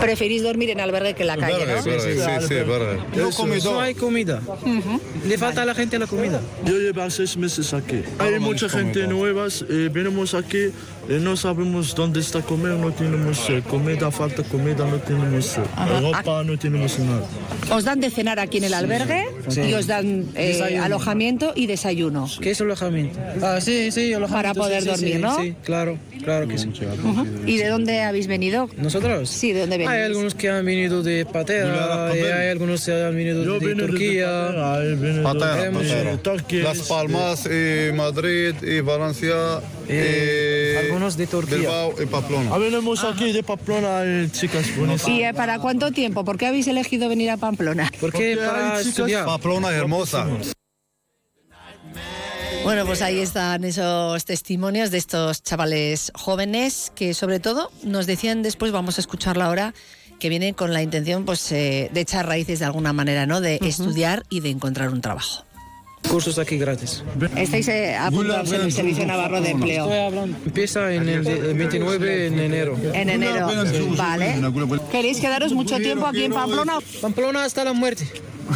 Preferís 0.01 0.43
dormir 0.43 0.69
en 0.69 0.79
albergue 0.79 1.13
que 1.13 1.23
en 1.23 1.27
la 1.27 1.37
calle, 1.37 1.65
¿no? 1.65 3.29
No, 3.29 3.63
no 3.63 3.81
hay 3.81 3.95
comida. 3.95 4.41
Le 5.27 5.37
falta 5.37 5.63
a 5.63 5.65
la 5.65 5.75
gente 5.75 5.99
la 5.99 6.07
comida. 6.07 6.41
Yo 6.65 6.77
llevo 6.77 7.09
seis 7.09 7.35
meses 7.37 7.73
aquí. 7.73 8.01
Hay 8.19 8.39
mucha 8.39 8.69
gente 8.69 9.07
nueva, 9.07 9.47
eh, 9.47 9.89
venimos 9.91 10.33
aquí, 10.33 10.71
no 11.19 11.35
sabemos 11.35 11.95
dónde 11.95 12.19
está 12.19 12.41
comer, 12.41 12.73
no 12.73 12.91
tenemos 12.91 13.49
eh, 13.49 13.63
comida, 13.67 14.11
falta 14.11 14.43
comida, 14.43 14.85
no 14.85 14.97
tenemos 14.97 15.57
eh, 15.57 15.61
Ajá. 15.75 15.99
ropa, 16.01 16.43
no 16.43 16.57
tenemos 16.57 16.99
nada. 16.99 17.23
Os 17.71 17.83
dan 17.83 17.99
de 17.99 18.09
cenar 18.11 18.39
aquí 18.39 18.59
en 18.59 18.65
el 18.65 18.73
albergue 18.75 19.25
Sí. 19.47 19.61
y 19.61 19.73
os 19.73 19.87
dan 19.87 20.25
eh, 20.35 20.77
alojamiento 20.81 21.53
y 21.55 21.65
desayuno. 21.67 22.27
¿Qué 22.41 22.51
es 22.51 22.61
alojamiento? 22.61 23.19
Ah, 23.41 23.59
sí, 23.59 23.91
sí, 23.91 24.13
alojamiento. 24.13 24.29
Para 24.33 24.53
poder 24.53 24.83
sí, 24.83 24.87
dormir, 24.89 25.13
sí, 25.15 25.19
¿no? 25.19 25.37
Sí, 25.41 25.55
claro, 25.63 25.97
claro 26.23 26.47
que 26.47 26.57
sí. 26.57 26.69
¿Y 27.47 27.57
de 27.57 27.67
dónde 27.67 28.01
habéis 28.01 28.27
venido? 28.27 28.69
¿Nosotros? 28.77 29.29
Sí, 29.29 29.51
¿de 29.53 29.61
dónde 29.61 29.77
venís? 29.77 29.89
Hay 29.91 30.01
algunos 30.03 30.35
que 30.35 30.49
han 30.49 30.63
venido 30.65 31.01
de 31.01 31.25
Patera, 31.25 32.11
y 32.15 32.19
hay 32.19 32.49
algunos 32.49 32.85
que 32.85 32.91
han 32.91 33.15
venido 33.15 33.43
de, 33.59 33.67
de 33.67 33.75
Turquía. 33.75 34.47
Patera, 35.23 35.65
Hemos- 35.65 35.83
Patera. 35.87 36.63
Las 36.63 36.81
Palmas, 36.87 37.45
y 37.47 37.91
Madrid, 37.93 38.53
y 38.61 38.81
Valencia, 38.81 39.35
y 39.87 40.89
algunos 40.99 41.17
de 41.17 41.27
Turquía. 41.27 41.57
Bilbao 41.57 41.95
y 42.01 42.05
Pamplona. 42.05 42.57
Venimos 42.57 43.03
aquí 43.05 43.31
de 43.31 43.41
Pamplona, 43.41 43.99
hay 43.99 44.29
chicas 44.29 44.75
bonitas. 44.75 45.07
¿Y 45.07 45.23
eh, 45.23 45.33
para 45.33 45.59
cuánto 45.59 45.91
tiempo? 45.91 46.25
¿Por 46.25 46.37
qué 46.37 46.47
habéis 46.47 46.67
elegido 46.67 47.07
venir 47.07 47.29
a 47.31 47.37
Pamplona? 47.37 47.89
Porque 48.01 48.35
para 48.35 48.81
estudiar. 48.81 49.25
Pamplona 49.25 49.71
hermosa. 49.71 50.27
Bueno, 52.63 52.85
pues 52.85 53.01
ahí 53.01 53.19
están 53.19 53.63
esos 53.63 54.25
testimonios 54.25 54.91
de 54.91 54.97
estos 54.97 55.41
chavales 55.41 56.11
jóvenes 56.13 56.91
que 56.93 57.13
sobre 57.13 57.39
todo 57.39 57.71
nos 57.83 58.05
decían 58.05 58.43
después, 58.43 58.73
vamos 58.73 58.97
a 58.97 59.01
escucharla 59.01 59.45
ahora, 59.45 59.73
que 60.19 60.27
vienen 60.27 60.53
con 60.53 60.73
la 60.73 60.81
intención 60.81 61.23
pues 61.23 61.49
eh, 61.53 61.89
de 61.93 62.01
echar 62.01 62.27
raíces 62.27 62.59
de 62.59 62.65
alguna 62.65 62.91
manera, 62.91 63.25
¿no? 63.25 63.39
De 63.39 63.59
estudiar 63.61 64.23
y 64.29 64.41
de 64.41 64.49
encontrar 64.49 64.89
un 64.89 64.99
trabajo. 64.99 65.45
Cursos 66.07 66.39
aquí 66.39 66.57
gratis. 66.57 67.03
Estáis 67.35 67.67
eh, 67.67 67.95
apuntados 67.95 68.51
en 68.51 68.61
el 68.61 68.71
Servicio 68.71 69.05
Navarro 69.05 69.41
de 69.41 69.51
Empleo. 69.51 69.89
Empieza 70.45 70.91
en 70.93 71.07
el 71.07 71.23
de- 71.23 71.51
el 71.51 71.57
29 71.57 72.27
en 72.27 72.39
enero. 72.39 72.77
En 72.93 73.09
enero. 73.09 73.47
Vale. 73.95 74.35
¿Queréis 74.91 75.19
quedaros 75.19 75.51
mucho 75.53 75.77
tiempo 75.77 76.07
aquí 76.07 76.23
en 76.23 76.33
Pamplona? 76.33 76.77
Pamplona 77.01 77.43
hasta 77.43 77.63
la 77.63 77.73
muerte. 77.73 78.07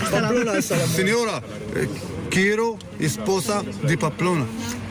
Pamplona 0.10 0.58
es 0.58 0.66
Salamanca. 0.66 0.96
Señora, 0.96 1.41
eh, 1.76 1.88
quiero 2.34 2.77
esposa 2.99 3.61
de 3.84 3.95
Pamplona. 3.95 4.45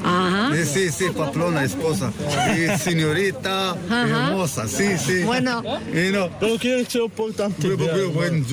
Ajá. 0.04 0.56
Eh, 0.56 0.64
sí, 0.64 0.90
sí, 0.90 1.06
Pamplona, 1.16 1.64
esposa. 1.64 2.12
Y 2.56 2.78
señorita, 2.78 3.70
Ajá. 3.70 4.28
hermosa, 4.28 4.66
sí, 4.68 4.96
sí. 4.98 5.22
Bueno. 5.24 5.62
Y 5.92 6.12
no. 6.12 6.28
Pero 6.40 6.56
quiero 6.58 6.88
ser 6.88 7.02
importante. 7.02 7.68
Buen 7.74 8.44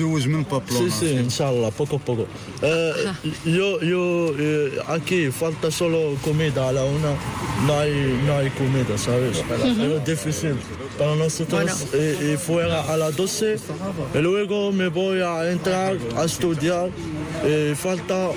Pamplona. 0.44 0.90
Sí, 0.90 1.08
sí, 1.08 1.12
inshallah, 1.14 1.70
poco 1.70 1.96
a 1.96 1.98
poco. 1.98 2.26
Eh, 2.62 2.92
yo, 3.44 3.80
yo, 3.80 4.32
eh, 4.38 4.78
aquí 4.88 5.30
falta 5.30 5.70
solo 5.70 6.16
comida 6.22 6.68
a 6.68 6.72
la 6.72 6.84
una, 6.84 7.14
no 7.66 7.78
hay, 7.78 8.20
no 8.26 8.36
hay 8.36 8.50
comida, 8.50 8.96
¿sabes? 8.98 9.38
Es 9.38 10.04
difícil 10.04 10.56
para 10.98 11.16
nosotros 11.16 11.86
y 11.94 12.36
fuera 12.36 12.82
a 12.82 12.96
las 12.96 13.16
12 13.16 13.56
y 14.14 14.18
luego 14.18 14.70
me 14.72 14.88
voy 14.88 15.20
a 15.20 15.50
entrar 15.50 15.96
a 16.16 16.24
estudiar. 16.24 16.90
Eh, 17.42 17.74
falta, 17.74 18.28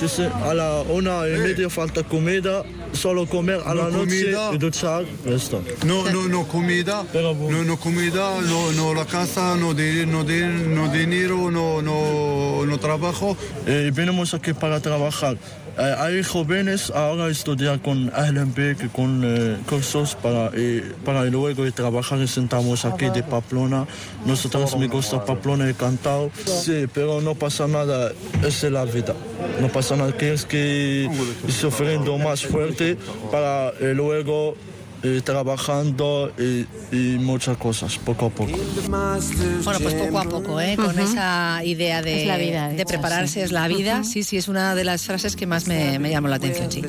dice, 0.00 0.28
a 0.44 0.54
la 0.54 0.82
una 0.88 1.26
y 1.28 1.38
media 1.38 1.70
falta 1.70 2.02
comida, 2.02 2.62
solo 2.92 3.26
comer 3.26 3.60
a 3.64 3.74
No 3.74 3.82
la 3.82 3.90
noche 3.90 4.22
comida. 4.32 4.50
y 4.52 4.58
duchar, 4.58 5.04
esto. 5.26 5.62
No, 5.86 6.10
no, 6.10 6.28
no 6.28 6.46
comida, 6.46 7.04
no, 7.14 7.64
no 7.64 7.76
comida, 7.78 8.40
no, 8.42 8.72
no 8.72 8.94
la 8.94 9.04
casa, 9.04 9.56
no, 9.56 9.74
de, 9.74 10.06
no, 10.06 10.24
de, 10.24 10.46
no 10.46 10.88
dinero, 10.88 11.50
no, 11.50 11.82
no, 11.82 12.66
no 12.66 12.78
trabajo. 12.78 13.36
Eh, 13.66 13.90
venimos 13.94 14.34
aquí 14.34 14.52
para 14.52 14.80
trabajar. 14.80 15.36
Eh, 15.78 15.94
hay 15.98 16.22
jóvenes 16.22 16.90
ahora 16.90 17.28
estudiar 17.28 17.80
con 17.80 18.10
Ahlenbeck, 18.14 18.90
con 18.92 19.22
eh, 19.24 19.56
cursos 19.68 20.14
para, 20.14 20.50
eh, 20.54 20.82
para 21.04 21.24
luego 21.24 21.70
trabajar 21.72 22.26
sentamos 22.28 22.84
aquí 22.84 23.08
de 23.10 23.22
Pamplona. 23.22 23.86
Nosotros 24.26 24.76
me 24.76 24.88
gusta 24.88 25.24
Pamplona 25.24 25.68
y 25.70 25.74
cantado. 25.74 26.30
Sí, 26.44 26.86
pero 26.92 27.20
no 27.20 27.34
pasa 27.34 27.66
nada, 27.66 28.12
esa 28.44 28.66
es 28.66 28.72
la 28.72 28.84
vida. 28.84 29.14
No 29.60 29.68
pasa 29.68 29.96
nada, 29.96 30.16
que 30.16 30.32
es 30.32 30.44
que 30.44 31.08
sufriendo 31.48 32.18
más 32.18 32.44
fuerte 32.44 32.96
para 33.30 33.70
eh, 33.80 33.92
luego 33.94 34.56
ir 35.02 35.22
trabajando 35.22 36.32
y, 36.38 36.66
y 36.92 37.18
muchas 37.18 37.56
cosas, 37.56 37.98
poco 37.98 38.26
a 38.26 38.30
poco. 38.30 38.52
Bueno, 38.88 39.80
pues 39.80 39.94
poco 39.94 40.18
a 40.18 40.24
poco, 40.24 40.60
¿eh? 40.60 40.76
con 40.76 40.98
esa 40.98 41.62
idea 41.64 42.02
de, 42.02 42.22
Es 42.22 42.26
la 42.26 42.36
vida, 42.36 42.68
de 42.68 42.84
prepararse 42.86 43.34
sí. 43.34 43.40
es 43.40 43.52
la 43.52 43.68
vida. 43.68 44.04
Sí, 44.04 44.22
sí, 44.22 44.36
es 44.36 44.48
una 44.48 44.74
de 44.74 44.84
las 44.84 45.02
frases 45.04 45.36
que 45.36 45.46
más 45.46 45.66
me, 45.66 45.98
me 45.98 46.10
llamó 46.10 46.28
la 46.28 46.36
atención, 46.36 46.70
sí. 46.70 46.82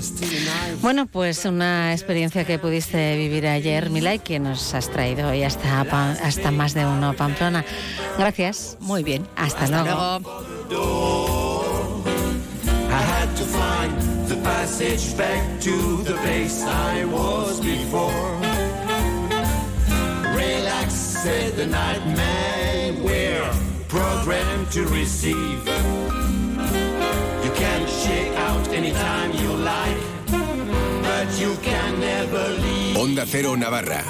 Bueno, 0.81 1.05
pues 1.07 1.45
una 1.45 1.93
experiencia 1.93 2.43
que 2.43 2.59
pudiste 2.59 3.17
vivir 3.17 3.47
ayer, 3.47 3.89
Milay, 3.89 4.19
que 4.19 4.39
nos 4.39 4.73
has 4.73 4.89
traído 4.89 5.29
hoy 5.29 5.43
hasta, 5.43 5.81
hasta 5.81 6.51
más 6.51 6.73
de 6.73 6.85
uno, 6.85 7.13
Pamplona. 7.13 7.65
Gracias. 8.17 8.77
Muy 8.79 9.03
bien. 9.03 9.27
Hasta, 9.35 9.65
Hasta 9.65 9.83
luego. 9.83 10.21
I 13.81 14.10
passage 14.61 15.17
back 15.17 15.59
to 15.59 16.03
the 16.03 16.13
place 16.21 16.63
I 16.63 17.03
was 17.05 17.59
before. 17.59 18.13
Relax, 20.35 20.93
said 20.93 21.55
the 21.55 21.65
nightman, 21.65 23.03
we're 23.03 23.49
programmed 23.87 24.69
to 24.73 24.85
receive. 24.85 25.65
You 27.43 27.51
can 27.55 27.87
check 28.03 28.29
out 28.37 28.67
anytime 28.67 29.31
you 29.41 29.51
like, 29.65 30.01
but 31.01 31.27
you 31.39 31.55
can 31.63 31.99
never 31.99 32.49
leave. 32.61 32.97
Onda 32.97 33.25
Cero 33.25 33.57
Navarra. 33.57 34.03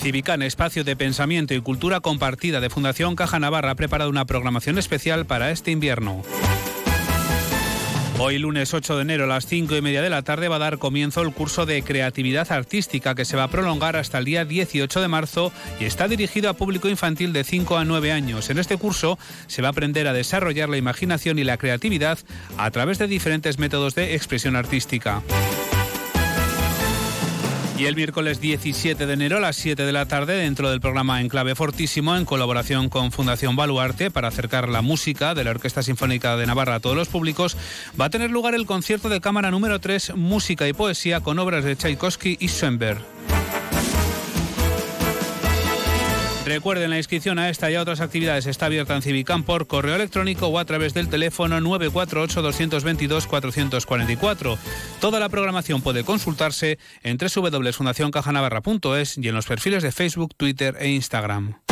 Civican, 0.00 0.42
espacio 0.42 0.84
de 0.84 0.94
pensamiento 0.94 1.54
y 1.54 1.60
cultura 1.60 1.98
compartida 1.98 2.60
de 2.60 2.70
Fundación 2.70 3.16
Caja 3.16 3.40
Navarra, 3.40 3.72
ha 3.72 3.74
preparado 3.74 4.10
una 4.10 4.26
programación 4.26 4.78
especial 4.78 5.26
para 5.26 5.50
este 5.50 5.72
invierno. 5.72 6.22
Hoy, 8.16 8.38
lunes 8.38 8.72
8 8.72 8.94
de 8.96 9.02
enero, 9.02 9.24
a 9.24 9.26
las 9.26 9.46
5 9.46 9.76
y 9.76 9.82
media 9.82 10.00
de 10.00 10.08
la 10.08 10.22
tarde, 10.22 10.46
va 10.46 10.56
a 10.56 10.60
dar 10.60 10.78
comienzo 10.78 11.20
el 11.20 11.32
curso 11.32 11.66
de 11.66 11.82
creatividad 11.82 12.50
artística 12.52 13.16
que 13.16 13.24
se 13.24 13.36
va 13.36 13.44
a 13.44 13.50
prolongar 13.50 13.96
hasta 13.96 14.18
el 14.18 14.24
día 14.24 14.44
18 14.44 15.00
de 15.00 15.08
marzo 15.08 15.52
y 15.80 15.84
está 15.84 16.06
dirigido 16.06 16.48
a 16.48 16.54
público 16.54 16.88
infantil 16.88 17.32
de 17.32 17.42
5 17.42 17.76
a 17.76 17.84
9 17.84 18.12
años. 18.12 18.50
En 18.50 18.58
este 18.58 18.76
curso 18.76 19.18
se 19.48 19.62
va 19.62 19.68
a 19.68 19.70
aprender 19.72 20.06
a 20.06 20.12
desarrollar 20.12 20.68
la 20.68 20.76
imaginación 20.76 21.40
y 21.40 21.44
la 21.44 21.56
creatividad 21.56 22.18
a 22.56 22.70
través 22.70 22.98
de 22.98 23.08
diferentes 23.08 23.58
métodos 23.58 23.96
de 23.96 24.14
expresión 24.14 24.54
artística. 24.54 25.20
Y 27.76 27.86
el 27.86 27.96
miércoles 27.96 28.40
17 28.40 29.04
de 29.04 29.12
enero 29.12 29.38
a 29.38 29.40
las 29.40 29.56
7 29.56 29.82
de 29.84 29.92
la 29.92 30.06
tarde, 30.06 30.36
dentro 30.36 30.70
del 30.70 30.80
programa 30.80 31.20
Enclave 31.20 31.56
Fortísimo, 31.56 32.14
en 32.14 32.24
colaboración 32.24 32.88
con 32.88 33.10
Fundación 33.10 33.56
Baluarte, 33.56 34.12
para 34.12 34.28
acercar 34.28 34.68
la 34.68 34.80
música 34.80 35.34
de 35.34 35.42
la 35.42 35.50
Orquesta 35.50 35.82
Sinfónica 35.82 36.36
de 36.36 36.46
Navarra 36.46 36.76
a 36.76 36.80
todos 36.80 36.96
los 36.96 37.08
públicos, 37.08 37.56
va 38.00 38.04
a 38.04 38.10
tener 38.10 38.30
lugar 38.30 38.54
el 38.54 38.66
concierto 38.66 39.08
de 39.08 39.20
cámara 39.20 39.50
número 39.50 39.80
3, 39.80 40.14
Música 40.14 40.68
y 40.68 40.72
Poesía, 40.72 41.20
con 41.20 41.40
obras 41.40 41.64
de 41.64 41.74
Tchaikovsky 41.74 42.36
y 42.38 42.46
Schoenberg. 42.46 43.02
Recuerden, 46.46 46.90
la 46.90 46.98
inscripción 46.98 47.38
a 47.38 47.48
esta 47.48 47.70
y 47.70 47.74
a 47.74 47.80
otras 47.80 48.02
actividades 48.02 48.44
está 48.46 48.66
abierta 48.66 48.94
en 48.94 49.00
Civicam 49.00 49.44
por 49.44 49.66
correo 49.66 49.94
electrónico 49.94 50.48
o 50.48 50.58
a 50.58 50.66
través 50.66 50.92
del 50.92 51.08
teléfono 51.08 51.58
948-222-444. 51.60 54.58
Toda 55.00 55.20
la 55.20 55.30
programación 55.30 55.80
puede 55.80 56.04
consultarse 56.04 56.78
en 57.02 57.16
www.fundacioncajanavarra.es 57.16 59.16
y 59.16 59.28
en 59.28 59.34
los 59.34 59.46
perfiles 59.46 59.82
de 59.82 59.90
Facebook, 59.90 60.34
Twitter 60.36 60.76
e 60.78 60.90
Instagram. 60.90 61.63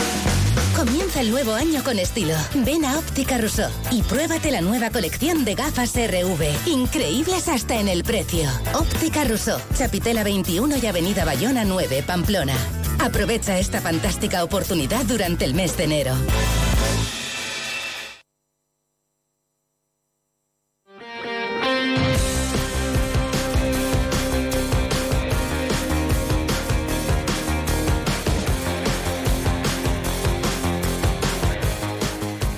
Comienza 0.85 1.21
el 1.21 1.31
nuevo 1.31 1.53
año 1.53 1.85
con 1.85 2.01
estilo. 2.01 2.35
Ven 2.57 2.85
a 2.85 2.99
Óptica 2.99 3.39
Rousseau 3.39 3.71
y 3.93 4.03
pruébate 4.03 4.51
la 4.51 4.63
nueva 4.63 4.91
colección 4.91 5.45
de 5.45 5.55
gafas 5.55 5.95
RV. 5.95 6.67
Increíbles 6.67 7.47
hasta 7.47 7.79
en 7.79 7.87
el 7.87 8.03
precio. 8.03 8.51
Óptica 8.75 9.23
Rousseau, 9.23 9.61
Chapitela 9.77 10.25
21 10.25 10.79
y 10.79 10.87
Avenida 10.87 11.25
Bayona 11.25 11.65
9, 11.65 12.03
Pamplona. 12.05 12.57
Aprovecha 12.99 13.61
esta 13.61 13.81
fantástica 13.81 14.43
oportunidad 14.43 15.05
durante 15.05 15.45
el 15.45 15.55
mes 15.55 15.77
de 15.77 15.85
enero. 15.85 16.17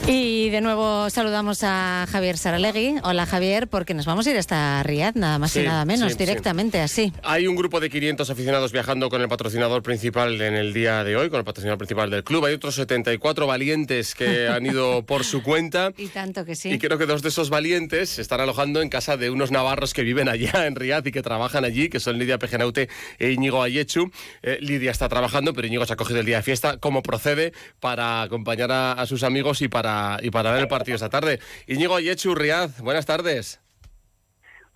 Y 0.06 0.51
de 0.51 0.60
nuevo 0.60 1.09
saludamos 1.09 1.62
a 1.62 2.06
Javier 2.12 2.36
Saralegui. 2.36 2.97
Hola 3.05 3.24
Javier, 3.24 3.68
porque 3.68 3.94
nos 3.94 4.05
vamos 4.05 4.26
a 4.26 4.32
ir 4.32 4.36
hasta 4.36 4.82
Riad, 4.82 5.14
nada 5.14 5.39
más 5.39 5.56
y 5.56 5.62
nada 5.62 5.86
menos, 5.86 6.12
sí, 6.12 6.18
directamente 6.18 6.78
así. 6.82 7.10
Hay 7.22 7.47
un 7.47 7.56
grupo 7.56 7.81
de 7.81 7.89
500 7.89 8.28
aficionados 8.28 8.70
viajando 8.70 9.09
con 9.09 9.22
el 9.22 9.28
patrocinador 9.28 9.82
principal 9.82 10.39
en 10.43 10.56
el 10.56 10.74
día 10.74 11.05
de 11.05 11.16
hoy, 11.16 11.31
con 11.31 11.39
el 11.39 11.44
patrocinador 11.47 11.78
principal 11.78 12.10
del 12.10 12.22
club. 12.22 12.44
Hay 12.44 12.52
otros 12.52 12.74
74 12.74 13.47
valientes 13.47 14.14
que 14.14 14.47
han 14.55 14.66
ido 14.66 15.06
por 15.06 15.24
su 15.24 15.43
cuenta. 15.43 15.90
Y 15.97 16.09
tanto 16.09 16.44
que 16.44 16.55
sí. 16.55 16.70
Y 16.70 16.78
creo 16.78 16.98
que 16.98 17.06
dos 17.06 17.22
de 17.22 17.31
esos 17.31 17.48
valientes 17.48 18.10
se 18.10 18.20
están 18.20 18.43
alojando 18.43 18.82
en 18.82 18.90
casa 18.90 19.16
de 19.16 19.31
unos 19.31 19.52
navarros 19.52 19.94
que 19.94 20.02
viven 20.02 20.28
allá 20.28 20.52
en 20.66 20.76
Riad 20.76 21.06
y 21.06 21.12
que 21.12 21.22
trabajan 21.22 21.64
allí, 21.64 21.89
que 21.89 21.98
son 21.98 22.18
Lidia 22.18 22.39
Pejenaute 22.39 22.90
e 23.18 23.31
Íñigo 23.31 23.62
Ayechu. 23.62 24.10
Eh, 24.43 24.59
Lidia 24.60 24.90
está 24.90 25.09
trabajando, 25.09 25.55
pero 25.55 25.66
Íñigo 25.66 25.86
se 25.86 25.94
ha 25.94 25.97
cogido 25.97 26.20
el 26.20 26.26
día 26.26 26.36
de 26.36 26.43
fiesta. 26.43 26.76
¿Cómo 26.76 27.02
procede 27.02 27.55
para 27.81 28.20
acompañar 28.20 28.70
a, 28.70 28.93
a 28.93 29.06
sus 29.06 29.22
amigos 29.22 29.62
y 29.62 29.68
para, 29.68 29.93
y 30.22 30.30
para 30.30 30.52
ver 30.52 30.62
el 30.62 30.68
partido 30.68 30.96
esta 30.96 31.10
tarde? 31.10 31.40
Íñigo 31.66 31.96
Ayechu, 31.96 32.34
Riad, 32.34 32.70
buenas 32.80 33.06
tardes. 33.06 33.60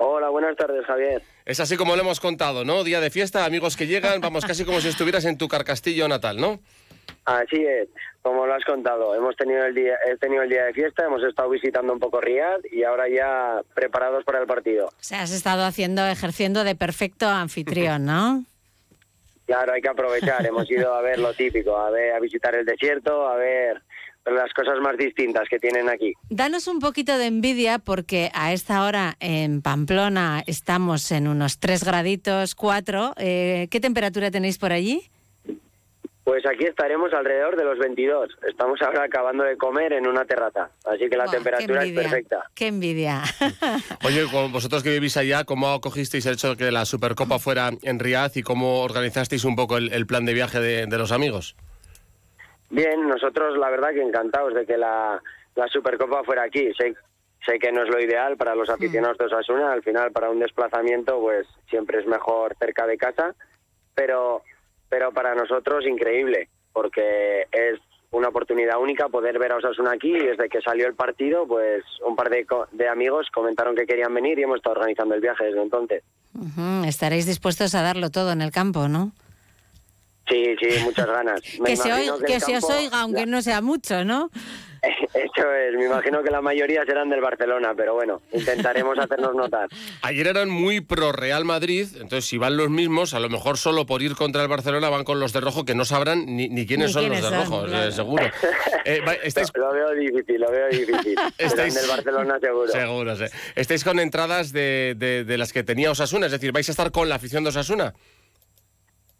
Hola, 0.00 0.28
buenas 0.28 0.56
tardes, 0.56 0.86
Javier. 0.86 1.22
Es 1.44 1.58
así 1.58 1.76
como 1.76 1.96
lo 1.96 2.02
hemos 2.02 2.20
contado, 2.20 2.64
¿no? 2.64 2.84
Día 2.84 3.00
de 3.00 3.10
fiesta, 3.10 3.44
amigos 3.44 3.76
que 3.76 3.88
llegan, 3.88 4.20
vamos 4.20 4.44
casi 4.44 4.64
como 4.64 4.80
si 4.80 4.88
estuvieras 4.88 5.24
en 5.24 5.36
tu 5.36 5.48
carcastillo 5.48 6.06
natal, 6.06 6.40
¿no? 6.40 6.60
Así 7.24 7.64
es, 7.64 7.88
como 8.22 8.46
lo 8.46 8.54
has 8.54 8.64
contado. 8.64 9.14
Hemos 9.14 9.34
tenido 9.36 9.64
el 9.64 9.74
día, 9.74 9.94
he 10.06 10.16
tenido 10.16 10.42
el 10.42 10.48
día 10.48 10.64
de 10.66 10.72
fiesta, 10.72 11.04
hemos 11.04 11.22
estado 11.24 11.50
visitando 11.50 11.92
un 11.92 11.98
poco 11.98 12.20
Riad 12.20 12.60
y 12.70 12.84
ahora 12.84 13.08
ya 13.08 13.60
preparados 13.74 14.24
para 14.24 14.40
el 14.40 14.46
partido. 14.46 14.86
O 14.86 14.92
sea, 15.02 15.22
has 15.22 15.32
estado 15.32 15.64
haciendo, 15.64 16.06
ejerciendo 16.06 16.62
de 16.62 16.76
perfecto 16.76 17.28
anfitrión, 17.28 18.04
¿no? 18.04 18.44
Claro, 19.46 19.72
hay 19.72 19.82
que 19.82 19.88
aprovechar. 19.88 20.46
hemos 20.46 20.70
ido 20.70 20.94
a 20.94 21.02
ver 21.02 21.18
lo 21.18 21.34
típico, 21.34 21.76
a 21.76 21.90
ver, 21.90 22.12
a 22.12 22.20
visitar 22.20 22.54
el 22.54 22.64
desierto, 22.64 23.26
a 23.28 23.36
ver 23.36 23.82
las 24.32 24.52
cosas 24.54 24.78
más 24.80 24.96
distintas 24.96 25.48
que 25.48 25.58
tienen 25.58 25.88
aquí. 25.88 26.12
Danos 26.30 26.68
un 26.68 26.78
poquito 26.78 27.18
de 27.18 27.26
envidia 27.26 27.78
porque 27.78 28.30
a 28.34 28.52
esta 28.52 28.84
hora 28.84 29.16
en 29.20 29.62
Pamplona 29.62 30.42
estamos 30.46 31.10
en 31.12 31.28
unos 31.28 31.58
3 31.58 31.84
graditos, 31.84 32.54
4. 32.54 33.14
Eh, 33.18 33.68
¿Qué 33.70 33.80
temperatura 33.80 34.30
tenéis 34.30 34.58
por 34.58 34.72
allí? 34.72 35.10
Pues 36.28 36.44
aquí 36.44 36.64
estaremos 36.64 37.10
alrededor 37.14 37.56
de 37.56 37.64
los 37.64 37.78
22. 37.78 38.28
Estamos 38.46 38.82
ahora 38.82 39.04
acabando 39.04 39.44
de 39.44 39.56
comer 39.56 39.94
en 39.94 40.06
una 40.06 40.26
terraza, 40.26 40.68
así 40.84 41.08
que 41.08 41.16
la 41.16 41.24
Buah, 41.24 41.32
temperatura 41.32 41.84
es 41.84 41.92
perfecta. 41.92 42.44
Qué 42.54 42.66
envidia. 42.66 43.22
Oye, 44.04 44.26
con 44.30 44.52
vosotros 44.52 44.82
que 44.82 44.90
vivís 44.90 45.16
allá, 45.16 45.44
¿cómo 45.44 45.72
acogisteis 45.72 46.26
el 46.26 46.34
hecho 46.34 46.50
de 46.50 46.56
que 46.56 46.70
la 46.70 46.84
Supercopa 46.84 47.38
fuera 47.38 47.70
en 47.82 47.98
Riad 47.98 48.32
y 48.34 48.42
cómo 48.42 48.82
organizasteis 48.82 49.44
un 49.44 49.56
poco 49.56 49.78
el, 49.78 49.90
el 49.94 50.06
plan 50.06 50.26
de 50.26 50.34
viaje 50.34 50.60
de, 50.60 50.84
de 50.84 50.98
los 50.98 51.12
amigos? 51.12 51.56
Bien, 52.70 53.08
nosotros 53.08 53.56
la 53.56 53.70
verdad 53.70 53.90
que 53.90 54.02
encantados 54.02 54.54
de 54.54 54.66
que 54.66 54.76
la, 54.76 55.20
Supercopa 55.72 56.22
fuera 56.24 56.44
aquí. 56.44 56.72
Sé, 56.74 56.94
sé 57.44 57.58
que 57.58 57.72
no 57.72 57.82
es 57.82 57.88
lo 57.88 58.00
ideal 58.00 58.36
para 58.36 58.54
los 58.54 58.68
aficionados 58.68 59.18
de 59.18 59.24
Osasuna, 59.24 59.72
al 59.72 59.82
final 59.82 60.12
para 60.12 60.30
un 60.30 60.38
desplazamiento 60.38 61.18
pues 61.20 61.46
siempre 61.68 61.98
es 61.98 62.06
mejor 62.06 62.54
cerca 62.58 62.86
de 62.86 62.96
casa, 62.96 63.34
pero, 63.94 64.42
para 65.12 65.34
nosotros 65.34 65.84
increíble, 65.86 66.48
porque 66.72 67.46
es 67.50 67.80
una 68.10 68.28
oportunidad 68.28 68.80
única 68.80 69.08
poder 69.08 69.38
ver 69.38 69.52
a 69.52 69.56
Osasuna 69.56 69.92
aquí 69.92 70.14
y 70.14 70.26
desde 70.26 70.48
que 70.48 70.60
salió 70.60 70.86
el 70.86 70.94
partido 70.94 71.46
pues 71.46 71.84
un 72.06 72.16
par 72.16 72.30
de, 72.30 72.46
de 72.72 72.88
amigos 72.88 73.26
comentaron 73.34 73.74
que 73.74 73.86
querían 73.86 74.14
venir 74.14 74.38
y 74.38 74.44
hemos 74.44 74.56
estado 74.56 74.76
organizando 74.76 75.14
el 75.14 75.20
viaje 75.20 75.44
desde 75.44 75.62
entonces. 75.62 76.04
Estaréis 76.86 77.26
dispuestos 77.26 77.74
a 77.74 77.82
darlo 77.82 78.10
todo 78.10 78.30
en 78.32 78.40
el 78.40 78.52
campo, 78.52 78.88
¿no? 78.88 79.12
Sí, 80.28 80.44
sí, 80.60 80.78
muchas 80.84 81.06
ganas. 81.06 81.40
Me 81.60 81.70
Que, 81.70 81.76
se, 81.76 81.92
oiga- 81.92 82.18
que 82.18 82.24
que 82.34 82.40
se 82.40 82.56
os 82.56 82.64
oiga, 82.64 83.00
aunque 83.00 83.26
no 83.26 83.40
sea 83.42 83.60
mucho, 83.60 84.04
¿no? 84.04 84.30
Eso 84.80 85.52
es, 85.54 85.74
me 85.76 85.86
imagino 85.86 86.22
que 86.22 86.30
la 86.30 86.40
mayoría 86.40 86.84
serán 86.84 87.08
del 87.10 87.20
Barcelona, 87.20 87.72
pero 87.76 87.94
bueno, 87.94 88.22
intentaremos 88.32 88.96
hacernos 88.96 89.34
notar. 89.34 89.68
Ayer 90.02 90.28
eran 90.28 90.48
muy 90.50 90.80
pro 90.80 91.10
Real 91.10 91.44
Madrid, 91.44 91.88
entonces 91.94 92.26
si 92.26 92.38
van 92.38 92.56
los 92.56 92.70
mismos, 92.70 93.12
a 93.12 93.18
lo 93.18 93.28
mejor 93.28 93.58
solo 93.58 93.86
por 93.86 94.02
ir 94.02 94.14
contra 94.14 94.40
el 94.42 94.46
Barcelona 94.48 94.88
van 94.88 95.02
con 95.02 95.18
los 95.18 95.32
de 95.32 95.40
rojo 95.40 95.64
que 95.64 95.74
no 95.74 95.84
sabrán 95.84 96.26
ni, 96.26 96.48
ni 96.48 96.64
quiénes 96.64 96.88
Ni 96.88 96.92
son 96.92 97.02
quiénes 97.02 97.22
los 97.22 97.30
de 97.32 97.36
son, 97.38 97.46
rojo, 97.50 97.66
eh, 97.66 97.90
seguro. 97.92 98.24
Eh, 98.84 99.02
estáis, 99.24 99.50
Lo 99.56 99.72
veo 99.72 99.90
difícil, 99.94 100.40
lo 100.40 100.50
veo 100.52 100.68
difícil. 100.68 101.16
Serán 101.16 101.32
Estáis- 101.38 101.74
del 101.74 101.88
Barcelona 101.88 102.38
seguro. 102.40 102.68
Seguro, 102.72 103.16
sí. 103.16 103.24
Estáis 103.56 103.82
con 103.82 103.98
entradas 103.98 104.52
de, 104.52 104.94
de- 104.96 105.24
de 105.24 105.38
las 105.38 105.52
que 105.52 105.64
tenía 105.64 105.90
Osasuna, 105.90 106.26
es 106.26 106.32
decir, 106.32 106.52
vais 106.52 106.68
a 106.68 106.72
estar 106.72 106.92
con 106.92 107.08
la 107.08 107.16
afición 107.16 107.42
de 107.42 107.48
Osasuna. 107.50 107.94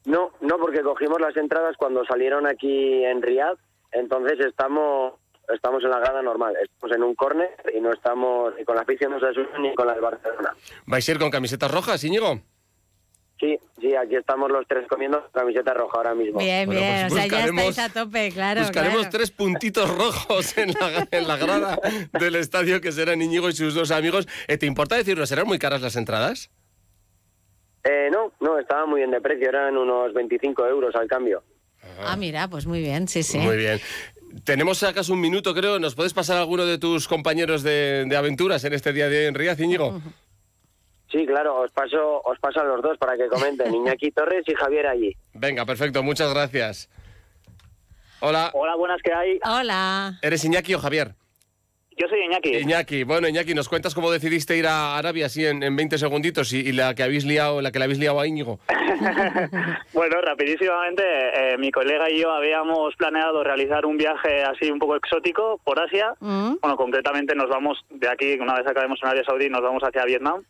No, 0.08 0.30
no, 0.40 0.56
porque 0.56 0.80
cogimos 0.80 1.20
las 1.20 1.36
entradas 1.36 1.76
cuando 1.76 2.02
salieron 2.06 2.46
aquí 2.46 3.04
en 3.04 3.20
Riyadh, 3.20 3.58
entonces 3.92 4.40
estamos 4.40 5.12
estamos 5.52 5.84
en 5.84 5.90
la 5.90 5.98
grada 5.98 6.22
normal, 6.22 6.54
estamos 6.62 6.96
en 6.96 7.02
un 7.02 7.14
córner 7.14 7.50
y 7.74 7.80
no 7.80 7.92
estamos 7.92 8.54
ni 8.56 8.64
con 8.64 8.76
la 8.76 8.82
afición 8.82 9.10
de 9.12 9.18
Osasuna 9.18 9.58
ni 9.58 9.74
con 9.74 9.86
la 9.86 9.92
del 9.92 10.02
Barcelona. 10.02 10.54
¿Vais 10.86 11.06
a 11.06 11.12
ir 11.12 11.18
con 11.18 11.30
camisetas 11.30 11.70
rojas, 11.70 12.02
Íñigo? 12.04 12.40
Sí, 13.38 13.58
sí, 13.80 13.94
aquí 13.94 14.16
estamos 14.16 14.50
los 14.50 14.66
tres 14.66 14.88
comiendo 14.88 15.30
camiseta 15.30 15.74
roja 15.74 15.98
ahora 15.98 16.14
mismo. 16.14 16.38
Bien, 16.38 16.66
Bueno, 16.66 16.80
bien, 16.80 17.08
pues 17.08 17.12
o 17.12 17.16
sea, 17.16 17.26
ya 17.26 17.44
estáis 17.44 17.78
a 17.78 17.88
tope, 17.90 18.32
claro. 18.32 18.62
Buscaremos 18.62 19.00
claro. 19.00 19.10
tres 19.12 19.30
puntitos 19.30 19.96
rojos 19.96 20.56
en 20.56 20.72
la, 20.72 21.06
en 21.10 21.28
la 21.28 21.36
grada 21.36 21.78
del 22.18 22.34
estadio 22.34 22.80
que 22.80 22.92
serán 22.92 23.20
Íñigo 23.20 23.48
y 23.50 23.52
sus 23.52 23.74
dos 23.74 23.90
amigos. 23.90 24.26
Eh, 24.48 24.56
¿Te 24.56 24.64
importa 24.66 24.96
decirlo? 24.96 25.26
¿Serán 25.26 25.46
muy 25.46 25.58
caras 25.58 25.82
las 25.82 25.96
entradas? 25.96 26.50
Eh, 27.88 28.10
no, 28.12 28.32
no, 28.40 28.58
estaba 28.58 28.84
muy 28.84 29.00
bien 29.00 29.10
de 29.10 29.20
precio, 29.20 29.48
eran 29.48 29.74
unos 29.76 30.12
25 30.12 30.66
euros 30.66 30.94
al 30.94 31.08
cambio. 31.08 31.42
Ah, 32.04 32.16
mira, 32.16 32.46
pues 32.46 32.66
muy 32.66 32.80
bien, 32.80 33.08
sí, 33.08 33.22
sí. 33.22 33.38
Muy 33.38 33.56
bien. 33.56 33.80
Tenemos 34.44 34.82
acaso 34.82 35.14
un 35.14 35.20
minuto, 35.22 35.54
creo. 35.54 35.78
¿Nos 35.78 35.94
puedes 35.94 36.12
pasar 36.12 36.36
a 36.36 36.40
alguno 36.40 36.66
de 36.66 36.76
tus 36.76 37.08
compañeros 37.08 37.62
de, 37.62 38.04
de 38.06 38.16
aventuras 38.16 38.62
en 38.64 38.74
este 38.74 38.92
día 38.92 39.08
de 39.08 39.26
en 39.26 39.34
Riyadh, 39.34 39.60
Íñigo? 39.60 40.02
Sí, 41.10 41.24
claro, 41.24 41.62
os 41.62 41.70
paso, 41.70 42.20
os 42.22 42.38
paso 42.38 42.60
a 42.60 42.64
los 42.64 42.82
dos 42.82 42.98
para 42.98 43.16
que 43.16 43.26
comenten, 43.28 43.74
Iñaki 43.74 44.10
Torres 44.10 44.44
y 44.46 44.54
Javier 44.54 44.86
allí. 44.86 45.16
Venga, 45.32 45.64
perfecto. 45.64 46.02
Muchas 46.02 46.34
gracias. 46.34 46.90
Hola. 48.20 48.50
Hola, 48.52 48.76
buenas, 48.76 49.00
¿qué 49.02 49.14
hay? 49.14 49.38
Hola. 49.46 50.18
¿Eres 50.20 50.44
Iñaki 50.44 50.74
o 50.74 50.78
Javier? 50.78 51.14
Yo 51.98 52.06
soy 52.08 52.20
Iñaki. 52.22 52.56
Iñaki, 52.58 53.02
bueno, 53.02 53.26
Iñaki, 53.28 53.54
¿nos 53.54 53.68
cuentas 53.68 53.94
cómo 53.94 54.10
decidiste 54.10 54.56
ir 54.56 54.66
a 54.66 54.96
Arabia 54.96 55.26
así 55.26 55.44
en, 55.44 55.62
en 55.62 55.74
20 55.74 55.98
segunditos 55.98 56.52
y, 56.52 56.60
y 56.60 56.72
la 56.72 56.94
que 56.94 57.02
habéis 57.02 57.24
liado, 57.24 57.60
la 57.60 57.72
que 57.72 57.78
le 57.80 57.84
habéis 57.86 57.98
liado 57.98 58.20
a 58.20 58.26
Íñigo? 58.26 58.60
Bueno, 59.92 60.20
rapidísimamente, 60.20 61.02
eh, 61.02 61.58
mi 61.58 61.70
colega 61.70 62.10
y 62.10 62.20
yo 62.20 62.30
habíamos 62.30 62.94
planeado 62.96 63.42
realizar 63.42 63.84
un 63.86 63.96
viaje 63.96 64.42
así 64.42 64.70
un 64.70 64.78
poco 64.78 64.96
exótico 64.96 65.60
por 65.64 65.80
Asia. 65.80 66.14
Bueno, 66.20 66.76
concretamente 66.76 67.34
nos 67.34 67.48
vamos 67.48 67.78
de 67.90 68.08
aquí, 68.08 68.34
una 68.40 68.54
vez 68.54 68.66
acabemos 68.66 68.98
en 69.02 69.08
Arabia 69.08 69.24
Saudí, 69.26 69.48
nos 69.48 69.62
vamos 69.62 69.82
hacia 69.82 70.04
Vietnam. 70.04 70.42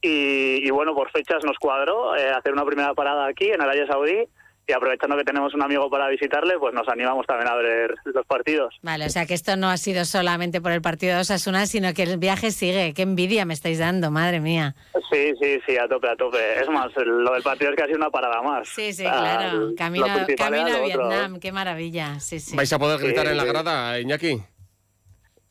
Y, 0.00 0.66
y 0.66 0.70
bueno, 0.70 0.94
por 0.94 1.10
fechas 1.10 1.44
nos 1.44 1.56
cuadró 1.58 2.16
eh, 2.16 2.30
hacer 2.30 2.52
una 2.52 2.64
primera 2.64 2.94
parada 2.94 3.26
aquí 3.26 3.50
en 3.50 3.60
Arabia 3.60 3.86
Saudí. 3.86 4.28
Y 4.70 4.72
aprovechando 4.74 5.16
que 5.16 5.24
tenemos 5.24 5.54
un 5.54 5.62
amigo 5.62 5.88
para 5.88 6.08
visitarle, 6.10 6.58
pues 6.58 6.74
nos 6.74 6.86
animamos 6.90 7.26
también 7.26 7.48
a 7.48 7.54
ver 7.56 7.94
los 8.04 8.26
partidos. 8.26 8.74
Vale, 8.82 9.06
o 9.06 9.08
sea 9.08 9.24
que 9.24 9.32
esto 9.32 9.56
no 9.56 9.70
ha 9.70 9.78
sido 9.78 10.04
solamente 10.04 10.60
por 10.60 10.72
el 10.72 10.82
partido 10.82 11.14
de 11.14 11.22
Osasuna, 11.22 11.64
sino 11.64 11.94
que 11.94 12.02
el 12.02 12.18
viaje 12.18 12.50
sigue. 12.50 12.92
Qué 12.92 13.00
envidia 13.00 13.46
me 13.46 13.54
estáis 13.54 13.78
dando, 13.78 14.10
madre 14.10 14.40
mía. 14.40 14.74
Sí, 15.10 15.32
sí, 15.40 15.58
sí, 15.66 15.78
a 15.78 15.88
tope, 15.88 16.10
a 16.10 16.16
tope. 16.16 16.60
Es 16.60 16.68
más, 16.68 16.92
lo 16.96 17.32
del 17.32 17.42
partido 17.42 17.70
es 17.70 17.76
que 17.78 17.82
ha 17.82 17.86
sido 17.86 17.96
una 17.96 18.10
parada 18.10 18.42
más. 18.42 18.68
Sí, 18.68 18.92
sí, 18.92 19.04
Ah, 19.06 19.38
claro. 19.38 19.70
Camino, 19.74 20.06
camino 20.36 20.66
a. 20.76 20.80
Vietnam, 20.82 21.40
qué 21.40 21.50
maravilla. 21.50 22.20
Sí, 22.20 22.38
sí. 22.38 22.54
¿Vais 22.54 22.70
a 22.70 22.78
poder 22.78 23.00
gritar 23.00 23.24
Sí, 23.24 23.30
en 23.32 23.36
la 23.38 23.44
grada, 23.46 23.98
Iñaki? 23.98 24.36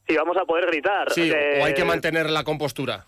Sí, 0.08 0.16
vamos 0.16 0.38
a 0.38 0.46
poder 0.46 0.68
gritar. 0.68 1.12
Sí, 1.12 1.32
Eh, 1.34 1.60
o 1.60 1.66
hay 1.66 1.74
que 1.74 1.84
mantener 1.84 2.30
la 2.30 2.44
compostura. 2.44 3.08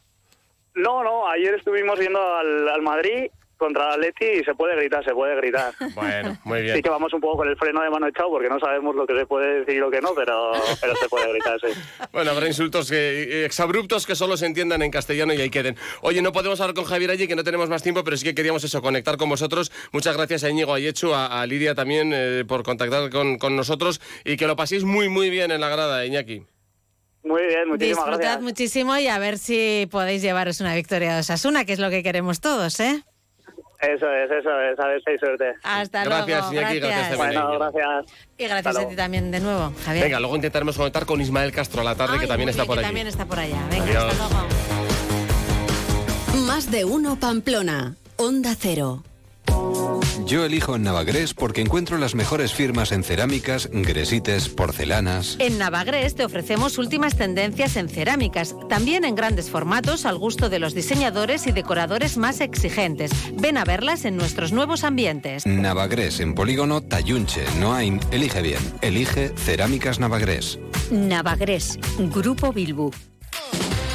No, 0.74 1.04
no, 1.04 1.30
ayer 1.30 1.54
estuvimos 1.54 2.00
viendo 2.00 2.20
al, 2.36 2.68
al 2.68 2.82
Madrid 2.82 3.28
contra 3.60 3.88
el 3.88 3.92
Atleti 3.92 4.26
y 4.40 4.44
se 4.44 4.56
puede 4.56 4.76
gritar, 4.76 5.04
se 5.04 5.14
puede 5.14 5.36
gritar. 5.36 5.74
Bueno, 5.94 6.38
muy 6.46 6.62
bien. 6.62 6.78
Sí 6.78 6.82
que 6.82 6.90
vamos 6.90 7.14
un 7.14 7.20
poco 7.22 7.38
con 7.38 7.50
el 7.50 7.58
freno 7.58 7.82
de 7.84 7.90
mano 7.90 8.08
echado 8.08 8.30
porque 8.30 8.50
no 8.50 8.60
sabemos 8.60 8.96
lo 8.96 9.06
que 9.06 9.16
se 9.16 9.26
puede 9.26 9.60
decir 9.60 9.76
y 9.76 9.80
lo 9.80 9.92
que 9.92 10.02
no, 10.02 10.16
pero, 10.16 10.54
pero 10.82 10.96
se 10.96 11.10
puede 11.10 11.30
gritar, 11.32 11.60
sí. 11.60 11.68
Bueno, 12.12 12.32
habrá 12.32 12.48
insultos 12.48 12.90
que, 12.90 12.96
eh, 13.24 13.46
exabruptos 13.46 14.08
que 14.08 14.16
solo 14.16 14.38
se 14.38 14.46
entiendan 14.46 14.82
en 14.82 14.90
castellano 14.90 15.34
y 15.34 15.42
ahí 15.42 15.50
queden. 15.50 15.76
Oye, 16.02 16.22
no 16.22 16.32
podemos 16.32 16.60
hablar 16.62 16.74
con 16.74 16.86
Javier 16.86 17.12
allí, 17.12 17.28
que 17.28 17.36
no 17.36 17.44
tenemos 17.44 17.70
más 17.70 17.84
tiempo, 17.84 18.04
pero 18.04 18.18
sí 18.18 18.26
que 18.26 18.34
queríamos 18.34 18.64
eso, 18.64 18.82
conectar 18.82 19.18
con 19.18 19.30
vosotros. 19.30 19.72
Muchas 19.92 20.16
gracias 20.16 20.44
a 20.46 20.50
Íñigo 20.50 20.74
Ayechu, 20.74 21.14
a, 21.14 21.42
a 21.42 21.46
Lidia 21.46 21.76
también 21.76 22.12
eh, 22.14 22.46
por 22.48 22.64
contactar 22.64 23.10
con, 23.10 23.38
con 23.38 23.56
nosotros 23.56 24.00
y 24.24 24.38
que 24.38 24.48
lo 24.48 24.56
paséis 24.56 24.86
muy, 24.86 25.10
muy 25.10 25.30
bien 25.30 25.52
en 25.52 25.60
la 25.62 25.70
grada, 25.70 26.06
Iñaki. 26.06 26.46
Muy 27.22 27.42
bien, 27.48 27.68
muchísimas 27.68 27.98
Disfrutad 27.98 28.18
gracias. 28.20 28.42
muchísimo 28.42 28.98
y 28.98 29.08
a 29.08 29.20
ver 29.20 29.38
si 29.38 29.88
podéis 29.92 30.22
llevaros 30.22 30.62
una 30.62 30.74
victoria 30.74 31.14
de 31.16 31.20
Osasuna, 31.20 31.66
que 31.66 31.74
es 31.74 31.80
lo 31.80 31.90
que 31.90 32.02
queremos 32.02 32.40
todos, 32.40 32.80
¿eh? 32.80 33.04
Eso 33.82 34.12
es, 34.14 34.30
eso 34.30 34.50
es, 34.62 34.78
a 34.80 34.88
ver 34.88 35.02
si 35.04 35.12
hay 35.12 35.18
suerte. 35.20 35.54
Hasta 35.64 36.04
Gracias, 36.04 36.40
luego. 36.52 36.54
Iñaki, 36.62 36.80
gracias 36.80 37.18
también, 37.18 37.42
Bueno, 37.42 37.60
gracias. 37.72 38.14
Y 38.38 38.44
gracias 38.44 38.58
Hasta 38.58 38.70
a 38.70 38.74
luego. 38.74 38.90
ti 38.90 38.96
también 38.98 39.32
de 39.32 39.40
nuevo, 39.40 39.74
Javier. 39.86 40.04
Venga, 40.06 40.20
luego 40.20 40.36
intentaremos 40.36 40.76
conectar 40.78 41.06
con 41.06 41.22
Ismael 41.22 41.52
Castro 41.54 41.82
a 41.82 41.84
la 41.86 41.96
tarde, 41.96 42.20
que 42.20 42.28
también 42.28 42.50
está 42.50 42.66
por 42.66 42.76
que 42.76 42.80
allí. 42.80 42.88
también 42.88 43.08
está 43.08 43.26
por 43.26 43.40
allá. 43.40 43.66
Venga, 43.72 43.86
Adiós. 43.86 44.04
hasta 44.14 44.28
luego. 44.30 44.48
Más 46.46 46.70
de 46.72 46.84
uno 46.86 47.16
Pamplona. 47.20 47.96
Onda 48.18 48.54
Cero. 48.60 49.04
Yo 50.30 50.46
elijo 50.46 50.76
en 50.76 50.84
Navagrés 50.84 51.34
porque 51.34 51.62
encuentro 51.62 51.98
las 51.98 52.14
mejores 52.14 52.54
firmas 52.54 52.92
en 52.92 53.04
cerámicas, 53.04 53.68
gresites, 53.72 54.48
porcelanas. 54.48 55.38
En 55.40 55.58
Navagres 55.58 56.14
te 56.14 56.24
ofrecemos 56.24 56.78
últimas 56.78 57.16
tendencias 57.16 57.76
en 57.78 57.90
cerámicas, 57.90 58.56
también 58.70 59.06
en 59.06 59.16
grandes 59.16 59.50
formatos 59.50 60.06
al 60.06 60.20
gusto 60.20 60.50
de 60.50 60.60
los 60.60 60.76
diseñadores 60.76 61.48
y 61.48 61.52
decoradores 61.52 62.18
más 62.18 62.42
exigentes. 62.42 63.12
Ven 63.34 63.58
a 63.58 63.66
verlas 63.66 64.06
en 64.06 64.18
nuestros 64.18 64.52
nuevos 64.52 64.84
ambientes. 64.84 65.48
Navagrés 65.48 66.20
en 66.20 66.36
polígono 66.36 66.82
Tayunche, 66.82 67.44
Noain. 67.60 68.00
Elige 68.12 68.44
bien. 68.44 68.62
Elige 68.82 69.30
Cerámicas 69.30 70.00
Navagrés. 70.00 70.60
Navagres, 70.92 71.80
Grupo 71.98 72.54
Bilbu. 72.54 72.92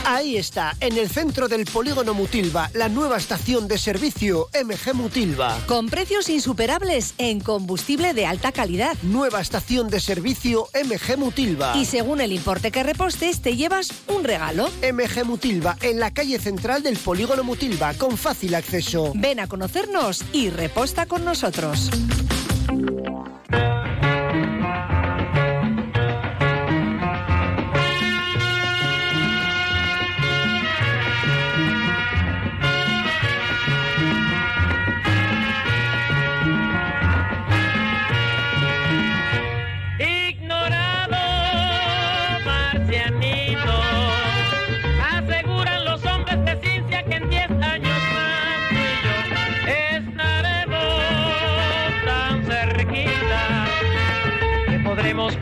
Ahí 0.06 0.36
está, 0.36 0.76
en 0.80 0.98
el 0.98 1.08
centro 1.08 1.48
del 1.48 1.64
polígono 1.64 2.12
Mutilva, 2.12 2.70
la 2.74 2.90
nueva 2.90 3.16
estación 3.16 3.66
de 3.68 3.78
servicio 3.78 4.48
MG 4.52 4.92
Mutilva. 4.92 5.58
Con 5.66 5.88
precios 5.88 6.28
insuperables 6.28 7.14
en 7.16 7.40
combustible 7.40 8.12
de 8.12 8.26
alta 8.26 8.52
calidad. 8.52 8.98
Nueva 9.02 9.40
estación 9.40 9.88
de 9.88 10.00
servicio 10.00 10.68
MG 10.74 11.16
Mutilva. 11.16 11.74
Y 11.76 11.86
según 11.86 12.20
el 12.20 12.32
importe 12.32 12.70
que 12.70 12.82
repostes, 12.82 13.40
te 13.40 13.56
llevas 13.56 13.92
un 14.06 14.24
regalo. 14.24 14.70
MG 14.82 15.24
Mutilva, 15.24 15.78
en 15.80 15.98
la 15.98 16.12
calle 16.12 16.38
central 16.38 16.82
del 16.82 16.98
polígono 16.98 17.42
Mutilva, 17.42 17.94
con 17.94 18.18
fácil 18.18 18.54
acceso. 18.54 19.12
Ven 19.14 19.40
a 19.40 19.46
conocernos 19.46 20.22
y 20.34 20.50
reposta 20.50 21.06
con 21.06 21.24
nosotros. 21.24 21.90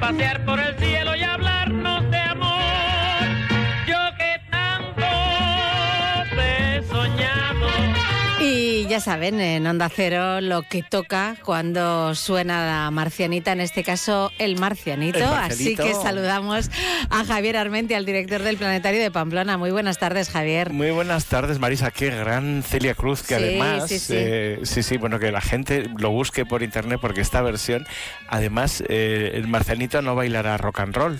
Pasear 0.02 0.44
por 0.44 0.58
el 0.58 0.81
ya 8.92 9.00
saben, 9.00 9.40
en 9.40 9.66
Onda 9.66 9.88
Cero 9.88 10.42
lo 10.42 10.64
que 10.64 10.82
toca 10.82 11.36
cuando 11.42 12.14
suena 12.14 12.66
la 12.66 12.90
marcianita, 12.90 13.52
en 13.52 13.62
este 13.62 13.82
caso 13.84 14.30
el 14.38 14.58
marcianito. 14.58 15.16
El 15.16 15.24
Así 15.24 15.74
que 15.74 15.94
saludamos 15.94 16.70
a 17.08 17.24
Javier 17.24 17.56
Armenti, 17.56 17.94
al 17.94 18.04
director 18.04 18.42
del 18.42 18.58
Planetario 18.58 19.00
de 19.00 19.10
Pamplona. 19.10 19.56
Muy 19.56 19.70
buenas 19.70 19.96
tardes, 19.96 20.28
Javier. 20.28 20.74
Muy 20.74 20.90
buenas 20.90 21.24
tardes, 21.24 21.58
Marisa. 21.58 21.90
Qué 21.90 22.10
gran 22.10 22.62
Celia 22.62 22.94
Cruz, 22.94 23.22
que 23.22 23.38
Sí, 23.38 23.42
además, 23.42 23.88
sí, 23.88 23.98
sí. 23.98 24.12
eh, 24.14 24.60
sí, 24.64 24.82
sí, 24.82 24.98
bueno, 24.98 25.18
que 25.18 25.32
la 25.32 25.40
gente 25.40 25.86
lo 25.96 26.10
busque 26.10 26.44
por 26.44 26.62
internet 26.62 26.98
porque 27.00 27.22
esta 27.22 27.40
versión, 27.40 27.86
además, 28.28 28.84
eh, 28.90 29.30
el 29.36 29.48
marcianito 29.48 30.02
no 30.02 30.14
bailará 30.14 30.58
rock 30.58 30.80
and 30.80 30.94
roll 30.94 31.18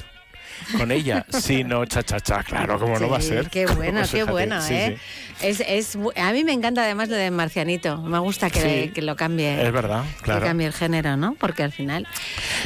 con 0.77 0.91
ella, 0.93 1.25
sino 1.31 1.85
cha 1.87 2.03
cha 2.03 2.21
cha, 2.21 2.43
claro, 2.43 2.79
como 2.79 2.99
no 2.99 3.09
va 3.09 3.19
a 3.19 3.21
Sí, 3.21 3.29
ser. 3.29 3.49
Qué 3.51 3.67
bueno, 3.67 4.01
Pues 4.01 4.11
qué 4.11 4.17
fíjate, 4.19 4.31
bueno, 4.33 4.61
sí, 4.63 4.75
¿eh? 4.75 4.99
Es, 5.43 5.61
es 5.67 5.99
a 6.17 6.33
mí 6.33 6.45
me 6.45 6.53
encanta 6.53 6.83
además 6.85 7.09
lo 7.09 7.17
de 7.17 7.31
marcianito. 7.31 8.01
Me 8.03 8.19
gusta 8.21 8.49
que, 8.51 8.61
Sí, 8.61 8.89
que 8.95 9.03
lo 9.03 9.17
cambie. 9.17 9.61
Es 9.67 9.73
verdad, 9.73 10.05
claro. 10.23 10.41
Que 10.41 10.47
cambie 10.47 10.67
el 10.69 10.73
género, 10.73 11.17
¿no? 11.17 11.35
Porque 11.39 11.63
al 11.65 11.73
final. 11.73 12.07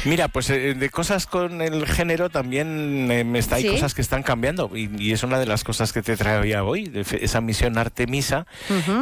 Mira, 0.04 0.28
pues 0.28 0.50
eh, 0.50 0.74
de 0.74 0.90
cosas 0.90 1.26
con 1.26 1.62
el 1.62 1.86
género 1.86 2.28
también 2.28 3.08
eh, 3.10 3.24
está, 3.38 3.56
hay 3.56 3.62
¿Sí? 3.62 3.68
cosas 3.70 3.94
que 3.94 4.02
están 4.02 4.22
cambiando 4.22 4.70
y, 4.74 4.90
y 4.98 5.12
es 5.12 5.22
una 5.22 5.38
de 5.38 5.46
las 5.46 5.64
cosas 5.64 5.92
que 5.92 6.02
te 6.02 6.16
traía 6.16 6.64
hoy, 6.64 6.84
de 6.88 7.04
esa 7.20 7.40
misión 7.40 7.78
Artemisa 7.78 8.46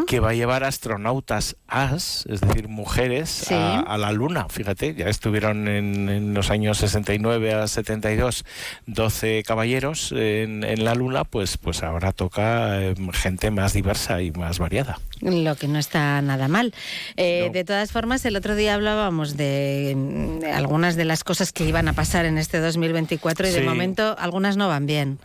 que 0.06 0.20
va 0.20 0.30
a 0.30 0.34
llevar 0.34 0.62
astronautas 0.64 1.56
AS, 1.66 2.26
es 2.28 2.40
decir, 2.42 2.68
mujeres, 2.68 3.28
Sí. 3.30 3.54
a, 3.54 3.80
a 3.80 3.98
la 3.98 4.12
Luna. 4.12 4.46
Fíjate, 4.48 4.94
ya 4.94 5.06
estuvieron 5.08 5.66
en, 5.66 6.08
en 6.08 6.34
los 6.34 6.50
años 6.50 6.78
69 6.78 7.54
a 7.54 7.66
72 7.66 8.44
12 8.86 9.43
caballeros 9.47 10.12
en, 10.12 10.62
en 10.65 10.85
la 10.85 10.94
Luna, 10.94 11.24
pues, 11.24 11.56
pues 11.56 11.82
ahora 11.82 12.12
toca 12.12 12.81
eh, 12.82 12.94
gente 13.12 13.51
más 13.51 13.73
diversa 13.73 14.20
y 14.23 14.31
más 14.32 14.59
variada. 14.59 14.98
Lo 15.20 15.55
que 15.56 15.69
no 15.69 15.78
está 15.78 16.20
nada 16.20 16.48
mal. 16.48 16.74
Eh, 17.16 17.48
De 17.52 17.65
todas 17.65 17.93
formas, 17.93 18.24
el 18.27 18.36
otro 18.36 18.56
día 18.56 18.74
hablábamos 18.74 19.36
de, 19.39 19.94
mm, 19.97 20.39
de 20.40 20.52
algunas 20.52 20.97
de 20.97 21.06
las 21.06 21.24
cosas 21.24 21.52
que 21.52 21.65
iban 21.66 21.89
a 21.89 21.94
pasar 21.94 22.27
en 22.27 22.36
este 22.36 22.61
2024 22.61 23.48
y 23.48 23.52
de 23.52 23.62
momento 23.62 24.16
algunas 24.19 24.56
no 24.59 24.69
van 24.69 24.86
bien. 24.86 25.19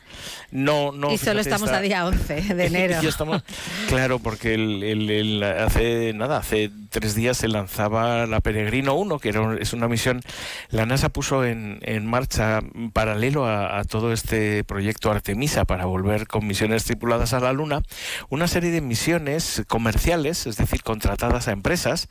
No, 0.52 0.92
no. 0.92 1.12
y 1.12 1.18
solo 1.18 1.42
estamos 1.42 1.70
está- 1.70 1.80
a 1.80 1.82
día 1.82 2.06
11 2.08 2.54
de 2.56 2.66
enero. 2.66 3.00
Estamos- 3.02 3.44
claro, 3.90 4.20
porque 4.20 4.54
el, 4.54 4.84
el- 4.84 5.10
el- 5.10 5.44
hace 5.44 6.14
nada, 6.14 6.38
hace 6.38 6.72
tres 6.90 7.16
días 7.16 7.38
se 7.38 7.48
lanzaba 7.48 8.26
la 8.26 8.40
Peregrino 8.40 8.96
1, 8.96 9.20
que 9.20 9.30
era 9.30 9.56
es 9.60 9.74
una 9.74 9.88
misión. 9.88 10.22
La 10.70 10.86
NASA 10.86 11.10
puso 11.10 11.46
en, 11.46 11.80
marcha, 12.06 12.62
paralelo 12.94 13.46
a, 13.46 13.84
todo 13.84 14.12
este 14.14 14.64
proyecto 14.64 15.12
Artemisa, 15.12 15.66
para 15.66 15.86
volver 15.86 16.28
con 16.28 16.46
misiones 16.46 16.86
tripuladas 16.86 17.34
a 17.34 17.40
la 17.40 17.54
Luna, 17.54 17.82
una 18.30 18.48
serie 18.48 18.72
de 18.72 18.82
misiones 18.82 19.64
comerciales, 19.68 20.48
es 20.48 20.58
decir, 20.58 20.84
contratadas 20.84 21.48
a 21.48 21.52
empresas, 21.52 22.10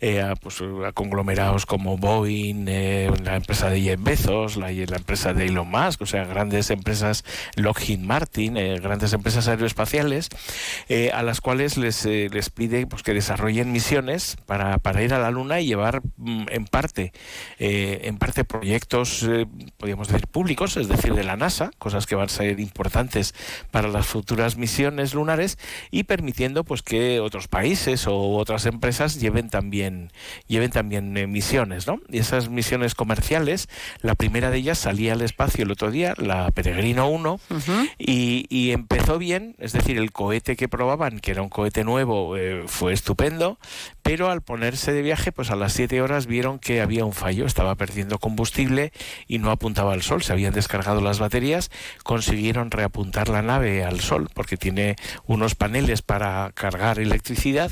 eh, 0.00 0.20
a, 0.20 0.36
pues, 0.36 0.62
conglomerados 0.94 1.66
como 1.66 1.96
Boeing, 1.96 2.66
eh, 2.68 3.10
la 3.24 3.36
empresa 3.36 3.70
de 3.70 3.80
Jeff 3.80 4.02
Bezos, 4.02 4.56
la, 4.56 4.70
la 4.70 4.96
empresa 4.96 5.32
de 5.32 5.46
Elon 5.46 5.68
Musk, 5.68 6.02
o 6.02 6.06
sea, 6.06 6.24
grandes 6.24 6.70
empresas, 6.70 7.24
Lockheed 7.56 8.00
Martin, 8.00 8.56
eh, 8.56 8.78
grandes 8.80 9.12
empresas 9.12 9.48
aeroespaciales, 9.48 10.28
eh, 10.88 11.10
a 11.12 11.22
las 11.22 11.40
cuales 11.40 11.76
les, 11.76 12.04
eh, 12.06 12.28
les 12.32 12.50
pide 12.50 12.86
pues, 12.86 13.02
que 13.02 13.14
desarrollen 13.14 13.72
misiones 13.72 14.17
para, 14.46 14.78
para 14.78 15.02
ir 15.02 15.14
a 15.14 15.18
la 15.18 15.30
Luna 15.30 15.60
y 15.60 15.66
llevar 15.66 16.02
mm, 16.16 16.46
en 16.50 16.64
parte, 16.64 17.12
eh, 17.58 18.00
en 18.04 18.18
parte 18.18 18.44
proyectos, 18.44 19.22
eh, 19.22 19.46
podríamos 19.76 20.08
decir, 20.08 20.26
públicos, 20.26 20.76
es 20.76 20.88
decir, 20.88 21.14
de 21.14 21.24
la 21.24 21.36
NASA, 21.36 21.70
cosas 21.78 22.06
que 22.06 22.14
van 22.14 22.26
a 22.26 22.28
ser 22.28 22.58
importantes 22.60 23.34
para 23.70 23.88
las 23.88 24.06
futuras 24.06 24.56
misiones 24.56 25.14
lunares 25.14 25.58
y 25.90 26.04
permitiendo 26.04 26.64
pues 26.64 26.82
que 26.82 27.20
otros 27.20 27.48
países 27.48 28.06
o 28.06 28.36
otras 28.36 28.66
empresas 28.66 29.20
lleven 29.20 29.50
también 29.50 30.10
lleven 30.46 30.70
también 30.70 31.16
eh, 31.16 31.26
misiones, 31.26 31.86
¿no? 31.86 32.00
Y 32.08 32.18
esas 32.18 32.48
misiones 32.48 32.94
comerciales, 32.94 33.68
la 34.00 34.14
primera 34.14 34.50
de 34.50 34.58
ellas 34.58 34.78
salía 34.78 35.12
al 35.12 35.22
espacio 35.22 35.64
el 35.64 35.70
otro 35.70 35.90
día, 35.90 36.14
la 36.16 36.50
Peregrino 36.50 37.08
1, 37.08 37.40
y, 37.98 38.46
y 38.48 38.72
empezó 38.72 39.18
bien, 39.18 39.54
es 39.58 39.72
decir, 39.72 39.98
el 39.98 40.12
cohete 40.12 40.56
que 40.56 40.68
probaban, 40.68 41.20
que 41.20 41.30
era 41.30 41.42
un 41.42 41.48
cohete 41.48 41.84
nuevo, 41.84 42.34
fue 42.66 42.92
estupendo, 42.92 43.58
pero 44.08 44.30
al 44.30 44.40
ponerse 44.40 44.94
de 44.94 45.02
viaje, 45.02 45.32
pues 45.32 45.50
a 45.50 45.54
las 45.54 45.74
7 45.74 46.00
horas 46.00 46.26
vieron 46.26 46.58
que 46.58 46.80
había 46.80 47.04
un 47.04 47.12
fallo, 47.12 47.44
estaba 47.44 47.74
perdiendo 47.74 48.18
combustible 48.18 48.90
y 49.26 49.36
no 49.36 49.50
apuntaba 49.50 49.92
al 49.92 50.00
sol, 50.00 50.22
se 50.22 50.32
habían 50.32 50.54
descargado 50.54 51.02
las 51.02 51.18
baterías, 51.18 51.70
consiguieron 52.04 52.70
reapuntar 52.70 53.28
la 53.28 53.42
nave 53.42 53.84
al 53.84 54.00
sol, 54.00 54.30
porque 54.32 54.56
tiene 54.56 54.96
unos 55.26 55.54
paneles 55.54 56.00
para 56.00 56.52
cargar 56.54 56.98
electricidad, 56.98 57.70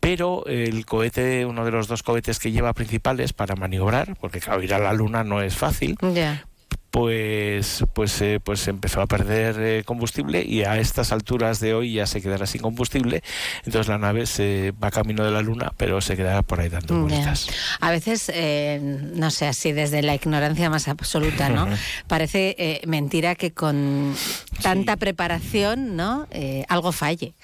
pero 0.00 0.44
el 0.46 0.84
cohete, 0.84 1.46
uno 1.46 1.64
de 1.64 1.70
los 1.70 1.86
dos 1.86 2.02
cohetes 2.02 2.40
que 2.40 2.50
lleva 2.50 2.72
principales 2.72 3.32
para 3.32 3.54
maniobrar, 3.54 4.16
porque 4.20 4.40
claro, 4.40 4.60
ir 4.64 4.74
a 4.74 4.80
la 4.80 4.92
luna 4.92 5.22
no 5.22 5.42
es 5.42 5.54
fácil, 5.54 5.96
Ya. 6.12 6.47
Pues 6.90 7.84
pues 7.92 8.20
eh, 8.22 8.40
pues 8.42 8.66
empezó 8.68 9.00
a 9.00 9.06
perder 9.06 9.56
eh, 9.60 9.84
combustible 9.84 10.42
y 10.44 10.64
a 10.64 10.78
estas 10.78 11.12
alturas 11.12 11.60
de 11.60 11.74
hoy 11.74 11.94
ya 11.94 12.06
se 12.06 12.22
quedará 12.22 12.46
sin 12.46 12.62
combustible 12.62 13.22
entonces 13.64 13.88
la 13.88 13.98
nave 13.98 14.26
se 14.26 14.72
va 14.82 14.90
camino 14.90 15.24
de 15.24 15.30
la 15.30 15.42
luna 15.42 15.72
pero 15.76 16.00
se 16.00 16.16
quedará 16.16 16.42
por 16.42 16.60
ahí 16.60 16.68
dando 16.68 17.02
vueltas 17.02 17.48
A 17.80 17.90
veces, 17.90 18.30
eh, 18.34 18.80
no 19.14 19.30
sé, 19.30 19.46
así 19.46 19.72
desde 19.72 20.02
la 20.02 20.14
ignorancia 20.14 20.70
más 20.70 20.88
absoluta, 20.88 21.48
¿no? 21.48 21.68
Parece 22.06 22.56
eh, 22.58 22.80
mentira 22.86 23.34
que 23.34 23.52
con 23.52 24.14
tanta 24.62 24.96
preparación, 24.96 25.96
¿no? 25.96 26.26
Algo 26.68 26.92
falle. 26.92 27.34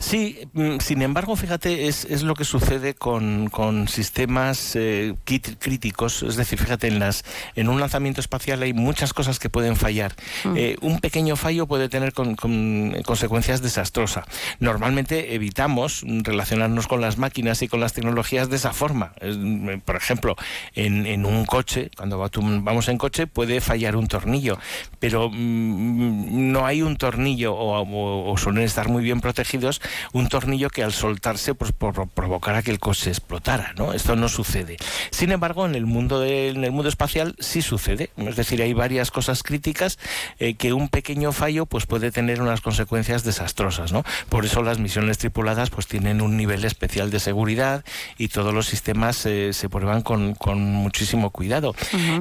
Sí, 0.00 0.38
mm, 0.52 0.78
sin 0.78 1.02
embargo, 1.02 1.34
fíjate, 1.34 1.88
es, 1.88 2.04
es 2.04 2.22
lo 2.22 2.34
que 2.36 2.44
sucede 2.44 2.94
con, 2.94 3.48
con 3.50 3.88
sistemas 3.88 4.76
eh, 4.76 5.14
críticos. 5.24 6.22
Es 6.22 6.36
decir, 6.36 6.56
fíjate, 6.58 6.86
en, 6.86 7.00
las, 7.00 7.24
en 7.56 7.68
un 7.68 7.80
lanzamiento 7.80 8.20
espacial 8.20 8.62
hay 8.62 8.72
muchas 8.72 9.12
cosas 9.12 9.40
que 9.40 9.50
pueden 9.50 9.74
fallar. 9.74 10.14
Mm. 10.44 10.54
Eh, 10.56 10.76
un 10.82 11.00
pequeño 11.00 11.34
fallo 11.34 11.66
puede 11.66 11.88
tener 11.88 12.12
con- 12.12 12.36
con 12.36 12.94
consecuencias 13.04 13.60
desastrosas. 13.60 14.24
Normalmente 14.60 15.34
evitamos 15.34 16.04
relacionarnos 16.06 16.86
con 16.86 17.00
las 17.00 17.18
máquinas 17.18 17.60
y 17.62 17.68
con 17.68 17.80
las 17.80 17.92
tecnologías 17.92 18.48
de 18.50 18.56
esa 18.56 18.72
forma. 18.72 19.14
Mm, 19.20 19.78
por 19.84 19.96
ejemplo, 19.96 20.36
en, 20.76 21.06
en 21.06 21.26
un 21.26 21.44
coche, 21.44 21.90
cuando 21.96 22.18
vamos 22.18 22.86
en 22.88 22.98
coche, 22.98 23.26
puede 23.26 23.60
fallar 23.60 23.96
un 23.96 24.06
tornillo, 24.06 24.58
pero 25.00 25.28
mm, 25.28 26.52
no 26.52 26.66
hay 26.66 26.82
un 26.82 26.96
tornillo, 26.96 27.52
o, 27.54 27.80
o- 27.82 28.32
o 28.32 28.36
suelen 28.38 28.62
estar 28.62 28.88
muy 28.88 29.02
bien 29.02 29.20
protegidos, 29.20 29.80
un 30.12 30.28
tornillo 30.28 30.70
que 30.70 30.82
al 30.82 30.92
soltarse 30.92 31.54
pues, 31.54 31.72
por- 31.72 32.08
provocara 32.08 32.62
que 32.62 32.70
el 32.70 32.78
coche 32.78 33.10
explotara. 33.10 33.72
¿no? 33.76 33.92
Esto 33.92 34.16
no 34.16 34.28
sucede. 34.28 34.76
Sin 35.10 35.32
embargo, 35.32 35.66
en 35.66 35.74
el 35.74 35.86
mundo 35.86 36.20
de- 36.20 36.48
en 36.50 36.64
el 36.64 36.70
mundo 36.72 36.88
espacial 36.88 37.34
sí 37.38 37.62
sucede. 37.62 38.10
Es 38.16 38.36
decir, 38.36 38.62
hay 38.62 38.72
varias 38.72 39.10
cosas 39.10 39.42
críticas 39.42 39.98
eh, 40.38 40.54
que 40.54 40.72
un 40.72 40.88
pequeño 40.88 41.32
fallo 41.32 41.66
pues, 41.66 41.86
puede 41.86 42.10
tener 42.10 42.40
unas 42.42 42.60
consecuencias 42.60 43.24
desastrosas. 43.24 43.92
¿no? 43.92 44.04
Por 44.28 44.44
eso 44.44 44.62
las 44.62 44.78
misiones 44.78 45.18
tripuladas 45.18 45.70
pues, 45.70 45.86
tienen 45.86 46.20
un 46.20 46.36
nivel 46.36 46.64
especial 46.64 47.10
de 47.10 47.20
seguridad 47.20 47.84
y 48.18 48.28
todos 48.28 48.52
los 48.54 48.66
sistemas 48.66 49.24
eh, 49.26 49.52
se 49.52 49.68
prueban 49.68 50.02
con, 50.02 50.34
con 50.34 50.60
muchísimo 50.62 51.30
cuidado. 51.30 51.74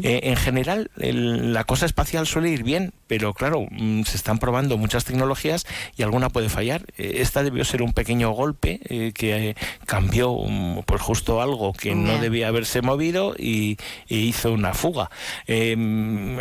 Eh, 0.04 0.22
en 0.24 0.36
general, 0.36 0.90
el- 1.00 1.54
la 1.54 1.64
cosa 1.64 1.86
espacial 1.86 2.26
suele 2.28 2.50
ir 2.50 2.64
bien, 2.64 2.94
pero 3.08 3.34
claro, 3.34 3.66
mm, 3.70 4.04
se 4.04 4.18
están 4.18 4.40
probando 4.40 4.78
muchas 4.78 5.06
tecnologías 5.06 5.66
y 5.96 6.04
alguna 6.04 6.30
puede 6.30 6.50
fallar. 6.50 6.86
Esta 6.98 7.44
debió 7.58 7.66
ser 7.66 7.82
un 7.82 7.92
pequeño 7.94 8.30
golpe 8.32 8.80
eh, 8.88 9.12
que 9.16 9.50
eh, 9.50 9.56
cambió 9.88 10.38
pues 10.86 11.02
justo 11.02 11.42
algo 11.42 11.74
que 11.74 11.96
no 11.96 12.20
debía 12.20 12.50
haberse 12.50 12.84
movido 12.84 13.34
y, 13.38 13.78
y 14.08 14.20
hizo 14.20 14.52
una 14.54 14.76
fuga. 14.76 15.10
Eh, 15.48 15.76
mm, 15.76 16.38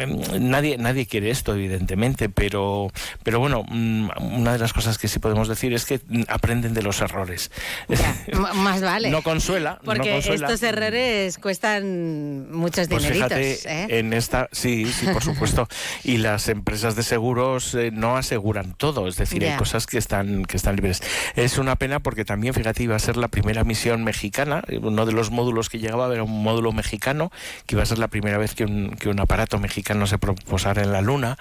nadie, 0.51 0.77
nadie 0.77 1.07
quiere 1.07 1.31
esto, 1.31 1.55
evidentemente, 1.55 2.29
pero, 2.29 2.91
pero 3.23 3.41
bueno, 3.41 3.65
mm, 3.67 4.11
una 4.35 4.53
de 4.53 4.59
las 4.59 4.75
cosas 4.75 4.99
que 4.99 5.09
sí 5.09 5.19
podemos 5.19 5.49
decir 5.49 5.73
es 5.73 5.87
que 5.87 6.01
aprenden 6.29 6.75
de 6.75 6.83
los 6.83 7.01
errores. 7.01 7.51
Más 8.55 8.83
vale. 8.83 9.09
No 9.11 9.23
consuela, 9.23 9.79
no 9.83 9.93
Porque 9.95 10.11
consuela. 10.13 10.47
estos 10.49 10.63
errores 10.63 11.39
cuestan 11.39 12.51
muchos 12.53 12.89
Pues 12.89 13.03
dineritos. 13.05 13.29
fíjate, 13.33 13.53
¿eh? 13.95 13.99
en 14.01 14.13
esta, 14.13 14.49
sí, 14.53 14.85
sí, 14.93 15.07
por 15.15 15.23
supuesto. 15.25 15.67
y 16.05 16.19
las 16.19 16.49
empresas 16.51 16.95
de 16.95 17.03
seguros 17.03 17.75
eh, 17.75 17.91
no 17.91 18.19
aseguran 18.19 18.75
todo, 18.75 19.09
es 19.09 19.17
decir, 19.17 19.43
Ya. 19.43 19.53
hay 19.53 19.57
cosas 19.59 19.87
que 19.87 19.97
están 19.97 20.45
que 20.45 20.57
están 20.59 20.77
libres. 20.77 21.03
Es 21.35 21.59
una 21.59 21.77
pena 21.77 22.01
porque 22.01 22.25
también, 22.25 22.55
fíjate, 22.55 22.83
iba 22.83 22.97
a 22.97 22.99
ser 22.99 23.17
la 23.17 23.29
primera 23.29 23.65
misión 23.65 24.05
mexicana. 24.05 24.63
eh, 24.69 24.79
Uno 24.83 25.07
de 25.07 25.13
los 25.13 25.31
módulos 25.31 25.69
que 25.69 25.79
llegaba 25.79 26.13
era 26.13 26.23
un 26.23 26.43
módulo 26.43 26.73
mexicano, 26.73 27.31
que 27.67 27.75
iba 27.75 27.83
a 27.83 27.87
ser 27.87 27.99
la 27.99 28.09
primera 28.09 28.39
vez 28.39 28.55
que 28.55 28.65
un, 28.65 28.91
que 28.99 29.09
un 29.09 29.21
aparato 29.21 29.59
mexicano 29.59 30.07
se 30.07 30.19
proposara 30.19 30.83
en 30.83 30.93
la 30.93 31.01
Luna. 31.01 31.39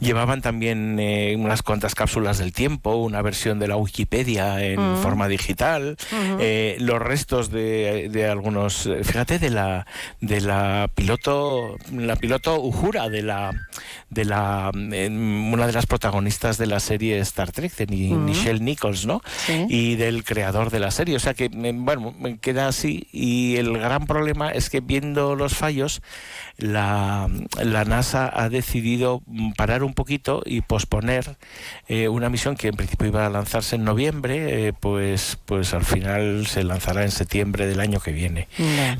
Llevaban 0.00 0.42
también 0.42 0.98
eh, 1.00 1.34
unas 1.38 1.62
cuantas 1.62 1.94
cápsulas 1.94 2.38
del 2.38 2.52
tiempo, 2.52 2.96
una 2.96 3.22
versión 3.22 3.58
de 3.58 3.68
la 3.68 3.76
Wikipedia 3.76 4.62
en 4.64 4.78
Mm. 4.78 4.96
forma 5.02 5.28
digital, 5.28 5.96
eh, 6.40 6.76
los 6.80 7.00
restos 7.00 7.50
de, 7.50 8.08
de 8.10 8.26
algunos, 8.26 8.86
eh, 8.86 9.02
fíjate, 9.04 9.38
de 9.38 9.50
la 9.50 9.86
de 10.20 10.40
la 10.40 10.88
piloto, 10.94 11.76
la 11.92 12.16
piloto 12.16 12.60
Uhura, 12.60 13.08
de 13.08 13.22
la 13.22 13.52
de 14.10 14.24
la 14.24 14.70
em, 14.74 15.52
una 15.52 15.66
de 15.66 15.72
las 15.72 15.86
protagonistas 15.86 16.58
de 16.58 16.66
la 16.66 16.80
serie 16.80 17.18
Star 17.20 17.52
Trek, 17.52 17.74
de 17.76 17.86
Ni- 17.86 18.12
Mm. 18.14 18.26
Nichelle 18.26 18.60
Nichols, 18.60 19.04
¿no? 19.08 19.20
Y 19.68 19.96
del 19.96 20.22
creador 20.22 20.70
de 20.70 20.78
la 20.78 20.92
serie. 20.92 21.16
O 21.16 21.18
sea 21.18 21.34
que, 21.34 21.48
me- 21.48 21.72
bueno, 21.72 22.14
me 22.20 22.38
queda 22.38 22.68
así. 22.68 23.08
Y 23.10 23.56
el 23.56 23.76
gran 23.76 24.06
problema 24.06 24.50
es 24.52 24.70
que 24.70 24.78
viendo 24.80 25.34
los 25.34 25.54
fallos, 25.56 26.00
la, 26.58 27.30
la 27.62 27.84
NASA 27.84 28.30
ha 28.34 28.48
decidido 28.48 29.22
parar 29.56 29.84
un 29.84 29.94
poquito 29.94 30.42
y 30.44 30.60
posponer 30.60 31.36
eh, 31.86 32.08
una 32.08 32.30
misión 32.30 32.56
que 32.56 32.68
en 32.68 32.74
principio 32.74 33.06
iba 33.06 33.24
a 33.24 33.30
lanzarse 33.30 33.76
en 33.76 33.84
noviembre, 33.84 34.66
eh, 34.66 34.72
pues, 34.72 35.38
pues 35.44 35.72
al 35.72 35.84
final 35.84 36.48
se 36.48 36.64
lanzará 36.64 37.04
en 37.04 37.12
septiembre 37.12 37.66
del 37.68 37.78
año 37.78 38.00
que 38.00 38.12
viene. 38.12 38.48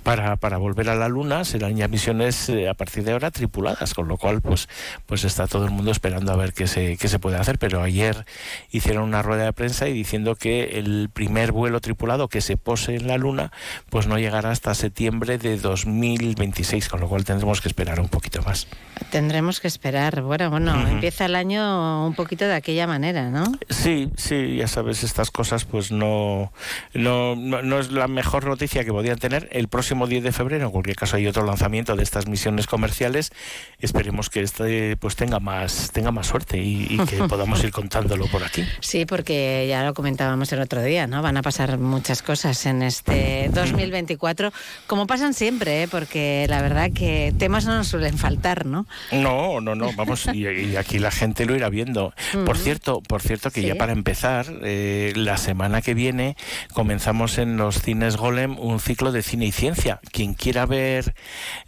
Para, 0.05 0.37
para 0.37 0.57
volver 0.59 0.89
a 0.89 0.95
la 0.95 1.09
Luna 1.09 1.45
serán 1.45 1.77
ya 1.77 1.89
misiones 1.89 2.49
eh, 2.49 2.69
a 2.69 2.75
partir 2.75 3.03
de 3.03 3.13
ahora 3.13 3.33
tripuladas, 3.33 3.93
con 3.93 4.07
lo 4.07 4.17
cual 4.17 4.41
pues, 4.41 4.69
pues 5.07 5.25
está 5.25 5.49
todo 5.49 5.65
el 5.65 5.73
mundo 5.73 5.91
esperando 5.91 6.33
a 6.33 6.37
ver 6.37 6.53
qué 6.53 6.69
se, 6.69 6.97
qué 6.97 7.09
se 7.09 7.19
puede 7.19 7.39
hacer. 7.39 7.59
Pero 7.59 7.83
ayer 7.83 8.25
hicieron 8.71 9.03
una 9.03 9.23
rueda 9.23 9.45
de 9.45 9.53
prensa 9.53 9.89
y 9.89 9.93
diciendo 9.93 10.37
que 10.37 10.79
el 10.79 11.11
primer 11.13 11.51
vuelo 11.51 11.81
tripulado 11.81 12.29
que 12.29 12.41
se 12.41 12.57
pose 12.57 12.95
en 12.95 13.09
la 13.09 13.19
Luna 13.19 13.51
pues 13.91 14.07
no 14.07 14.17
llegará 14.17 14.53
hasta 14.53 14.75
septiembre 14.75 15.39
de 15.39 15.59
2026, 15.59 16.89
con 16.89 17.01
lo 17.01 17.09
cual 17.09 17.25
tendremos 17.25 17.48
que 17.61 17.69
esperar 17.69 18.01
un 18.01 18.09
poquito 18.09 18.43
más. 18.43 18.67
Tendremos 19.11 19.61
que 19.61 19.69
esperar. 19.69 20.23
Bueno, 20.23 20.51
bueno, 20.51 20.89
empieza 20.89 21.27
el 21.27 21.35
año 21.35 22.07
un 22.07 22.15
poquito 22.15 22.47
de 22.47 22.55
aquella 22.55 22.87
manera, 22.87 23.31
¿no? 23.31 23.45
Sí, 23.69 24.11
sí, 24.17 24.57
ya 24.57 24.69
sabes, 24.69 25.03
estas 25.03 25.31
cosas 25.31 25.65
pues 25.65 25.91
no, 25.91 26.53
no, 26.95 27.35
no, 27.37 27.63
no 27.63 27.79
es 27.79 27.91
la 27.91 28.09
mejor 28.09 28.47
noticia 28.47 28.85
que 28.85 28.93
podían 28.93 29.19
tener. 29.19 29.49
El 29.53 29.69
próximo 29.69 30.07
10 30.07 30.23
de 30.25 30.33
febrero, 30.33 30.67
en 30.67 30.73
cualquier 30.73 30.97
caso, 30.97 31.17
hay 31.17 31.27
otro 31.27 31.45
lanzamiento 31.45 31.97
de 31.97 32.03
estas 32.03 32.27
misiones 32.27 32.67
comerciales. 32.67 33.33
Esperemos 33.81 34.31
que 34.31 34.43
este 34.43 34.97
pues 34.97 35.17
tenga 35.17 35.41
más, 35.41 35.91
tenga 35.93 36.11
más 36.11 36.27
suerte 36.27 36.59
y, 36.59 36.87
y 36.91 36.99
que 37.07 37.17
podamos 37.29 37.63
ir 37.65 37.71
contándolo 37.71 38.27
por 38.27 38.45
aquí. 38.45 38.65
Sí, 38.81 39.07
porque 39.07 39.67
ya 39.69 39.85
lo 39.85 39.95
comentábamos 39.95 40.53
el 40.53 40.61
otro 40.61 40.83
día, 40.83 41.07
¿no? 41.07 41.23
Van 41.23 41.37
a 41.37 41.43
pasar 41.43 41.79
muchas 41.79 42.23
cosas 42.23 42.67
en 42.67 42.83
este 42.83 43.51
2024, 43.53 44.53
como 44.87 45.07
pasan 45.07 45.35
siempre, 45.35 45.85
¿eh? 45.85 45.89
porque 45.89 46.47
la 46.49 46.63
verdad 46.63 46.91
que 46.93 47.33
temas 47.39 47.65
no 47.65 47.77
nos 47.77 47.89
suelen 47.89 48.19
faltar, 48.19 48.67
¿no? 48.67 48.87
No, 49.13 49.61
no, 49.61 49.75
no, 49.75 49.93
vamos, 49.95 50.27
y, 50.33 50.47
y 50.47 50.77
aquí 50.77 50.99
la 50.99 51.11
gente 51.11 51.47
lo 51.47 51.55
irá 51.57 51.69
viendo. 51.71 52.13
Por 52.33 52.57
Ujú. 52.57 52.65
cierto, 52.65 53.01
por 53.01 53.23
cierto 53.23 53.51
que 53.51 53.61
Sí. 53.63 53.67
ya 53.69 53.75
para 53.77 53.93
empezar, 53.93 54.47
eh, 54.63 55.13
la 55.17 55.37
semana 55.37 55.81
que 55.81 55.95
viene 55.95 56.37
comenzamos 56.73 57.39
en 57.39 57.57
los 57.57 57.81
cines 57.83 58.17
Golem 58.17 58.59
un 58.59 58.81
ciclo 58.81 59.13
de 59.13 59.23
cine 59.23 59.47
y 59.47 59.53
ciencia. 59.53 60.01
Quien 60.13 60.35
quiera 60.35 60.67
ver 60.67 61.15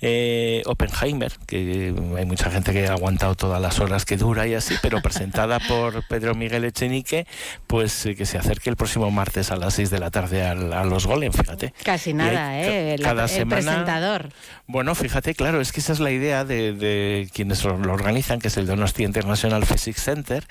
eh, 0.01 0.63
Oppenheimer, 0.67 1.33
que 1.47 1.95
hay 2.17 2.27
mucha 2.27 2.51
gente 2.51 2.73
que 2.73 2.87
ha 2.89 2.93
aguantado 2.93 3.35
todas 3.35 3.61
las 3.61 3.81
horas 3.81 4.05
que 4.05 4.17
dura 4.17 4.47
y 4.47 4.55
así, 4.55 4.75
pero 4.83 5.01
presentada 5.03 5.59
por 5.69 6.07
Pedro 6.09 6.35
Miguel 6.35 6.65
Echenique, 6.65 7.27
pues 7.67 8.07
eh, 8.07 8.15
que 8.17 8.27
se 8.27 8.39
acerque 8.39 8.71
el 8.71 8.77
próximo 8.77 9.11
martes 9.11 9.51
a 9.51 9.57
las 9.57 9.75
6 9.75 9.91
de 9.91 9.99
la 9.99 10.11
tarde 10.11 10.47
al- 10.47 10.73
a, 10.73 10.85
los 10.85 11.07
Golem, 11.07 11.33
fíjate. 11.33 11.73
Casi 11.85 12.13
nada, 12.15 12.49
hay- 12.51 12.65
¿eh? 12.65 12.95
El, 12.95 13.03
cada 13.03 13.25
el 13.25 13.29
semana- 13.29 13.63
presentador. 13.63 14.29
bueno, 14.67 14.95
fíjate, 14.95 15.35
claro, 15.35 15.60
es 15.61 15.73
que 15.73 15.81
esa 15.81 15.93
es 15.93 16.01
la 16.01 16.11
idea 16.11 16.45
de, 16.45 16.73
de 16.73 17.29
quienes 17.33 17.65
lo, 17.65 17.77
lo 17.79 17.93
organizan, 17.93 18.39
que 18.41 18.49
es 18.49 18.57
el 18.57 18.67
Donostia 18.67 19.07
International 19.07 19.65
Physics 19.67 20.03
Center. 20.03 20.47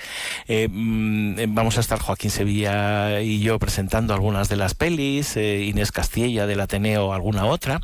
Eh, 0.47 0.67
mm, 0.71 1.39
eh, 1.39 1.45
vamos 1.49 1.77
a 1.77 1.81
estar 1.81 1.99
Joaquín 1.99 2.31
Sevilla 2.31 3.21
y 3.21 3.39
yo 3.39 3.59
presentando 3.59 4.13
algunas 4.13 4.49
de 4.49 4.55
las 4.55 4.73
pelis, 4.73 5.35
eh, 5.37 5.63
Inés 5.63 5.91
Castilla 5.91 6.45
del 6.47 6.59
Ateneo 6.61 7.13
alguna 7.13 7.45
otra. 7.45 7.81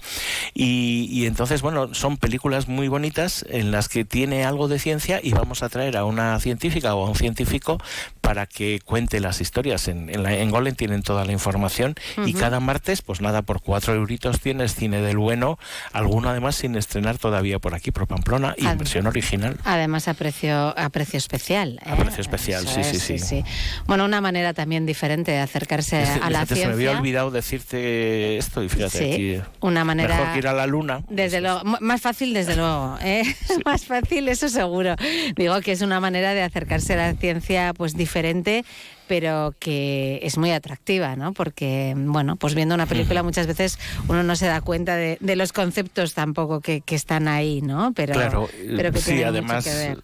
Y, 0.54 1.08
y 1.12 1.26
entonces, 1.26 1.62
bueno, 1.62 1.94
son 1.94 2.18
películas 2.18 2.68
muy 2.68 2.88
bonitas 2.88 3.46
en 3.50 3.72
las 3.72 3.90
que 3.90 4.06
tiene 4.06 4.46
algo 4.46 4.68
de 4.68 4.80
ciencia 4.80 5.20
y 5.22 5.32
vamos 5.32 5.64
a 5.64 5.70
traer 5.70 5.98
a 5.98 6.06
una 6.06 6.40
científica 6.40 6.96
o 6.96 7.06
a 7.06 7.10
un 7.10 7.16
científico 7.16 7.78
para 8.22 8.48
que 8.48 8.80
cuente 8.84 9.20
las 9.20 9.42
historias. 9.42 9.88
En, 9.88 10.10
en, 10.10 10.24
la- 10.24 10.34
en 10.34 10.50
Golem 10.50 10.76
tienen 10.76 11.04
toda 11.04 11.26
la 11.26 11.32
información 11.32 11.96
y 12.26 12.34
cada 12.34 12.60
martes, 12.60 13.02
pues 13.02 13.22
nada, 13.22 13.42
por 13.44 13.62
cuatro 13.62 13.94
euritos 13.94 14.40
tienes 14.40 14.76
cine 14.76 15.02
del 15.02 15.18
bueno, 15.18 15.60
alguno 15.94 16.30
además 16.30 16.56
sin 16.56 16.76
estrenar 16.76 17.05
todavía 17.14 17.60
por 17.60 17.74
aquí, 17.76 17.92
por 17.92 18.08
Pamplona, 18.08 18.56
y 18.58 18.66
en 18.66 18.78
versión 18.78 19.08
original. 19.08 19.58
Además 19.64 20.08
a 20.08 20.14
precio, 20.14 20.78
a 20.78 20.90
precio 20.90 21.18
especial. 21.18 21.80
¿eh? 21.86 21.90
A 21.90 21.96
precio 21.96 22.22
especial, 22.22 22.64
Eso 22.66 22.84
sí, 22.84 23.00
sí, 23.00 23.14
es, 23.14 23.26
sí. 23.28 23.44
Bueno, 23.86 24.06
una 24.06 24.22
manera 24.22 24.54
también 24.54 24.86
diferente 24.86 25.32
de 25.32 25.40
acercarse 25.40 26.02
Este- 26.04 26.20
a 26.22 26.30
la 26.30 26.42
fíjate, 26.46 26.56
se 26.62 26.68
me 26.68 26.74
había 26.74 26.76
ciencia. 26.90 27.00
olvidado 27.00 27.32
decirte 27.32 28.38
esto 28.38 28.64
y 28.64 28.70
fíjate 28.70 28.98
Sí, 28.98 29.36
aquí. 29.38 29.42
una 29.62 29.84
manera- 29.84 30.18
Mejor 30.18 30.34
que 30.34 30.40
ir 30.40 30.48
a 30.48 30.54
la 30.54 30.68
luna. 30.68 31.02
Desde 31.10 31.42
luego, 31.42 31.62
más 31.80 32.02
fácil 32.02 32.34
desde 32.34 32.56
luego, 32.56 32.98
¿eh? 33.02 33.24
más 33.66 33.86
fácil, 33.86 34.28
eso 34.30 34.50
seguro. 34.50 34.96
Digo 35.36 35.60
que 35.62 35.72
es 35.72 35.82
una 35.82 36.00
manera 36.00 36.34
de 36.34 36.44
acercarse 36.44 36.94
a 36.94 36.98
la 36.98 37.14
ciencia 37.14 37.74
pues 37.76 37.96
diferente, 37.96 38.64
pero 39.08 39.54
que 39.60 40.20
es 40.24 40.38
muy 40.38 40.52
atractiva, 40.52 41.16
¿no? 41.16 41.34
Porque, 41.34 41.94
bueno, 41.96 42.36
pues 42.36 42.56
viendo 42.56 42.76
una 42.76 42.86
película 42.86 43.24
muchas 43.24 43.48
veces 43.48 43.80
uno 44.08 44.24
no 44.24 44.36
se 44.36 44.48
da 44.48 44.62
cuenta 44.62 44.96
de, 44.96 45.18
de 45.20 45.36
los 45.36 45.54
conceptos 45.54 46.14
tampoco 46.14 46.62
que, 46.62 46.82
que 46.82 46.96
están 46.96 47.28
ahí, 47.28 47.62
¿no? 47.62 47.94
Pero, 47.96 48.14
claro, 48.14 48.50
pero 48.76 48.92
que 48.92 49.00
sí, 49.00 49.06
tienen 49.12 49.28
además. 49.28 49.66
mucho 49.66 49.78
que 49.78 49.88
ver. 49.88 50.04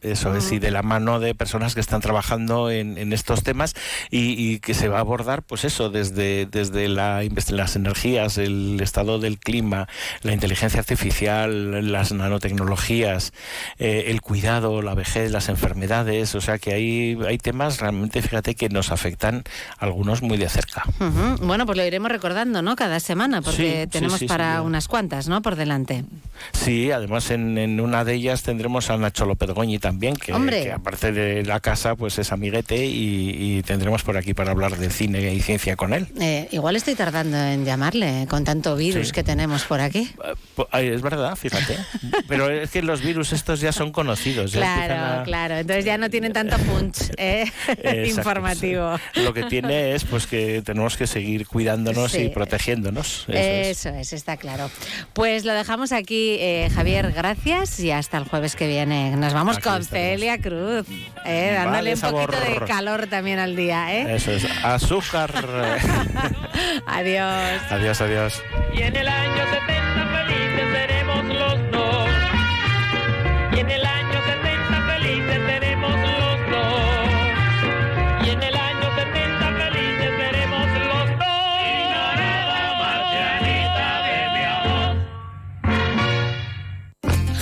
Eso 0.00 0.36
es, 0.36 0.52
y 0.52 0.60
de 0.60 0.70
la 0.70 0.82
mano 0.82 1.18
de 1.18 1.34
personas 1.34 1.74
que 1.74 1.80
están 1.80 2.00
trabajando 2.00 2.70
en, 2.70 2.98
en 2.98 3.12
estos 3.12 3.42
temas 3.42 3.74
y, 4.10 4.34
y 4.52 4.60
que 4.60 4.72
se 4.72 4.88
va 4.88 4.98
a 4.98 5.00
abordar, 5.00 5.42
pues 5.42 5.64
eso, 5.64 5.90
desde, 5.90 6.46
desde 6.46 6.86
la, 6.88 7.22
las 7.48 7.74
energías, 7.74 8.38
el 8.38 8.78
estado 8.80 9.18
del 9.18 9.38
clima, 9.38 9.88
la 10.22 10.32
inteligencia 10.32 10.78
artificial, 10.78 11.90
las 11.90 12.12
nanotecnologías, 12.12 13.32
eh, 13.78 14.04
el 14.08 14.20
cuidado, 14.20 14.82
la 14.82 14.94
vejez, 14.94 15.32
las 15.32 15.48
enfermedades, 15.48 16.34
o 16.36 16.40
sea 16.40 16.58
que 16.58 16.72
hay, 16.74 17.18
hay 17.26 17.38
temas 17.38 17.80
realmente, 17.80 18.22
fíjate, 18.22 18.54
que 18.54 18.68
nos 18.68 18.92
afectan 18.92 19.42
algunos 19.78 20.22
muy 20.22 20.36
de 20.36 20.48
cerca. 20.48 20.84
Ujú. 21.00 21.44
Bueno, 21.46 21.66
pues 21.66 21.76
lo 21.76 21.84
iremos 21.84 22.10
recordando, 22.10 22.62
¿no? 22.62 22.76
Cada 22.76 23.00
semana, 23.00 23.42
porque 23.42 23.82
Sí, 23.82 23.90
tenemos 23.90 24.18
sí, 24.20 24.24
sí, 24.26 24.28
para 24.28 24.62
unas 24.62 24.86
cuantas, 24.86 25.28
¿no? 25.28 25.42
Por 25.42 25.56
delante. 25.56 26.04
Sí, 26.52 26.92
además 26.92 27.30
en, 27.32 27.58
en 27.58 27.80
una 27.80 28.04
de 28.04 28.14
ellas 28.14 28.42
tendremos 28.44 28.90
a 28.90 28.96
Nacho 28.96 29.26
López 29.26 29.50
también, 29.88 30.14
que, 30.16 30.32
aparte 30.72 31.12
de 31.12 31.44
la 31.44 31.60
casa, 31.60 31.94
pues 31.96 32.18
es 32.18 32.30
amiguete 32.32 32.84
y, 32.86 33.30
y 33.58 33.62
tendremos 33.62 34.02
por 34.02 34.16
aquí 34.18 34.34
para 34.34 34.50
hablar 34.50 34.76
de 34.76 34.90
cine 34.90 35.32
y 35.34 35.40
ciencia 35.40 35.76
con 35.76 35.94
él. 35.94 36.06
Eh, 36.20 36.48
igual 36.50 36.76
estoy 36.76 36.94
tardando 36.94 37.36
en 37.38 37.64
llamarle 37.64 38.26
con 38.28 38.44
tanto 38.44 38.76
virus 38.76 39.08
Sí. 39.08 39.12
que 39.12 39.22
tenemos 39.24 39.64
por 39.64 39.80
aquí. 39.80 40.10
Ay, 40.70 40.88
es 40.88 41.00
verdad, 41.00 41.36
fíjate. 41.36 41.76
Pero 42.28 42.50
es 42.50 42.70
que 42.70 42.82
los 42.82 43.00
virus 43.00 43.32
estos 43.32 43.60
ya 43.60 43.72
son 43.72 43.90
conocidos. 43.92 44.52
ya 44.52 44.60
Claro, 44.60 45.20
a- 45.20 45.24
claro. 45.24 45.56
Entonces 45.56 45.84
ya 45.84 45.96
no 45.96 46.10
tienen 46.10 46.32
tanto 46.32 46.56
punch 46.68 47.10
eh, 47.16 47.44
Exacto, 47.68 48.06
informativo. 48.06 48.98
sí. 49.14 49.20
Lo 49.22 49.32
que 49.32 49.44
tiene 49.44 49.94
es 49.94 50.04
pues 50.04 50.26
que 50.26 50.60
tenemos 50.62 50.96
que 50.96 51.06
seguir 51.06 51.46
cuidándonos 51.46 52.12
Sí. 52.12 52.22
y 52.24 52.28
protegiéndonos. 52.28 53.24
Eso 53.28 53.88
es. 53.90 54.12
Está 54.12 54.36
claro. 54.36 54.70
Pues 55.14 55.44
lo 55.44 55.52
dejamos 55.54 55.92
aquí, 55.92 56.36
eh, 56.40 56.68
Javier, 56.74 57.12
gracias 57.12 57.80
y 57.80 57.90
hasta 57.90 58.18
el 58.18 58.24
jueves 58.24 58.54
que 58.56 58.66
viene. 58.66 59.16
Nos 59.16 59.32
vamos 59.32 59.56
Aquí 59.56 59.64
con 59.64 59.77
estaremos. 59.80 60.20
Celia 60.20 60.38
Cruz, 60.40 60.86
eh, 61.24 61.52
dándole 61.54 61.76
Vale, 61.76 61.94
un 61.94 62.00
poquito 62.00 62.32
sabor. 62.32 62.60
de 62.60 62.66
calor 62.66 63.06
también 63.06 63.38
al 63.38 63.56
día. 63.56 63.94
¿eh? 63.94 64.14
Eso 64.16 64.32
es. 64.32 64.44
Azúcar. 64.64 65.30
Adiós. 66.86 67.62
adiós, 67.70 68.00
adiós. 68.00 68.42
Y 68.74 68.82
en 68.82 68.96
el 68.96 69.08
año 69.08 69.42
70 69.50 70.06
felices 70.26 70.72
seremos 70.72 70.97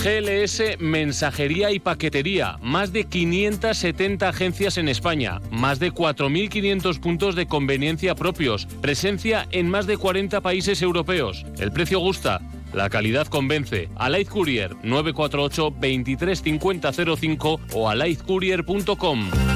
GLS 0.06 0.78
Mensajería 0.78 1.72
y 1.72 1.80
Paquetería. 1.80 2.58
Más 2.62 2.92
de 2.92 3.06
570 3.06 4.28
agencias 4.28 4.78
en 4.78 4.86
España. 4.88 5.40
Más 5.50 5.80
de 5.80 5.92
4.500 5.92 7.00
puntos 7.00 7.34
de 7.34 7.48
conveniencia 7.48 8.14
propios. 8.14 8.66
Presencia 8.80 9.48
en 9.50 9.68
más 9.68 9.88
de 9.88 9.96
40 9.96 10.40
países 10.42 10.80
europeos. 10.80 11.44
El 11.58 11.72
precio 11.72 11.98
gusta. 11.98 12.40
La 12.72 12.88
calidad 12.88 13.26
convence. 13.26 13.88
Alight 13.96 14.28
Courier 14.28 14.76
948 14.84 15.74
235005 15.80 17.60
o 17.74 17.88
alaidcourier.com. 17.90 19.55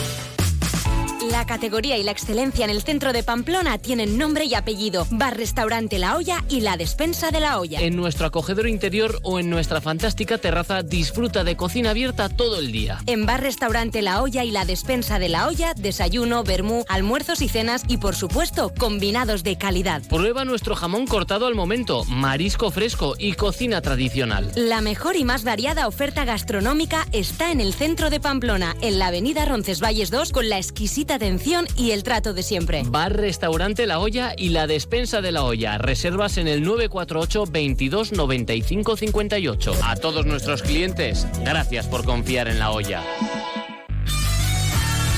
La 1.31 1.45
categoría 1.45 1.97
y 1.97 2.03
la 2.03 2.11
excelencia 2.11 2.65
en 2.65 2.71
el 2.71 2.81
centro 2.81 3.13
de 3.13 3.23
Pamplona 3.23 3.77
tienen 3.77 4.17
nombre 4.17 4.43
y 4.43 4.53
apellido. 4.53 5.07
Bar 5.11 5.37
Restaurante 5.37 5.97
La 5.97 6.17
Olla 6.17 6.43
y 6.49 6.59
la 6.59 6.75
despensa 6.75 7.31
de 7.31 7.39
La 7.39 7.57
Olla. 7.57 7.79
En 7.79 7.95
nuestro 7.95 8.25
acogedor 8.25 8.67
interior 8.67 9.17
o 9.23 9.39
en 9.39 9.49
nuestra 9.49 9.79
fantástica 9.79 10.39
terraza 10.39 10.83
disfruta 10.83 11.45
de 11.45 11.55
cocina 11.55 11.91
abierta 11.91 12.27
todo 12.27 12.59
el 12.59 12.73
día. 12.73 12.99
En 13.05 13.25
Bar 13.25 13.39
Restaurante 13.39 14.01
La 14.01 14.21
Olla 14.21 14.43
y 14.43 14.51
la 14.51 14.65
despensa 14.65 15.19
de 15.19 15.29
La 15.29 15.47
Olla, 15.47 15.73
desayuno, 15.73 16.43
vermú, 16.43 16.83
almuerzos 16.89 17.41
y 17.41 17.47
cenas 17.47 17.85
y 17.87 17.95
por 17.95 18.17
supuesto 18.17 18.73
combinados 18.77 19.43
de 19.43 19.57
calidad. 19.57 20.01
Prueba 20.09 20.43
nuestro 20.43 20.75
jamón 20.75 21.07
cortado 21.07 21.47
al 21.47 21.55
momento, 21.55 22.03
marisco 22.03 22.71
fresco 22.71 23.15
y 23.17 23.33
cocina 23.33 23.81
tradicional. 23.81 24.51
La 24.55 24.81
mejor 24.81 25.15
y 25.15 25.23
más 25.23 25.45
variada 25.45 25.87
oferta 25.87 26.25
gastronómica 26.25 27.07
está 27.13 27.53
en 27.53 27.61
el 27.61 27.73
centro 27.73 28.09
de 28.09 28.19
Pamplona, 28.19 28.75
en 28.81 28.99
la 28.99 29.07
avenida 29.07 29.45
Roncesvalles 29.45 30.11
2, 30.11 30.33
con 30.33 30.49
la 30.49 30.57
exquisita 30.57 31.20
atención 31.21 31.67
y 31.77 31.91
el 31.91 32.01
trato 32.01 32.33
de 32.33 32.41
siempre. 32.41 32.81
Bar 32.83 33.15
Restaurante 33.15 33.85
La 33.85 33.99
Olla 33.99 34.33
y 34.35 34.49
la 34.49 34.65
despensa 34.65 35.21
de 35.21 35.31
La 35.31 35.43
Olla. 35.43 35.77
Reservas 35.77 36.37
en 36.37 36.47
el 36.47 36.63
948 36.63 37.45
22 37.45 38.13
95 38.13 38.97
58. 38.97 39.73
A 39.83 39.95
todos 39.97 40.25
nuestros 40.25 40.63
clientes, 40.63 41.27
gracias 41.45 41.87
por 41.87 42.05
confiar 42.05 42.47
en 42.47 42.57
La 42.57 42.71
Olla. 42.71 43.03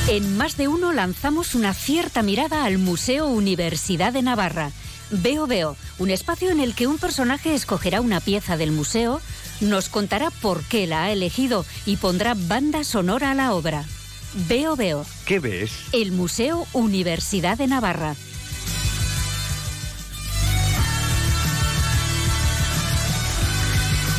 En 0.09 0.35
más 0.35 0.57
de 0.57 0.67
uno 0.67 0.91
lanzamos 0.91 1.55
una 1.55 1.73
cierta 1.73 2.21
mirada 2.21 2.65
al 2.65 2.79
Museo 2.79 3.27
Universidad 3.27 4.11
de 4.11 4.23
Navarra. 4.23 4.71
Veo 5.09 5.47
Veo, 5.47 5.77
un 5.99 6.09
espacio 6.09 6.49
en 6.49 6.59
el 6.59 6.75
que 6.75 6.85
un 6.85 6.97
personaje 6.97 7.53
escogerá 7.53 8.01
una 8.01 8.19
pieza 8.19 8.57
del 8.57 8.73
museo, 8.73 9.21
nos 9.61 9.87
contará 9.87 10.31
por 10.31 10.63
qué 10.65 10.85
la 10.85 11.05
ha 11.05 11.11
elegido 11.13 11.65
y 11.85 11.95
pondrá 11.95 12.35
banda 12.35 12.83
sonora 12.83 13.31
a 13.31 13.35
la 13.35 13.53
obra. 13.53 13.85
Veo 14.33 14.75
Veo, 14.75 15.05
¿Qué 15.25 15.39
ves? 15.39 15.71
el 15.91 16.11
Museo 16.11 16.65
Universidad 16.73 17.55
de 17.55 17.67
Navarra. 17.67 18.15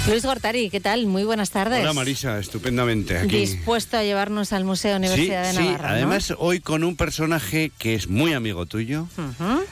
Luis 0.07 0.24
Gortari, 0.24 0.70
¿qué 0.70 0.78
tal? 0.81 1.07
Muy 1.07 1.24
buenas 1.24 1.51
tardes. 1.51 1.81
Hola 1.81 1.95
Marisa, 1.95 2.39
estupendamente 2.39 3.19
aquí. 3.19 3.39
Dispuesto 3.39 3.97
a 3.97 4.05
llevarnos 4.05 4.53
al 4.53 4.65
Museo 4.65 4.97
Universidad 4.99 5.51
sí, 5.51 5.57
de 5.57 5.65
Navarra. 5.65 5.78
Sí, 5.78 5.82
¿no? 5.82 5.89
además 5.89 6.35
hoy 6.39 6.61
con 6.61 6.85
un 6.85 6.95
personaje 6.95 7.73
que 7.77 7.95
es 7.95 8.09
muy 8.09 8.35
amigo 8.35 8.66
tuyo, 8.66 9.09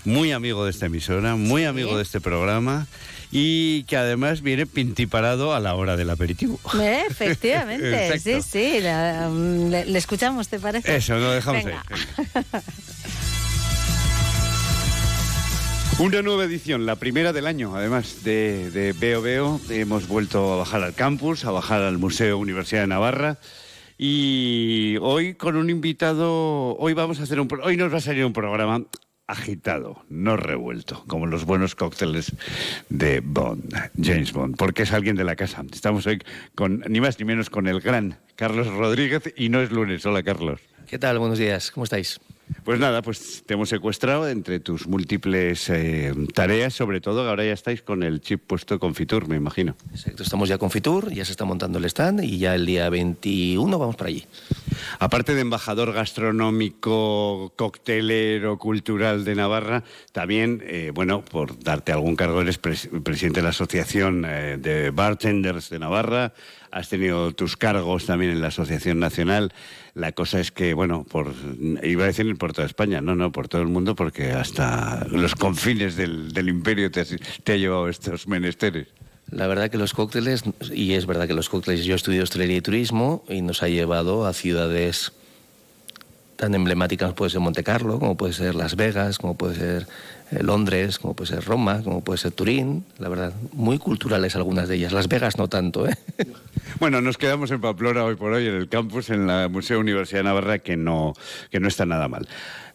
muy 0.05 0.32
amigo 0.32 0.64
de 0.64 0.73
esta 0.73 0.86
emisora, 0.86 1.36
muy 1.36 1.66
amigo 1.66 1.97
de 1.97 2.02
este 2.02 2.20
programa 2.20 2.89
y 3.34 3.84
que 3.84 3.96
además 3.96 4.42
viene 4.42 4.66
pintiparado 4.66 5.54
a 5.54 5.60
la 5.60 5.74
hora 5.74 5.96
del 5.96 6.10
aperitivo. 6.10 6.60
Eh, 6.80 7.04
Efectivamente, 7.09 8.18
sí, 8.20 8.42
sí. 8.42 8.78
la- 8.80 9.26
um, 9.28 9.70
le, 9.70 9.86
le 9.86 9.98
escuchamos, 9.98 10.48
¿te 10.48 10.59
parece? 10.60 10.94
Eso, 10.94 11.16
lo 11.16 11.30
dejamos 11.32 11.64
Venga. 11.64 11.82
ahí. 11.88 12.42
Una 15.98 16.22
nueva 16.22 16.44
edición, 16.44 16.84
la 16.86 16.96
primera 16.96 17.32
del 17.32 17.46
año, 17.46 17.76
además 17.76 18.24
de, 18.24 18.70
de 18.70 18.92
Veo 18.92 19.22
Veo. 19.22 19.60
Hemos 19.70 20.09
vuelto 20.09 20.52
a 20.54 20.56
bajar 20.56 20.82
al 20.82 20.94
campus, 20.94 21.44
a 21.44 21.50
bajar 21.52 21.82
al 21.82 21.98
Museo 21.98 22.38
Universidad 22.38 22.80
de 22.80 22.86
Navarra. 22.88 23.38
Y 23.98 24.96
hoy 25.00 25.34
con 25.34 25.54
un 25.56 25.70
invitado, 25.70 26.76
hoy 26.76 26.94
vamos 26.94 27.20
a 27.20 27.22
hacer 27.24 27.38
un, 27.38 27.46
pro- 27.46 27.62
hoy 27.62 27.76
nos 27.76 27.92
va 27.92 27.98
a 27.98 28.00
salir 28.00 28.24
un 28.24 28.32
programa 28.32 28.82
agitado, 29.27 30.05
no 30.09 30.36
revuelto, 30.36 31.05
como 31.07 31.27
los 31.27 31.44
buenos 31.44 31.74
cócteles 31.74 32.32
de 32.89 33.20
Bond, 33.20 33.74
James 34.01 34.32
Bond, 34.32 34.57
porque 34.57 34.82
es 34.82 34.93
alguien 34.93 35.16
de 35.16 35.24
la 35.24 35.36
casa. 35.36 35.65
Estamos 35.73 36.07
hoy 36.07 36.20
con 36.55 36.85
ni 36.89 37.01
más 37.01 37.19
ni 37.19 37.24
menos 37.24 37.49
con 37.51 37.66
el 37.66 37.81
gran 37.81 38.19
Carlos 38.36 38.66
Rodríguez 38.66 39.32
y 39.36 39.49
no 39.49 39.61
es 39.61 39.70
lunes. 39.70 40.05
Hola, 40.07 40.23
Carlos. 40.23 40.61
¿Qué 40.86 40.99
tal? 40.99 41.19
Buenos 41.19 41.39
días. 41.39 41.70
¿Cómo 41.70 41.85
estáis? 41.85 42.20
Pues 42.65 42.79
nada, 42.79 43.03
pues 43.03 43.43
te 43.45 43.55
hemos 43.55 43.69
secuestrado 43.69 44.29
entre 44.29 44.61
tus 44.61 44.87
múltiples 44.87 45.69
eh, 45.69 46.12
tareas, 46.33 46.73
sobre 46.74 47.01
todo 47.01 47.29
ahora 47.29 47.45
ya 47.45 47.53
estáis 47.53 47.83
con 47.83 48.03
el 48.05 48.20
chip 48.20 48.41
puesto 48.47 48.79
con 48.79 48.95
Fitur, 48.95 49.27
me 49.27 49.37
imagino. 49.37 49.74
Exacto, 49.91 50.23
estamos 50.23 50.49
ya 50.49 50.59
con 50.59 50.70
Fitur, 50.70 51.12
ya 51.12 51.24
se 51.24 51.33
está 51.33 51.45
montando 51.45 51.79
el 51.79 51.85
stand 51.87 52.23
y 52.23 52.39
ya 52.39 52.55
el 52.55 52.65
día 52.66 52.89
21 52.89 53.79
vamos 53.79 53.97
para 53.97 54.09
allí. 54.11 54.24
Aparte 55.01 55.35
de 55.35 55.41
embajador 55.41 55.93
gastronómico, 55.93 57.53
coctelero, 57.57 58.59
cultural 58.59 59.24
de 59.24 59.35
Navarra, 59.35 59.83
también, 60.12 60.62
eh, 60.66 60.93
bueno, 60.95 61.23
por 61.24 61.59
darte 61.59 61.93
algún 61.93 62.15
cargo, 62.16 62.41
eres 62.43 62.61
pres- 62.62 62.89
presidente 63.03 63.41
de 63.41 63.45
la 63.45 63.51
Asociación 63.51 64.24
eh, 64.27 64.57
de 64.61 64.91
Bartenders 64.91 65.69
de 65.70 65.79
Navarra, 65.79 66.33
has 66.73 66.89
tenido 66.89 67.32
tus 67.32 67.57
cargos 67.57 68.07
también 68.07 68.32
en 68.32 68.40
la 68.40 68.49
Asociación 68.49 68.99
Nacional. 68.99 69.53
La 69.94 70.12
cosa 70.12 70.40
es 70.40 70.51
que, 70.51 70.73
bueno, 70.73 71.05
por, 71.05 71.32
iba 71.82 72.05
a 72.05 72.07
decir 72.07 72.36
por 72.39 72.55
toda 72.55 72.66
España, 72.66 73.03
no, 73.03 73.15
no, 73.15 73.31
por 73.31 73.47
todo 73.47 73.61
el 73.61 73.69
mundo, 73.69 73.94
porque 73.94 74.32
hasta 74.32 75.07
los 75.11 75.35
confines 75.35 75.97
del, 75.97 76.49
imperio 76.49 76.90
te, 76.90 77.03
ha 77.53 77.57
llevado 77.57 77.89
estos 77.89 78.27
menesteres. 78.27 78.89
La 79.31 79.47
verdad 79.47 79.70
que 79.70 79.78
los 79.78 79.93
cócteles, 79.93 80.44
y 80.73 80.94
es 80.94 81.07
verdad 81.07 81.28
que 81.28 81.35
los 81.35 81.49
cócteles, 81.49 81.85
yo 81.85 81.94
estudio 81.94 82.23
hostelería 82.23 82.57
y 82.57 82.62
turismo 82.62 83.23
y 83.28 83.43
nos 83.43 83.62
ha 83.62 83.69
llevado 83.69 84.27
a 84.27 84.32
ciudades 84.32 85.12
tan 86.36 86.55
emblemáticas 86.55 87.09
como 87.09 87.16
puede 87.16 87.31
ser 87.31 87.40
Monte 87.40 87.62
Carlo, 87.62 87.99
como 87.99 88.16
puede 88.16 88.32
ser 88.32 88.55
Las 88.55 88.77
Vegas, 88.77 89.19
como 89.19 89.36
puede 89.36 89.57
ser 89.57 89.86
Londres, 90.40 90.98
como 90.98 91.14
puede 91.14 91.30
ser 91.30 91.44
Roma, 91.44 91.82
como 91.82 92.02
puede 92.02 92.18
ser 92.18 92.32
Turín, 92.32 92.84
la 92.98 93.09
verdad, 93.09 93.32
muy 93.52 93.78
culturales 93.78 94.36
algunas 94.36 94.68
de 94.68 94.76
ellas. 94.76 94.92
Las 94.92 95.09
Vegas 95.09 95.36
no 95.38 95.48
tanto, 95.48 95.86
¿eh? 95.86 95.96
Bueno, 96.78 97.00
nos 97.00 97.18
quedamos 97.18 97.50
en 97.50 97.60
Pamplona 97.60 98.04
hoy 98.04 98.16
por 98.16 98.32
hoy, 98.32 98.46
en 98.46 98.54
el 98.54 98.68
campus, 98.68 99.10
en 99.10 99.26
la 99.26 99.48
Museo 99.48 99.78
Universidad 99.78 100.20
de 100.20 100.24
Navarra, 100.24 100.59
que 100.59 100.76
no, 100.76 101.12
que 101.50 101.60
no 101.60 101.68
está 101.68 101.86
nada 101.86 102.09
mal. 102.09 102.26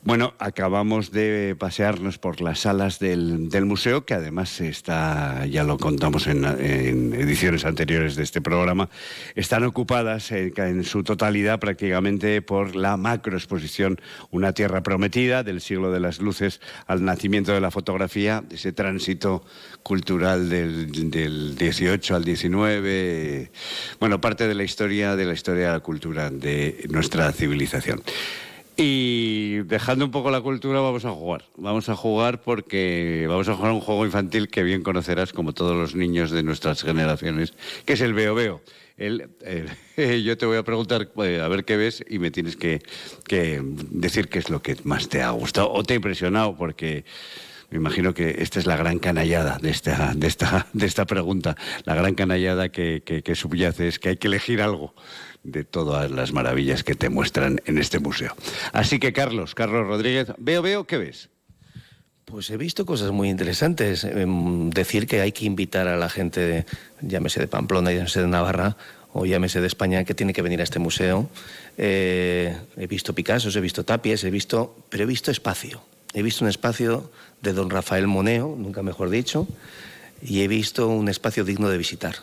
Bueno, 0.03 0.35
acabamos 0.39 1.11
de 1.11 1.55
pasearnos 1.59 2.17
por 2.17 2.39
las 2.39 2.59
salas 2.59 2.99
del, 2.99 3.49
del 3.49 3.65
museo, 3.65 4.05
que 4.05 4.13
además 4.13 4.61
está, 4.61 5.45
ya 5.47 5.63
lo 5.63 5.77
contamos 5.77 6.27
en, 6.27 6.45
en 6.45 7.13
ediciones 7.13 7.65
anteriores 7.65 8.15
de 8.15 8.23
este 8.23 8.39
programa, 8.39 8.89
están 9.35 9.63
ocupadas 9.65 10.31
en, 10.31 10.53
en 10.55 10.84
su 10.85 11.03
totalidad 11.03 11.59
prácticamente 11.59 12.41
por 12.41 12.75
la 12.75 12.95
macroexposición 12.95 13.99
Una 14.31 14.53
Tierra 14.53 14.81
Prometida, 14.81 15.43
del 15.43 15.59
siglo 15.59 15.91
de 15.91 15.99
las 15.99 16.19
luces 16.19 16.61
al 16.85 17.03
nacimiento 17.03 17.47
de 17.53 17.61
la 17.61 17.72
fotografía, 17.72 18.44
ese 18.49 18.72
tránsito 18.72 19.44
cultural 19.84 20.49
del, 20.49 21.10
del 21.10 21.56
18 21.56 22.15
al 22.15 22.24
19, 22.24 23.52
bueno, 23.99 24.22
parte 24.22 24.48
de 24.48 24.56
la 24.56 24.64
historia, 24.64 25.15
de 25.15 25.26
la 25.26 25.34
historia 25.34 25.68
de 25.68 25.74
la 25.74 25.80
cultura 25.80 26.30
de 26.30 26.86
nuestra 26.90 27.32
civilización. 27.32 28.02
Y 28.80 29.64
dejando 29.64 30.06
un 30.06 30.11
poco 30.11 30.30
la 30.30 30.41
cultura, 30.41 30.80
vamos 30.82 31.03
a 31.03 31.10
jugar. 31.10 31.45
Vamos 31.57 31.90
a 31.90 31.95
jugar 31.95 32.41
porque 32.41 33.26
vamos 33.28 33.49
a 33.49 33.56
jugar 33.56 33.72
un 33.72 33.82
juego 33.82 34.06
infantil 34.06 34.49
que 34.49 34.61
bien 34.61 34.84
conocerás, 34.84 35.34
como 35.34 35.53
todos 35.53 35.76
los 35.76 35.95
niños 35.95 36.30
de 36.30 36.44
nuestras 36.44 36.84
generaciones, 36.84 37.53
que 37.86 37.94
es 37.94 38.02
el 38.02 38.14
Veo 38.14 38.36
Veo. 38.36 38.61
El, 38.98 39.30
eh, 39.41 40.22
yo 40.26 40.38
te 40.38 40.45
voy 40.45 40.57
a 40.57 40.64
preguntar 40.64 41.10
eh, 41.24 41.40
a 41.40 41.48
ver 41.48 41.65
qué 41.65 41.78
ves 41.78 42.03
y 42.10 42.19
me 42.19 42.32
tienes 42.32 42.56
que, 42.56 42.82
decir 43.91 44.28
qué 44.28 44.40
es 44.40 44.49
lo 44.49 44.61
que 44.61 44.76
más 44.84 45.07
te 45.07 45.22
ha 45.22 45.30
gustado 45.32 45.72
o 45.72 45.84
te 45.84 45.94
ha 45.94 45.95
impresionado, 45.95 46.56
porque 46.56 47.06
me 47.69 47.78
imagino 47.78 48.14
que 48.14 48.38
esta 48.40 48.60
es 48.60 48.65
la 48.65 48.76
gran 48.76 48.98
canallada 48.99 49.60
de 49.61 49.69
esta, 49.69 50.14
de 50.15 50.28
esta, 50.28 50.68
de 50.74 50.86
esta 50.86 51.06
pregunta. 51.06 51.56
La 51.86 51.95
gran 51.95 52.15
canallada 52.15 52.69
que 52.69 53.34
subyace 53.36 53.88
es 53.88 53.99
que 53.99 54.10
hay 54.10 54.18
que 54.18 54.28
elegir 54.28 54.61
algo 54.61 54.94
de 55.44 55.64
todas 55.64 56.11
las 56.11 56.34
maravillas 56.34 56.84
que 56.84 56.95
te 56.95 57.10
muestran 57.10 57.61
en 57.65 57.78
este 57.78 57.99
museo. 57.99 58.36
Así 58.74 58.99
que, 58.99 59.14
Carlos, 59.14 59.56
Carlos 59.56 59.88
Rodríguez, 59.88 60.34
veo, 60.38 60.61
veo, 60.61 60.86
¿qué 60.86 60.98
ves? 60.98 61.30
Pues 62.30 62.49
he 62.49 62.58
visto 62.58 62.86
cosas 62.86 63.12
muy 63.12 63.30
interesantes. 63.30 64.04
Em, 64.04 64.70
decir 64.70 65.08
que 65.08 65.22
hay 65.22 65.32
que 65.32 65.45
invitar 65.45 65.88
a 65.88 65.95
la 65.95 66.10
gente, 66.10 66.41
de, 66.41 66.66
llámese 66.99 67.40
de 67.40 67.48
Pamplona, 67.48 67.94
llámese 67.94 68.20
de 68.20 68.28
Navarra 68.28 68.76
o 69.14 69.26
llámese 69.26 69.62
de 69.62 69.68
España, 69.68 70.04
que 70.04 70.14
tiene 70.14 70.34
que 70.34 70.41
venir 70.41 70.60
a 70.60 70.64
este 70.64 70.78
museo. 70.78 71.30
Eh, 71.78 72.54
he 72.76 72.88
visto 72.88 73.16
Picassos, 73.16 73.56
he 73.56 73.62
visto 73.62 73.86
Tapies, 73.86 74.26
he 74.26 74.30
visto, 74.30 74.76
pero 74.90 75.04
he 75.04 75.08
visto 75.08 75.32
espacio. 75.32 75.82
He 76.14 76.22
visto 76.22 76.44
un 76.44 76.49
espacio 76.49 77.10
de 77.41 77.54
don 77.54 77.70
Rafael 77.70 78.08
Moneo, 78.08 78.58
nunca 78.58 78.84
mejor 78.84 79.10
dicho, 79.10 79.48
y 80.22 80.41
he 80.41 80.49
visto 80.49 80.90
un 80.90 81.08
espacio 81.08 81.45
digno 81.45 81.70
de 81.70 81.78
visitar. 81.78 82.16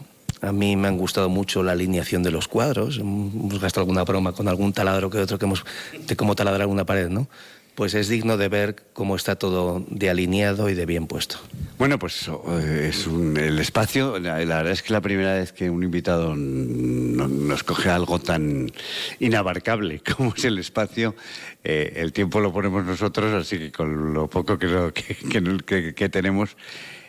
A 0.43 0.53
mí 0.53 0.77
me 0.77 0.89
han 0.89 0.99
gustado 0.99 1.31
mucho 1.31 1.63
la 1.63 1.73
alineación 1.73 2.23
de 2.23 2.31
los 2.31 2.47
cuadros. 2.47 2.99
Hemos 2.99 3.59
gastado 3.59 3.81
alguna 3.81 4.05
broma 4.05 4.33
con 4.33 4.49
algún 4.49 4.75
taladro 4.75 5.09
que 5.09 5.17
otro 5.17 5.39
que 5.39 5.47
hemos 5.47 5.65
de 6.07 6.15
cómo 6.15 6.35
taladrar 6.35 6.67
una 6.67 6.85
pared, 6.85 7.09
¿no? 7.09 7.27
Pues 7.75 7.95
es 7.95 8.09
digno 8.09 8.37
de 8.37 8.49
ver 8.49 8.77
cómo 8.93 9.17
está 9.17 9.35
todo 9.37 9.85
de 9.89 10.09
alineado 10.09 10.71
y 10.71 10.75
de 10.75 10.87
bien 10.87 11.09
puesto. 11.09 11.39
Bueno, 11.77 11.99
pues 11.99 12.29
eh, 12.29 12.87
es 12.89 13.07
un- 13.09 13.37
el 13.37 13.59
espacio. 13.59 14.21
La, 14.21 14.37
verdad 14.37 14.71
es 14.71 14.83
que 14.83 14.93
la 14.93 15.01
primera 15.01 15.35
vez 15.35 15.53
que 15.53 15.69
un 15.71 15.83
invitado 15.83 16.37
no- 16.37 17.27
nos 17.27 17.65
coge 17.65 17.91
algo 17.91 18.21
tan 18.21 18.71
inabarcable 19.19 20.01
como 20.17 20.35
es 20.37 20.45
el 20.45 20.59
espacio, 20.59 21.17
eh, 21.65 21.95
el 21.97 22.13
tiempo 22.13 22.39
lo 22.39 22.53
ponemos 22.53 22.85
nosotros, 22.85 23.33
así 23.33 23.59
que 23.59 23.73
con 23.73 24.15
lo 24.15 24.31
poco 24.31 24.57
que 24.57 26.09
tenemos, 26.13 26.57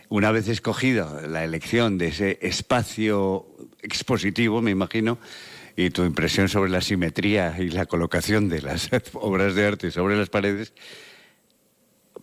una 0.10 0.32
vez 0.32 0.48
escogida 0.48 1.28
la 1.28 1.44
elección 1.44 2.00
de 2.00 2.08
ese 2.08 2.40
espacio 2.42 3.46
expositivo, 3.84 4.64
me 4.64 4.72
imagino, 4.72 5.20
y 5.76 5.90
tu 5.90 6.04
impresión 6.04 6.50
sobre 6.50 6.70
la 6.70 6.82
simetría 6.82 7.56
y 7.60 7.70
la 7.70 7.86
colocación 7.86 8.50
de 8.50 8.62
las 8.62 8.90
obras 9.14 9.56
de 9.56 9.66
arte 9.66 9.92
sobre 9.92 10.18
las 10.18 10.30
paredes, 10.30 10.74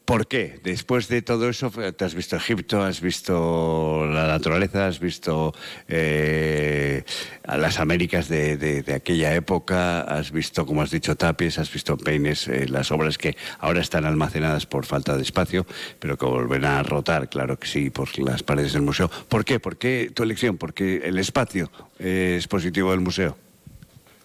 ¿Por 0.04 0.26
qué? 0.26 0.58
Después 0.64 1.06
de 1.08 1.22
todo 1.22 1.48
eso, 1.48 1.70
te 1.70 2.04
has 2.04 2.14
visto 2.14 2.34
Egipto, 2.34 2.82
has 2.82 3.00
visto 3.00 4.04
la 4.06 4.26
naturaleza, 4.26 4.88
has 4.88 4.98
visto 4.98 5.54
eh, 5.86 7.04
a 7.44 7.56
las 7.56 7.78
Américas 7.78 8.28
de, 8.28 8.84
aquella 8.94 9.32
época, 9.34 10.00
has 10.00 10.32
visto, 10.32 10.66
como 10.66 10.82
has 10.82 10.90
dicho, 10.90 11.14
tapies, 11.14 11.58
has 11.58 11.72
visto 11.72 11.96
peines, 11.96 12.48
eh, 12.48 12.66
las 12.68 12.90
obras 12.90 13.16
que 13.16 13.36
ahora 13.60 13.80
están 13.80 14.04
almacenadas 14.04 14.66
por 14.66 14.86
falta 14.86 15.16
de 15.16 15.22
espacio, 15.22 15.66
pero 16.00 16.18
que 16.18 16.26
volverán 16.26 16.78
a 16.78 16.82
rotar, 16.82 17.28
claro 17.28 17.58
que 17.58 17.68
sí, 17.68 17.90
por 17.90 18.18
las 18.18 18.42
paredes 18.42 18.72
del 18.72 18.82
museo. 18.82 19.08
¿Por 19.28 19.44
qué? 19.44 19.60
¿Por 19.60 19.76
qué 19.76 20.10
tu 20.12 20.24
elección? 20.24 20.58
Porque 20.58 21.02
el 21.04 21.18
espacio 21.18 21.70
eh, 22.00 22.36
es 22.38 22.48
positivo 22.48 22.90
del 22.90 23.00
museo. 23.00 23.36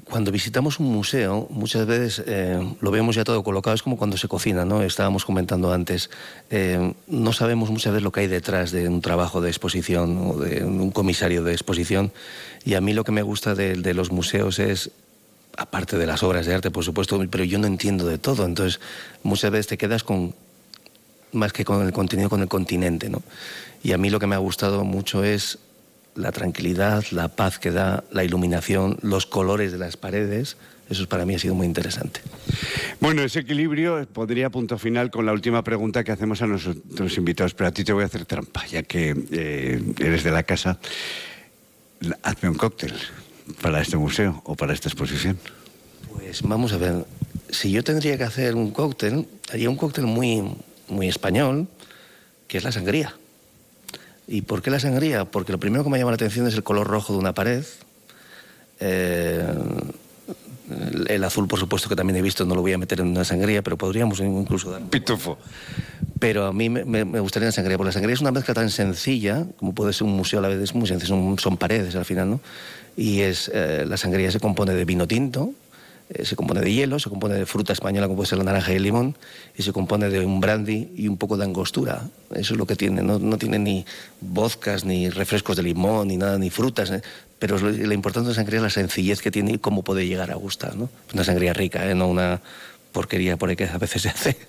Cuando 0.09 0.31
visitamos 0.31 0.79
un 0.79 0.87
museo, 0.87 1.47
muchas 1.49 1.85
veces 1.85 2.23
eh, 2.25 2.59
lo 2.79 2.91
vemos 2.91 3.15
ya 3.15 3.25
todo 3.25 3.43
colocado, 3.43 3.75
es 3.75 3.83
como 3.83 3.97
cuando 3.97 4.15
se 4.15 4.29
cocina, 4.29 4.63
¿no? 4.63 4.81
Estábamos 4.81 5.25
comentando 5.25 5.73
antes, 5.73 6.09
eh, 6.49 6.93
no 7.07 7.33
sabemos 7.33 7.69
muchas 7.69 7.91
veces 7.91 8.03
lo 8.03 8.11
que 8.13 8.21
hay 8.21 8.27
detrás 8.27 8.71
de 8.71 8.87
un 8.87 9.01
trabajo 9.01 9.41
de 9.41 9.49
exposición 9.49 10.17
o 10.17 10.37
de 10.37 10.63
un 10.63 10.91
comisario 10.91 11.43
de 11.43 11.51
exposición. 11.51 12.13
Y 12.63 12.75
a 12.75 12.81
mí 12.81 12.93
lo 12.93 13.03
que 13.03 13.11
me 13.11 13.21
gusta 13.21 13.53
de, 13.53 13.75
de 13.75 13.93
los 13.93 14.09
museos 14.09 14.59
es, 14.59 14.91
aparte 15.57 15.97
de 15.97 16.07
las 16.07 16.23
obras 16.23 16.45
de 16.45 16.55
arte, 16.55 16.71
por 16.71 16.85
supuesto, 16.85 17.21
pero 17.29 17.43
yo 17.43 17.59
no 17.59 17.67
entiendo 17.67 18.07
de 18.07 18.17
todo. 18.17 18.45
Entonces, 18.45 18.79
muchas 19.23 19.51
veces 19.51 19.67
te 19.67 19.77
quedas 19.77 20.03
con, 20.03 20.33
más 21.33 21.51
que 21.51 21.65
con 21.65 21.85
el 21.85 21.91
contenido, 21.91 22.29
con 22.29 22.41
el 22.41 22.47
continente, 22.47 23.09
¿no? 23.09 23.21
Y 23.83 23.91
a 23.91 23.97
mí 23.97 24.09
lo 24.09 24.19
que 24.19 24.27
me 24.27 24.35
ha 24.35 24.39
gustado 24.39 24.83
mucho 24.83 25.23
es 25.23 25.59
la 26.17 26.31
tranquilidad, 26.31 27.05
la 27.11 27.29
paz 27.29 27.59
que 27.59 27.71
da, 27.71 28.03
la 28.11 28.23
iluminación, 28.23 28.97
los 29.01 29.25
colores 29.25 29.71
de 29.71 29.77
las 29.77 29.95
paredes. 29.95 30.57
Eso 30.89 31.07
para 31.07 31.25
mí 31.25 31.35
ha 31.35 31.39
sido 31.39 31.53
muy 31.53 31.67
interesante. 31.67 32.21
Bueno, 32.99 33.21
ese 33.21 33.39
equilibrio 33.39 34.07
podría 34.11 34.49
punto 34.49 34.77
final 34.77 35.11
con 35.11 35.25
la 35.25 35.33
última 35.33 35.63
pregunta 35.63 36.03
que 36.03 36.11
hacemos 36.11 36.41
a 36.41 36.47
nuestros 36.47 37.17
invitados, 37.17 37.53
pero 37.53 37.67
a 37.67 37.71
ti 37.71 37.83
te 37.83 37.93
voy 37.93 38.03
a 38.03 38.05
hacer 38.07 38.25
trampa, 38.25 38.65
ya 38.65 38.83
que 38.83 39.15
eh, 39.31 39.81
eres 39.99 40.23
de 40.23 40.31
la 40.31 40.43
casa. 40.43 40.79
Hazme 42.23 42.49
un 42.49 42.55
cóctel 42.55 42.93
para 43.61 43.81
este 43.81 43.97
museo 43.97 44.41
o 44.45 44.55
para 44.55 44.73
esta 44.73 44.87
exposición. 44.87 45.37
Pues 46.13 46.41
vamos 46.41 46.73
a 46.73 46.77
ver, 46.77 47.05
si 47.49 47.71
yo 47.71 47.83
tendría 47.83 48.17
que 48.17 48.23
hacer 48.23 48.55
un 48.55 48.71
cóctel, 48.71 49.27
haría 49.51 49.69
un 49.69 49.75
cóctel 49.75 50.05
muy, 50.05 50.43
muy 50.87 51.07
español, 51.07 51.67
que 52.47 52.57
es 52.57 52.63
la 52.63 52.71
sangría. 52.71 53.13
¿Y 54.27 54.41
por 54.41 54.61
qué 54.61 54.69
la 54.69 54.79
sangría? 54.79 55.25
Porque 55.25 55.51
lo 55.51 55.57
primero 55.59 55.83
que 55.83 55.89
me 55.89 55.97
llama 55.97 56.11
la 56.11 56.15
atención 56.15 56.47
es 56.47 56.53
el 56.55 56.63
color 56.63 56.87
rojo 56.87 57.13
de 57.13 57.19
una 57.19 57.33
pared. 57.33 57.63
Eh, 58.79 59.43
el, 61.07 61.23
azul, 61.23 61.47
por 61.47 61.59
supuesto, 61.59 61.87
que 61.87 61.95
también 61.95 62.17
he 62.17 62.21
visto, 62.21 62.43
no 62.45 62.53
lo 62.53 62.61
voy 62.61 62.73
a 62.73 62.77
meter 62.77 62.99
en 62.99 63.07
una 63.07 63.23
sangría, 63.23 63.61
pero 63.61 63.77
podríamos 63.77 64.19
incluso 64.19 64.69
dar... 64.71 64.81
Pitufo. 64.83 65.37
Pero 66.19 66.45
a 66.45 66.53
mí 66.53 66.69
me, 66.69 66.83
me- 66.83 67.05
me 67.05 67.19
gustaría 67.21 67.47
la 67.47 67.51
sangría, 67.53 67.77
porque 67.77 67.87
la 67.87 67.93
sangría 67.93 68.13
es 68.15 68.21
una 68.21 68.31
mezcla 68.31 68.53
tan 68.53 68.69
sencilla, 68.69 69.45
como 69.57 69.73
puede 69.73 69.93
ser 69.93 70.03
un 70.05 70.13
museo 70.17 70.39
a 70.39 70.41
la 70.41 70.49
vez, 70.49 70.59
es 70.61 70.75
muy 70.75 70.87
sencillo, 70.87 71.15
son, 71.15 71.39
son 71.39 71.55
paredes 71.57 71.95
al 71.95 72.03
final, 72.05 72.29
¿no? 72.29 72.41
Y 72.97 73.21
es, 73.21 73.49
eh, 73.53 73.85
la 73.87 73.95
sangría 73.95 74.29
se 74.31 74.39
compone 74.41 74.73
de 74.73 74.83
vino 74.83 75.07
tinto, 75.07 75.51
eh, 76.09 76.25
se 76.25 76.35
compone 76.35 76.61
de 76.61 76.71
hielo, 76.71 76.99
se 76.99 77.09
compone 77.09 77.35
de 77.35 77.45
fruta 77.45 77.73
española 77.73 78.07
como 78.07 78.17
puede 78.17 78.29
ser 78.29 78.37
la 78.37 78.45
naranja 78.45 78.71
y 78.73 78.77
el 78.77 78.83
limón, 78.83 79.17
y 79.57 79.63
se 79.63 79.73
compone 79.73 80.09
de 80.09 80.25
un 80.25 80.39
brandy 80.39 80.91
y 80.95 81.07
un 81.07 81.17
poco 81.17 81.37
de 81.37 81.43
angostura. 81.43 82.03
Eso 82.33 82.53
es 82.53 82.57
lo 82.57 82.65
que 82.65 82.75
tiene, 82.75 83.01
no, 83.01 83.19
no 83.19 83.37
tiene 83.37 83.59
ni 83.59 83.85
vodkas, 84.21 84.85
ni 84.85 85.09
refrescos 85.09 85.57
de 85.57 85.63
limón, 85.63 86.07
ni 86.07 86.17
nada, 86.17 86.37
ni 86.37 86.49
frutas, 86.49 86.91
¿eh? 86.91 87.01
pero 87.39 87.59
lo, 87.59 87.69
lo 87.69 87.93
importante 87.93 88.27
de 88.27 88.33
la 88.33 88.35
sangría 88.35 88.57
es 88.57 88.63
la 88.63 88.69
sencillez 88.69 89.21
que 89.21 89.31
tiene 89.31 89.53
y 89.53 89.57
cómo 89.57 89.83
puede 89.83 90.07
llegar 90.07 90.31
a 90.31 90.35
gustar, 90.35 90.75
¿no? 90.75 90.89
Una 91.13 91.23
sangría 91.23 91.53
rica, 91.53 91.89
¿eh? 91.89 91.93
no 91.93 92.07
una 92.07 92.41
porquería 92.91 93.37
por 93.37 93.49
ahí 93.49 93.55
que 93.55 93.65
a 93.65 93.77
veces 93.77 94.01
se 94.01 94.09
hace. 94.09 94.37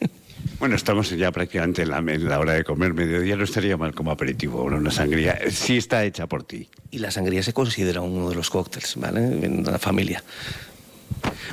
Bueno, 0.58 0.74
estamos 0.76 1.10
ya 1.10 1.30
prácticamente 1.30 1.82
en 1.82 1.90
la, 1.90 1.98
en 1.98 2.28
la 2.28 2.38
hora 2.38 2.54
de 2.54 2.64
comer, 2.64 2.94
mediodía, 2.94 3.36
no 3.36 3.44
estaría 3.44 3.76
mal 3.76 3.94
como 3.94 4.10
aperitivo, 4.10 4.62
una 4.62 4.90
sangría. 4.90 5.38
Sí 5.50 5.76
está 5.76 6.04
hecha 6.04 6.26
por 6.26 6.42
ti. 6.44 6.68
Y 6.90 6.98
la 6.98 7.10
sangría 7.10 7.42
se 7.42 7.52
considera 7.52 8.00
uno 8.00 8.28
de 8.28 8.34
los 8.34 8.50
cócteles, 8.50 8.94
¿vale? 8.96 9.20
En 9.20 9.64
la 9.64 9.78
familia. 9.78 10.22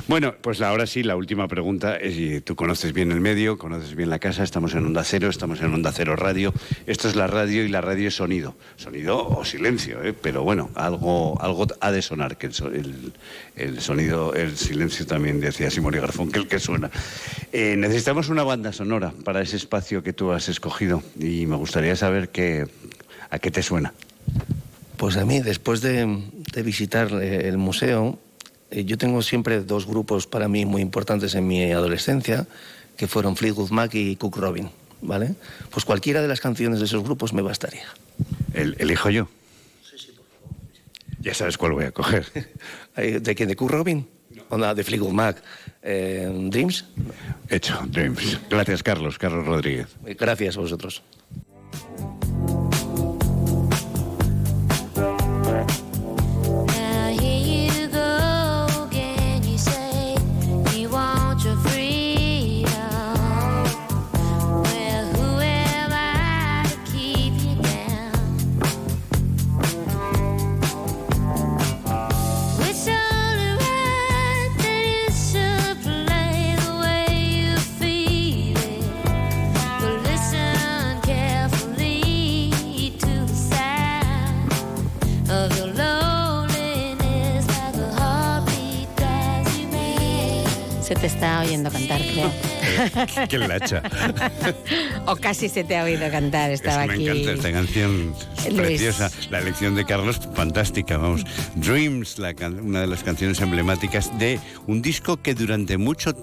Bueno, 0.08 0.34
pues 0.40 0.60
ahora 0.60 0.86
sí, 0.86 1.02
la 1.02 1.16
última 1.16 1.48
pregunta 1.48 1.98
y 2.02 2.40
tú 2.40 2.54
conoces 2.54 2.92
bien 2.92 3.10
el 3.10 3.20
medio, 3.20 3.58
conoces 3.58 3.94
bien 3.96 4.10
la 4.10 4.18
casa, 4.18 4.44
estamos 4.44 4.74
en 4.74 4.84
Onda 4.86 5.02
Cero, 5.02 5.28
estamos 5.28 5.60
en 5.60 5.72
Onda 5.74 5.90
Cero 5.92 6.14
Radio, 6.16 6.52
esto 6.86 7.08
es 7.08 7.16
la 7.16 7.26
radio 7.26 7.64
y 7.64 7.68
la 7.68 7.80
radio 7.80 8.08
es 8.08 8.14
sonido, 8.14 8.54
sonido 8.76 9.26
o 9.26 9.44
silencio, 9.44 10.02
¿eh? 10.04 10.12
pero 10.12 10.42
bueno, 10.44 10.70
algo, 10.74 11.40
algo 11.40 11.66
ha 11.80 11.90
de 11.90 12.02
sonar, 12.02 12.36
que 12.36 12.46
el, 12.46 13.12
el- 13.56 13.80
sonido, 13.80 14.34
el 14.34 14.56
silencio 14.56 15.06
también 15.06 15.40
decía 15.40 15.70
Simón 15.70 15.94
y 15.94 15.98
Garfunkel 15.98 16.46
que 16.46 16.60
suena. 16.60 16.90
Eh, 17.52 17.74
necesitamos 17.76 18.28
una 18.28 18.44
banda 18.44 18.72
sonora 18.72 19.12
para 19.24 19.40
ese 19.42 19.56
espacio 19.56 20.02
que 20.02 20.12
tú 20.12 20.30
has 20.30 20.48
escogido 20.48 21.02
y 21.18 21.46
me 21.46 21.56
gustaría 21.56 21.96
saber 21.96 22.30
a 23.30 23.38
qué 23.38 23.50
te 23.50 23.62
suena. 23.62 23.92
Pues 24.96 25.16
a 25.16 25.24
mí, 25.24 25.40
después 25.40 25.80
de, 25.80 26.22
de 26.52 26.62
visitar 26.62 27.10
eh, 27.20 27.48
el 27.48 27.58
museo, 27.58 28.18
eh, 28.18 28.25
yo 28.70 28.98
tengo 28.98 29.22
siempre 29.22 29.60
dos 29.60 29.86
grupos 29.86 30.26
para 30.26 30.48
mí 30.48 30.64
muy 30.64 30.82
importantes 30.82 31.34
en 31.34 31.46
mi 31.46 31.70
adolescencia, 31.72 32.46
que 32.96 33.06
fueron 33.06 33.36
Fleetwood 33.36 33.70
Mac 33.70 33.94
y 33.94 34.16
Cook 34.16 34.36
Robin, 34.36 34.70
¿vale? 35.02 35.34
Pues 35.70 35.84
cualquiera 35.84 36.22
de 36.22 36.28
las 36.28 36.40
canciones 36.40 36.78
de 36.80 36.86
esos 36.86 37.02
grupos 37.02 37.32
me 37.32 37.42
bastaría. 37.42 37.86
El, 38.54 38.76
elijo 38.78 39.10
yo. 39.10 39.28
Ya 41.20 41.34
sabes 41.34 41.58
cuál 41.58 41.72
voy 41.72 41.84
a 41.84 41.92
coger. 41.92 42.26
Eh, 42.98 43.20
¿De 43.20 43.34
quién? 43.34 43.50
¿De 43.50 43.56
Cook 43.56 43.70
Robin? 43.70 44.08
¿O 44.48 44.56
nada, 44.56 44.74
de 44.74 44.82
Fleetwood 44.82 45.12
Mac? 45.12 45.42
Eh, 45.82 46.32
¿Dreams? 46.48 46.86
Hecho, 47.50 47.78
Dreams. 47.90 48.40
Gracias, 48.48 48.82
Carlos, 48.82 49.18
Carlos 49.18 49.44
Rodríguez. 49.44 49.88
Eh, 50.06 50.16
Gracias 50.18 50.56
a 50.56 50.60
vosotros. 50.60 51.02
Se 90.86 90.94
te 90.94 91.06
está 91.08 91.40
oyendo 91.40 91.68
cantar, 91.68 92.00
creo. 92.00 92.30
Qué 93.28 93.38
lacha. 93.38 93.82
o 95.06 95.16
casi 95.16 95.48
se 95.48 95.64
te 95.64 95.76
ha 95.76 95.82
oído 95.82 96.08
cantar, 96.12 96.52
Es 96.52 96.60
estaba 96.60 96.82
que 96.82 96.88
me 96.88 96.94
aquí. 96.94 97.08
encanta 97.08 97.32
esta 97.32 97.52
canción, 97.52 98.14
es 98.46 98.54
preciosa. 98.54 99.10
La 99.30 99.40
elección 99.40 99.74
de 99.74 99.84
Carlos, 99.84 100.20
fantástica, 100.34 100.96
vamos. 100.96 101.24
Dreams, 101.56 102.20
la 102.20 102.32
una 102.62 102.82
de 102.82 102.86
las 102.86 103.02
canciones 103.02 103.40
emblemáticas 103.40 104.16
de 104.18 104.38
un 104.68 104.80
disco 104.80 105.16
que 105.16 105.34
durante 105.34 105.76
muchos 105.76 106.14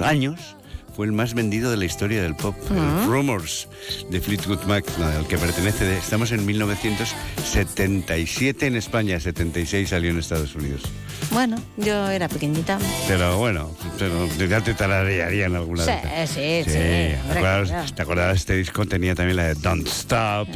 años 0.00 0.57
fue 0.98 1.06
el 1.06 1.12
más 1.12 1.32
vendido 1.32 1.70
de 1.70 1.76
la 1.76 1.84
historia 1.84 2.20
del 2.20 2.34
pop, 2.34 2.56
el 2.72 2.78
Ah. 2.80 3.04
Rumors 3.06 3.68
de 4.10 4.20
Fleetwood 4.20 4.64
Mac, 4.64 4.84
al 5.00 5.28
que 5.28 5.38
pertenece. 5.38 5.84
de- 5.84 5.96
estamos 5.96 6.32
en 6.32 6.44
1977 6.44 8.66
en 8.66 8.74
España, 8.74 9.20
76 9.20 9.90
salió 9.90 10.10
en 10.10 10.18
Estados 10.18 10.56
Unidos. 10.56 10.82
Bueno, 11.30 11.56
yo 11.76 12.10
era 12.10 12.26
pequeñita. 12.28 12.78
Pero 13.06 13.38
bueno, 13.38 13.70
pero 13.98 14.26
ya 14.48 14.60
te 14.60 14.74
tararearían 14.74 15.54
alguna 15.54 15.84
Sí, 15.84 15.90
vez. 15.90 16.30
sí, 16.30 16.62
sí. 16.64 16.70
Sí, 16.70 16.78
hombre, 16.78 17.18
¿te 17.32 17.38
acuerdas? 17.38 17.94
¿Te 17.94 18.02
acuerdas? 18.02 18.36
Este 18.36 18.56
disco 18.56 18.84
tenía 18.86 19.14
también 19.14 19.36
la 19.36 19.44
de 19.44 19.54
Don't 19.54 19.86
Stop, 19.86 20.48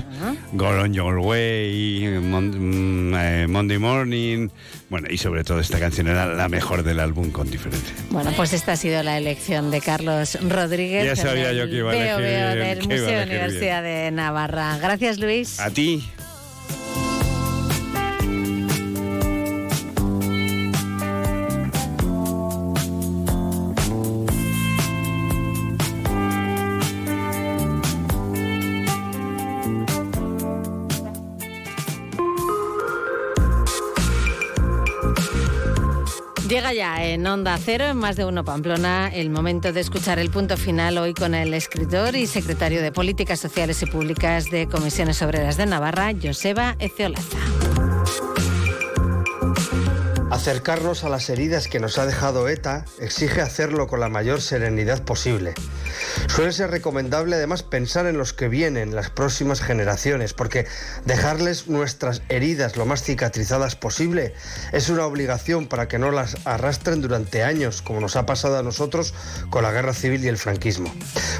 Go 0.54 0.66
On 0.68 0.92
Your 0.92 1.18
Way, 1.18 2.18
Mon- 2.20 3.10
mm, 3.10 3.14
eh, 3.16 3.46
Monday 3.48 3.78
Morning. 3.78 4.48
Bueno, 4.88 5.06
y 5.10 5.18
sobre 5.18 5.44
todo 5.44 5.60
esta 5.60 5.78
canción 5.78 6.08
era 6.08 6.26
la 6.26 6.48
mejor 6.48 6.82
del 6.82 6.98
álbum 7.00 7.30
con 7.30 7.50
diferencia. 7.50 7.94
Bueno, 8.10 8.32
pues 8.36 8.52
esta 8.52 8.72
ha 8.72 8.76
sido 8.76 9.02
la 9.02 9.18
elección 9.18 9.70
de 9.70 9.80
Carlos 9.80 10.31
Rodríguez. 10.40 11.04
Ya 11.04 11.16
sabía 11.16 11.52
yo 11.52 11.68
que 11.68 11.76
iba 11.76 11.90
a 11.92 11.94
Veo, 11.94 12.18
elegir 12.18 12.64
del 12.64 12.78
que 12.78 12.84
iba 12.84 12.94
a 12.94 13.00
Museo 13.02 13.08
elegir 13.08 13.28
bien. 13.28 13.28
Universidad 13.28 13.82
de 13.82 14.10
Navarra. 14.10 14.78
Gracias, 14.78 15.18
Luis. 15.18 15.60
A 15.60 15.70
ti. 15.70 16.02
Ya 36.74 37.04
en 37.04 37.26
Onda 37.26 37.58
Cero, 37.58 37.84
en 37.84 37.98
más 37.98 38.16
de 38.16 38.24
uno 38.24 38.44
Pamplona, 38.44 39.08
el 39.08 39.28
momento 39.28 39.72
de 39.72 39.80
escuchar 39.80 40.18
el 40.18 40.30
punto 40.30 40.56
final 40.56 40.96
hoy 40.96 41.12
con 41.12 41.34
el 41.34 41.52
escritor 41.52 42.16
y 42.16 42.26
secretario 42.26 42.80
de 42.80 42.90
Políticas 42.90 43.40
Sociales 43.40 43.82
y 43.82 43.86
Públicas 43.86 44.50
de 44.50 44.66
Comisiones 44.68 45.20
Obreras 45.20 45.58
de 45.58 45.66
Navarra, 45.66 46.12
Joseba 46.20 46.76
Eceolaza. 46.78 47.61
Acercarnos 50.42 51.04
a 51.04 51.08
las 51.08 51.30
heridas 51.30 51.68
que 51.68 51.78
nos 51.78 51.98
ha 51.98 52.04
dejado 52.04 52.48
ETA 52.48 52.84
exige 52.98 53.40
hacerlo 53.40 53.86
con 53.86 54.00
la 54.00 54.08
mayor 54.08 54.40
serenidad 54.40 55.04
posible. 55.04 55.54
Suele 56.26 56.50
ser 56.50 56.72
recomendable 56.72 57.36
además 57.36 57.62
pensar 57.62 58.06
en 58.06 58.18
los 58.18 58.32
que 58.32 58.48
vienen, 58.48 58.96
las 58.96 59.08
próximas 59.08 59.60
generaciones, 59.60 60.34
porque 60.34 60.66
dejarles 61.04 61.68
nuestras 61.68 62.22
heridas 62.28 62.76
lo 62.76 62.86
más 62.86 63.04
cicatrizadas 63.04 63.76
posible 63.76 64.34
es 64.72 64.88
una 64.88 65.06
obligación 65.06 65.68
para 65.68 65.86
que 65.86 66.00
no 66.00 66.10
las 66.10 66.44
arrastren 66.44 67.02
durante 67.02 67.44
años, 67.44 67.80
como 67.80 68.00
nos 68.00 68.16
ha 68.16 68.26
pasado 68.26 68.58
a 68.58 68.64
nosotros 68.64 69.14
con 69.48 69.62
la 69.62 69.70
guerra 69.70 69.94
civil 69.94 70.24
y 70.24 70.28
el 70.28 70.38
franquismo. 70.38 70.92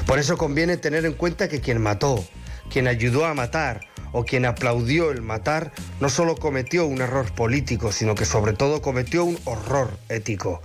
Por 0.07 0.17
eso 0.17 0.37
conviene 0.37 0.77
tener 0.77 1.05
en 1.05 1.11
cuenta 1.11 1.49
que 1.49 1.59
quien 1.59 1.81
mató, 1.81 2.25
quien 2.69 2.87
ayudó 2.87 3.25
a 3.25 3.33
matar, 3.33 3.81
o 4.13 4.23
quien 4.23 4.45
aplaudió 4.45 5.11
el 5.11 5.21
matar 5.21 5.73
no 5.99 6.07
solo 6.07 6.37
cometió 6.37 6.85
un 6.85 7.01
error 7.01 7.33
político, 7.33 7.91
sino 7.91 8.15
que 8.15 8.25
sobre 8.25 8.53
todo 8.53 8.81
cometió 8.81 9.25
un 9.25 9.37
horror 9.43 9.97
ético. 10.07 10.61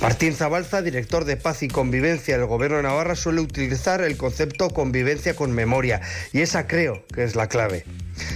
Martín 0.00 0.34
Zabalza, 0.34 0.80
director 0.80 1.26
de 1.26 1.36
Paz 1.36 1.62
y 1.62 1.68
Convivencia 1.68 2.38
del 2.38 2.46
Gobierno 2.46 2.78
de 2.78 2.84
Navarra, 2.84 3.14
suele 3.14 3.40
utilizar 3.40 4.00
el 4.00 4.16
concepto 4.16 4.70
convivencia 4.70 5.36
con 5.36 5.52
memoria, 5.52 6.00
y 6.32 6.40
esa 6.40 6.66
creo 6.66 7.04
que 7.12 7.24
es 7.24 7.36
la 7.36 7.48
clave. 7.48 7.84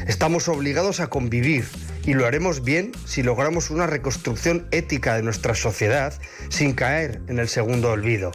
Estamos 0.07 0.49
obligados 0.49 1.01
a 1.01 1.07
convivir 1.07 1.65
y 2.05 2.15
lo 2.15 2.27
haremos 2.27 2.65
bien 2.65 2.93
si 3.07 3.23
logramos 3.23 3.71
una 3.71 3.87
reconstrucción 3.87 4.67
ética 4.71 5.17
de 5.17 5.23
nuestra 5.23 5.55
sociedad 5.55 6.15
sin 6.49 6.73
caer 6.73 7.21
en 7.29 7.39
el 7.39 7.49
segundo 7.49 7.91
olvido. 7.91 8.33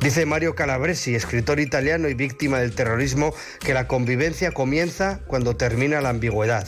Dice 0.00 0.26
Mario 0.26 0.54
Calabresi, 0.54 1.14
escritor 1.14 1.60
italiano 1.60 2.08
y 2.08 2.14
víctima 2.14 2.58
del 2.58 2.74
terrorismo, 2.74 3.34
que 3.60 3.74
la 3.74 3.88
convivencia 3.88 4.52
comienza 4.52 5.20
cuando 5.26 5.56
termina 5.56 6.00
la 6.00 6.10
ambigüedad. 6.10 6.66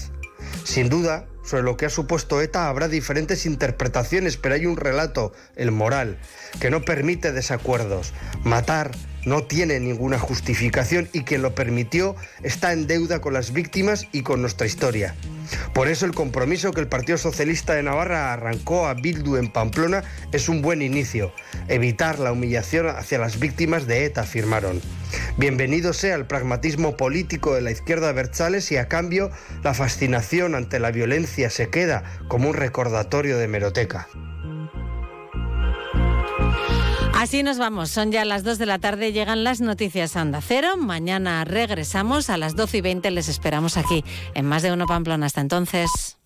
Sin 0.64 0.88
duda, 0.88 1.26
sobre 1.44 1.62
lo 1.62 1.76
que 1.76 1.86
ha 1.86 1.90
supuesto 1.90 2.40
ETA 2.40 2.68
habrá 2.68 2.88
diferentes 2.88 3.46
interpretaciones, 3.46 4.36
pero 4.36 4.54
hay 4.54 4.66
un 4.66 4.76
relato, 4.76 5.32
el 5.56 5.70
moral, 5.70 6.18
que 6.60 6.70
no 6.70 6.82
permite 6.82 7.32
desacuerdos. 7.32 8.12
Matar 8.44 8.90
no 9.24 9.44
tiene 9.44 9.80
ninguna 9.80 10.18
justificación 10.18 11.08
y 11.12 11.22
quien 11.22 11.42
lo 11.42 11.54
permitió 11.54 12.16
está 12.42 12.72
en 12.72 12.86
deuda 12.86 13.20
con 13.20 13.34
las 13.34 13.52
víctimas 13.52 14.06
y 14.12 14.22
con 14.22 14.40
nuestra 14.40 14.66
historia. 14.66 15.14
Por 15.74 15.88
eso 15.88 16.06
el 16.06 16.14
compromiso 16.14 16.72
que 16.72 16.80
el 16.80 16.88
Partido 16.88 17.18
Socialista 17.18 17.74
de 17.74 17.82
Navarra 17.82 18.32
arrancó 18.32 18.86
a 18.86 18.94
Bildu 18.94 19.36
en 19.36 19.48
Pamplona 19.48 20.04
es 20.32 20.48
un 20.48 20.62
buen 20.62 20.82
inicio. 20.82 21.32
Evitar 21.68 22.18
la 22.18 22.32
humillación 22.32 22.88
hacia 22.88 23.18
las 23.18 23.38
víctimas 23.38 23.86
de 23.86 24.04
ETA, 24.04 24.22
afirmaron. 24.22 24.80
Bienvenido 25.36 25.92
sea 25.92 26.14
el 26.14 26.26
pragmatismo 26.26 26.96
político 26.96 27.54
de 27.54 27.62
la 27.62 27.70
izquierda 27.70 28.12
Berchales 28.12 28.70
y 28.70 28.76
a 28.76 28.88
cambio 28.88 29.30
la 29.62 29.74
fascinación 29.74 30.54
ante 30.54 30.78
la 30.78 30.90
violencia 30.90 31.50
se 31.50 31.68
queda 31.68 32.04
como 32.28 32.50
un 32.50 32.54
recordatorio 32.54 33.38
de 33.38 33.48
meroteca. 33.48 34.08
Así 37.20 37.42
nos 37.42 37.58
vamos, 37.58 37.90
son 37.90 38.12
ya 38.12 38.24
las 38.24 38.44
2 38.44 38.56
de 38.56 38.64
la 38.64 38.78
tarde, 38.78 39.12
llegan 39.12 39.44
las 39.44 39.60
noticias 39.60 40.16
a 40.16 40.40
Cero. 40.40 40.78
Mañana 40.78 41.44
regresamos 41.44 42.30
a 42.30 42.38
las 42.38 42.56
12 42.56 42.78
y 42.78 42.80
20, 42.80 43.10
les 43.10 43.28
esperamos 43.28 43.76
aquí 43.76 44.02
en 44.32 44.46
Más 44.46 44.62
de 44.62 44.72
Uno 44.72 44.86
Pamplona. 44.86 45.26
Hasta 45.26 45.42
entonces. 45.42 46.19